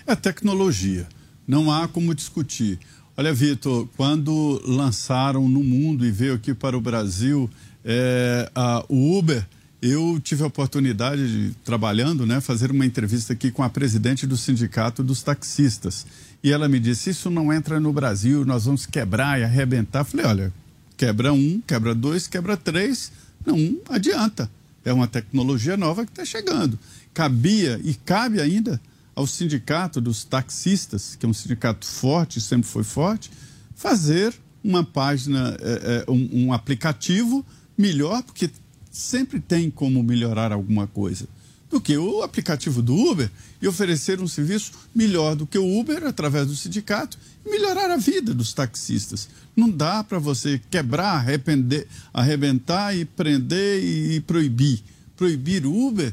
É 0.06 0.16
tecnologia. 0.16 1.06
Não 1.46 1.70
há 1.70 1.86
como 1.86 2.14
discutir. 2.14 2.78
Olha, 3.14 3.34
Vitor, 3.34 3.86
quando 3.98 4.62
lançaram 4.64 5.46
no 5.46 5.62
mundo 5.62 6.06
e 6.06 6.10
veio 6.10 6.32
aqui 6.32 6.54
para 6.54 6.74
o 6.74 6.80
Brasil 6.80 7.50
é, 7.84 8.50
a, 8.54 8.84
o 8.88 9.18
Uber, 9.18 9.46
eu 9.80 10.20
tive 10.22 10.44
a 10.44 10.46
oportunidade 10.46 11.26
de, 11.26 11.54
trabalhando, 11.64 12.24
né, 12.24 12.40
fazer 12.40 12.70
uma 12.70 12.86
entrevista 12.86 13.32
aqui 13.32 13.50
com 13.50 13.62
a 13.62 13.68
presidente 13.68 14.26
do 14.26 14.36
sindicato 14.36 15.02
dos 15.02 15.22
taxistas. 15.22 16.06
E 16.42 16.52
ela 16.52 16.68
me 16.68 16.78
disse: 16.78 17.10
Isso 17.10 17.30
não 17.30 17.52
entra 17.52 17.80
no 17.80 17.92
Brasil, 17.92 18.44
nós 18.44 18.64
vamos 18.64 18.86
quebrar 18.86 19.40
e 19.40 19.44
arrebentar. 19.44 20.04
Falei: 20.04 20.26
Olha, 20.26 20.52
quebra 20.96 21.32
um, 21.32 21.60
quebra 21.66 21.94
dois, 21.94 22.26
quebra 22.28 22.56
três, 22.56 23.10
não 23.44 23.78
adianta. 23.88 24.50
É 24.84 24.92
uma 24.92 25.06
tecnologia 25.06 25.76
nova 25.76 26.04
que 26.04 26.12
está 26.12 26.24
chegando. 26.24 26.78
Cabia 27.14 27.80
e 27.84 27.94
cabe 27.94 28.40
ainda 28.40 28.80
ao 29.14 29.26
sindicato 29.26 30.00
dos 30.00 30.24
taxistas, 30.24 31.16
que 31.16 31.26
é 31.26 31.28
um 31.28 31.34
sindicato 31.34 31.86
forte, 31.86 32.40
sempre 32.40 32.68
foi 32.68 32.82
forte, 32.82 33.30
fazer 33.76 34.34
uma 34.64 34.84
página, 34.84 35.56
é, 35.60 36.04
é, 36.06 36.10
um, 36.10 36.46
um 36.46 36.52
aplicativo 36.52 37.44
melhor, 37.76 38.22
porque 38.22 38.50
sempre 38.90 39.40
tem 39.40 39.70
como 39.70 40.02
melhorar 40.02 40.52
alguma 40.52 40.86
coisa, 40.86 41.26
do 41.70 41.80
que 41.80 41.96
o 41.96 42.22
aplicativo 42.22 42.82
do 42.82 42.94
Uber 42.94 43.30
e 43.60 43.66
oferecer 43.66 44.20
um 44.20 44.28
serviço 44.28 44.72
melhor 44.94 45.34
do 45.34 45.46
que 45.46 45.56
o 45.56 45.80
Uber 45.80 46.04
através 46.04 46.46
do 46.46 46.54
sindicato 46.54 47.16
e 47.44 47.50
melhorar 47.50 47.90
a 47.90 47.96
vida 47.96 48.34
dos 48.34 48.52
taxistas. 48.52 49.26
Não 49.56 49.70
dá 49.70 50.04
para 50.04 50.18
você 50.18 50.60
quebrar, 50.70 51.16
arrepender, 51.16 51.88
arrebentar 52.12 52.94
e 52.94 53.06
prender 53.06 53.82
e, 53.82 54.20
proibir. 54.20 54.82
Proibir 55.16 55.64
o 55.64 55.74
Uber, 55.74 56.12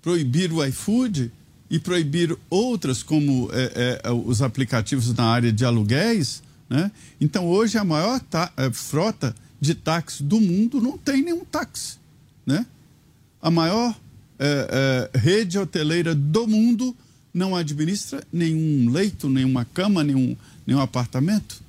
proibir 0.00 0.50
o 0.50 0.64
iFood 0.64 1.30
e 1.68 1.78
proibir 1.78 2.36
outras, 2.48 3.02
como 3.02 3.50
é, 3.52 4.00
é, 4.02 4.10
os 4.10 4.40
aplicativos 4.40 5.12
na 5.12 5.24
área 5.24 5.52
de 5.52 5.64
aluguéis. 5.64 6.42
Né? 6.70 6.90
Então, 7.20 7.46
hoje, 7.46 7.76
a 7.76 7.84
maior 7.84 8.20
é, 8.56 8.70
frota 8.70 9.34
de 9.66 9.74
táxi 9.74 10.22
do 10.22 10.40
mundo 10.40 10.80
não 10.80 10.96
tem 10.96 11.22
nenhum 11.22 11.44
táxi. 11.44 11.98
Né? 12.46 12.64
A 13.42 13.50
maior 13.50 13.94
é, 14.38 15.10
é, 15.12 15.18
rede 15.18 15.58
hoteleira 15.58 16.14
do 16.14 16.46
mundo 16.46 16.96
não 17.34 17.54
administra 17.54 18.22
nenhum 18.32 18.90
leito, 18.90 19.28
nenhuma 19.28 19.64
cama, 19.64 20.02
nenhum, 20.02 20.36
nenhum 20.66 20.80
apartamento. 20.80 21.60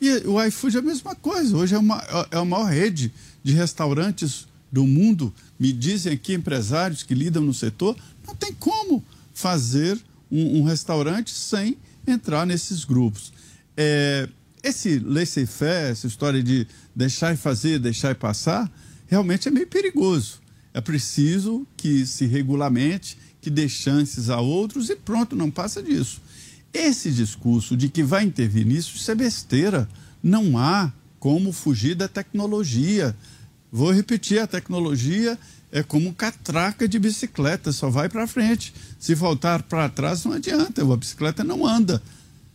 E 0.00 0.10
o 0.26 0.42
iFood 0.42 0.76
é 0.76 0.80
a 0.80 0.82
mesma 0.82 1.14
coisa. 1.14 1.56
Hoje 1.56 1.74
é, 1.74 1.78
uma, 1.78 2.02
é 2.30 2.36
a 2.36 2.44
maior 2.44 2.64
rede 2.64 3.12
de 3.42 3.52
restaurantes 3.52 4.46
do 4.70 4.86
mundo. 4.86 5.32
Me 5.58 5.72
dizem 5.72 6.12
aqui 6.12 6.34
empresários 6.34 7.02
que 7.02 7.14
lidam 7.14 7.42
no 7.42 7.52
setor, 7.52 7.96
não 8.26 8.34
tem 8.34 8.52
como 8.54 9.04
fazer 9.34 10.00
um, 10.30 10.60
um 10.60 10.64
restaurante 10.64 11.30
sem 11.30 11.76
entrar 12.06 12.46
nesses 12.46 12.84
grupos. 12.84 13.32
É, 13.76 14.28
esse 14.62 14.98
laissez-faire, 14.98 15.90
essa 15.90 16.06
história 16.06 16.42
de 16.42 16.66
deixar 16.94 17.32
e 17.34 17.36
fazer, 17.36 17.78
deixar 17.78 18.12
e 18.12 18.14
passar, 18.14 18.70
realmente 19.06 19.48
é 19.48 19.50
meio 19.50 19.66
perigoso. 19.66 20.40
É 20.74 20.80
preciso 20.80 21.66
que 21.76 22.06
se 22.06 22.26
regulamente, 22.26 23.18
que 23.40 23.50
dê 23.50 23.68
chances 23.68 24.30
a 24.30 24.40
outros 24.40 24.88
e 24.88 24.96
pronto, 24.96 25.36
não 25.36 25.50
passa 25.50 25.82
disso. 25.82 26.20
Esse 26.72 27.10
discurso 27.10 27.76
de 27.76 27.88
que 27.88 28.02
vai 28.02 28.24
intervir 28.24 28.66
nisso, 28.66 28.96
isso 28.96 29.10
é 29.10 29.14
besteira. 29.14 29.88
Não 30.22 30.56
há 30.56 30.90
como 31.18 31.52
fugir 31.52 31.94
da 31.94 32.08
tecnologia. 32.08 33.14
Vou 33.70 33.92
repetir, 33.92 34.38
a 34.38 34.46
tecnologia 34.46 35.38
é 35.70 35.82
como 35.82 36.14
catraca 36.14 36.88
de 36.88 36.98
bicicleta, 36.98 37.72
só 37.72 37.90
vai 37.90 38.08
para 38.08 38.26
frente. 38.26 38.72
Se 38.98 39.14
voltar 39.14 39.62
para 39.62 39.88
trás 39.88 40.24
não 40.24 40.32
adianta, 40.32 40.82
a 40.82 40.96
bicicleta 40.96 41.44
não 41.44 41.66
anda. 41.66 42.02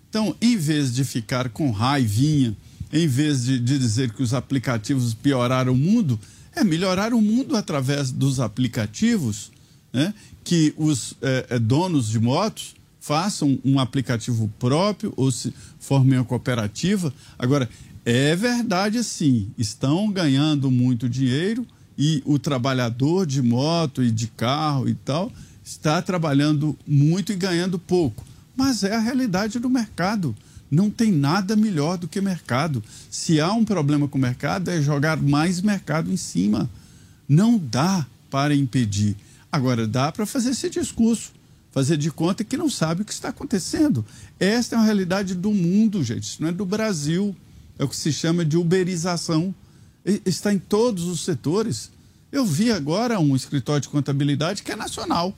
Então, 0.10 0.36
em 0.42 0.58
vez 0.58 0.94
de 0.94 1.04
ficar 1.04 1.50
com 1.50 1.70
raivinha, 1.70 2.56
em 2.92 3.08
vez 3.08 3.46
de, 3.46 3.60
de 3.60 3.78
dizer 3.78 4.12
que 4.12 4.24
os 4.24 4.34
aplicativos 4.34 5.14
pioraram 5.14 5.74
o 5.74 5.78
mundo, 5.78 6.20
é 6.56 6.64
melhorar 6.64 7.14
o 7.14 7.22
mundo 7.22 7.56
através 7.56 8.12
dos 8.12 8.40
aplicativos, 8.40 9.52
né? 9.94 10.14
que 10.44 10.74
os 10.78 11.14
é, 11.22 11.60
donos 11.60 12.10
de 12.10 12.20
motos 12.20 12.76
façam 13.00 13.58
um 13.64 13.80
aplicativo 13.80 14.52
próprio 14.60 15.14
ou 15.16 15.32
se 15.32 15.54
formem 15.80 16.20
uma 16.20 16.26
cooperativa. 16.26 17.14
Agora, 17.38 17.70
é 18.04 18.36
verdade 18.36 19.04
sim, 19.04 19.50
estão 19.58 20.12
ganhando 20.12 20.72
muito 20.72 21.10
dinheiro 21.10 21.66
e 21.98 22.22
o 22.26 22.38
trabalhador 22.40 23.26
de 23.26 23.42
moto 23.42 24.04
e 24.04 24.12
de 24.12 24.28
carro 24.28 24.88
e 24.88 24.94
tal 24.94 25.32
está 25.64 26.02
trabalhando 26.02 26.78
muito 26.88 27.34
e 27.34 27.36
ganhando 27.36 27.78
pouco. 27.78 28.26
Mas 28.56 28.84
é 28.84 28.96
a 28.96 29.00
realidade 29.00 29.60
do 29.60 29.70
mercado. 29.70 30.36
Não 30.70 30.90
tem 30.90 31.12
nada 31.12 31.56
melhor 31.56 31.98
do 31.98 32.08
que 32.08 32.20
mercado. 32.20 32.84
Se 33.10 33.40
há 33.40 33.52
um 33.54 33.64
problema 33.64 34.08
com 34.08 34.18
o 34.18 34.22
mercado, 34.22 34.70
é 34.70 34.82
jogar 34.82 35.18
mais 35.18 35.62
mercado 35.62 36.12
em 36.12 36.18
cima. 36.18 36.70
Não 37.28 37.58
dá 37.58 38.06
para 38.30 38.56
impedir. 38.56 39.16
Agora, 39.52 39.88
dá 39.88 40.12
para 40.12 40.26
fazer 40.26 40.50
esse 40.50 40.70
discurso, 40.70 41.32
fazer 41.72 41.98
de 41.98 42.12
conta 42.12 42.44
que 42.44 42.58
não 42.58 42.70
sabe 42.70 43.02
o 43.02 43.06
que 43.06 43.14
está 43.14 43.30
acontecendo. 43.30 44.06
Esta 44.40 44.76
é 44.76 44.78
uma 44.78 44.86
realidade 44.86 45.36
do 45.36 45.52
mundo, 45.52 46.04
gente. 46.04 46.24
Isso 46.24 46.42
não 46.42 46.50
é 46.50 46.52
do 46.52 46.66
Brasil. 46.66 47.36
É 47.80 47.84
o 47.84 47.88
que 47.88 47.96
se 47.96 48.12
chama 48.12 48.44
de 48.44 48.58
uberização 48.58 49.54
está 50.26 50.54
em 50.54 50.60
todos 50.60 51.04
os 51.04 51.24
setores. 51.24 51.92
Eu 52.32 52.46
vi 52.46 52.72
agora 52.72 53.20
um 53.20 53.36
escritório 53.36 53.82
de 53.82 53.90
contabilidade 53.90 54.64
que 54.64 54.72
é 54.72 54.76
nacional, 54.76 55.38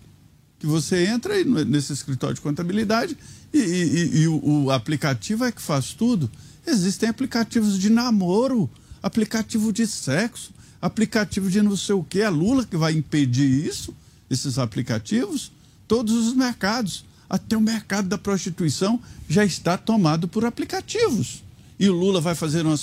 que 0.59 0.67
você 0.67 1.05
entra 1.05 1.43
nesse 1.43 1.93
escritório 1.93 2.35
de 2.35 2.41
contabilidade 2.41 3.17
e, 3.53 3.57
e, 3.57 4.21
e 4.21 4.27
o, 4.27 4.65
o 4.65 4.71
aplicativo 4.71 5.45
é 5.45 5.51
que 5.51 5.61
faz 5.61 5.93
tudo. 5.93 6.29
Existem 6.67 7.09
aplicativos 7.09 7.79
de 7.79 7.89
namoro, 7.89 8.69
aplicativo 9.01 9.71
de 9.71 9.87
sexo, 9.87 10.51
aplicativo 10.81 11.49
de 11.49 11.61
não 11.61 11.75
sei 11.75 11.95
o 11.95 12.03
que. 12.03 12.21
É 12.21 12.29
Lula 12.29 12.65
que 12.65 12.77
vai 12.77 12.93
impedir 12.93 13.65
isso, 13.65 13.95
esses 14.29 14.59
aplicativos? 14.59 15.51
Todos 15.87 16.13
os 16.13 16.33
mercados. 16.33 17.05
Até 17.29 17.55
o 17.55 17.61
mercado 17.61 18.07
da 18.07 18.17
prostituição 18.17 18.99
já 19.27 19.45
está 19.45 19.77
tomado 19.77 20.27
por 20.27 20.45
aplicativos. 20.45 21.43
E 21.79 21.87
o 21.87 21.93
Lula 21.93 22.19
vai 22.19 22.35
fazer 22.35 22.65
uma 22.65 22.75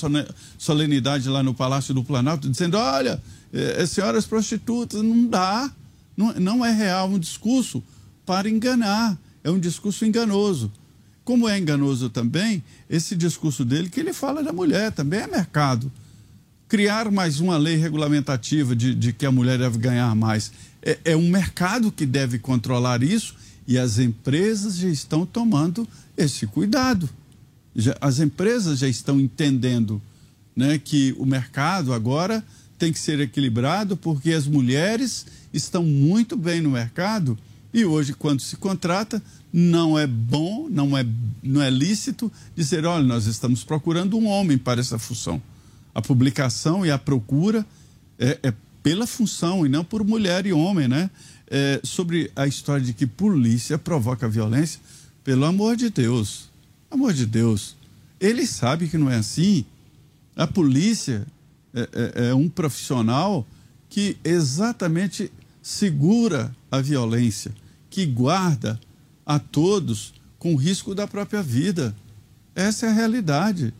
solenidade 0.57 1.28
lá 1.28 1.43
no 1.43 1.53
Palácio 1.53 1.93
do 1.93 2.03
Planalto, 2.03 2.48
dizendo: 2.48 2.78
olha, 2.78 3.20
é, 3.53 3.85
senhoras 3.85 4.24
prostitutas, 4.24 5.03
não 5.03 5.27
dá. 5.27 5.70
Não, 6.17 6.33
não 6.35 6.65
é 6.65 6.73
real 6.73 7.09
um 7.09 7.19
discurso 7.19 7.83
para 8.25 8.49
enganar. 8.49 9.19
É 9.45 9.51
um 9.51 9.59
discurso 9.59 10.05
enganoso. 10.05 10.73
Como 11.25 11.49
é 11.49 11.59
enganoso 11.59 12.09
também 12.09 12.63
esse 12.89 13.17
discurso 13.17 13.65
dele 13.65 13.91
que 13.91 14.01
ele 14.01 14.13
fala 14.13 14.43
da 14.43 14.53
mulher, 14.53 14.93
também 14.93 15.21
é 15.21 15.27
mercado. 15.27 15.91
Criar 16.69 17.11
mais 17.11 17.41
uma 17.41 17.57
lei 17.57 17.77
regulamentativa 17.77 18.75
de, 18.75 18.95
de 18.95 19.13
que 19.13 19.27
a 19.27 19.33
mulher 19.33 19.59
deve 19.59 19.79
ganhar 19.79 20.15
mais. 20.15 20.53
É, 20.83 20.99
é 21.05 21.17
um 21.17 21.29
mercado 21.29 21.93
que 21.93 22.07
deve 22.07 22.39
controlar 22.39 23.03
isso 23.03 23.35
e 23.67 23.79
as 23.79 23.99
empresas 23.99 24.77
já 24.77 24.89
estão 24.89 25.27
tomando 25.27 25.87
esse 26.17 26.47
cuidado 26.47 27.09
já, 27.77 27.95
as 28.01 28.19
empresas 28.19 28.79
já 28.79 28.89
estão 28.89 29.21
entendendo 29.21 30.01
né, 30.55 30.79
que 30.79 31.15
o 31.19 31.27
mercado 31.27 31.93
agora 31.93 32.43
tem 32.78 32.93
que 32.93 32.98
ser 32.98 33.20
equilibrado 33.20 33.97
porque 33.97 34.32
as 34.32 34.47
mulheres 34.47 35.27
estão 35.53 35.82
muito 35.82 36.36
bem 36.36 36.61
no 36.61 36.70
mercado 36.70 37.39
e 37.77 37.85
hoje, 37.85 38.15
quando 38.15 38.40
se 38.40 38.57
contrata, 38.57 39.23
não 39.53 39.98
é 39.98 40.07
bom, 40.07 40.66
não 40.70 40.97
é, 40.97 41.05
não 41.43 41.61
é 41.61 41.69
lícito 41.69 42.32
dizer: 42.55 42.86
olha, 42.86 43.05
nós 43.05 43.27
estamos 43.27 43.62
procurando 43.62 44.16
um 44.16 44.27
homem 44.27 44.57
para 44.57 44.81
essa 44.81 44.98
função. 44.98 45.43
A 45.94 46.01
publicação 46.01 46.86
e 46.86 46.90
a 46.90 46.97
procura 46.97 47.66
é, 48.19 48.39
é 48.43 48.55
pela 48.82 49.07
função 49.07 49.66
e 49.66 49.69
não 49.69 49.85
por 49.85 50.03
mulher 50.03 50.47
e 50.47 50.55
homem, 50.55 50.89
né? 50.89 51.11
É, 51.48 51.78
sobre 51.85 52.31
a 52.35 52.47
história 52.47 52.82
de 52.82 52.94
que 52.94 53.07
polícia 53.07 53.77
provoca 53.77 54.27
violência, 54.27 54.81
pelo 55.23 55.44
amor 55.44 55.77
de 55.77 55.90
Deus, 55.90 56.48
amor 56.90 57.12
de 57.12 57.27
Deus, 57.27 57.77
ele 58.19 58.47
sabe 58.47 58.89
que 58.89 58.97
não 58.97 59.11
é 59.11 59.16
assim. 59.16 59.66
A 60.35 60.47
polícia 60.47 61.27
é, 61.77 61.89
é, 61.93 62.28
é 62.28 62.35
um 62.35 62.48
profissional 62.48 63.47
que 63.89 64.16
exatamente 64.24 65.31
segura 65.62 66.55
a 66.70 66.81
violência, 66.81 67.53
que 67.90 68.07
guarda 68.07 68.81
a 69.24 69.39
todos 69.39 70.15
com 70.39 70.57
risco 70.57 70.94
da 70.94 71.07
própria 71.07 71.43
vida. 71.43 71.94
Essa 72.55 72.86
é 72.86 72.89
a 72.89 72.93
realidade. 72.93 73.74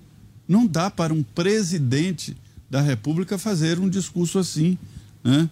Não 0.47 0.67
dá 0.67 0.91
para 0.91 1.15
um 1.15 1.23
presidente 1.23 2.37
da 2.71 2.81
República 2.81 3.39
fazer 3.39 3.79
um 3.79 3.89
discurso 3.89 4.39
assim. 4.39 4.77
Né? 5.25 5.49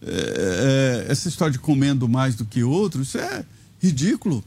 É, 0.00 1.06
é, 1.06 1.10
essa 1.10 1.28
história 1.28 1.52
de 1.52 1.58
comendo 1.58 2.08
mais 2.08 2.34
do 2.34 2.44
que 2.44 2.62
outros, 2.62 3.08
isso 3.08 3.18
é 3.18 3.44
ridículo. 3.80 4.44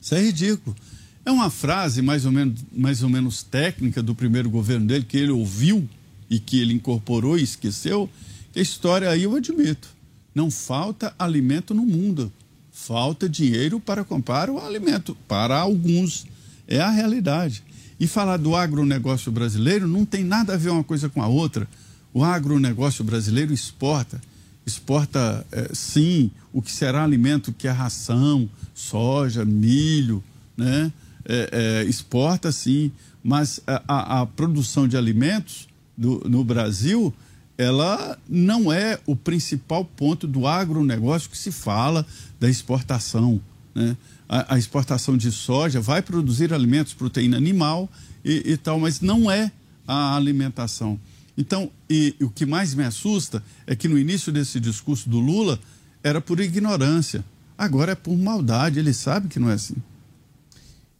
Isso 0.00 0.14
é 0.14 0.20
ridículo. 0.20 0.76
É 1.24 1.30
uma 1.30 1.50
frase 1.50 2.02
mais 2.02 2.24
ou 2.24 2.32
menos, 2.32 2.60
mais 2.72 3.02
ou 3.02 3.08
menos 3.08 3.42
técnica 3.42 4.02
do 4.02 4.14
primeiro 4.14 4.50
governo 4.50 4.86
dele, 4.86 5.04
que 5.04 5.16
ele 5.16 5.30
ouviu 5.30 5.88
e 6.30 6.38
que 6.38 6.60
ele 6.60 6.74
incorporou 6.74 7.38
e 7.38 7.42
esqueceu. 7.42 8.08
Que 8.52 8.58
a 8.58 8.62
história 8.62 9.08
aí 9.08 9.24
eu 9.24 9.36
admito. 9.36 9.88
Não 10.34 10.50
falta 10.50 11.14
alimento 11.18 11.74
no 11.74 11.84
mundo. 11.84 12.32
Falta 12.72 13.28
dinheiro 13.28 13.80
para 13.80 14.04
comprar 14.04 14.50
o 14.50 14.58
alimento. 14.58 15.16
Para 15.26 15.58
alguns. 15.58 16.26
É 16.66 16.80
a 16.80 16.90
realidade. 16.90 17.62
E 17.98 18.06
falar 18.06 18.36
do 18.36 18.54
agronegócio 18.54 19.32
brasileiro 19.32 19.88
não 19.88 20.04
tem 20.04 20.22
nada 20.22 20.54
a 20.54 20.56
ver 20.56 20.70
uma 20.70 20.84
coisa 20.84 21.08
com 21.08 21.22
a 21.22 21.26
outra. 21.26 21.68
O 22.12 22.22
agronegócio 22.22 23.04
brasileiro 23.04 23.52
exporta. 23.52 24.20
Exporta, 24.64 25.46
é, 25.50 25.70
sim, 25.72 26.30
o 26.52 26.60
que 26.60 26.70
será 26.70 27.02
alimento, 27.02 27.52
que 27.52 27.66
é 27.66 27.70
ração, 27.70 28.48
soja, 28.74 29.44
milho, 29.44 30.22
né? 30.56 30.92
É, 31.24 31.82
é, 31.82 31.84
exporta, 31.84 32.52
sim. 32.52 32.92
Mas 33.24 33.60
a, 33.66 33.82
a, 33.88 34.20
a 34.20 34.26
produção 34.26 34.86
de 34.86 34.96
alimentos 34.96 35.67
do, 35.98 36.22
no 36.28 36.44
Brasil, 36.44 37.12
ela 37.58 38.16
não 38.28 38.72
é 38.72 39.00
o 39.04 39.16
principal 39.16 39.84
ponto 39.84 40.28
do 40.28 40.46
agronegócio 40.46 41.28
que 41.28 41.36
se 41.36 41.50
fala 41.50 42.06
da 42.38 42.48
exportação. 42.48 43.40
Né? 43.74 43.96
A, 44.28 44.54
a 44.54 44.58
exportação 44.58 45.16
de 45.16 45.32
soja 45.32 45.80
vai 45.80 46.00
produzir 46.00 46.54
alimentos, 46.54 46.94
proteína 46.94 47.36
animal 47.36 47.90
e, 48.24 48.52
e 48.52 48.56
tal, 48.56 48.78
mas 48.78 49.00
não 49.00 49.28
é 49.28 49.50
a 49.86 50.14
alimentação. 50.14 51.00
Então, 51.36 51.70
e, 51.90 52.14
e 52.20 52.24
o 52.24 52.30
que 52.30 52.46
mais 52.46 52.74
me 52.74 52.84
assusta 52.84 53.42
é 53.66 53.74
que 53.74 53.88
no 53.88 53.98
início 53.98 54.32
desse 54.32 54.60
discurso 54.60 55.08
do 55.08 55.18
Lula 55.18 55.58
era 56.02 56.20
por 56.20 56.38
ignorância. 56.38 57.24
Agora 57.56 57.92
é 57.92 57.94
por 57.96 58.16
maldade, 58.16 58.78
ele 58.78 58.92
sabe 58.92 59.26
que 59.26 59.40
não 59.40 59.50
é 59.50 59.54
assim. 59.54 59.74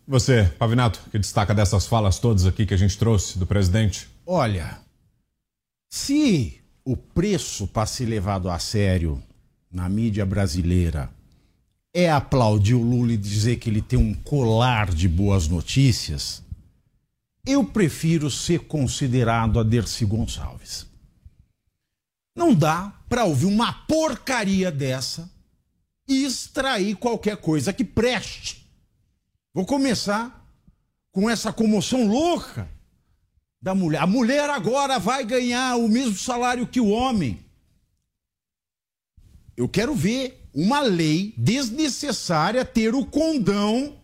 Você, 0.09 0.51
Pavinato, 0.59 1.01
que 1.11 1.19
destaca 1.19 1.55
dessas 1.55 1.87
falas 1.87 2.19
todas 2.19 2.47
aqui 2.47 2.67
que 2.67 2.75
a 2.75 2.79
gente 2.79 2.97
trouxe 2.99 3.39
do 3.39 3.47
presidente? 3.47 4.09
Olha, 4.27 4.79
se 5.89 6.61
o 6.85 6.97
preço 6.97 7.67
para 7.67 7.87
ser 7.87 8.07
levado 8.07 8.51
a 8.51 8.59
sério 8.59 9.23
na 9.71 9.89
mídia 9.89 10.25
brasileira 10.25 11.11
é 11.93 12.11
aplaudir 12.11 12.75
o 12.75 12.83
Lula 12.83 13.13
e 13.13 13.17
dizer 13.17 13.57
que 13.57 13.71
ele 13.71 13.83
tem 13.83 13.99
um 13.99 14.15
colar 14.15 14.93
de 14.93 15.09
boas 15.09 15.49
notícias, 15.49 16.43
eu 17.47 17.65
prefiro 17.65 18.31
ser 18.31 18.61
considerado 18.61 19.59
a 19.59 19.63
Dercy 19.63 20.05
Gonçalves. 20.05 20.87
Não 22.37 22.55
dá 22.55 22.93
para 23.09 23.25
ouvir 23.25 23.47
uma 23.47 23.73
porcaria 23.73 24.71
dessa 24.71 25.29
e 26.07 26.25
extrair 26.25 26.95
qualquer 26.97 27.39
coisa 27.39 27.73
que 27.73 27.85
preste. 27.85 28.67
Vou 29.53 29.67
começar 29.67 30.47
com 31.11 31.29
essa 31.29 31.53
comoção 31.53 32.07
louca 32.07 32.69
da 33.61 33.75
mulher. 33.75 34.03
A 34.03 34.07
mulher 34.07 34.49
agora 34.51 34.99
vai 34.99 35.25
ganhar 35.25 35.77
o 35.77 35.89
mesmo 35.89 36.17
salário 36.17 36.67
que 36.67 36.81
o 36.81 36.89
homem. 36.89 37.39
Eu 39.57 39.69
quero 39.69 39.95
ver 39.95 40.49
uma 40.55 40.81
lei 40.81 41.35
desnecessária 41.37 42.65
ter 42.65 42.95
o 42.95 43.05
condão 43.05 43.97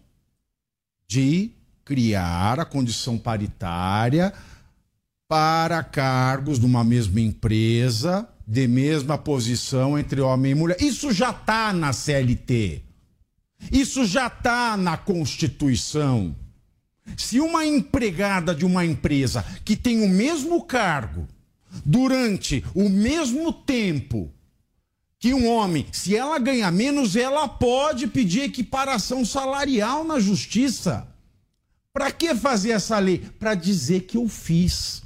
de 1.07 1.51
criar 1.85 2.59
a 2.59 2.65
condição 2.65 3.19
paritária 3.19 4.33
para 5.29 5.83
cargos 5.83 6.59
numa 6.59 6.83
mesma 6.83 7.21
empresa, 7.21 8.29
de 8.47 8.67
mesma 8.67 9.17
posição 9.17 9.99
entre 9.99 10.21
homem 10.21 10.53
e 10.53 10.55
mulher. 10.55 10.77
Isso 10.81 11.13
já 11.13 11.31
está 11.31 11.73
na 11.73 11.93
CLT. 11.93 12.83
Isso 13.73 14.05
já 14.05 14.27
está 14.27 14.77
na 14.77 14.97
Constituição. 14.97 16.35
Se 17.17 17.41
uma 17.41 17.65
empregada 17.65 18.55
de 18.55 18.65
uma 18.65 18.85
empresa 18.85 19.45
que 19.65 19.77
tem 19.77 20.03
o 20.03 20.09
mesmo 20.09 20.65
cargo 20.65 21.29
durante 21.85 22.65
o 22.75 22.89
mesmo 22.89 23.53
tempo 23.53 24.33
que 25.19 25.33
um 25.33 25.49
homem, 25.49 25.87
se 25.91 26.15
ela 26.15 26.39
ganhar 26.39 26.71
menos, 26.71 27.17
ela 27.17 27.49
pode 27.49 28.07
pedir 28.07 28.43
equiparação 28.43 29.25
salarial 29.25 30.05
na 30.05 30.21
justiça. 30.21 31.09
Para 31.95 32.11
que 32.11 32.35
fazer 32.35 32.73
essa 32.73 32.99
lei? 32.99 33.19
Para 33.39 33.55
dizer 33.55 34.03
que 34.03 34.19
eu 34.19 34.29
fiz. 34.29 35.03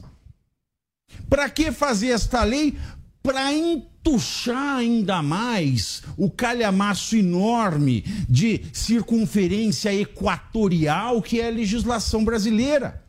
Para 1.29 1.49
que 1.49 1.71
fazer 1.71 2.09
esta 2.09 2.43
lei? 2.43 2.77
Para 3.23 3.53
entuchar 4.01 4.79
ainda 4.79 5.23
mais 5.23 6.03
o 6.17 6.31
calhamaço 6.31 7.17
enorme 7.17 8.05
de 8.29 8.63
circunferência 8.73 9.95
equatorial 9.95 11.21
que 11.21 11.41
é 11.41 11.49
a 11.49 11.53
legislação 11.53 12.25
brasileira. 12.25 13.03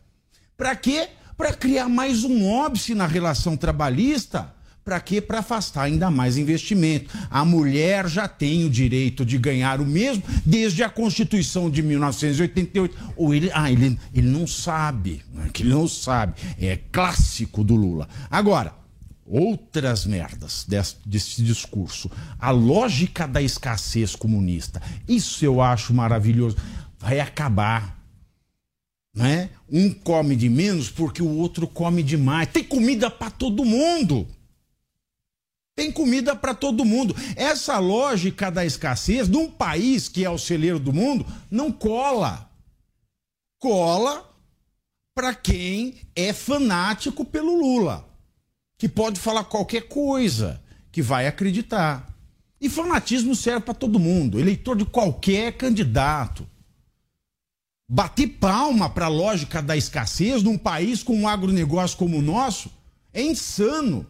Para 0.58 0.76
quê? 0.76 1.10
Para 1.38 1.54
criar 1.54 1.88
mais 1.88 2.24
um 2.24 2.46
óbice 2.46 2.94
na 2.94 3.08
relação 3.08 3.56
trabalhista. 3.56 4.54
Para 4.84 5.00
quê? 5.00 5.22
Para 5.22 5.40
afastar 5.40 5.84
ainda 5.84 6.10
mais 6.10 6.38
investimento. 6.38 7.16
A 7.30 7.46
mulher 7.46 8.10
já 8.10 8.28
tem 8.28 8.66
o 8.66 8.70
direito 8.70 9.24
de 9.24 9.38
ganhar 9.38 9.80
o 9.80 9.86
mesmo 9.86 10.24
desde 10.46 10.84
a 10.84 10.90
Constituição 10.90 11.70
de 11.70 11.84
1988. 11.84 13.14
Ou 13.16 13.34
ele, 13.34 13.52
ah, 13.54 13.72
ele, 13.72 13.98
ele 14.14 14.28
não 14.28 14.48
sabe, 14.48 15.22
é 15.46 15.50
que 15.50 15.64
ele 15.64 15.70
não 15.70 15.88
sabe. 15.88 16.34
É 16.60 16.78
clássico 16.92 17.64
do 17.64 17.76
Lula. 17.76 18.10
Agora, 18.32 18.79
outras 19.30 20.06
merdas 20.06 20.66
desse, 20.68 20.96
desse, 21.06 21.44
discurso. 21.44 22.10
A 22.40 22.50
lógica 22.50 23.28
da 23.28 23.42
escassez 23.42 24.16
comunista. 24.16 24.82
Isso 25.08 25.46
eu 25.46 25.62
acho 25.62 25.94
maravilhoso. 25.94 26.58
Vai 26.98 27.20
acabar. 27.20 27.98
Né? 29.16 29.52
Um 29.70 29.94
come 29.94 30.36
de 30.36 30.50
menos 30.50 30.90
porque 30.90 31.22
o 31.22 31.30
outro 31.30 31.68
come 31.68 32.02
demais. 32.02 32.50
Tem 32.50 32.64
comida 32.64 33.10
para 33.12 33.30
todo 33.30 33.64
mundo. 33.64 34.28
Tem 35.76 35.92
comida 35.92 36.36
para 36.36 36.54
todo 36.54 36.84
mundo. 36.84 37.16
Essa 37.36 37.78
lógica 37.78 38.50
da 38.52 38.66
escassez, 38.66 39.30
num 39.30 39.50
país 39.50 40.10
que 40.10 40.26
é 40.26 40.30
o 40.30 40.38
celeiro 40.38 40.80
do 40.80 40.92
mundo, 40.92 41.26
não 41.50 41.72
cola. 41.72 42.50
Cola 43.60 44.28
para 45.14 45.36
quem 45.36 45.96
é 46.16 46.34
fanático 46.34 47.24
pelo 47.24 47.60
Lula 47.60 48.09
que 48.80 48.88
pode 48.88 49.20
falar 49.20 49.44
qualquer 49.44 49.90
coisa, 49.90 50.60
que 50.90 51.02
vai 51.02 51.28
acreditar. 51.28 52.08
E 52.62 52.70
fanatismo 52.70 53.36
serve 53.36 53.60
para 53.60 53.74
todo 53.74 54.00
mundo, 54.00 54.40
eleitor 54.40 54.78
de 54.78 54.86
qualquer 54.86 55.52
candidato. 55.58 56.48
Bater 57.92 58.28
palma 58.28 58.90
para 58.90 59.06
a 59.06 59.10
lógica 59.10 59.62
da 59.62 59.76
escassez 59.76 60.42
num 60.42 60.58
país 60.58 61.04
com 61.04 61.14
um 61.14 61.28
agronegócio 61.28 61.98
como 61.98 62.18
o 62.18 62.22
nosso 62.22 62.72
é 63.14 63.22
insano. 63.22 64.08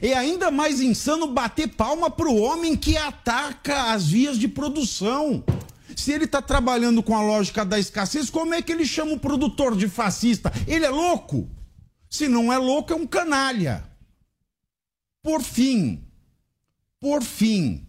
É 0.00 0.12
ainda 0.12 0.50
mais 0.50 0.82
insano 0.82 1.28
bater 1.28 1.68
palma 1.68 2.10
para 2.10 2.28
o 2.28 2.38
homem 2.38 2.76
que 2.76 2.98
ataca 2.98 3.94
as 3.94 4.06
vias 4.08 4.38
de 4.38 4.46
produção. 4.46 5.42
Se 5.96 6.12
ele 6.12 6.24
está 6.24 6.42
trabalhando 6.42 7.02
com 7.02 7.16
a 7.16 7.22
lógica 7.22 7.64
da 7.64 7.78
escassez, 7.78 8.28
como 8.28 8.52
é 8.52 8.60
que 8.60 8.72
ele 8.72 8.84
chama 8.84 9.12
o 9.12 9.18
produtor 9.18 9.74
de 9.74 9.88
fascista? 9.88 10.52
Ele 10.66 10.84
é 10.84 10.90
louco? 10.90 11.48
Se 12.10 12.28
não 12.28 12.52
é 12.52 12.58
louco, 12.58 12.92
é 12.92 12.96
um 12.96 13.06
canalha. 13.06 13.84
Por 15.26 15.42
fim, 15.42 16.04
por 17.00 17.20
fim, 17.20 17.84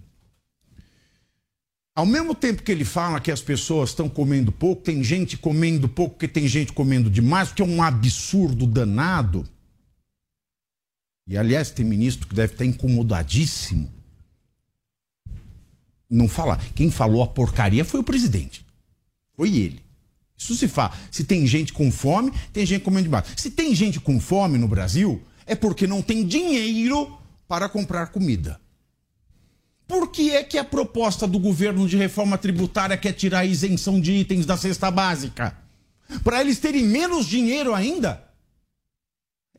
ao 1.93 2.03
mesmo 2.03 2.33
tempo 2.33 2.63
que 2.63 2.71
ele 2.71 2.83
fala 2.83 3.21
que 3.21 3.29
as 3.29 3.43
pessoas 3.43 3.91
estão 3.91 4.09
comendo 4.09 4.51
pouco, 4.51 4.81
tem 4.81 5.03
gente 5.03 5.37
comendo 5.37 5.87
pouco 5.87 6.15
porque 6.15 6.27
tem 6.27 6.47
gente 6.47 6.73
comendo 6.73 7.11
demais, 7.11 7.51
que 7.51 7.61
é 7.61 7.65
um 7.65 7.83
absurdo 7.83 8.65
danado. 8.65 9.47
E 11.27 11.37
aliás, 11.37 11.69
tem 11.69 11.85
ministro 11.85 12.27
que 12.27 12.33
deve 12.33 12.53
estar 12.53 12.65
incomodadíssimo. 12.65 13.93
Não 16.09 16.27
falar. 16.27 16.57
Quem 16.73 16.89
falou 16.89 17.21
a 17.21 17.27
porcaria 17.27 17.85
foi 17.85 17.99
o 17.99 18.03
presidente. 18.03 18.65
Foi 19.35 19.55
ele. 19.55 19.83
Isso 20.35 20.55
se 20.55 20.67
fala. 20.67 20.97
Se 21.11 21.23
tem 21.23 21.45
gente 21.45 21.71
com 21.71 21.91
fome, 21.91 22.33
tem 22.51 22.65
gente 22.65 22.81
comendo 22.81 23.03
demais. 23.03 23.27
Se 23.37 23.51
tem 23.51 23.75
gente 23.75 23.99
com 23.99 24.19
fome 24.19 24.57
no 24.57 24.67
Brasil, 24.67 25.23
é 25.45 25.53
porque 25.53 25.85
não 25.85 26.01
tem 26.01 26.25
dinheiro 26.25 27.16
para 27.47 27.69
comprar 27.69 28.07
comida. 28.07 28.59
Por 29.87 30.11
que 30.11 30.31
é 30.31 30.43
que 30.43 30.57
a 30.57 30.65
proposta 30.65 31.25
do 31.25 31.39
governo 31.39 31.87
de 31.87 31.95
reforma 31.95 32.37
tributária 32.37 32.97
quer 32.97 33.13
tirar 33.13 33.39
a 33.39 33.45
isenção 33.45 34.01
de 34.01 34.11
itens 34.11 34.45
da 34.45 34.57
cesta 34.57 34.91
básica? 34.91 35.57
Para 36.23 36.41
eles 36.41 36.59
terem 36.59 36.83
menos 36.83 37.25
dinheiro 37.25 37.73
ainda? 37.73 38.27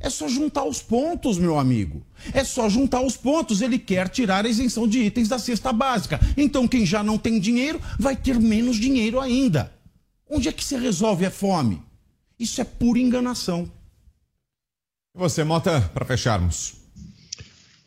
É 0.01 0.09
só 0.09 0.29
juntar 0.29 0.65
os 0.65 0.81
pontos, 0.81 1.39
meu 1.39 1.59
amigo. 1.59 2.07
É 2.33 2.45
só 2.45 2.69
juntar 2.69 3.01
os 3.01 3.17
pontos. 3.17 3.61
Ele 3.61 3.79
quer 3.79 4.09
tirar 4.09 4.45
a 4.45 4.49
isenção 4.49 4.87
de 4.87 5.01
itens 5.01 5.29
da 5.29 5.39
cesta 5.39 5.73
básica. 5.73 6.21
Então, 6.37 6.69
quem 6.69 6.87
já 6.87 7.03
não 7.03 7.19
tem 7.19 7.41
dinheiro 7.41 7.81
vai 7.99 8.15
ter 8.15 8.39
menos 8.39 8.77
dinheiro 8.77 9.19
ainda. 9.19 9.73
Onde 10.31 10.49
é 10.49 10.53
que 10.53 10.65
se 10.65 10.77
resolve 10.77 11.27
a 11.27 11.31
fome? 11.31 11.83
Isso 12.39 12.61
é 12.61 12.65
pura 12.65 13.01
enganação. 13.01 13.71
E 15.17 15.19
você, 15.19 15.43
Mota, 15.43 15.81
para 15.93 16.05
fecharmos. 16.05 16.75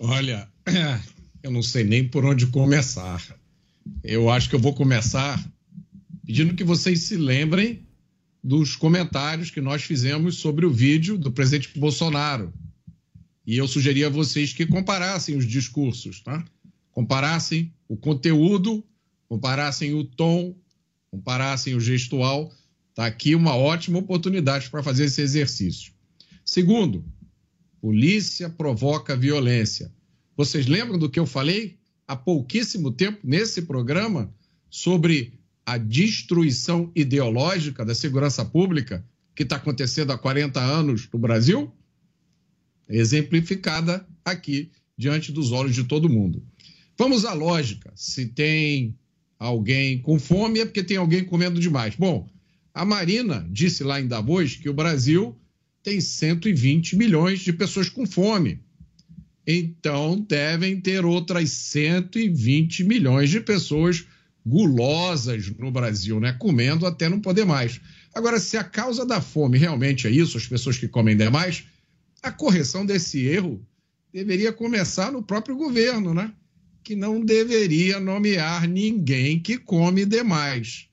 Olha, 0.04 0.50
eu 1.44 1.52
não 1.52 1.62
sei 1.62 1.84
nem 1.84 2.08
por 2.08 2.26
onde 2.26 2.48
começar. 2.48 3.24
Eu 4.04 4.32
acho 4.32 4.50
que 4.50 4.56
eu 4.56 4.60
vou 4.60 4.74
começar 4.74 5.40
pedindo 6.26 6.56
que 6.56 6.64
vocês 6.64 7.02
se 7.02 7.16
lembrem 7.16 7.86
dos 8.44 8.76
comentários 8.76 9.52
que 9.52 9.62
nós 9.62 9.84
fizemos 9.84 10.38
sobre 10.38 10.66
o 10.66 10.72
vídeo 10.72 11.20
do 11.20 11.32
presidente 11.32 11.78
Bolsonaro. 11.78 12.52
E 13.46 13.56
eu 13.58 13.68
sugeri 13.68 14.04
a 14.04 14.10
vocês 14.10 14.52
que 14.52 14.66
comparassem 14.66 15.38
os 15.38 15.46
discursos, 15.46 16.20
tá? 16.22 16.44
Comparassem 16.92 17.72
o 17.88 17.96
conteúdo, 17.96 18.84
comparassem 19.30 19.94
o 19.94 20.04
tom, 20.04 20.56
comparassem 21.12 21.76
o 21.76 21.80
gestual. 21.80 22.52
Está 22.90 23.06
aqui 23.06 23.36
uma 23.36 23.56
ótima 23.56 24.00
oportunidade 24.00 24.68
para 24.68 24.82
fazer 24.82 25.06
esse 25.06 25.22
exercício. 25.22 25.94
Segundo, 26.44 27.06
polícia 27.82 28.48
provoca 28.48 29.18
violência. 29.18 29.92
Vocês 30.38 30.68
lembram 30.68 31.00
do 31.00 31.10
que 31.10 31.20
eu 31.20 31.26
falei 31.26 31.80
há 32.08 32.16
pouquíssimo 32.16 32.92
tempo 32.92 33.20
nesse 33.24 33.64
programa 33.64 34.34
sobre 34.70 35.34
a 35.66 35.78
destruição 35.78 36.92
ideológica 36.96 37.84
da 37.84 37.96
segurança 37.96 38.46
pública 38.46 39.04
que 39.36 39.44
está 39.44 39.56
acontecendo 39.56 40.12
há 40.12 40.18
40 40.18 40.60
anos 40.60 41.10
no 41.12 41.18
Brasil? 41.20 41.74
Exemplificada 42.88 44.08
aqui 44.24 44.72
diante 44.96 45.32
dos 45.32 45.52
olhos 45.52 45.74
de 45.74 45.84
todo 45.86 46.10
mundo. 46.10 46.44
Vamos 46.98 47.26
à 47.26 47.34
lógica. 47.34 47.92
Se 47.96 48.28
tem 48.28 48.96
alguém 49.40 50.00
com 50.00 50.20
fome, 50.20 50.60
é 50.60 50.66
porque 50.66 50.84
tem 50.84 50.98
alguém 50.98 51.26
comendo 51.26 51.60
demais. 51.60 51.96
Bom, 51.96 52.30
a 52.74 52.86
Marina 52.86 53.48
disse 53.50 53.84
lá 53.84 54.00
em 54.00 54.08
Davos 54.08 54.56
que 54.56 54.70
o 54.70 54.74
Brasil 54.74 55.36
tem 55.84 56.00
120 56.00 56.96
milhões 56.96 57.40
de 57.40 57.54
pessoas 57.54 57.90
com 57.90 58.06
fome. 58.06 58.60
Então, 59.46 60.20
devem 60.20 60.80
ter 60.80 61.04
outras 61.04 61.50
120 61.50 62.84
milhões 62.84 63.30
de 63.30 63.40
pessoas 63.40 64.06
gulosas 64.46 65.50
no 65.58 65.72
Brasil, 65.72 66.20
né? 66.20 66.34
Comendo 66.34 66.86
até 66.86 67.10
não 67.10 67.20
poder 67.20 67.46
mais. 67.46 67.82
Agora, 68.14 68.40
se 68.40 68.58
a 68.58 68.64
causa 68.64 69.06
da 69.06 69.22
fome 69.22 69.58
realmente 69.58 70.08
é 70.08 70.12
isso, 70.12 70.38
as 70.38 70.48
pessoas 70.48 70.78
que 70.78 70.88
comem 70.88 71.16
demais, 71.16 71.64
a 72.22 72.32
correção 72.32 72.86
desse 72.86 73.26
erro 73.26 73.66
deveria 74.14 74.52
começar 74.52 75.12
no 75.12 75.24
próprio 75.24 75.56
governo, 75.56 76.14
né? 76.14 76.32
Que 76.84 76.96
não 76.96 77.24
deveria 77.24 78.00
nomear 78.00 78.68
ninguém 78.68 79.40
que 79.40 79.58
come 79.58 80.06
demais. 80.06 80.88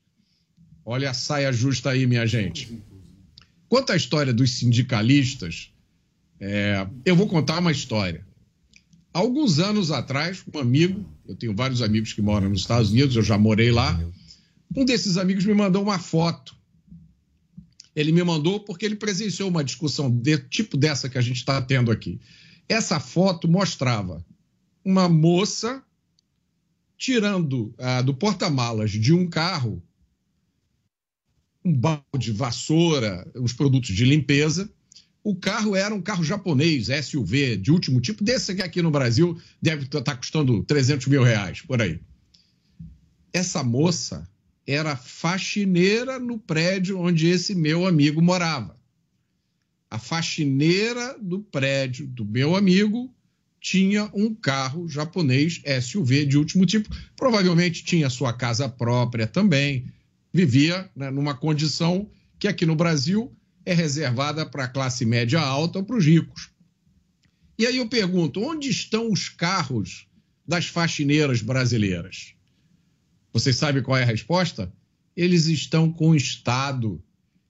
Olha 0.85 1.11
a 1.11 1.15
saia 1.15 1.53
justa 1.53 1.91
aí, 1.91 2.07
minha 2.07 2.27
gente. 2.27 2.81
Quanto 3.69 3.93
à 3.93 3.97
história 3.97 4.33
dos 4.33 4.59
sindicalistas, 4.59 5.71
é, 6.41 6.87
eu 7.05 7.15
vou 7.15 7.29
contar 7.29 7.59
uma 7.59 7.73
história. 7.73 8.27
Alguns 9.13 9.59
anos 9.59 9.91
atrás, 9.91 10.43
um 10.55 10.59
amigo, 10.59 11.05
eu 11.27 11.35
tenho 11.35 11.55
vários 11.55 11.83
amigos 11.83 12.13
que 12.13 12.23
moram 12.23 12.49
nos 12.49 12.61
Estados 12.61 12.91
Unidos, 12.91 13.17
eu 13.17 13.23
já 13.23 13.37
morei 13.37 13.71
lá. 13.71 13.99
Um 14.75 14.85
desses 14.85 15.17
amigos 15.17 15.45
me 15.45 15.55
mandou 15.55 15.83
uma 15.83 15.99
foto. 15.99 16.57
Ele 17.95 18.13
me 18.13 18.23
mandou 18.23 18.61
porque 18.61 18.87
ele 18.87 18.97
presenciou 18.97 19.49
uma 19.49 19.65
discussão 19.65 20.11
de 20.11 20.39
tipo 20.39 20.77
dessa 20.77 21.09
que 21.09 21.19
a 21.19 21.23
gente 21.23 21.39
está 21.39 21.61
tendo 21.61 21.91
aqui. 21.91 22.21
Essa 22.69 23.01
foto 23.01 23.49
mostrava 23.49 24.25
uma 24.85 25.09
moça 25.09 25.83
tirando 26.97 27.75
ah, 27.79 28.03
do 28.03 28.15
porta-malas 28.15 28.91
de 28.91 29.13
um 29.13 29.29
carro 29.29 29.83
um 31.69 31.73
balde, 31.73 32.33
vassoura, 32.33 33.31
uns 33.37 33.53
produtos 33.53 33.95
de 33.95 34.05
limpeza. 34.05 34.71
O 35.23 35.35
carro 35.37 35.77
era 35.77 35.95
um 35.95 36.01
carro 36.01 36.25
japonês, 36.25 36.89
SUV, 37.05 37.59
de 37.59 37.71
último 37.71 38.01
tipo, 38.01 38.25
desse 38.25 38.55
que 38.55 38.63
aqui 38.63 38.81
no 38.81 38.91
Brasil 38.91 39.39
deve 39.61 39.85
estar 39.85 40.01
tá 40.01 40.17
custando 40.17 40.63
300 40.65 41.07
mil 41.09 41.23
reais, 41.23 41.61
por 41.61 41.83
aí. 41.83 42.01
Essa 43.33 43.63
moça 43.63 44.27
era 44.67 44.97
faxineira 44.97 46.19
no 46.19 46.39
prédio 46.39 46.99
onde 46.99 47.27
esse 47.27 47.55
meu 47.55 47.87
amigo 47.87 48.23
morava. 48.23 48.77
A 49.91 49.99
faxineira 49.99 51.17
do 51.21 51.41
prédio 51.41 52.07
do 52.07 52.25
meu 52.25 52.57
amigo 52.57 53.15
tinha 53.61 54.11
um 54.15 54.35
carro 54.35 54.89
japonês 54.89 55.61
SUV 55.83 56.25
de 56.25 56.39
último 56.39 56.65
tipo. 56.65 56.95
Provavelmente 57.17 57.85
tinha 57.85 58.09
sua 58.09 58.33
casa 58.33 58.69
própria 58.69 59.27
também. 59.27 59.87
Vivia 60.33 60.91
né, 60.95 61.11
numa 61.11 61.35
condição 61.35 62.11
que 62.39 62.47
aqui 62.47 62.67
no 62.67 62.77
Brasil 62.77 63.35
é 63.65 63.75
reservada 63.75 64.47
para 64.47 64.65
a 64.65 64.69
classe 64.69 65.05
média 65.05 65.41
alta 65.41 65.79
ou 65.79 65.85
para 65.85 65.97
os 65.97 66.05
ricos. 66.05 66.51
E 67.59 67.67
aí 67.67 67.77
eu 67.79 67.89
pergunto: 67.89 68.41
onde 68.41 68.69
estão 68.69 69.11
os 69.11 69.29
carros 69.29 70.07
das 70.47 70.67
faxineiras 70.67 71.43
brasileiras? 71.43 72.35
Vocês 73.33 73.57
sabem 73.57 73.83
qual 73.83 73.97
é 73.97 74.03
a 74.03 74.07
resposta? 74.07 74.73
Eles 75.17 75.47
estão 75.47 75.93
com 75.93 76.11
o 76.11 76.17
Estado, 76.17 77.03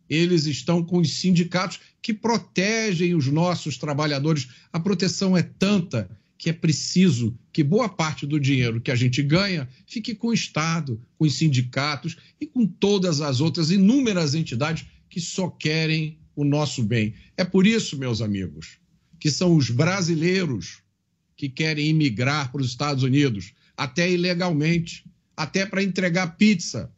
eles 0.09 0.47
estão 0.47 0.83
com 0.83 0.99
os 0.99 1.19
sindicatos 1.19 1.79
que 2.01 2.15
protegem 2.15 3.15
os 3.15 3.27
nossos 3.27 3.77
trabalhadores. 3.77 4.49
A 4.73 4.81
proteção 4.81 5.37
é 5.37 5.43
tanta 5.43 6.11
que 6.39 6.49
é 6.49 6.53
preciso 6.53 7.37
que 7.53 7.65
boa 7.65 7.89
parte 7.89 8.25
do 8.25 8.39
dinheiro 8.39 8.81
que 8.81 8.93
a 8.93 8.95
gente 8.95 9.21
ganha 9.25 9.69
fique 9.87 10.15
com 10.15 10.29
o 10.29 10.33
Estado, 10.33 11.03
com 11.19 11.25
os 11.25 11.35
sindicatos 11.35 12.17
e 12.41 12.47
com 12.47 12.65
todas 12.65 13.21
as 13.21 13.41
outras 13.41 13.73
inúmeras 13.73 14.37
entidades 14.37 14.87
que 15.11 15.21
só 15.21 15.49
querem 15.49 16.17
o 16.37 16.45
nosso 16.45 16.85
bem. 16.85 17.13
É 17.37 17.45
por 17.45 17.67
isso, 17.67 17.99
meus 17.99 18.23
amigos, 18.23 18.79
que 19.19 19.33
são 19.33 19.57
os 19.57 19.69
brasileiros 19.69 20.81
que 21.37 21.49
querem 21.49 21.89
imigrar 21.89 22.53
para 22.53 22.61
os 22.61 22.69
Estados 22.69 23.03
Unidos, 23.03 23.53
até 23.77 24.09
ilegalmente, 24.09 25.05
até 25.37 25.67
para 25.67 25.83
entregar 25.83 26.37
pizza. 26.37 26.93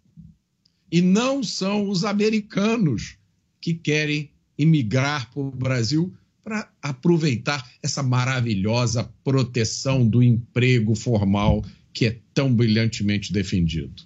E 0.93 1.01
não 1.01 1.43
são 1.43 1.89
os 1.89 2.05
americanos 2.05 3.17
que 3.61 3.73
querem 3.73 4.31
imigrar 4.59 5.31
para 5.31 5.41
o 5.41 5.51
Brasil 5.51 6.15
para 6.43 6.69
aproveitar 6.83 7.69
essa 7.83 8.03
maravilhosa 8.03 9.11
proteção 9.23 10.07
do 10.07 10.23
emprego 10.23 10.95
formal 10.95 11.65
que 11.93 12.07
é 12.07 12.19
tão 12.33 12.53
brilhantemente 12.55 13.33
defendido. 13.33 14.03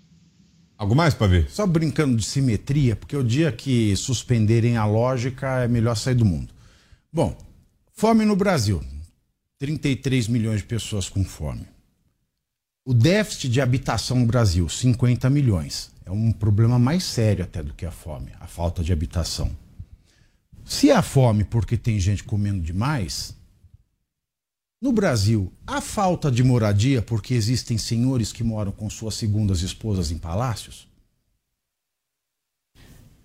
Algo 0.76 0.94
mais, 0.94 1.14
Pavi? 1.14 1.46
Só 1.48 1.66
brincando 1.66 2.16
de 2.16 2.24
simetria, 2.24 2.96
porque 2.96 3.16
o 3.16 3.22
dia 3.22 3.52
que 3.52 3.94
suspenderem 3.96 4.76
a 4.76 4.84
lógica 4.84 5.62
é 5.62 5.68
melhor 5.68 5.94
sair 5.94 6.16
do 6.16 6.24
mundo. 6.24 6.52
Bom, 7.12 7.36
fome 7.92 8.24
no 8.24 8.34
Brasil. 8.34 8.82
33 9.58 10.28
milhões 10.28 10.60
de 10.60 10.66
pessoas 10.66 11.08
com 11.08 11.24
fome. 11.24 11.66
O 12.84 12.92
déficit 12.92 13.48
de 13.48 13.60
habitação 13.60 14.18
no 14.18 14.26
Brasil, 14.26 14.68
50 14.68 15.30
milhões. 15.30 15.90
É 16.04 16.10
um 16.10 16.32
problema 16.32 16.78
mais 16.78 17.04
sério 17.04 17.44
até 17.44 17.62
do 17.62 17.72
que 17.72 17.86
a 17.86 17.90
fome, 17.90 18.32
a 18.40 18.46
falta 18.46 18.82
de 18.82 18.92
habitação. 18.92 19.50
Se 20.64 20.90
a 20.90 21.02
fome 21.02 21.44
porque 21.44 21.76
tem 21.76 22.00
gente 22.00 22.24
comendo 22.24 22.60
demais, 22.60 23.36
no 24.80 24.92
Brasil, 24.92 25.52
há 25.66 25.80
falta 25.80 26.30
de 26.30 26.42
moradia 26.42 27.00
porque 27.00 27.34
existem 27.34 27.78
senhores 27.78 28.32
que 28.32 28.44
moram 28.44 28.72
com 28.72 28.88
suas 28.90 29.14
segundas 29.14 29.62
esposas 29.62 30.10
em 30.10 30.18
palácios? 30.18 30.86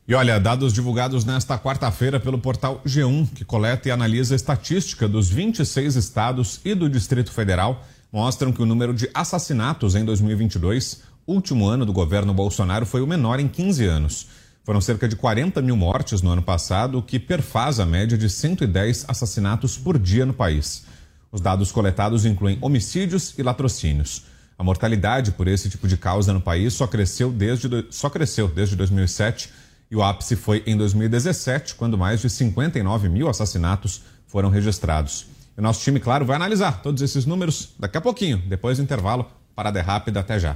E 0.07 0.14
olha, 0.16 0.40
dados 0.40 0.74
divulgados 0.74 1.24
nesta 1.24 1.60
quarta-feira 1.60 2.20
pelo 2.20 2.40
portal 2.40 2.82
G1, 2.86 3.30
que 3.36 3.45
coleta 3.45 3.88
e 3.88 3.91
analisa 3.91 4.36
estatística 4.36 5.07
dos 5.07 5.30
26 5.30 5.95
estados 5.95 6.60
e 6.66 6.74
do 6.74 6.90
Distrito 6.90 7.32
Federal, 7.32 7.86
mostram 8.11 8.52
que 8.52 8.61
o 8.61 8.66
número 8.66 8.94
de 8.94 9.10
assassinatos 9.14 9.95
em 9.95 10.03
2022, 10.03 11.03
último 11.28 11.68
ano 11.68 11.86
do 11.86 11.94
governo 11.94 12.34
Bolsonaro, 12.34 12.86
foi 12.86 13.02
o 13.02 13.07
menor 13.07 13.40
em 13.40 13.48
15 13.48 13.86
anos. 13.86 14.28
Foram 14.70 14.82
cerca 14.82 15.08
de 15.08 15.16
40 15.16 15.64
mil 15.64 15.76
mortes 15.76 16.22
no 16.22 16.30
ano 16.30 16.44
passado, 16.44 17.00
o 17.00 17.02
que 17.02 17.18
perfaz 17.18 17.80
a 17.80 17.88
média 17.88 18.16
de 18.16 18.30
110 18.30 19.06
assassinatos 19.08 19.80
por 19.80 19.98
dia 19.98 20.28
no 20.28 20.34
país. 20.34 20.86
Os 21.32 21.41
dados 21.41 21.72
coletados 21.72 22.24
incluem 22.24 22.60
homicídios 22.62 23.34
e 23.36 23.41
latrocínios. 23.41 24.26
A 24.60 24.64
mortalidade 24.64 25.32
por 25.32 25.48
esse 25.48 25.72
tipo 25.72 25.88
de 25.88 25.98
causa 25.98 26.32
no 26.32 26.40
país 26.40 26.76
só 26.76 26.86
cresceu 26.86 27.32
desde, 27.32 27.88
só 27.90 28.12
cresceu 28.12 28.48
desde 28.48 28.76
2007 28.76 29.50
e 29.90 29.96
o 29.96 30.04
ápice 30.04 30.36
foi 30.36 30.62
em 30.68 30.78
2017, 30.78 31.74
quando 31.74 31.98
mais 31.98 32.22
de 32.22 32.30
59 32.30 33.10
mil 33.10 33.28
assassinatos 33.28 34.04
foram 34.28 34.52
registrados. 34.52 35.26
E 35.58 35.60
o 35.60 35.64
nosso 35.64 35.82
time, 35.82 36.00
claro, 36.00 36.28
vai 36.28 36.36
analisar 36.36 36.84
todos 36.84 37.02
esses 37.02 37.26
números 37.26 37.74
daqui 37.80 37.98
a 37.98 38.02
pouquinho, 38.02 38.38
depois 38.38 38.78
do 38.78 38.84
intervalo. 38.84 39.26
Parada 39.56 39.80
é 39.80 39.82
rápida, 39.82 40.20
até 40.20 40.38
já. 40.38 40.56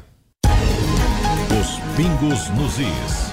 Os 1.49 1.80
pingos 1.98 2.48
nos 2.49 2.77
is. 2.77 3.32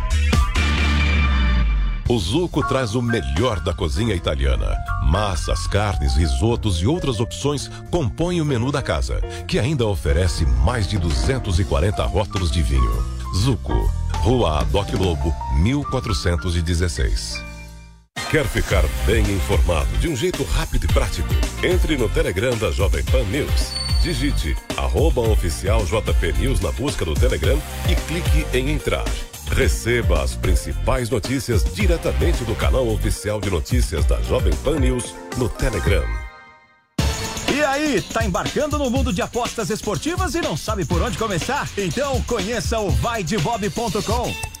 O 2.11 2.19
Zuco 2.19 2.61
traz 2.67 2.93
o 2.93 3.01
melhor 3.01 3.61
da 3.61 3.73
cozinha 3.73 4.13
italiana. 4.13 4.75
Massas, 5.01 5.65
carnes, 5.65 6.13
risotos 6.17 6.81
e 6.81 6.85
outras 6.85 7.21
opções 7.21 7.71
compõem 7.89 8.41
o 8.41 8.45
menu 8.45 8.69
da 8.69 8.81
casa, 8.81 9.21
que 9.47 9.57
ainda 9.57 9.87
oferece 9.87 10.45
mais 10.45 10.85
de 10.85 10.97
240 10.97 12.03
rótulos 12.03 12.51
de 12.51 12.61
vinho. 12.61 13.01
Zuco, 13.33 13.89
Rua 14.15 14.59
Adoc 14.59 14.91
Lobo, 14.91 15.33
1416. 15.61 17.41
Quer 18.29 18.45
ficar 18.45 18.83
bem 19.05 19.21
informado 19.31 19.97
de 19.99 20.09
um 20.09 20.15
jeito 20.17 20.43
rápido 20.43 20.83
e 20.83 20.87
prático? 20.89 21.29
Entre 21.63 21.95
no 21.95 22.09
Telegram 22.09 22.57
da 22.57 22.71
Jovem 22.71 23.05
Pan 23.05 23.23
News. 23.23 23.71
Digite 24.03 24.53
arroba 24.75 25.21
oficial 25.21 25.85
JP 25.85 26.33
News 26.39 26.59
na 26.59 26.73
busca 26.73 27.05
do 27.05 27.13
Telegram 27.13 27.57
e 27.89 27.95
clique 27.95 28.45
em 28.53 28.69
entrar. 28.71 29.05
Receba 29.51 30.23
as 30.23 30.33
principais 30.33 31.09
notícias 31.09 31.63
diretamente 31.73 32.43
do 32.45 32.55
canal 32.55 32.87
oficial 32.87 33.39
de 33.41 33.49
notícias 33.49 34.05
da 34.05 34.19
Jovem 34.21 34.55
Pan 34.63 34.79
News 34.79 35.13
no 35.37 35.49
Telegram. 35.49 36.05
E 37.53 37.61
aí, 37.61 38.01
tá 38.01 38.23
embarcando 38.23 38.77
no 38.77 38.89
mundo 38.89 39.11
de 39.11 39.21
apostas 39.21 39.69
esportivas 39.69 40.35
e 40.35 40.41
não 40.41 40.55
sabe 40.55 40.85
por 40.85 41.01
onde 41.01 41.17
começar? 41.17 41.69
Então 41.77 42.21
conheça 42.23 42.79
o 42.79 42.89
vaidebob.com. 42.89 44.60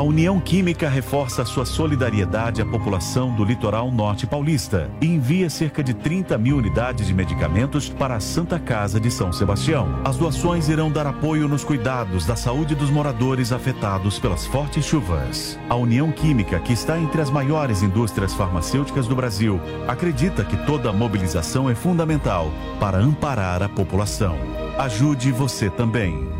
A 0.00 0.02
União 0.02 0.40
Química 0.40 0.88
reforça 0.88 1.44
sua 1.44 1.66
solidariedade 1.66 2.62
à 2.62 2.64
população 2.64 3.34
do 3.36 3.44
litoral 3.44 3.90
norte 3.90 4.26
paulista 4.26 4.90
e 4.98 5.04
envia 5.04 5.50
cerca 5.50 5.84
de 5.84 5.92
30 5.92 6.38
mil 6.38 6.56
unidades 6.56 7.06
de 7.06 7.12
medicamentos 7.12 7.90
para 7.90 8.16
a 8.16 8.20
Santa 8.20 8.58
Casa 8.58 8.98
de 8.98 9.10
São 9.10 9.30
Sebastião. 9.30 10.00
As 10.02 10.16
doações 10.16 10.70
irão 10.70 10.90
dar 10.90 11.06
apoio 11.06 11.46
nos 11.46 11.64
cuidados 11.64 12.24
da 12.24 12.34
saúde 12.34 12.74
dos 12.74 12.88
moradores 12.88 13.52
afetados 13.52 14.18
pelas 14.18 14.46
fortes 14.46 14.86
chuvas. 14.86 15.58
A 15.68 15.76
União 15.76 16.10
Química, 16.10 16.58
que 16.60 16.72
está 16.72 16.98
entre 16.98 17.20
as 17.20 17.28
maiores 17.28 17.82
indústrias 17.82 18.32
farmacêuticas 18.32 19.06
do 19.06 19.14
Brasil, 19.14 19.60
acredita 19.86 20.46
que 20.46 20.56
toda 20.64 20.94
mobilização 20.94 21.68
é 21.68 21.74
fundamental 21.74 22.50
para 22.80 22.96
amparar 22.96 23.62
a 23.62 23.68
população. 23.68 24.38
Ajude 24.78 25.30
você 25.30 25.68
também. 25.68 26.39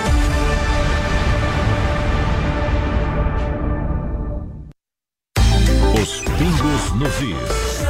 Nos 6.97 7.13
is. 7.21 7.81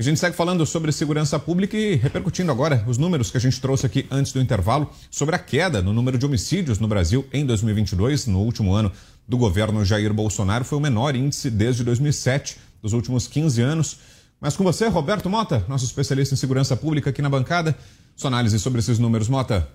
A 0.00 0.02
gente 0.02 0.18
segue 0.18 0.34
falando 0.34 0.64
sobre 0.64 0.90
segurança 0.92 1.38
pública 1.38 1.76
e 1.76 1.94
repercutindo 1.94 2.50
agora 2.50 2.82
os 2.86 2.96
números 2.96 3.30
que 3.30 3.36
a 3.36 3.40
gente 3.40 3.60
trouxe 3.60 3.84
aqui 3.84 4.06
antes 4.10 4.32
do 4.32 4.40
intervalo 4.40 4.90
sobre 5.10 5.36
a 5.36 5.38
queda 5.38 5.82
no 5.82 5.92
número 5.92 6.16
de 6.16 6.24
homicídios 6.24 6.78
no 6.78 6.88
Brasil 6.88 7.26
em 7.30 7.44
2022. 7.44 8.26
No 8.26 8.38
último 8.38 8.72
ano 8.72 8.90
do 9.28 9.36
governo 9.36 9.84
Jair 9.84 10.14
Bolsonaro, 10.14 10.64
foi 10.64 10.78
o 10.78 10.80
menor 10.80 11.14
índice 11.14 11.50
desde 11.50 11.84
2007, 11.84 12.56
dos 12.80 12.94
últimos 12.94 13.26
15 13.26 13.60
anos. 13.60 13.98
Mas 14.40 14.56
com 14.56 14.64
você, 14.64 14.88
Roberto 14.88 15.28
Mota, 15.28 15.66
nosso 15.68 15.84
especialista 15.84 16.34
em 16.34 16.38
segurança 16.38 16.74
pública 16.74 17.10
aqui 17.10 17.20
na 17.20 17.28
bancada. 17.28 17.76
Sua 18.16 18.28
análise 18.28 18.58
sobre 18.58 18.78
esses 18.78 18.98
números, 18.98 19.28
Mota. 19.28 19.68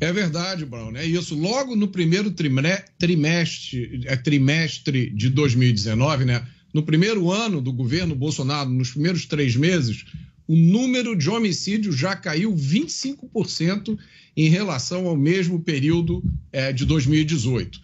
É 0.00 0.12
verdade, 0.12 0.64
Brown. 0.64 0.96
É 0.96 1.04
isso. 1.04 1.34
Logo 1.34 1.74
no 1.74 1.88
primeiro 1.88 2.30
trimestre, 2.30 4.02
é, 4.04 4.16
trimestre 4.16 5.10
de 5.10 5.30
2019, 5.30 6.24
né? 6.24 6.46
No 6.72 6.82
primeiro 6.82 7.30
ano 7.30 7.60
do 7.60 7.72
governo 7.72 8.14
Bolsonaro, 8.14 8.68
nos 8.68 8.90
primeiros 8.90 9.24
três 9.24 9.56
meses, 9.56 10.04
o 10.46 10.54
número 10.54 11.16
de 11.16 11.28
homicídios 11.28 11.96
já 11.96 12.14
caiu 12.14 12.54
25% 12.54 13.98
em 14.36 14.48
relação 14.48 15.06
ao 15.06 15.16
mesmo 15.16 15.60
período 15.60 16.22
é, 16.52 16.72
de 16.72 16.84
2018. 16.84 17.80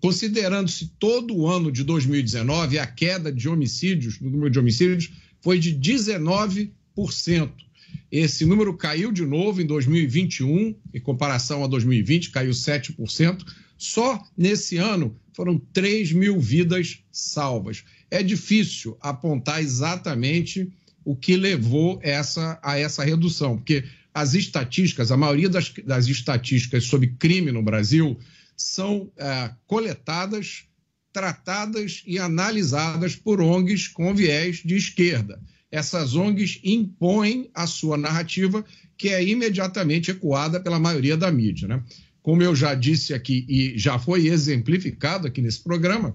Considerando-se 0.00 0.92
todo 0.98 1.36
o 1.36 1.46
ano 1.46 1.70
de 1.70 1.84
2019, 1.84 2.78
a 2.78 2.86
queda 2.86 3.32
de 3.32 3.48
homicídios, 3.48 4.20
no 4.20 4.30
número 4.30 4.50
de 4.50 4.58
homicídios, 4.58 5.10
foi 5.40 5.58
de 5.58 5.74
19%. 5.74 6.70
Esse 8.12 8.44
número 8.44 8.76
caiu 8.76 9.10
de 9.10 9.24
novo 9.24 9.62
em 9.62 9.66
2021, 9.66 10.76
em 10.92 11.00
comparação 11.00 11.64
a 11.64 11.66
2020, 11.66 12.30
caiu 12.30 12.50
7%. 12.50 13.42
Só 13.78 14.22
nesse 14.36 14.76
ano 14.76 15.18
foram 15.32 15.58
3 15.72 16.12
mil 16.12 16.38
vidas 16.38 17.02
salvas. 17.10 17.84
É 18.10 18.22
difícil 18.22 18.98
apontar 19.00 19.62
exatamente 19.62 20.70
o 21.02 21.16
que 21.16 21.38
levou 21.38 21.98
essa, 22.02 22.60
a 22.62 22.78
essa 22.78 23.02
redução, 23.02 23.56
porque 23.56 23.82
as 24.12 24.34
estatísticas, 24.34 25.10
a 25.10 25.16
maioria 25.16 25.48
das, 25.48 25.72
das 25.82 26.06
estatísticas 26.06 26.84
sobre 26.84 27.14
crime 27.18 27.50
no 27.50 27.62
Brasil 27.62 28.18
são 28.54 29.10
é, 29.16 29.50
coletadas, 29.66 30.64
tratadas 31.14 32.02
e 32.06 32.18
analisadas 32.18 33.16
por 33.16 33.40
ONGs 33.40 33.88
com 33.88 34.14
viés 34.14 34.56
de 34.62 34.76
esquerda 34.76 35.40
essas 35.72 36.14
ONGs 36.14 36.60
impõem 36.62 37.50
a 37.54 37.66
sua 37.66 37.96
narrativa, 37.96 38.62
que 38.94 39.08
é 39.08 39.24
imediatamente 39.24 40.10
ecoada 40.10 40.60
pela 40.60 40.78
maioria 40.78 41.16
da 41.16 41.32
mídia. 41.32 41.66
Né? 41.66 41.82
Como 42.22 42.42
eu 42.42 42.54
já 42.54 42.74
disse 42.74 43.14
aqui 43.14 43.46
e 43.48 43.78
já 43.78 43.98
foi 43.98 44.28
exemplificado 44.28 45.26
aqui 45.26 45.40
nesse 45.40 45.60
programa, 45.60 46.14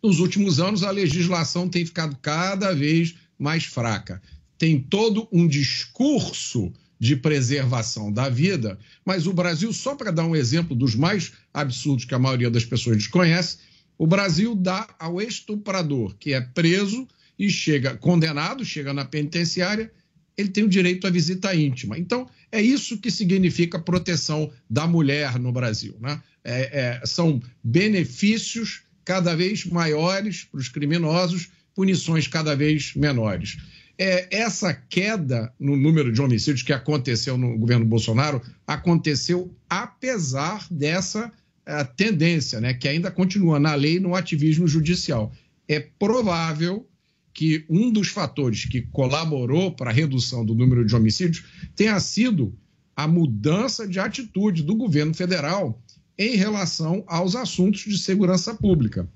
nos 0.00 0.20
últimos 0.20 0.60
anos 0.60 0.84
a 0.84 0.90
legislação 0.92 1.68
tem 1.68 1.84
ficado 1.84 2.16
cada 2.22 2.72
vez 2.72 3.16
mais 3.36 3.64
fraca. 3.64 4.22
Tem 4.56 4.78
todo 4.78 5.28
um 5.32 5.48
discurso 5.48 6.72
de 7.00 7.16
preservação 7.16 8.12
da 8.12 8.28
vida, 8.28 8.78
mas 9.04 9.26
o 9.26 9.32
Brasil, 9.32 9.72
só 9.72 9.96
para 9.96 10.12
dar 10.12 10.24
um 10.26 10.36
exemplo 10.36 10.76
dos 10.76 10.94
mais 10.94 11.32
absurdos 11.52 12.04
que 12.04 12.14
a 12.14 12.20
maioria 12.20 12.50
das 12.50 12.64
pessoas 12.64 12.98
desconhece, 12.98 13.58
o 13.98 14.06
Brasil 14.06 14.54
dá 14.54 14.86
ao 14.98 15.20
estuprador 15.20 16.14
que 16.18 16.32
é 16.32 16.40
preso 16.40 17.08
e 17.38 17.50
chega 17.50 17.96
condenado, 17.96 18.64
chega 18.64 18.92
na 18.92 19.04
penitenciária, 19.04 19.90
ele 20.36 20.48
tem 20.48 20.64
o 20.64 20.68
direito 20.68 21.06
à 21.06 21.10
visita 21.10 21.54
íntima. 21.54 21.98
Então, 21.98 22.28
é 22.50 22.60
isso 22.60 22.98
que 22.98 23.10
significa 23.10 23.78
proteção 23.78 24.50
da 24.68 24.86
mulher 24.86 25.38
no 25.38 25.52
Brasil. 25.52 25.96
Né? 26.00 26.20
É, 26.42 27.00
é, 27.02 27.06
são 27.06 27.40
benefícios 27.62 28.82
cada 29.04 29.34
vez 29.34 29.64
maiores 29.64 30.44
para 30.44 30.58
os 30.58 30.68
criminosos, 30.68 31.50
punições 31.74 32.26
cada 32.26 32.56
vez 32.56 32.94
menores. 32.94 33.58
É, 33.96 34.26
essa 34.30 34.74
queda 34.74 35.52
no 35.58 35.76
número 35.76 36.12
de 36.12 36.20
homicídios 36.20 36.62
que 36.62 36.72
aconteceu 36.72 37.38
no 37.38 37.56
governo 37.56 37.84
Bolsonaro 37.84 38.42
aconteceu 38.66 39.54
apesar 39.68 40.66
dessa 40.68 41.32
a 41.66 41.84
tendência, 41.84 42.60
né, 42.60 42.74
que 42.74 42.86
ainda 42.86 43.10
continua 43.10 43.58
na 43.58 43.74
lei 43.74 43.98
no 43.98 44.14
ativismo 44.14 44.68
judicial. 44.68 45.32
É 45.66 45.80
provável 45.80 46.86
que 47.34 47.66
um 47.68 47.90
dos 47.90 48.08
fatores 48.08 48.64
que 48.64 48.82
colaborou 48.82 49.72
para 49.72 49.90
a 49.90 49.92
redução 49.92 50.44
do 50.44 50.54
número 50.54 50.86
de 50.86 50.94
homicídios 50.94 51.44
tenha 51.74 51.98
sido 51.98 52.56
a 52.94 53.08
mudança 53.08 53.88
de 53.88 53.98
atitude 53.98 54.62
do 54.62 54.76
governo 54.76 55.12
federal 55.12 55.82
em 56.16 56.36
relação 56.36 57.02
aos 57.08 57.34
assuntos 57.34 57.82
de 57.82 57.98
segurança 57.98 58.54
pública. 58.54 59.10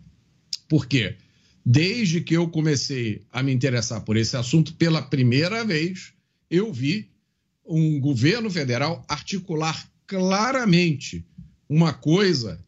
Por 0.69 0.87
quê? 0.87 1.15
Desde 1.65 2.21
que 2.21 2.37
eu 2.37 2.49
comecei 2.49 3.23
a 3.31 3.41
me 3.41 3.53
interessar 3.53 4.01
por 4.01 4.17
esse 4.17 4.37
assunto 4.37 4.75
pela 4.75 5.01
primeira 5.01 5.65
vez, 5.65 6.13
eu 6.51 6.73
vi 6.73 7.09
um 7.65 8.01
governo 8.01 8.51
federal 8.51 9.05
articular 9.09 9.89
claramente 10.07 11.25
uma 11.69 11.93
coisa 11.93 12.59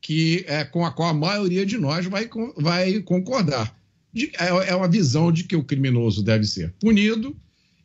que 0.00 0.44
é 0.46 0.64
com 0.64 0.84
a 0.84 0.92
qual 0.92 1.08
a 1.08 1.14
maioria 1.14 1.66
de 1.66 1.78
nós 1.78 2.06
vai, 2.06 2.28
vai 2.56 3.00
concordar. 3.00 3.79
De, 4.12 4.30
é, 4.38 4.70
é 4.70 4.74
uma 4.74 4.88
visão 4.88 5.30
de 5.30 5.44
que 5.44 5.56
o 5.56 5.64
criminoso 5.64 6.22
deve 6.22 6.44
ser 6.44 6.72
punido 6.80 7.36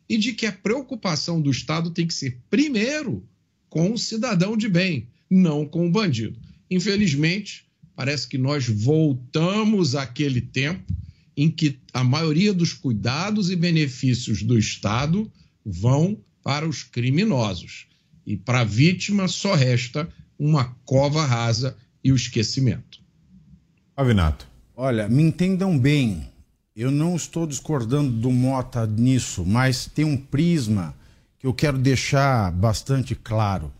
e 0.08 0.16
de 0.16 0.32
que 0.32 0.46
a 0.46 0.52
preocupação 0.52 1.40
do 1.40 1.50
Estado 1.50 1.90
tem 1.90 2.06
que 2.06 2.14
ser, 2.14 2.38
primeiro, 2.48 3.26
com 3.68 3.92
o 3.92 3.98
cidadão 3.98 4.56
de 4.56 4.68
bem, 4.68 5.08
não 5.30 5.66
com 5.66 5.86
o 5.86 5.90
bandido. 5.90 6.38
Infelizmente, 6.70 7.66
parece 7.94 8.28
que 8.28 8.38
nós 8.38 8.68
voltamos 8.68 9.94
àquele 9.94 10.40
tempo 10.40 10.92
em 11.36 11.50
que 11.50 11.78
a 11.92 12.02
maioria 12.02 12.52
dos 12.52 12.72
cuidados 12.72 13.50
e 13.50 13.56
benefícios 13.56 14.42
do 14.42 14.58
Estado 14.58 15.30
vão 15.64 16.18
para 16.42 16.66
os 16.66 16.82
criminosos. 16.82 17.86
E 18.24 18.36
para 18.36 18.60
a 18.60 18.64
vítima 18.64 19.28
só 19.28 19.54
resta 19.54 20.08
uma 20.38 20.64
cova 20.84 21.24
rasa 21.24 21.76
e 22.02 22.12
o 22.12 22.16
esquecimento. 22.16 23.00
Avinato. 23.96 24.55
Olha, 24.78 25.08
me 25.08 25.22
entendam 25.22 25.78
bem. 25.78 26.28
Eu 26.76 26.90
não 26.90 27.16
estou 27.16 27.46
discordando 27.46 28.10
do 28.10 28.30
Mota 28.30 28.86
nisso, 28.86 29.42
mas 29.42 29.86
tem 29.86 30.04
um 30.04 30.18
prisma 30.18 30.94
que 31.38 31.46
eu 31.46 31.54
quero 31.54 31.78
deixar 31.78 32.52
bastante 32.52 33.14
claro. 33.14 33.72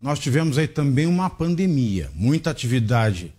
Nós 0.00 0.20
tivemos 0.20 0.56
aí 0.56 0.68
também 0.68 1.04
uma 1.04 1.28
pandemia, 1.28 2.12
muita 2.14 2.48
atividade 2.48 3.34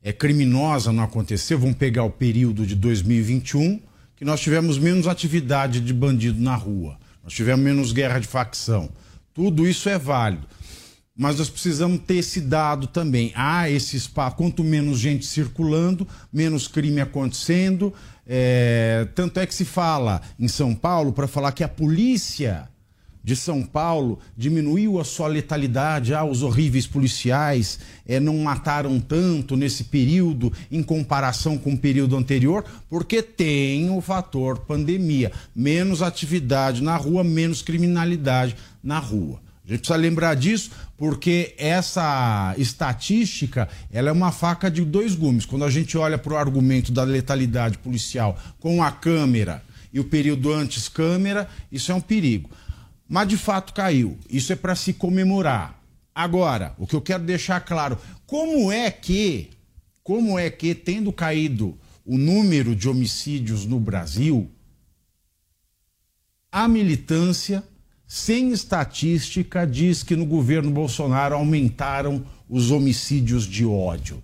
é, 0.00 0.12
criminosa 0.12 0.92
não 0.92 1.02
aconteceu. 1.02 1.58
Vamos 1.58 1.74
pegar 1.74 2.04
o 2.04 2.10
período 2.10 2.64
de 2.64 2.76
2021, 2.76 3.80
que 4.14 4.24
nós 4.24 4.40
tivemos 4.40 4.78
menos 4.78 5.08
atividade 5.08 5.80
de 5.80 5.92
bandido 5.92 6.40
na 6.40 6.54
rua, 6.54 6.96
nós 7.24 7.32
tivemos 7.32 7.64
menos 7.64 7.90
guerra 7.90 8.20
de 8.20 8.28
facção. 8.28 8.88
Tudo 9.34 9.66
isso 9.66 9.88
é 9.88 9.98
válido 9.98 10.46
mas 11.22 11.38
nós 11.38 11.48
precisamos 11.48 12.00
ter 12.04 12.16
esse 12.16 12.40
dado 12.40 12.88
também. 12.88 13.30
Há 13.36 13.70
esse 13.70 13.96
espaço, 13.96 14.34
quanto 14.34 14.64
menos 14.64 14.98
gente 14.98 15.24
circulando, 15.24 16.04
menos 16.32 16.66
crime 16.66 17.00
acontecendo. 17.00 17.94
É, 18.26 19.06
tanto 19.14 19.38
é 19.38 19.46
que 19.46 19.54
se 19.54 19.64
fala 19.64 20.20
em 20.36 20.48
São 20.48 20.74
Paulo 20.74 21.12
para 21.12 21.28
falar 21.28 21.52
que 21.52 21.62
a 21.62 21.68
polícia 21.68 22.68
de 23.22 23.36
São 23.36 23.62
Paulo 23.62 24.18
diminuiu 24.36 24.98
a 24.98 25.04
sua 25.04 25.28
letalidade, 25.28 26.12
ah, 26.12 26.24
os 26.24 26.42
horríveis 26.42 26.88
policiais 26.88 27.78
é, 28.04 28.18
não 28.18 28.38
mataram 28.38 28.98
tanto 28.98 29.56
nesse 29.56 29.84
período 29.84 30.52
em 30.72 30.82
comparação 30.82 31.56
com 31.56 31.74
o 31.74 31.78
período 31.78 32.16
anterior, 32.16 32.64
porque 32.90 33.22
tem 33.22 33.88
o 33.90 34.00
fator 34.00 34.58
pandemia. 34.58 35.30
Menos 35.54 36.02
atividade 36.02 36.82
na 36.82 36.96
rua, 36.96 37.22
menos 37.22 37.62
criminalidade 37.62 38.56
na 38.82 38.98
rua. 38.98 39.40
A 39.64 39.68
gente 39.68 39.80
precisa 39.80 39.96
lembrar 39.96 40.34
disso 40.34 40.70
porque 40.96 41.54
essa 41.56 42.54
estatística 42.58 43.68
ela 43.92 44.08
é 44.08 44.12
uma 44.12 44.32
faca 44.32 44.70
de 44.70 44.84
dois 44.84 45.14
gumes. 45.14 45.46
Quando 45.46 45.64
a 45.64 45.70
gente 45.70 45.96
olha 45.96 46.18
para 46.18 46.32
o 46.32 46.36
argumento 46.36 46.90
da 46.90 47.04
letalidade 47.04 47.78
policial 47.78 48.38
com 48.58 48.82
a 48.82 48.90
câmera 48.90 49.62
e 49.92 50.00
o 50.00 50.04
período 50.04 50.52
antes 50.52 50.88
câmera, 50.88 51.48
isso 51.70 51.92
é 51.92 51.94
um 51.94 52.00
perigo. 52.00 52.50
Mas 53.08 53.28
de 53.28 53.36
fato 53.36 53.72
caiu. 53.72 54.18
Isso 54.28 54.52
é 54.52 54.56
para 54.56 54.74
se 54.74 54.92
comemorar. 54.92 55.80
Agora, 56.14 56.74
o 56.76 56.86
que 56.86 56.96
eu 56.96 57.00
quero 57.00 57.22
deixar 57.22 57.60
claro, 57.60 57.98
como 58.26 58.72
é 58.72 58.90
que, 58.90 59.50
como 60.02 60.38
é 60.38 60.50
que 60.50 60.74
tendo 60.74 61.12
caído 61.12 61.78
o 62.04 62.18
número 62.18 62.74
de 62.74 62.88
homicídios 62.88 63.64
no 63.64 63.78
Brasil, 63.78 64.50
a 66.50 66.66
militância 66.66 67.62
sem 68.14 68.52
estatística, 68.52 69.66
diz 69.66 70.02
que 70.02 70.14
no 70.14 70.26
governo 70.26 70.70
Bolsonaro 70.70 71.34
aumentaram 71.34 72.22
os 72.46 72.70
homicídios 72.70 73.46
de 73.46 73.64
ódio. 73.64 74.22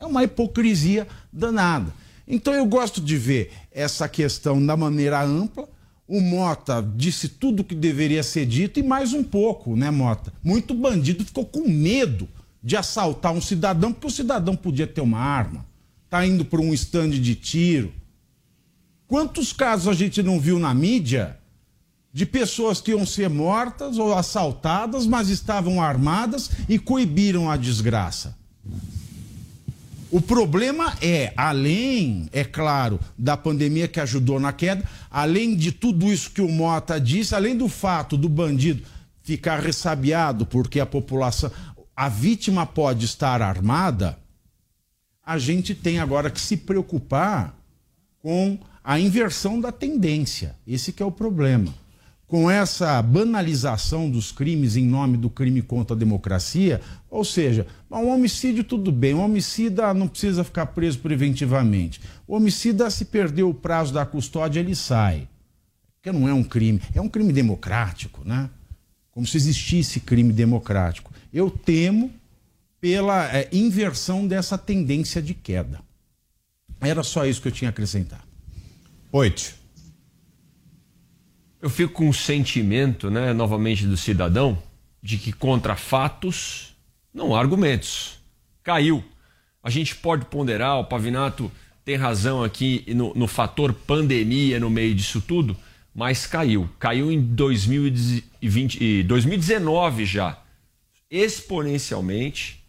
É 0.00 0.06
uma 0.06 0.24
hipocrisia 0.24 1.06
danada. 1.30 1.92
Então 2.26 2.54
eu 2.54 2.64
gosto 2.64 2.98
de 3.02 3.18
ver 3.18 3.52
essa 3.70 4.08
questão 4.08 4.64
da 4.64 4.78
maneira 4.78 5.22
ampla. 5.22 5.68
O 6.08 6.22
Mota 6.22 6.82
disse 6.96 7.28
tudo 7.28 7.60
o 7.60 7.64
que 7.64 7.74
deveria 7.74 8.22
ser 8.22 8.46
dito 8.46 8.80
e 8.80 8.82
mais 8.82 9.12
um 9.12 9.22
pouco, 9.22 9.76
né, 9.76 9.90
Mota? 9.90 10.32
Muito 10.42 10.72
bandido 10.72 11.22
ficou 11.22 11.44
com 11.44 11.68
medo 11.68 12.26
de 12.62 12.78
assaltar 12.78 13.34
um 13.34 13.42
cidadão, 13.42 13.92
porque 13.92 14.06
o 14.06 14.10
cidadão 14.10 14.56
podia 14.56 14.86
ter 14.86 15.02
uma 15.02 15.20
arma, 15.20 15.66
tá 16.08 16.26
indo 16.26 16.46
para 16.46 16.62
um 16.62 16.72
estande 16.72 17.18
de 17.18 17.34
tiro. 17.34 17.92
Quantos 19.06 19.52
casos 19.52 19.86
a 19.86 19.92
gente 19.92 20.22
não 20.22 20.40
viu 20.40 20.58
na 20.58 20.72
mídia 20.72 21.36
de 22.16 22.24
pessoas 22.24 22.80
que 22.80 22.92
iam 22.92 23.04
ser 23.04 23.28
mortas 23.28 23.98
ou 23.98 24.14
assaltadas, 24.14 25.06
mas 25.06 25.28
estavam 25.28 25.82
armadas 25.82 26.50
e 26.66 26.78
coibiram 26.78 27.50
a 27.50 27.58
desgraça. 27.58 28.34
O 30.10 30.18
problema 30.18 30.96
é, 31.02 31.34
além, 31.36 32.26
é 32.32 32.42
claro, 32.42 32.98
da 33.18 33.36
pandemia 33.36 33.86
que 33.86 34.00
ajudou 34.00 34.40
na 34.40 34.50
queda, 34.50 34.82
além 35.10 35.54
de 35.54 35.70
tudo 35.70 36.10
isso 36.10 36.30
que 36.30 36.40
o 36.40 36.48
Mota 36.48 36.98
disse, 36.98 37.34
além 37.34 37.54
do 37.54 37.68
fato 37.68 38.16
do 38.16 38.30
bandido 38.30 38.82
ficar 39.22 39.60
ressabiado 39.60 40.46
porque 40.46 40.80
a 40.80 40.86
população, 40.86 41.50
a 41.94 42.08
vítima 42.08 42.64
pode 42.64 43.04
estar 43.04 43.42
armada, 43.42 44.18
a 45.22 45.36
gente 45.36 45.74
tem 45.74 45.98
agora 45.98 46.30
que 46.30 46.40
se 46.40 46.56
preocupar 46.56 47.54
com 48.22 48.58
a 48.82 48.98
inversão 48.98 49.60
da 49.60 49.70
tendência. 49.70 50.56
Esse 50.66 50.94
que 50.94 51.02
é 51.02 51.06
o 51.06 51.12
problema 51.12 51.74
com 52.26 52.50
essa 52.50 53.00
banalização 53.00 54.10
dos 54.10 54.32
crimes 54.32 54.76
em 54.76 54.84
nome 54.84 55.16
do 55.16 55.30
crime 55.30 55.62
contra 55.62 55.94
a 55.94 55.98
democracia, 55.98 56.80
ou 57.08 57.24
seja, 57.24 57.66
um 57.90 58.08
homicídio 58.08 58.64
tudo 58.64 58.90
bem, 58.90 59.14
um 59.14 59.22
homicida 59.22 59.94
não 59.94 60.08
precisa 60.08 60.42
ficar 60.42 60.66
preso 60.66 60.98
preventivamente. 60.98 62.00
O 62.26 62.34
homicida, 62.34 62.90
se 62.90 63.04
perdeu 63.04 63.48
o 63.48 63.54
prazo 63.54 63.94
da 63.94 64.04
custódia, 64.04 64.60
ele 64.60 64.74
sai. 64.74 65.28
Porque 65.94 66.10
não 66.10 66.28
é 66.28 66.34
um 66.34 66.42
crime, 66.42 66.80
é 66.94 67.00
um 67.00 67.08
crime 67.08 67.32
democrático, 67.32 68.22
né? 68.24 68.50
Como 69.12 69.26
se 69.26 69.36
existisse 69.36 70.00
crime 70.00 70.32
democrático. 70.32 71.12
Eu 71.32 71.48
temo 71.48 72.12
pela 72.80 73.34
é, 73.34 73.48
inversão 73.52 74.26
dessa 74.26 74.58
tendência 74.58 75.22
de 75.22 75.32
queda. 75.32 75.80
Era 76.80 77.02
só 77.02 77.24
isso 77.24 77.40
que 77.40 77.48
eu 77.48 77.52
tinha 77.52 77.68
a 77.68 77.70
acrescentar. 77.70 78.22
Oito 79.12 79.65
eu 81.66 81.70
fico 81.70 81.94
com 81.94 82.08
o 82.08 82.14
sentimento, 82.14 83.10
né, 83.10 83.32
novamente 83.32 83.84
do 83.86 83.96
cidadão, 83.96 84.56
de 85.02 85.18
que 85.18 85.32
contra 85.32 85.74
fatos 85.74 86.76
não 87.12 87.34
há 87.34 87.40
argumentos. 87.40 88.20
Caiu. 88.62 89.02
A 89.60 89.68
gente 89.68 89.96
pode 89.96 90.26
ponderar, 90.26 90.78
o 90.78 90.84
Pavinato 90.84 91.50
tem 91.84 91.96
razão 91.96 92.44
aqui 92.44 92.84
no, 92.94 93.12
no 93.14 93.26
fator 93.26 93.72
pandemia 93.72 94.60
no 94.60 94.70
meio 94.70 94.94
disso 94.94 95.20
tudo, 95.20 95.56
mas 95.92 96.24
caiu. 96.24 96.70
Caiu 96.78 97.10
em 97.10 97.20
2020, 97.20 99.02
2019 99.02 100.04
já, 100.04 100.40
exponencialmente. 101.10 102.62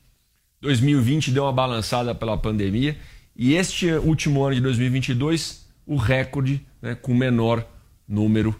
2020 0.59 1.29
deu 1.29 1.43
uma 1.43 1.53
balançada 1.53 2.15
pela 2.15 2.35
pandemia 2.35 2.97
e 3.35 3.53
este 3.53 3.91
último 3.91 4.43
ano 4.43 4.55
de 4.55 4.61
2022 4.61 5.67
o 5.85 5.97
recorde 5.97 6.65
né, 6.81 6.95
com 6.95 7.13
menor 7.13 7.63
número 8.07 8.55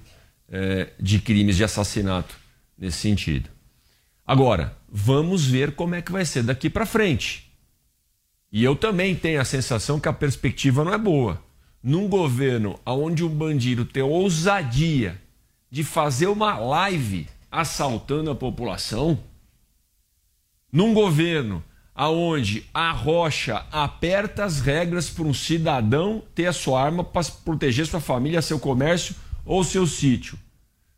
é, 0.49 0.93
de 0.99 1.19
crimes 1.19 1.57
de 1.57 1.63
assassinato 1.63 2.35
nesse 2.77 2.97
sentido. 2.97 3.49
Agora, 4.25 4.77
vamos 4.89 5.45
ver 5.45 5.73
como 5.73 5.95
é 5.95 6.01
que 6.01 6.11
vai 6.11 6.25
ser 6.25 6.43
daqui 6.43 6.69
para 6.69 6.85
frente. 6.85 7.51
E 8.51 8.63
eu 8.63 8.75
também 8.75 9.15
tenho 9.15 9.41
a 9.41 9.45
sensação 9.45 9.99
que 9.99 10.07
a 10.07 10.13
perspectiva 10.13 10.83
não 10.83 10.93
é 10.93 10.97
boa. 10.97 11.41
Num 11.81 12.07
governo 12.07 12.79
onde 12.85 13.23
um 13.23 13.29
bandido 13.29 13.85
tem 13.85 14.03
ousadia 14.03 15.21
de 15.69 15.83
fazer 15.83 16.27
uma 16.27 16.57
live 16.57 17.27
assaltando 17.51 18.31
a 18.31 18.35
população, 18.35 19.19
num 20.71 20.93
governo 20.93 21.63
aonde 21.95 22.63
a 22.73 22.91
rocha 22.91 23.65
aperta 23.71 24.43
as 24.43 24.59
regras 24.59 25.09
para 25.09 25.23
um 25.23 25.33
cidadão 25.33 26.21
ter 26.35 26.45
a 26.45 26.53
sua 26.53 26.81
arma 26.81 27.03
para 27.03 27.25
proteger 27.43 27.87
sua 27.87 27.99
família, 27.99 28.41
seu 28.41 28.59
comércio 28.59 29.15
ou 29.47 29.63
seu 29.63 29.87
sítio. 29.87 30.37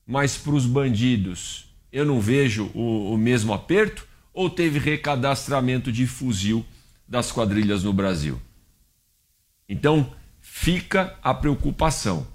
Mas 0.06 0.36
para 0.36 0.54
os 0.54 0.66
bandidos 0.66 1.70
eu 1.92 2.06
não 2.06 2.20
vejo 2.20 2.70
o, 2.74 3.14
o 3.14 3.18
mesmo 3.18 3.54
aperto, 3.54 4.08
ou 4.34 4.50
teve 4.50 4.80
recadastramento 4.80 5.92
de 5.92 6.06
fuzil 6.06 6.66
das 7.08 7.32
quadrilhas 7.32 7.84
no 7.84 7.92
Brasil. 7.92 8.40
Então, 9.68 10.14
fica 10.40 11.18
a 11.22 11.34
preocupação. 11.34 12.28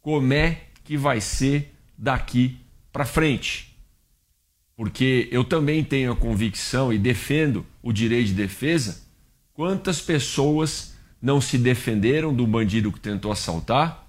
Como 0.00 0.32
é 0.32 0.62
que 0.84 0.96
vai 0.96 1.20
ser 1.20 1.74
daqui 1.96 2.58
para 2.92 3.04
frente? 3.04 3.76
Porque 4.76 5.28
eu 5.32 5.42
também 5.42 5.82
tenho 5.82 6.12
a 6.12 6.16
convicção 6.16 6.92
e 6.92 6.98
defendo 6.98 7.66
o 7.82 7.92
direito 7.92 8.28
de 8.28 8.34
defesa. 8.34 9.02
Quantas 9.52 10.00
pessoas 10.00 10.94
não 11.20 11.40
se 11.40 11.58
defenderam 11.58 12.32
do 12.32 12.46
bandido 12.46 12.92
que 12.92 13.00
tentou 13.00 13.32
assaltar? 13.32 14.07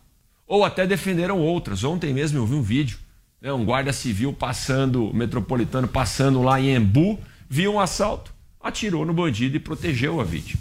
Ou 0.49 0.65
até 0.65 0.87
defenderam 0.87 1.39
outras. 1.39 1.83
Ontem 1.83 2.11
mesmo 2.11 2.39
eu 2.39 2.45
vi 2.47 2.55
um 2.55 2.61
vídeo, 2.63 2.97
né, 3.39 3.53
um 3.53 3.63
guarda 3.63 3.93
civil 3.93 4.33
passando, 4.33 5.13
metropolitano 5.13 5.87
passando 5.87 6.41
lá 6.41 6.59
em 6.59 6.75
Embu, 6.75 7.19
viu 7.47 7.75
um 7.75 7.79
assalto, 7.79 8.33
atirou 8.59 9.05
no 9.05 9.13
bandido 9.13 9.55
e 9.55 9.59
protegeu 9.59 10.19
a 10.19 10.23
vítima. 10.23 10.59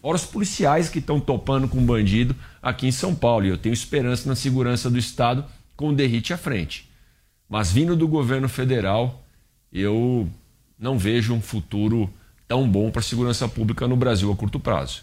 Fora 0.00 0.14
os 0.14 0.24
policiais 0.24 0.88
que 0.88 1.00
estão 1.00 1.18
topando 1.18 1.66
com 1.66 1.84
bandido 1.84 2.36
aqui 2.62 2.86
em 2.86 2.92
São 2.92 3.16
Paulo. 3.16 3.44
E 3.44 3.48
eu 3.48 3.58
tenho 3.58 3.72
esperança 3.72 4.28
na 4.28 4.36
segurança 4.36 4.88
do 4.88 4.96
Estado 4.96 5.44
com 5.74 5.88
o 5.88 5.92
derrite 5.92 6.32
à 6.32 6.38
frente. 6.38 6.88
Mas 7.48 7.72
vindo 7.72 7.96
do 7.96 8.06
governo 8.06 8.48
federal, 8.48 9.24
eu 9.72 10.28
não 10.78 10.96
vejo 10.96 11.34
um 11.34 11.40
futuro 11.40 12.08
tão 12.46 12.68
bom 12.68 12.92
para 12.92 13.00
a 13.00 13.02
segurança 13.02 13.48
pública 13.48 13.88
no 13.88 13.96
Brasil 13.96 14.30
a 14.30 14.36
curto 14.36 14.60
prazo. 14.60 15.02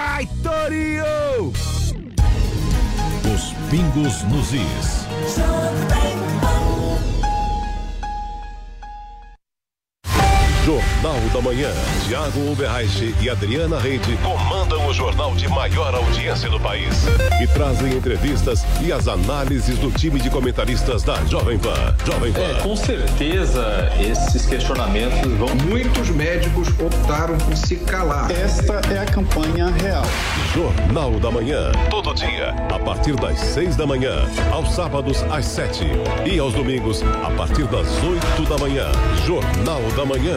Vai, 0.00 0.26
Torinho! 0.42 1.52
Os 3.34 3.52
pingos 3.70 4.22
nos 4.24 4.54
is. 4.54 5.06
Jornal 10.64 11.20
da 11.34 11.42
Manhã. 11.42 11.70
Tiago 12.08 12.50
Uberreich 12.50 13.14
e 13.20 13.28
Adriana 13.28 13.78
Reide 13.78 14.16
comandam 14.22 14.86
o 14.86 14.94
jornal 14.94 15.34
de 15.34 15.46
maior 15.48 15.94
audiência 15.94 16.48
do 16.48 16.58
país 16.58 17.04
e 17.40 17.46
trazem 17.46 17.94
entrevistas 17.94 18.64
e 18.82 18.92
as 18.92 19.08
análises 19.08 19.78
do 19.78 19.90
time 19.90 20.20
de 20.20 20.28
comentaristas 20.28 21.02
da 21.02 21.16
Jovem 21.24 21.58
Pan. 21.58 21.94
Jovem 22.04 22.32
Pan. 22.32 22.40
É, 22.40 22.54
com 22.62 22.76
certeza 22.76 23.90
esses 23.98 24.46
questionamentos 24.46 25.32
vão. 25.32 25.48
Muitos 25.68 26.10
médicos 26.10 26.68
optaram 26.78 27.38
por 27.38 27.56
se 27.56 27.76
calar. 27.76 28.30
Esta 28.30 28.80
é 28.92 28.98
a 28.98 29.06
campanha 29.06 29.68
real. 29.68 30.04
Jornal 30.54 31.18
da 31.18 31.30
Manhã. 31.30 31.72
Todo 31.88 32.14
dia, 32.14 32.50
a 32.74 32.78
partir 32.78 33.16
das 33.16 33.38
seis 33.38 33.76
da 33.76 33.86
manhã. 33.86 34.26
Aos 34.52 34.74
sábados, 34.74 35.22
às 35.30 35.46
sete. 35.46 35.86
E 36.30 36.38
aos 36.38 36.52
domingos, 36.52 37.02
a 37.02 37.30
partir 37.30 37.66
das 37.66 37.88
oito 38.02 38.48
da 38.48 38.58
manhã. 38.58 38.86
Jornal 39.24 39.82
da 39.96 40.04
Manhã. 40.04 40.36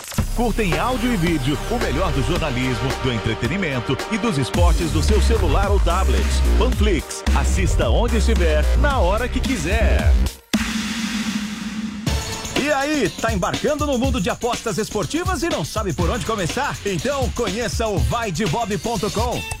Curta 0.41 0.63
em 0.63 0.75
áudio 0.75 1.13
e 1.13 1.17
vídeo 1.17 1.55
o 1.69 1.77
melhor 1.77 2.11
do 2.13 2.23
jornalismo, 2.23 2.89
do 3.03 3.13
entretenimento 3.13 3.95
e 4.11 4.17
dos 4.17 4.39
esportes 4.39 4.89
do 4.89 5.03
seu 5.03 5.21
celular 5.21 5.69
ou 5.69 5.79
tablet. 5.79 6.25
Panflix. 6.57 7.23
Assista 7.35 7.87
onde 7.91 8.17
estiver, 8.17 8.65
na 8.79 8.97
hora 8.97 9.29
que 9.29 9.39
quiser. 9.39 10.11
E 12.59 12.71
aí, 12.71 13.07
tá 13.07 13.31
embarcando 13.31 13.85
no 13.85 13.99
mundo 13.99 14.19
de 14.19 14.31
apostas 14.31 14.79
esportivas 14.79 15.43
e 15.43 15.49
não 15.49 15.63
sabe 15.63 15.93
por 15.93 16.09
onde 16.09 16.25
começar? 16.25 16.75
Então 16.87 17.29
conheça 17.35 17.87
o 17.87 17.99
vaidebob.com. 17.99 19.60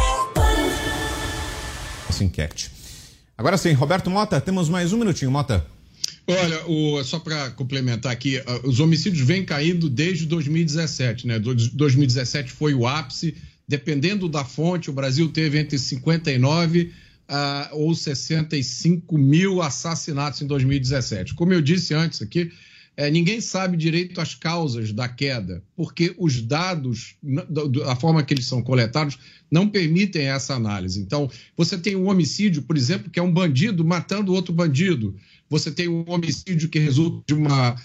Enquete. 2.19 2.69
Agora 3.37 3.57
sim, 3.57 3.71
Roberto 3.73 4.09
Mota, 4.09 4.39
temos 4.41 4.67
mais 4.69 4.91
um 4.93 4.97
minutinho, 4.97 5.31
Mota. 5.31 5.65
Olha, 6.27 6.65
o- 6.67 7.03
só 7.03 7.19
para 7.19 7.49
complementar 7.51 8.11
aqui, 8.11 8.37
ah, 8.45 8.61
os 8.63 8.79
homicídios 8.79 9.25
vêm 9.25 9.43
caindo 9.43 9.89
desde 9.89 10.25
2017, 10.25 11.25
né? 11.27 11.39
Do- 11.39 11.55
2017 11.55 12.51
foi 12.51 12.73
o 12.73 12.87
ápice. 12.87 13.35
Dependendo 13.67 14.27
da 14.29 14.43
fonte, 14.45 14.89
o 14.89 14.93
Brasil 14.93 15.29
teve 15.29 15.57
entre 15.59 15.77
59 15.79 16.91
ah, 17.27 17.69
ou 17.71 17.95
65 17.95 19.17
mil 19.17 19.61
assassinatos 19.61 20.41
em 20.41 20.47
2017. 20.47 21.33
Como 21.33 21.53
eu 21.53 21.61
disse 21.61 21.93
antes 21.93 22.21
aqui, 22.21 22.51
é, 22.97 23.09
ninguém 23.09 23.39
sabe 23.39 23.77
direito 23.77 24.19
as 24.19 24.35
causas 24.35 24.91
da 24.91 25.07
queda, 25.07 25.63
porque 25.75 26.13
os 26.17 26.41
dados, 26.41 27.15
a 27.87 27.95
forma 27.95 28.21
que 28.23 28.33
eles 28.33 28.45
são 28.45 28.61
coletados, 28.61 29.17
não 29.49 29.67
permitem 29.67 30.27
essa 30.27 30.53
análise. 30.53 30.99
Então, 30.99 31.29
você 31.55 31.77
tem 31.77 31.95
um 31.95 32.09
homicídio, 32.09 32.61
por 32.63 32.77
exemplo, 32.77 33.09
que 33.09 33.19
é 33.19 33.23
um 33.23 33.31
bandido 33.31 33.83
matando 33.85 34.33
outro 34.33 34.53
bandido. 34.53 35.15
Você 35.49 35.71
tem 35.71 35.87
um 35.87 36.03
homicídio 36.07 36.69
que 36.69 36.79
resulta 36.79 37.23
de 37.27 37.33
uma 37.33 37.75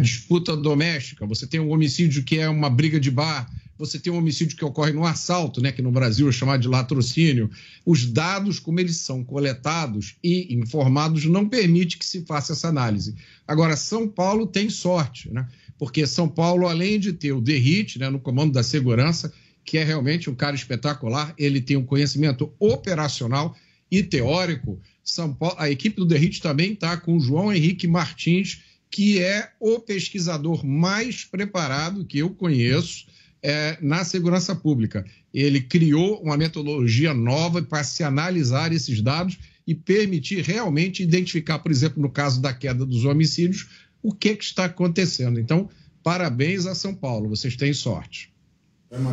disputa 0.00 0.56
doméstica. 0.56 1.26
Você 1.26 1.46
tem 1.46 1.58
um 1.58 1.70
homicídio 1.70 2.22
que 2.22 2.38
é 2.38 2.48
uma 2.48 2.70
briga 2.70 3.00
de 3.00 3.10
bar 3.10 3.48
você 3.78 3.98
tem 3.98 4.12
um 4.12 4.16
homicídio 4.16 4.56
que 4.56 4.64
ocorre 4.64 4.92
no 4.92 5.04
assalto, 5.04 5.60
né, 5.60 5.70
que 5.70 5.82
no 5.82 5.92
Brasil 5.92 6.28
é 6.28 6.32
chamado 6.32 6.60
de 6.60 6.68
latrocínio. 6.68 7.50
Os 7.84 8.06
dados, 8.06 8.58
como 8.58 8.80
eles 8.80 8.96
são 8.96 9.22
coletados 9.22 10.16
e 10.22 10.54
informados, 10.54 11.24
não 11.24 11.48
permite 11.48 11.98
que 11.98 12.06
se 12.06 12.24
faça 12.24 12.52
essa 12.52 12.68
análise. 12.68 13.14
Agora, 13.46 13.76
São 13.76 14.08
Paulo 14.08 14.46
tem 14.46 14.70
sorte, 14.70 15.30
né? 15.30 15.46
porque 15.78 16.06
São 16.06 16.28
Paulo, 16.28 16.66
além 16.66 16.98
de 16.98 17.12
ter 17.12 17.32
o 17.32 17.40
Derrite 17.40 17.98
né, 17.98 18.08
no 18.08 18.18
comando 18.18 18.52
da 18.52 18.62
segurança, 18.62 19.32
que 19.64 19.78
é 19.78 19.84
realmente 19.84 20.30
um 20.30 20.34
cara 20.34 20.54
espetacular, 20.54 21.34
ele 21.36 21.60
tem 21.60 21.76
um 21.76 21.84
conhecimento 21.84 22.52
operacional 22.58 23.54
e 23.90 24.02
teórico. 24.02 24.80
São 25.02 25.34
Paulo, 25.34 25.56
a 25.58 25.70
equipe 25.70 25.96
do 25.96 26.06
Derrite 26.06 26.40
também 26.40 26.72
está 26.72 26.96
com 26.96 27.16
o 27.16 27.20
João 27.20 27.52
Henrique 27.52 27.86
Martins, 27.86 28.62
que 28.90 29.18
é 29.18 29.50
o 29.60 29.78
pesquisador 29.80 30.64
mais 30.64 31.24
preparado 31.24 32.04
que 32.04 32.18
eu 32.18 32.30
conheço 32.30 33.06
é, 33.42 33.78
na 33.80 34.04
segurança 34.04 34.54
pública. 34.54 35.04
Ele 35.32 35.60
criou 35.60 36.20
uma 36.22 36.36
metodologia 36.36 37.12
nova 37.12 37.62
para 37.62 37.84
se 37.84 38.02
analisar 38.02 38.72
esses 38.72 39.00
dados 39.00 39.38
e 39.66 39.74
permitir 39.74 40.42
realmente 40.42 41.02
identificar, 41.02 41.58
por 41.58 41.70
exemplo, 41.70 42.00
no 42.00 42.10
caso 42.10 42.40
da 42.40 42.52
queda 42.52 42.86
dos 42.86 43.04
homicídios, 43.04 43.68
o 44.02 44.12
que, 44.12 44.36
que 44.36 44.44
está 44.44 44.66
acontecendo. 44.66 45.40
Então, 45.40 45.68
parabéns 46.02 46.66
a 46.66 46.74
São 46.74 46.94
Paulo, 46.94 47.28
vocês 47.28 47.56
têm 47.56 47.72
sorte. 47.72 48.32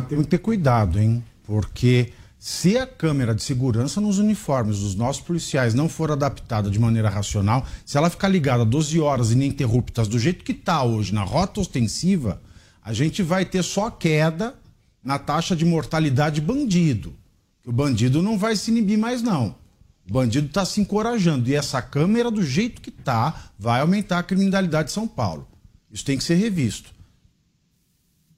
Temos 0.08 0.24
que 0.24 0.30
ter 0.30 0.38
cuidado, 0.38 1.00
hein? 1.00 1.22
Porque 1.42 2.12
se 2.38 2.76
a 2.78 2.86
câmera 2.86 3.34
de 3.34 3.42
segurança 3.42 4.00
nos 4.00 4.18
uniformes 4.18 4.78
dos 4.78 4.94
nossos 4.94 5.22
policiais 5.22 5.74
não 5.74 5.88
for 5.88 6.10
adaptada 6.10 6.70
de 6.70 6.78
maneira 6.78 7.08
racional, 7.08 7.66
se 7.84 7.96
ela 7.96 8.10
ficar 8.10 8.28
ligada 8.28 8.64
12 8.64 9.00
horas 9.00 9.32
ininterruptas 9.32 10.06
do 10.06 10.18
jeito 10.18 10.44
que 10.44 10.52
está 10.52 10.84
hoje 10.84 11.12
na 11.12 11.24
rota 11.24 11.60
ostensiva, 11.60 12.40
a 12.84 12.92
gente 12.92 13.22
vai 13.22 13.46
ter 13.46 13.62
só 13.62 13.90
queda 13.90 14.54
na 15.02 15.18
taxa 15.18 15.56
de 15.56 15.64
mortalidade 15.64 16.38
bandido. 16.42 17.14
O 17.66 17.72
bandido 17.72 18.22
não 18.22 18.38
vai 18.38 18.54
se 18.56 18.70
inibir 18.70 18.98
mais, 18.98 19.22
não. 19.22 19.54
O 20.06 20.12
bandido 20.12 20.48
está 20.48 20.66
se 20.66 20.82
encorajando. 20.82 21.48
E 21.48 21.54
essa 21.54 21.80
câmera, 21.80 22.30
do 22.30 22.42
jeito 22.42 22.82
que 22.82 22.90
está, 22.90 23.50
vai 23.58 23.80
aumentar 23.80 24.18
a 24.18 24.22
criminalidade 24.22 24.88
de 24.88 24.92
São 24.92 25.08
Paulo. 25.08 25.48
Isso 25.90 26.04
tem 26.04 26.18
que 26.18 26.24
ser 26.24 26.34
revisto. 26.34 26.92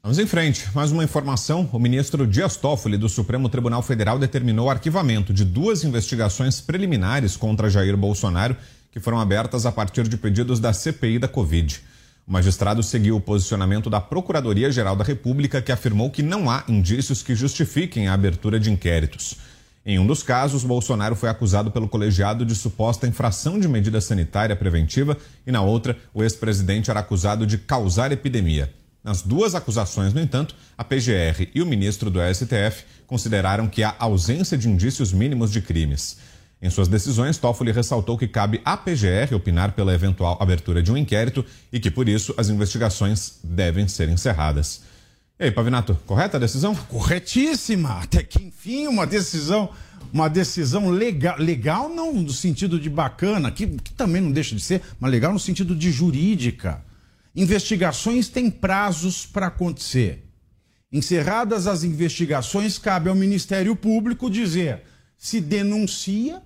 Vamos 0.01 0.21
em 0.21 0.27
frente. 0.27 0.69
Mais 0.73 0.93
uma 0.93 1.03
informação. 1.03 1.69
O 1.73 1.79
ministro 1.81 2.25
Dias 2.25 2.55
Toffoli, 2.55 2.97
do 2.97 3.09
Supremo 3.09 3.49
Tribunal 3.49 3.83
Federal, 3.83 4.17
determinou 4.17 4.67
o 4.67 4.71
arquivamento 4.71 5.35
de 5.35 5.45
duas 5.45 5.83
investigações 5.83 6.61
preliminares 6.61 7.37
contra 7.37 7.69
Jair 7.69 7.97
Bolsonaro, 7.97 8.57
que 8.93 9.01
foram 9.01 9.19
abertas 9.19 9.67
a 9.67 9.73
partir 9.73 10.07
de 10.07 10.17
pedidos 10.17 10.61
da 10.61 10.73
CPI 10.73 11.19
da 11.19 11.27
Covid. 11.27 11.83
O 12.27 12.33
magistrado 12.33 12.83
seguiu 12.83 13.15
o 13.15 13.21
posicionamento 13.21 13.89
da 13.89 14.01
Procuradoria-Geral 14.01 14.97
da 14.97 15.05
República, 15.05 15.63
que 15.63 15.71
afirmou 15.71 16.11
que 16.11 16.25
não 16.25 16.51
há 16.51 16.65
indícios 16.67 17.23
que 17.23 17.37
justifiquem 17.37 18.09
a 18.09 18.15
abertura 18.15 18.59
de 18.59 18.69
inquéritos. 18.69 19.37
Em 19.85 20.01
um 20.01 20.05
dos 20.05 20.25
casos, 20.25 20.65
Bolsonaro 20.65 21.15
foi 21.15 21.29
acusado 21.29 21.71
pelo 21.71 21.89
colegiado 21.89 22.45
de 22.45 22.57
suposta 22.57 23.07
infração 23.07 23.61
de 23.61 23.69
medida 23.69 24.01
sanitária 24.01 24.57
preventiva 24.57 25.17
e, 25.47 25.53
na 25.53 25.63
outra, 25.63 25.97
o 26.13 26.25
ex-presidente 26.25 26.91
era 26.91 26.99
acusado 26.99 27.47
de 27.47 27.59
causar 27.59 28.11
epidemia. 28.11 28.75
Nas 29.05 29.23
duas 29.23 29.55
acusações, 29.55 30.13
no 30.13 30.21
entanto, 30.21 30.57
a 30.77 30.83
PGR 30.83 31.49
e 31.55 31.63
o 31.63 31.67
ministro 31.67 32.11
do 32.11 32.19
STF 32.19 32.83
consideraram 33.07 33.69
que 33.69 33.85
há 33.85 33.95
ausência 34.01 34.59
de 34.59 34.69
indícios 34.69 35.13
mínimos 35.13 35.53
de 35.53 35.63
crimes. 35.63 36.19
Em 36.61 36.71
suas 36.71 36.89
decisões, 36.89 37.37
Toffoli 37.37 37.71
ressaltou 37.71 38.17
que 38.17 38.27
cabe 38.27 38.63
à 38.65 38.77
PGR 38.77 39.35
opinar 39.35 39.73
pela 39.73 39.93
eventual 39.93 40.39
abertura 40.41 40.83
de 40.83 40.91
um 40.91 40.97
inquérito 40.97 41.45
e 41.71 41.79
que, 41.79 41.91
por 41.91 42.09
isso, 42.09 42.35
as 42.39 42.49
investigações 42.49 43.39
devem 43.45 43.87
ser 43.87 44.09
encerradas. 44.09 44.81
E 45.39 45.45
aí, 45.45 45.51
Pavinato, 45.51 45.95
correta 46.07 46.39
a 46.39 46.41
decisão? 46.41 46.75
Corretíssima! 46.75 48.01
Até 48.01 48.23
que 48.23 48.43
enfim, 48.43 48.87
uma 48.87 49.07
decisão, 49.07 49.69
uma 50.11 50.29
decisão 50.29 50.89
legal, 50.89 51.37
legal 51.39 51.91
não 51.91 52.15
no 52.15 52.33
sentido 52.33 52.81
de 52.81 52.89
bacana, 52.89 53.51
que, 53.51 53.67
que 53.67 53.93
também 53.93 54.23
não 54.23 54.33
deixa 54.33 54.55
de 54.55 54.63
ser, 54.63 54.81
mas 54.99 55.11
legal 55.11 55.35
no 55.35 55.39
sentido 55.39 55.77
de 55.77 55.93
jurídica. 55.93 56.83
Investigações 57.35 58.31
têm 58.31 58.51
prazos 58.51 59.27
para 59.27 59.49
acontecer. 59.49 60.25
Encerradas 60.91 61.67
as 61.67 61.85
investigações, 61.85 62.79
cabe 62.79 63.11
ao 63.11 63.15
Ministério 63.15 63.77
Público 63.77 64.31
dizer 64.31 64.81
se 65.19 65.41
denuncia 65.41 66.43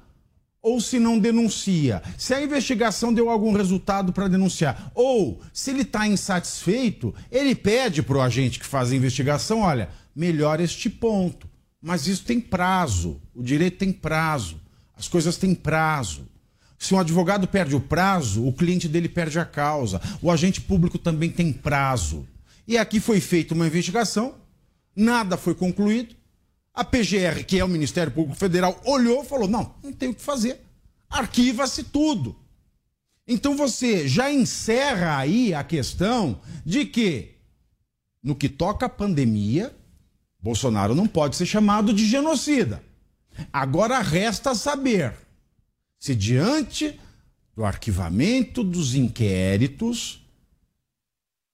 ou 0.63 0.81
se 0.81 0.99
não 0.99 1.19
denuncia. 1.19 2.03
Se 2.19 2.35
a 2.35 2.43
investigação 2.43 3.13
deu 3.13 3.31
algum 3.31 3.53
resultado 3.53 4.13
para 4.13 4.29
denunciar. 4.29 4.91
Ou, 4.95 5.41
se 5.53 5.71
ele 5.71 5.83
está 5.83 6.07
insatisfeito, 6.07 7.15
ele 7.31 7.55
pede 7.55 8.03
para 8.03 8.19
o 8.19 8.21
agente 8.21 8.59
que 8.59 8.67
faz 8.67 8.93
a 8.93 8.97
investigação: 8.97 9.61
olha, 9.61 9.89
melhor 10.15 10.61
este 10.61 10.91
ponto. 10.91 11.49
Mas 11.81 12.07
isso 12.07 12.25
tem 12.25 12.41
prazo. 12.41 13.21
O 13.35 13.43
direito 13.43 13.79
tem 13.79 13.93
prazo. 13.93 14.61
As 14.97 15.09
coisas 15.09 15.37
têm 15.37 15.55
prazo. 15.55 16.29
Se 16.79 16.95
um 16.95 16.99
advogado 16.99 17.47
perde 17.47 17.75
o 17.75 17.81
prazo, 17.81 18.47
o 18.47 18.53
cliente 18.53 18.89
dele 18.89 19.09
perde 19.09 19.39
a 19.39 19.45
causa. 19.45 20.01
O 20.21 20.31
agente 20.31 20.61
público 20.61 20.99
também 20.99 21.31
tem 21.31 21.53
prazo. 21.53 22.27
E 22.67 22.79
aqui 22.79 23.01
foi 23.01 23.21
feita 23.21 23.55
uma 23.55 23.67
investigação, 23.67 24.37
nada 24.95 25.37
foi 25.37 25.55
concluído. 25.55 26.15
A 26.81 26.85
PGR, 26.85 27.45
que 27.45 27.59
é 27.59 27.65
o 27.65 27.69
Ministério 27.69 28.11
Público 28.11 28.39
Federal, 28.39 28.81
olhou 28.87 29.23
e 29.23 29.27
falou: 29.27 29.47
não, 29.47 29.75
não 29.85 29.93
tem 29.93 30.09
o 30.09 30.15
que 30.15 30.23
fazer. 30.23 30.63
Arquiva-se 31.11 31.85
tudo. 31.85 32.35
Então 33.29 33.55
você 33.55 34.09
já 34.09 34.33
encerra 34.33 35.19
aí 35.19 35.53
a 35.53 35.63
questão 35.63 36.41
de 36.65 36.87
que, 36.87 37.37
no 38.23 38.35
que 38.35 38.49
toca 38.49 38.87
à 38.87 38.89
pandemia, 38.89 39.77
Bolsonaro 40.41 40.95
não 40.95 41.07
pode 41.07 41.37
ser 41.37 41.45
chamado 41.45 41.93
de 41.93 42.09
genocida. 42.09 42.83
Agora 43.53 44.01
resta 44.01 44.55
saber 44.55 45.15
se, 45.99 46.15
diante 46.15 46.99
do 47.55 47.63
arquivamento 47.63 48.65
dos 48.65 48.95
inquéritos, 48.95 50.27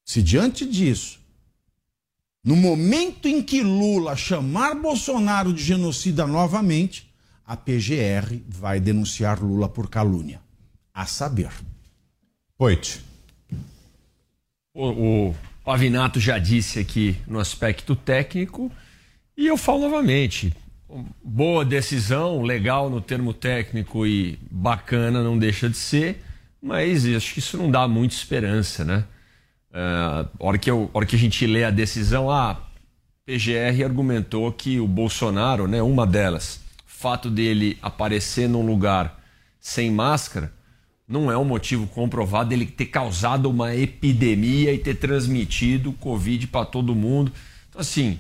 se 0.04 0.22
diante 0.22 0.64
disso 0.64 1.18
no 2.46 2.54
momento 2.54 3.26
em 3.26 3.42
que 3.42 3.60
Lula 3.60 4.14
chamar 4.14 4.76
Bolsonaro 4.76 5.52
de 5.52 5.60
genocida 5.64 6.28
novamente, 6.28 7.12
a 7.44 7.56
PGR 7.56 8.40
vai 8.46 8.78
denunciar 8.78 9.42
Lula 9.42 9.68
por 9.68 9.90
calúnia. 9.90 10.40
A 10.94 11.06
saber. 11.06 11.50
Oito. 12.56 13.00
O, 14.72 15.28
o 15.28 15.34
Pavinato 15.64 16.20
já 16.20 16.38
disse 16.38 16.78
aqui 16.78 17.16
no 17.26 17.40
aspecto 17.40 17.96
técnico, 17.96 18.70
e 19.36 19.48
eu 19.48 19.56
falo 19.56 19.80
novamente. 19.80 20.54
Boa 21.24 21.64
decisão, 21.64 22.42
legal 22.42 22.88
no 22.88 23.00
termo 23.00 23.34
técnico 23.34 24.06
e 24.06 24.38
bacana 24.48 25.20
não 25.20 25.36
deixa 25.36 25.68
de 25.68 25.76
ser, 25.76 26.22
mas 26.62 27.04
acho 27.04 27.34
que 27.34 27.40
isso 27.40 27.58
não 27.58 27.72
dá 27.72 27.88
muita 27.88 28.14
esperança, 28.14 28.84
né? 28.84 29.04
Uh, 29.76 30.26
hora, 30.38 30.56
que 30.56 30.70
eu, 30.70 30.90
hora 30.94 31.04
que 31.04 31.16
a 31.16 31.18
gente 31.18 31.46
lê 31.46 31.62
a 31.62 31.70
decisão, 31.70 32.30
a 32.30 32.58
PGR 33.26 33.84
argumentou 33.84 34.50
que 34.50 34.80
o 34.80 34.88
Bolsonaro, 34.88 35.68
né, 35.68 35.82
uma 35.82 36.06
delas, 36.06 36.60
fato 36.86 37.28
dele 37.28 37.76
aparecer 37.82 38.48
num 38.48 38.64
lugar 38.64 39.22
sem 39.60 39.90
máscara, 39.90 40.50
não 41.06 41.30
é 41.30 41.36
um 41.36 41.44
motivo 41.44 41.86
comprovado 41.88 42.48
dele 42.48 42.64
ter 42.64 42.86
causado 42.86 43.50
uma 43.50 43.76
epidemia 43.76 44.72
e 44.72 44.78
ter 44.78 44.94
transmitido 44.94 45.92
Covid 45.92 46.46
para 46.46 46.64
todo 46.64 46.94
mundo. 46.94 47.30
Então, 47.68 47.82
assim, 47.82 48.18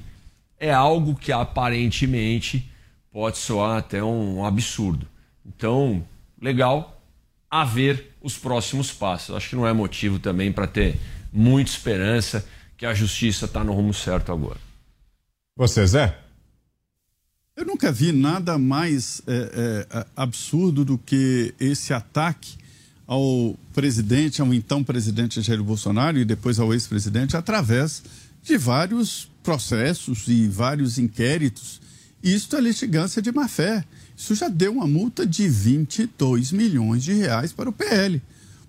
é 0.60 0.70
algo 0.70 1.14
que 1.14 1.32
aparentemente 1.32 2.70
pode 3.10 3.38
soar 3.38 3.78
até 3.78 4.04
um 4.04 4.44
absurdo. 4.44 5.06
Então, 5.44 6.04
legal, 6.38 7.00
a 7.50 7.64
ver 7.64 8.14
os 8.20 8.36
próximos 8.36 8.92
passos. 8.92 9.34
Acho 9.34 9.50
que 9.50 9.56
não 9.56 9.66
é 9.66 9.72
motivo 9.72 10.18
também 10.18 10.52
para 10.52 10.66
ter 10.66 11.00
muita 11.36 11.70
esperança 11.70 12.44
que 12.76 12.86
a 12.86 12.94
justiça 12.94 13.44
está 13.44 13.62
no 13.62 13.72
rumo 13.72 13.92
certo 13.92 14.32
agora. 14.32 14.58
Você, 15.54 15.86
Zé? 15.86 16.18
Eu 17.54 17.64
nunca 17.64 17.92
vi 17.92 18.12
nada 18.12 18.58
mais 18.58 19.22
é, 19.26 19.86
é, 19.90 20.06
absurdo 20.16 20.84
do 20.84 20.98
que 20.98 21.54
esse 21.60 21.92
ataque 21.92 22.56
ao 23.06 23.54
presidente, 23.72 24.42
ao 24.42 24.52
então 24.52 24.82
presidente 24.82 25.40
Jair 25.40 25.62
Bolsonaro 25.62 26.18
e 26.18 26.24
depois 26.24 26.58
ao 26.58 26.72
ex-presidente, 26.72 27.36
através 27.36 28.02
de 28.42 28.58
vários 28.58 29.30
processos 29.42 30.24
e 30.28 30.48
vários 30.48 30.98
inquéritos. 30.98 31.80
Isto 32.22 32.56
é 32.56 32.60
litigância 32.60 33.22
de 33.22 33.32
má-fé. 33.32 33.84
Isso 34.16 34.34
já 34.34 34.48
deu 34.48 34.72
uma 34.72 34.86
multa 34.86 35.26
de 35.26 35.48
22 35.48 36.52
milhões 36.52 37.04
de 37.04 37.12
reais 37.12 37.52
para 37.52 37.68
o 37.68 37.72
PL 37.72 38.20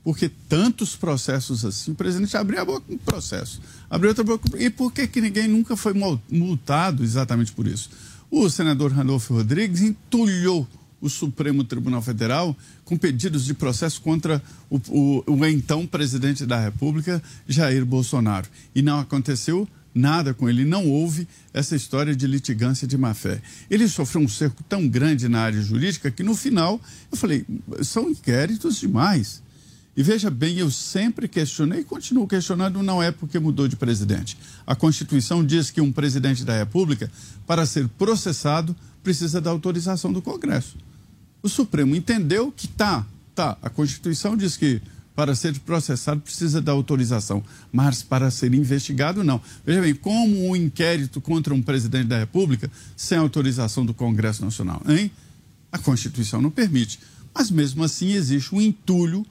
Porque 0.07 0.31
tantos 0.47 0.95
processos 0.95 1.65
assim, 1.65 1.91
o 1.91 1.93
presidente 1.93 2.37
abriu 2.37 2.61
a 2.61 2.63
boca 2.63 2.79
com 2.87 2.97
processo, 2.97 3.59
abriu 3.89 4.11
outra 4.11 4.23
boca. 4.23 4.47
E 4.57 4.69
por 4.69 4.89
que, 4.89 5.05
que 5.05 5.19
ninguém 5.19 5.49
nunca 5.49 5.75
foi 5.75 5.93
multado 6.31 7.03
exatamente 7.03 7.51
por 7.51 7.67
isso? 7.67 7.89
O 8.31 8.49
senador 8.49 8.93
Ranolfo 8.93 9.33
Rodrigues 9.33 9.81
entulhou 9.81 10.65
o 11.01 11.09
Supremo 11.09 11.61
Tribunal 11.65 12.01
Federal 12.01 12.55
com 12.85 12.97
pedidos 12.97 13.43
de 13.43 13.53
processo 13.53 13.99
contra 13.99 14.41
o, 14.69 14.77
o, 14.87 15.23
o, 15.27 15.45
então 15.45 15.85
presidente 15.85 16.45
da 16.45 16.57
República, 16.57 17.21
Jair 17.45 17.85
Bolsonaro. 17.85 18.47
E 18.73 18.81
não 18.81 19.01
aconteceu 19.01 19.67
nada 19.93 20.33
com 20.33 20.47
ele, 20.47 20.63
não 20.63 20.87
houve 20.87 21.27
essa 21.53 21.75
história 21.75 22.15
de 22.15 22.25
litigância 22.25 22.87
de 22.87 22.97
má 22.97 23.13
fé. 23.13 23.41
Ele 23.69 23.89
sofreu 23.89 24.21
um 24.21 24.29
cerco 24.29 24.63
tão 24.63 24.87
grande 24.87 25.27
na 25.27 25.41
área 25.41 25.61
jurídica 25.61 26.09
que 26.09 26.23
no 26.23 26.33
final 26.33 26.79
eu 27.11 27.17
falei: 27.17 27.45
são 27.83 28.09
inquéritos 28.09 28.79
demais. 28.79 29.45
E 29.97 30.03
veja 30.03 30.29
bem, 30.29 30.59
eu 30.59 30.69
sempre 30.69 31.27
questionei 31.27 31.79
e 31.79 31.83
continuo 31.83 32.27
questionando, 32.27 32.83
não 32.83 33.01
é 33.01 33.11
porque 33.11 33.39
mudou 33.39 33.67
de 33.67 33.75
presidente. 33.75 34.37
A 34.65 34.75
Constituição 34.75 35.43
diz 35.43 35.71
que 35.71 35.81
um 35.81 35.91
presidente 35.91 36.45
da 36.45 36.55
República, 36.55 37.11
para 37.47 37.65
ser 37.65 37.87
processado, 37.87 38.75
precisa 39.01 39.41
da 39.41 39.49
autorização 39.49 40.13
do 40.13 40.21
Congresso. 40.21 40.77
O 41.41 41.49
Supremo 41.49 41.95
entendeu 41.95 42.53
que 42.55 42.67
tá, 42.67 43.07
tá, 43.33 43.57
a 43.59 43.71
Constituição 43.71 44.37
diz 44.37 44.55
que 44.55 44.79
para 45.15 45.33
ser 45.33 45.57
processado 45.61 46.21
precisa 46.21 46.61
da 46.61 46.71
autorização, 46.71 47.43
mas 47.71 48.03
para 48.03 48.29
ser 48.29 48.53
investigado 48.53 49.23
não. 49.23 49.41
Veja 49.65 49.81
bem, 49.81 49.95
como 49.95 50.47
um 50.47 50.55
inquérito 50.55 51.19
contra 51.19 51.55
um 51.55 51.61
presidente 51.61 52.05
da 52.05 52.19
República 52.19 52.69
sem 52.95 53.17
autorização 53.17 53.83
do 53.83 53.95
Congresso 53.95 54.45
Nacional, 54.45 54.79
hein? 54.87 55.09
A 55.71 55.79
Constituição 55.79 56.39
não 56.39 56.51
permite. 56.51 56.99
Mas 57.33 57.49
mesmo 57.49 57.83
assim 57.83 58.11
existe 58.11 58.53
um 58.53 58.61
entulho 58.61 59.25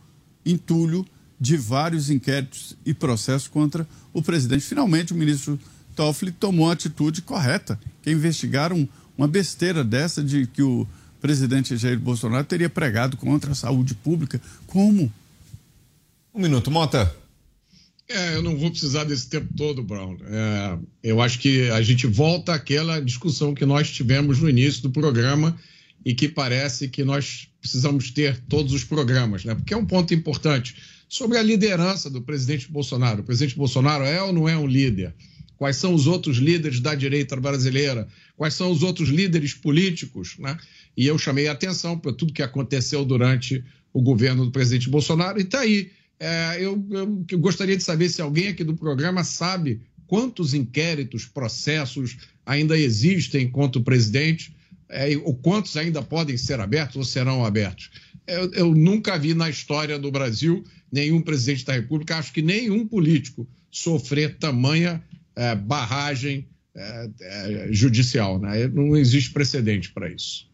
entulho 0.47 1.05
de 1.39 1.57
vários 1.57 2.09
inquéritos 2.09 2.77
e 2.87 2.95
processos 2.95 3.49
contra 3.49 3.87
o 4.13 4.23
presidente. 4.23 4.65
Finalmente, 4.65 5.13
o 5.13 5.17
ministro 5.17 5.61
Toffoli 5.95 6.33
tomou 6.33 6.71
a 6.71 6.73
atitude 6.73 7.23
correta, 7.23 7.79
que 8.03 8.09
é 8.09 8.13
investigar 8.13 8.73
um, 8.73 8.89
uma 9.19 9.29
besteira 9.29 9.85
dessa 9.85 10.23
de 10.23 10.47
que 10.47 10.63
o 10.63 10.87
presidente 11.21 11.77
Jair 11.77 11.99
Bolsonaro 11.99 12.45
teria 12.45 12.71
pregado 12.71 13.17
contra 13.17 13.53
a 13.53 13.55
saúde 13.55 13.95
pública. 13.95 14.41
Como? 14.67 15.13
Um 16.33 16.41
minuto, 16.41 16.71
Mota. 16.71 17.15
É, 18.09 18.37
eu 18.37 18.43
não 18.43 18.57
vou 18.57 18.71
precisar 18.71 19.05
desse 19.05 19.29
tempo 19.29 19.49
todo, 19.57 19.83
Brown. 19.83 20.17
É, 20.27 20.79
eu 21.03 21.21
acho 21.21 21.41
que 21.41 21.69
a 21.71 21.83
gente 21.83 22.07
volta 22.07 22.55
àquela 22.55 23.01
discussão 23.01 23.53
que 23.53 23.67
nós 23.67 23.91
tivemos 23.91 24.39
no 24.39 24.49
início 24.49 24.83
do 24.83 24.91
programa 24.91 25.59
e 26.07 26.15
que 26.15 26.29
parece 26.29 26.87
que 26.87 27.03
nós 27.03 27.49
precisamos 27.61 28.13
ter 28.13 28.41
todos 28.49 28.73
os 28.73 28.85
programas, 28.85 29.45
né? 29.45 29.57
Porque 29.57 29.75
é 29.75 29.77
um 29.77 29.85
ponto 29.85 30.15
importante 30.15 30.77
sobre 31.09 31.37
a 31.37 31.43
liderança 31.43 32.09
do 32.09 32.23
presidente 32.23 32.71
Bolsonaro. 32.71 33.23
O 33.23 33.25
presidente 33.25 33.57
Bolsonaro 33.57 34.05
é 34.05 34.23
ou 34.23 34.33
não 34.33 34.49
é 34.49 34.57
um 34.57 34.69
líder? 34.69 35.13
Quais 35.57 35.75
são 35.79 35.93
os 35.93 36.07
outros 36.07 36.37
líderes 36.37 36.79
da 36.79 36.95
direita 36.95 37.35
brasileira? 37.35 38.07
Quais 38.37 38.55
são 38.55 38.71
os 38.71 38.85
outros 38.85 39.09
líderes 39.09 39.53
políticos? 39.53 40.37
Né? 40.39 40.57
E 40.97 41.09
eu 41.09 41.19
chamei 41.19 41.49
a 41.49 41.53
atenção 41.53 41.99
para 41.99 42.13
tudo 42.13 42.33
que 42.33 42.43
aconteceu 42.43 43.05
durante 43.05 43.65
o 43.93 44.01
governo 44.01 44.45
do 44.45 44.53
presidente 44.53 44.89
Bolsonaro. 44.89 45.41
E 45.41 45.43
está 45.43 45.59
aí. 45.59 45.91
É, 46.21 46.59
eu, 46.61 46.87
eu, 46.89 47.25
eu 47.29 47.39
gostaria 47.41 47.77
de 47.77 47.83
saber 47.83 48.09
se 48.11 48.23
alguém 48.23 48.47
aqui 48.47 48.63
do 48.63 48.77
programa 48.77 49.25
sabe 49.25 49.81
quantos 50.07 50.55
inquéritos, 50.55 51.25
processos 51.25 52.17
ainda 52.45 52.79
existem 52.79 53.51
contra 53.51 53.81
o 53.81 53.85
presidente 53.85 54.56
é, 54.89 55.17
ou 55.17 55.35
quantos 55.35 55.77
ainda 55.77 56.03
podem 56.03 56.37
ser 56.37 56.61
abertos 56.61 56.97
ou 56.97 57.05
serão 57.05 57.45
abertos. 57.45 57.91
Eu, 58.27 58.53
eu, 58.53 58.75
nunca 58.75 59.19
vi 59.19 59.35
na 59.35 59.49
história 59.49 59.99
do 59.99 60.11
Brasil 60.11 60.65
nenhum 60.91 61.21
presidente 61.21 61.65
da 61.65 61.73
República, 61.73 62.17
acho 62.17 62.33
que 62.33 62.43
nenhum 62.43 62.87
político 62.87 63.47
sofrer 63.71 64.39
tamanha 64.39 65.03
é, 65.35 65.55
barragem 65.55 66.49
é, 66.75 67.11
é 67.21 67.69
judicial. 67.71 68.39
Né? 68.39 68.69
Não 68.69 68.97
existe 68.97 69.31
precedente 69.31 69.93
para 69.93 70.09
isso. 70.09 70.49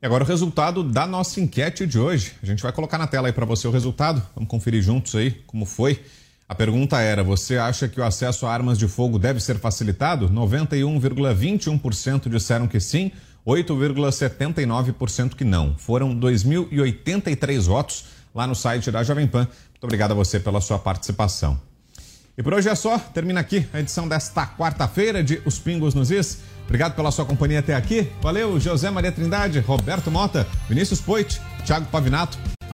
E 0.00 0.06
agora 0.06 0.22
o 0.22 0.26
resultado 0.26 0.84
da 0.84 1.06
nossa 1.06 1.40
enquete 1.40 1.84
de 1.86 1.98
hoje. 1.98 2.32
A 2.40 2.46
gente 2.46 2.62
vai 2.62 2.72
colocar 2.72 2.98
na 2.98 3.06
tela 3.06 3.28
aí 3.28 3.32
para 3.32 3.44
você 3.44 3.66
o 3.66 3.70
resultado. 3.70 4.24
Vamos 4.34 4.48
conferir 4.48 4.80
juntos 4.80 5.14
aí 5.16 5.32
como 5.46 5.66
foi. 5.66 6.00
A 6.48 6.54
pergunta 6.54 7.00
era: 7.00 7.22
você 7.22 7.58
acha 7.58 7.86
que 7.86 8.00
o 8.00 8.04
acesso 8.04 8.46
a 8.46 8.52
armas 8.52 8.78
de 8.78 8.88
fogo 8.88 9.18
deve 9.18 9.40
ser 9.40 9.58
facilitado? 9.58 10.30
91,21% 10.30 12.30
disseram 12.30 12.66
que 12.66 12.80
sim, 12.80 13.12
8,79% 13.46 15.34
que 15.34 15.44
não. 15.44 15.74
Foram 15.76 16.18
2.083 16.18 17.60
votos 17.62 18.06
lá 18.34 18.46
no 18.46 18.54
site 18.54 18.90
da 18.90 19.02
Jovem 19.02 19.26
Pan. 19.26 19.40
Muito 19.40 19.84
obrigado 19.84 20.12
a 20.12 20.14
você 20.14 20.40
pela 20.40 20.60
sua 20.60 20.78
participação. 20.78 21.60
E 22.36 22.42
por 22.42 22.54
hoje 22.54 22.68
é 22.68 22.74
só. 22.74 22.98
Termina 22.98 23.40
aqui 23.40 23.66
a 23.72 23.80
edição 23.80 24.08
desta 24.08 24.46
quarta-feira 24.46 25.22
de 25.22 25.42
Os 25.44 25.58
Pingos 25.58 25.92
nos 25.92 26.10
Is. 26.10 26.38
Obrigado 26.64 26.94
pela 26.94 27.10
sua 27.10 27.24
companhia 27.24 27.58
até 27.58 27.74
aqui. 27.74 28.10
Valeu, 28.22 28.60
José 28.60 28.90
Maria 28.90 29.10
Trindade, 29.10 29.58
Roberto 29.60 30.10
Mota, 30.10 30.46
Vinícius 30.68 31.00
Poit, 31.00 31.40
Thiago 31.64 31.86
Pavinato. 31.86 32.38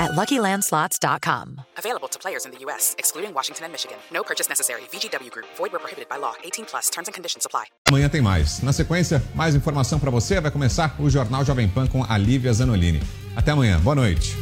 at 0.00 0.12
LuckyLandSlots.com. 0.12 1.60
Available 1.76 2.08
to 2.08 2.18
players 2.18 2.44
in 2.44 2.50
the 2.50 2.58
U.S., 2.66 2.94
excluding 2.98 3.32
Washington 3.34 3.64
and 3.66 3.72
Michigan. 3.72 3.98
No 4.12 4.22
purchase 4.22 4.48
necessary. 4.48 4.82
VGW 4.92 5.30
Group. 5.30 5.46
Void 5.56 5.72
where 5.72 5.80
prohibited 5.80 6.08
by 6.08 6.16
law. 6.16 6.34
18 6.44 6.66
plus. 6.66 6.90
Terms 6.90 7.08
and 7.08 7.14
conditions 7.14 7.46
apply. 7.46 7.66
Amanhã 7.88 8.08
tem 8.08 8.20
mais. 8.20 8.62
Na 8.62 8.72
sequência, 8.72 9.22
mais 9.34 9.54
informação 9.54 9.98
para 9.98 10.10
você. 10.10 10.40
Vai 10.40 10.50
começar 10.50 10.94
o 10.98 11.08
Jornal 11.08 11.44
Jovem 11.44 11.68
Pan 11.68 11.86
com 11.86 12.04
a 12.04 12.18
Lívia 12.18 12.52
Zanolini. 12.52 13.00
Até 13.36 13.52
amanhã. 13.52 13.78
Boa 13.80 13.94
noite. 13.94 14.34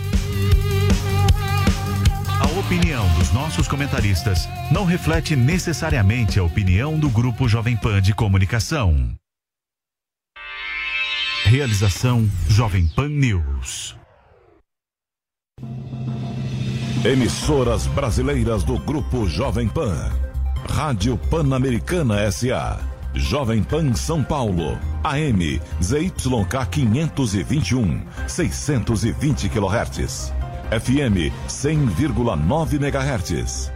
A 2.41 2.59
opinião 2.59 3.07
dos 3.19 3.33
nossos 3.33 3.67
comentaristas 3.67 4.49
não 4.71 4.85
reflete 4.85 5.35
necessariamente 5.37 6.39
a 6.39 6.45
opinião 6.45 6.99
do 6.99 7.09
Grupo 7.09 7.49
Jovem 7.49 7.77
Pan 7.77 8.01
de 8.01 8.15
Comunicação. 8.15 9.15
Realização 11.45 12.29
Jovem 12.49 12.89
Pan 12.89 13.09
News. 13.09 13.97
Emissoras 17.07 17.87
brasileiras 17.87 18.65
do 18.65 18.77
Grupo 18.81 19.29
Jovem 19.29 19.69
Pan. 19.69 20.11
Rádio 20.69 21.17
Pan-Americana 21.31 22.29
SA. 22.33 22.81
Jovem 23.15 23.63
Pan 23.63 23.93
São 23.95 24.25
Paulo. 24.25 24.77
AM 25.05 25.39
ZYK 25.81 26.67
521, 26.69 28.03
620 28.27 29.49
kHz. 29.49 30.33
FM 30.73 31.31
100,9 31.47 32.75
MHz. 32.75 33.76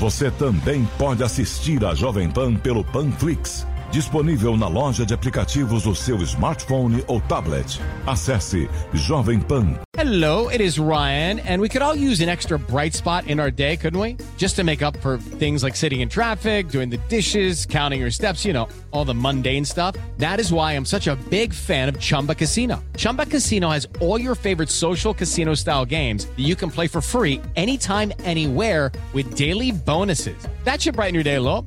Você 0.00 0.30
também 0.30 0.88
pode 0.96 1.22
assistir 1.22 1.84
a 1.84 1.94
Jovem 1.94 2.30
Pan 2.30 2.56
pelo 2.56 2.82
Panflix, 2.82 3.66
disponível 3.90 4.56
na 4.56 4.68
loja 4.68 5.04
de 5.04 5.12
aplicativos 5.14 5.82
do 5.82 5.94
seu 5.94 6.18
smartphone 6.26 7.02
ou 7.06 7.20
tablet. 7.20 7.80
Acesse 8.06 8.68
Jovem 8.94 9.40
Pan. 9.40 9.78
Hello, 9.96 10.48
it 10.48 10.62
is 10.62 10.78
Ryan, 10.78 11.40
and 11.40 11.60
we 11.60 11.68
could 11.68 11.82
all 11.82 11.94
use 11.94 12.20
an 12.22 12.28
extra 12.30 12.58
bright 12.58 12.94
spot 12.94 13.26
in 13.26 13.38
our 13.38 13.50
day, 13.50 13.76
couldn't 13.76 14.00
we? 14.00 14.16
Just 14.38 14.56
to 14.56 14.64
make 14.64 14.82
up 14.82 14.96
for 14.98 15.18
things 15.18 15.62
like 15.62 15.76
sitting 15.76 16.00
in 16.00 16.08
traffic, 16.08 16.68
doing 16.68 16.88
the 16.88 16.96
dishes, 17.08 17.66
counting 17.66 18.00
your 18.00 18.10
steps, 18.10 18.44
you 18.44 18.52
know, 18.52 18.66
all 18.92 19.04
the 19.04 19.14
mundane 19.14 19.64
stuff. 19.64 19.96
That 20.16 20.40
is 20.40 20.52
why 20.52 20.72
I'm 20.72 20.86
such 20.86 21.06
a 21.06 21.16
big 21.28 21.52
fan 21.52 21.88
of 21.88 21.98
Chumba 21.98 22.34
Casino. 22.34 22.82
Chumba 22.96 23.26
Casino 23.26 23.68
has 23.68 23.86
all 24.00 24.18
your 24.18 24.34
favorite 24.34 24.70
social 24.70 25.12
casino 25.12 25.54
style 25.54 25.84
games 25.84 26.26
that 26.26 26.38
you 26.38 26.56
can 26.56 26.70
play 26.70 26.86
for 26.86 27.02
free 27.02 27.40
anytime, 27.56 28.12
anywhere 28.24 28.90
with 29.12 29.34
daily 29.34 29.70
bonuses. 29.70 30.48
That 30.64 30.80
should 30.80 30.94
brighten 30.94 31.14
your 31.14 31.24
day 31.24 31.34
a 31.34 31.42
little. 31.42 31.66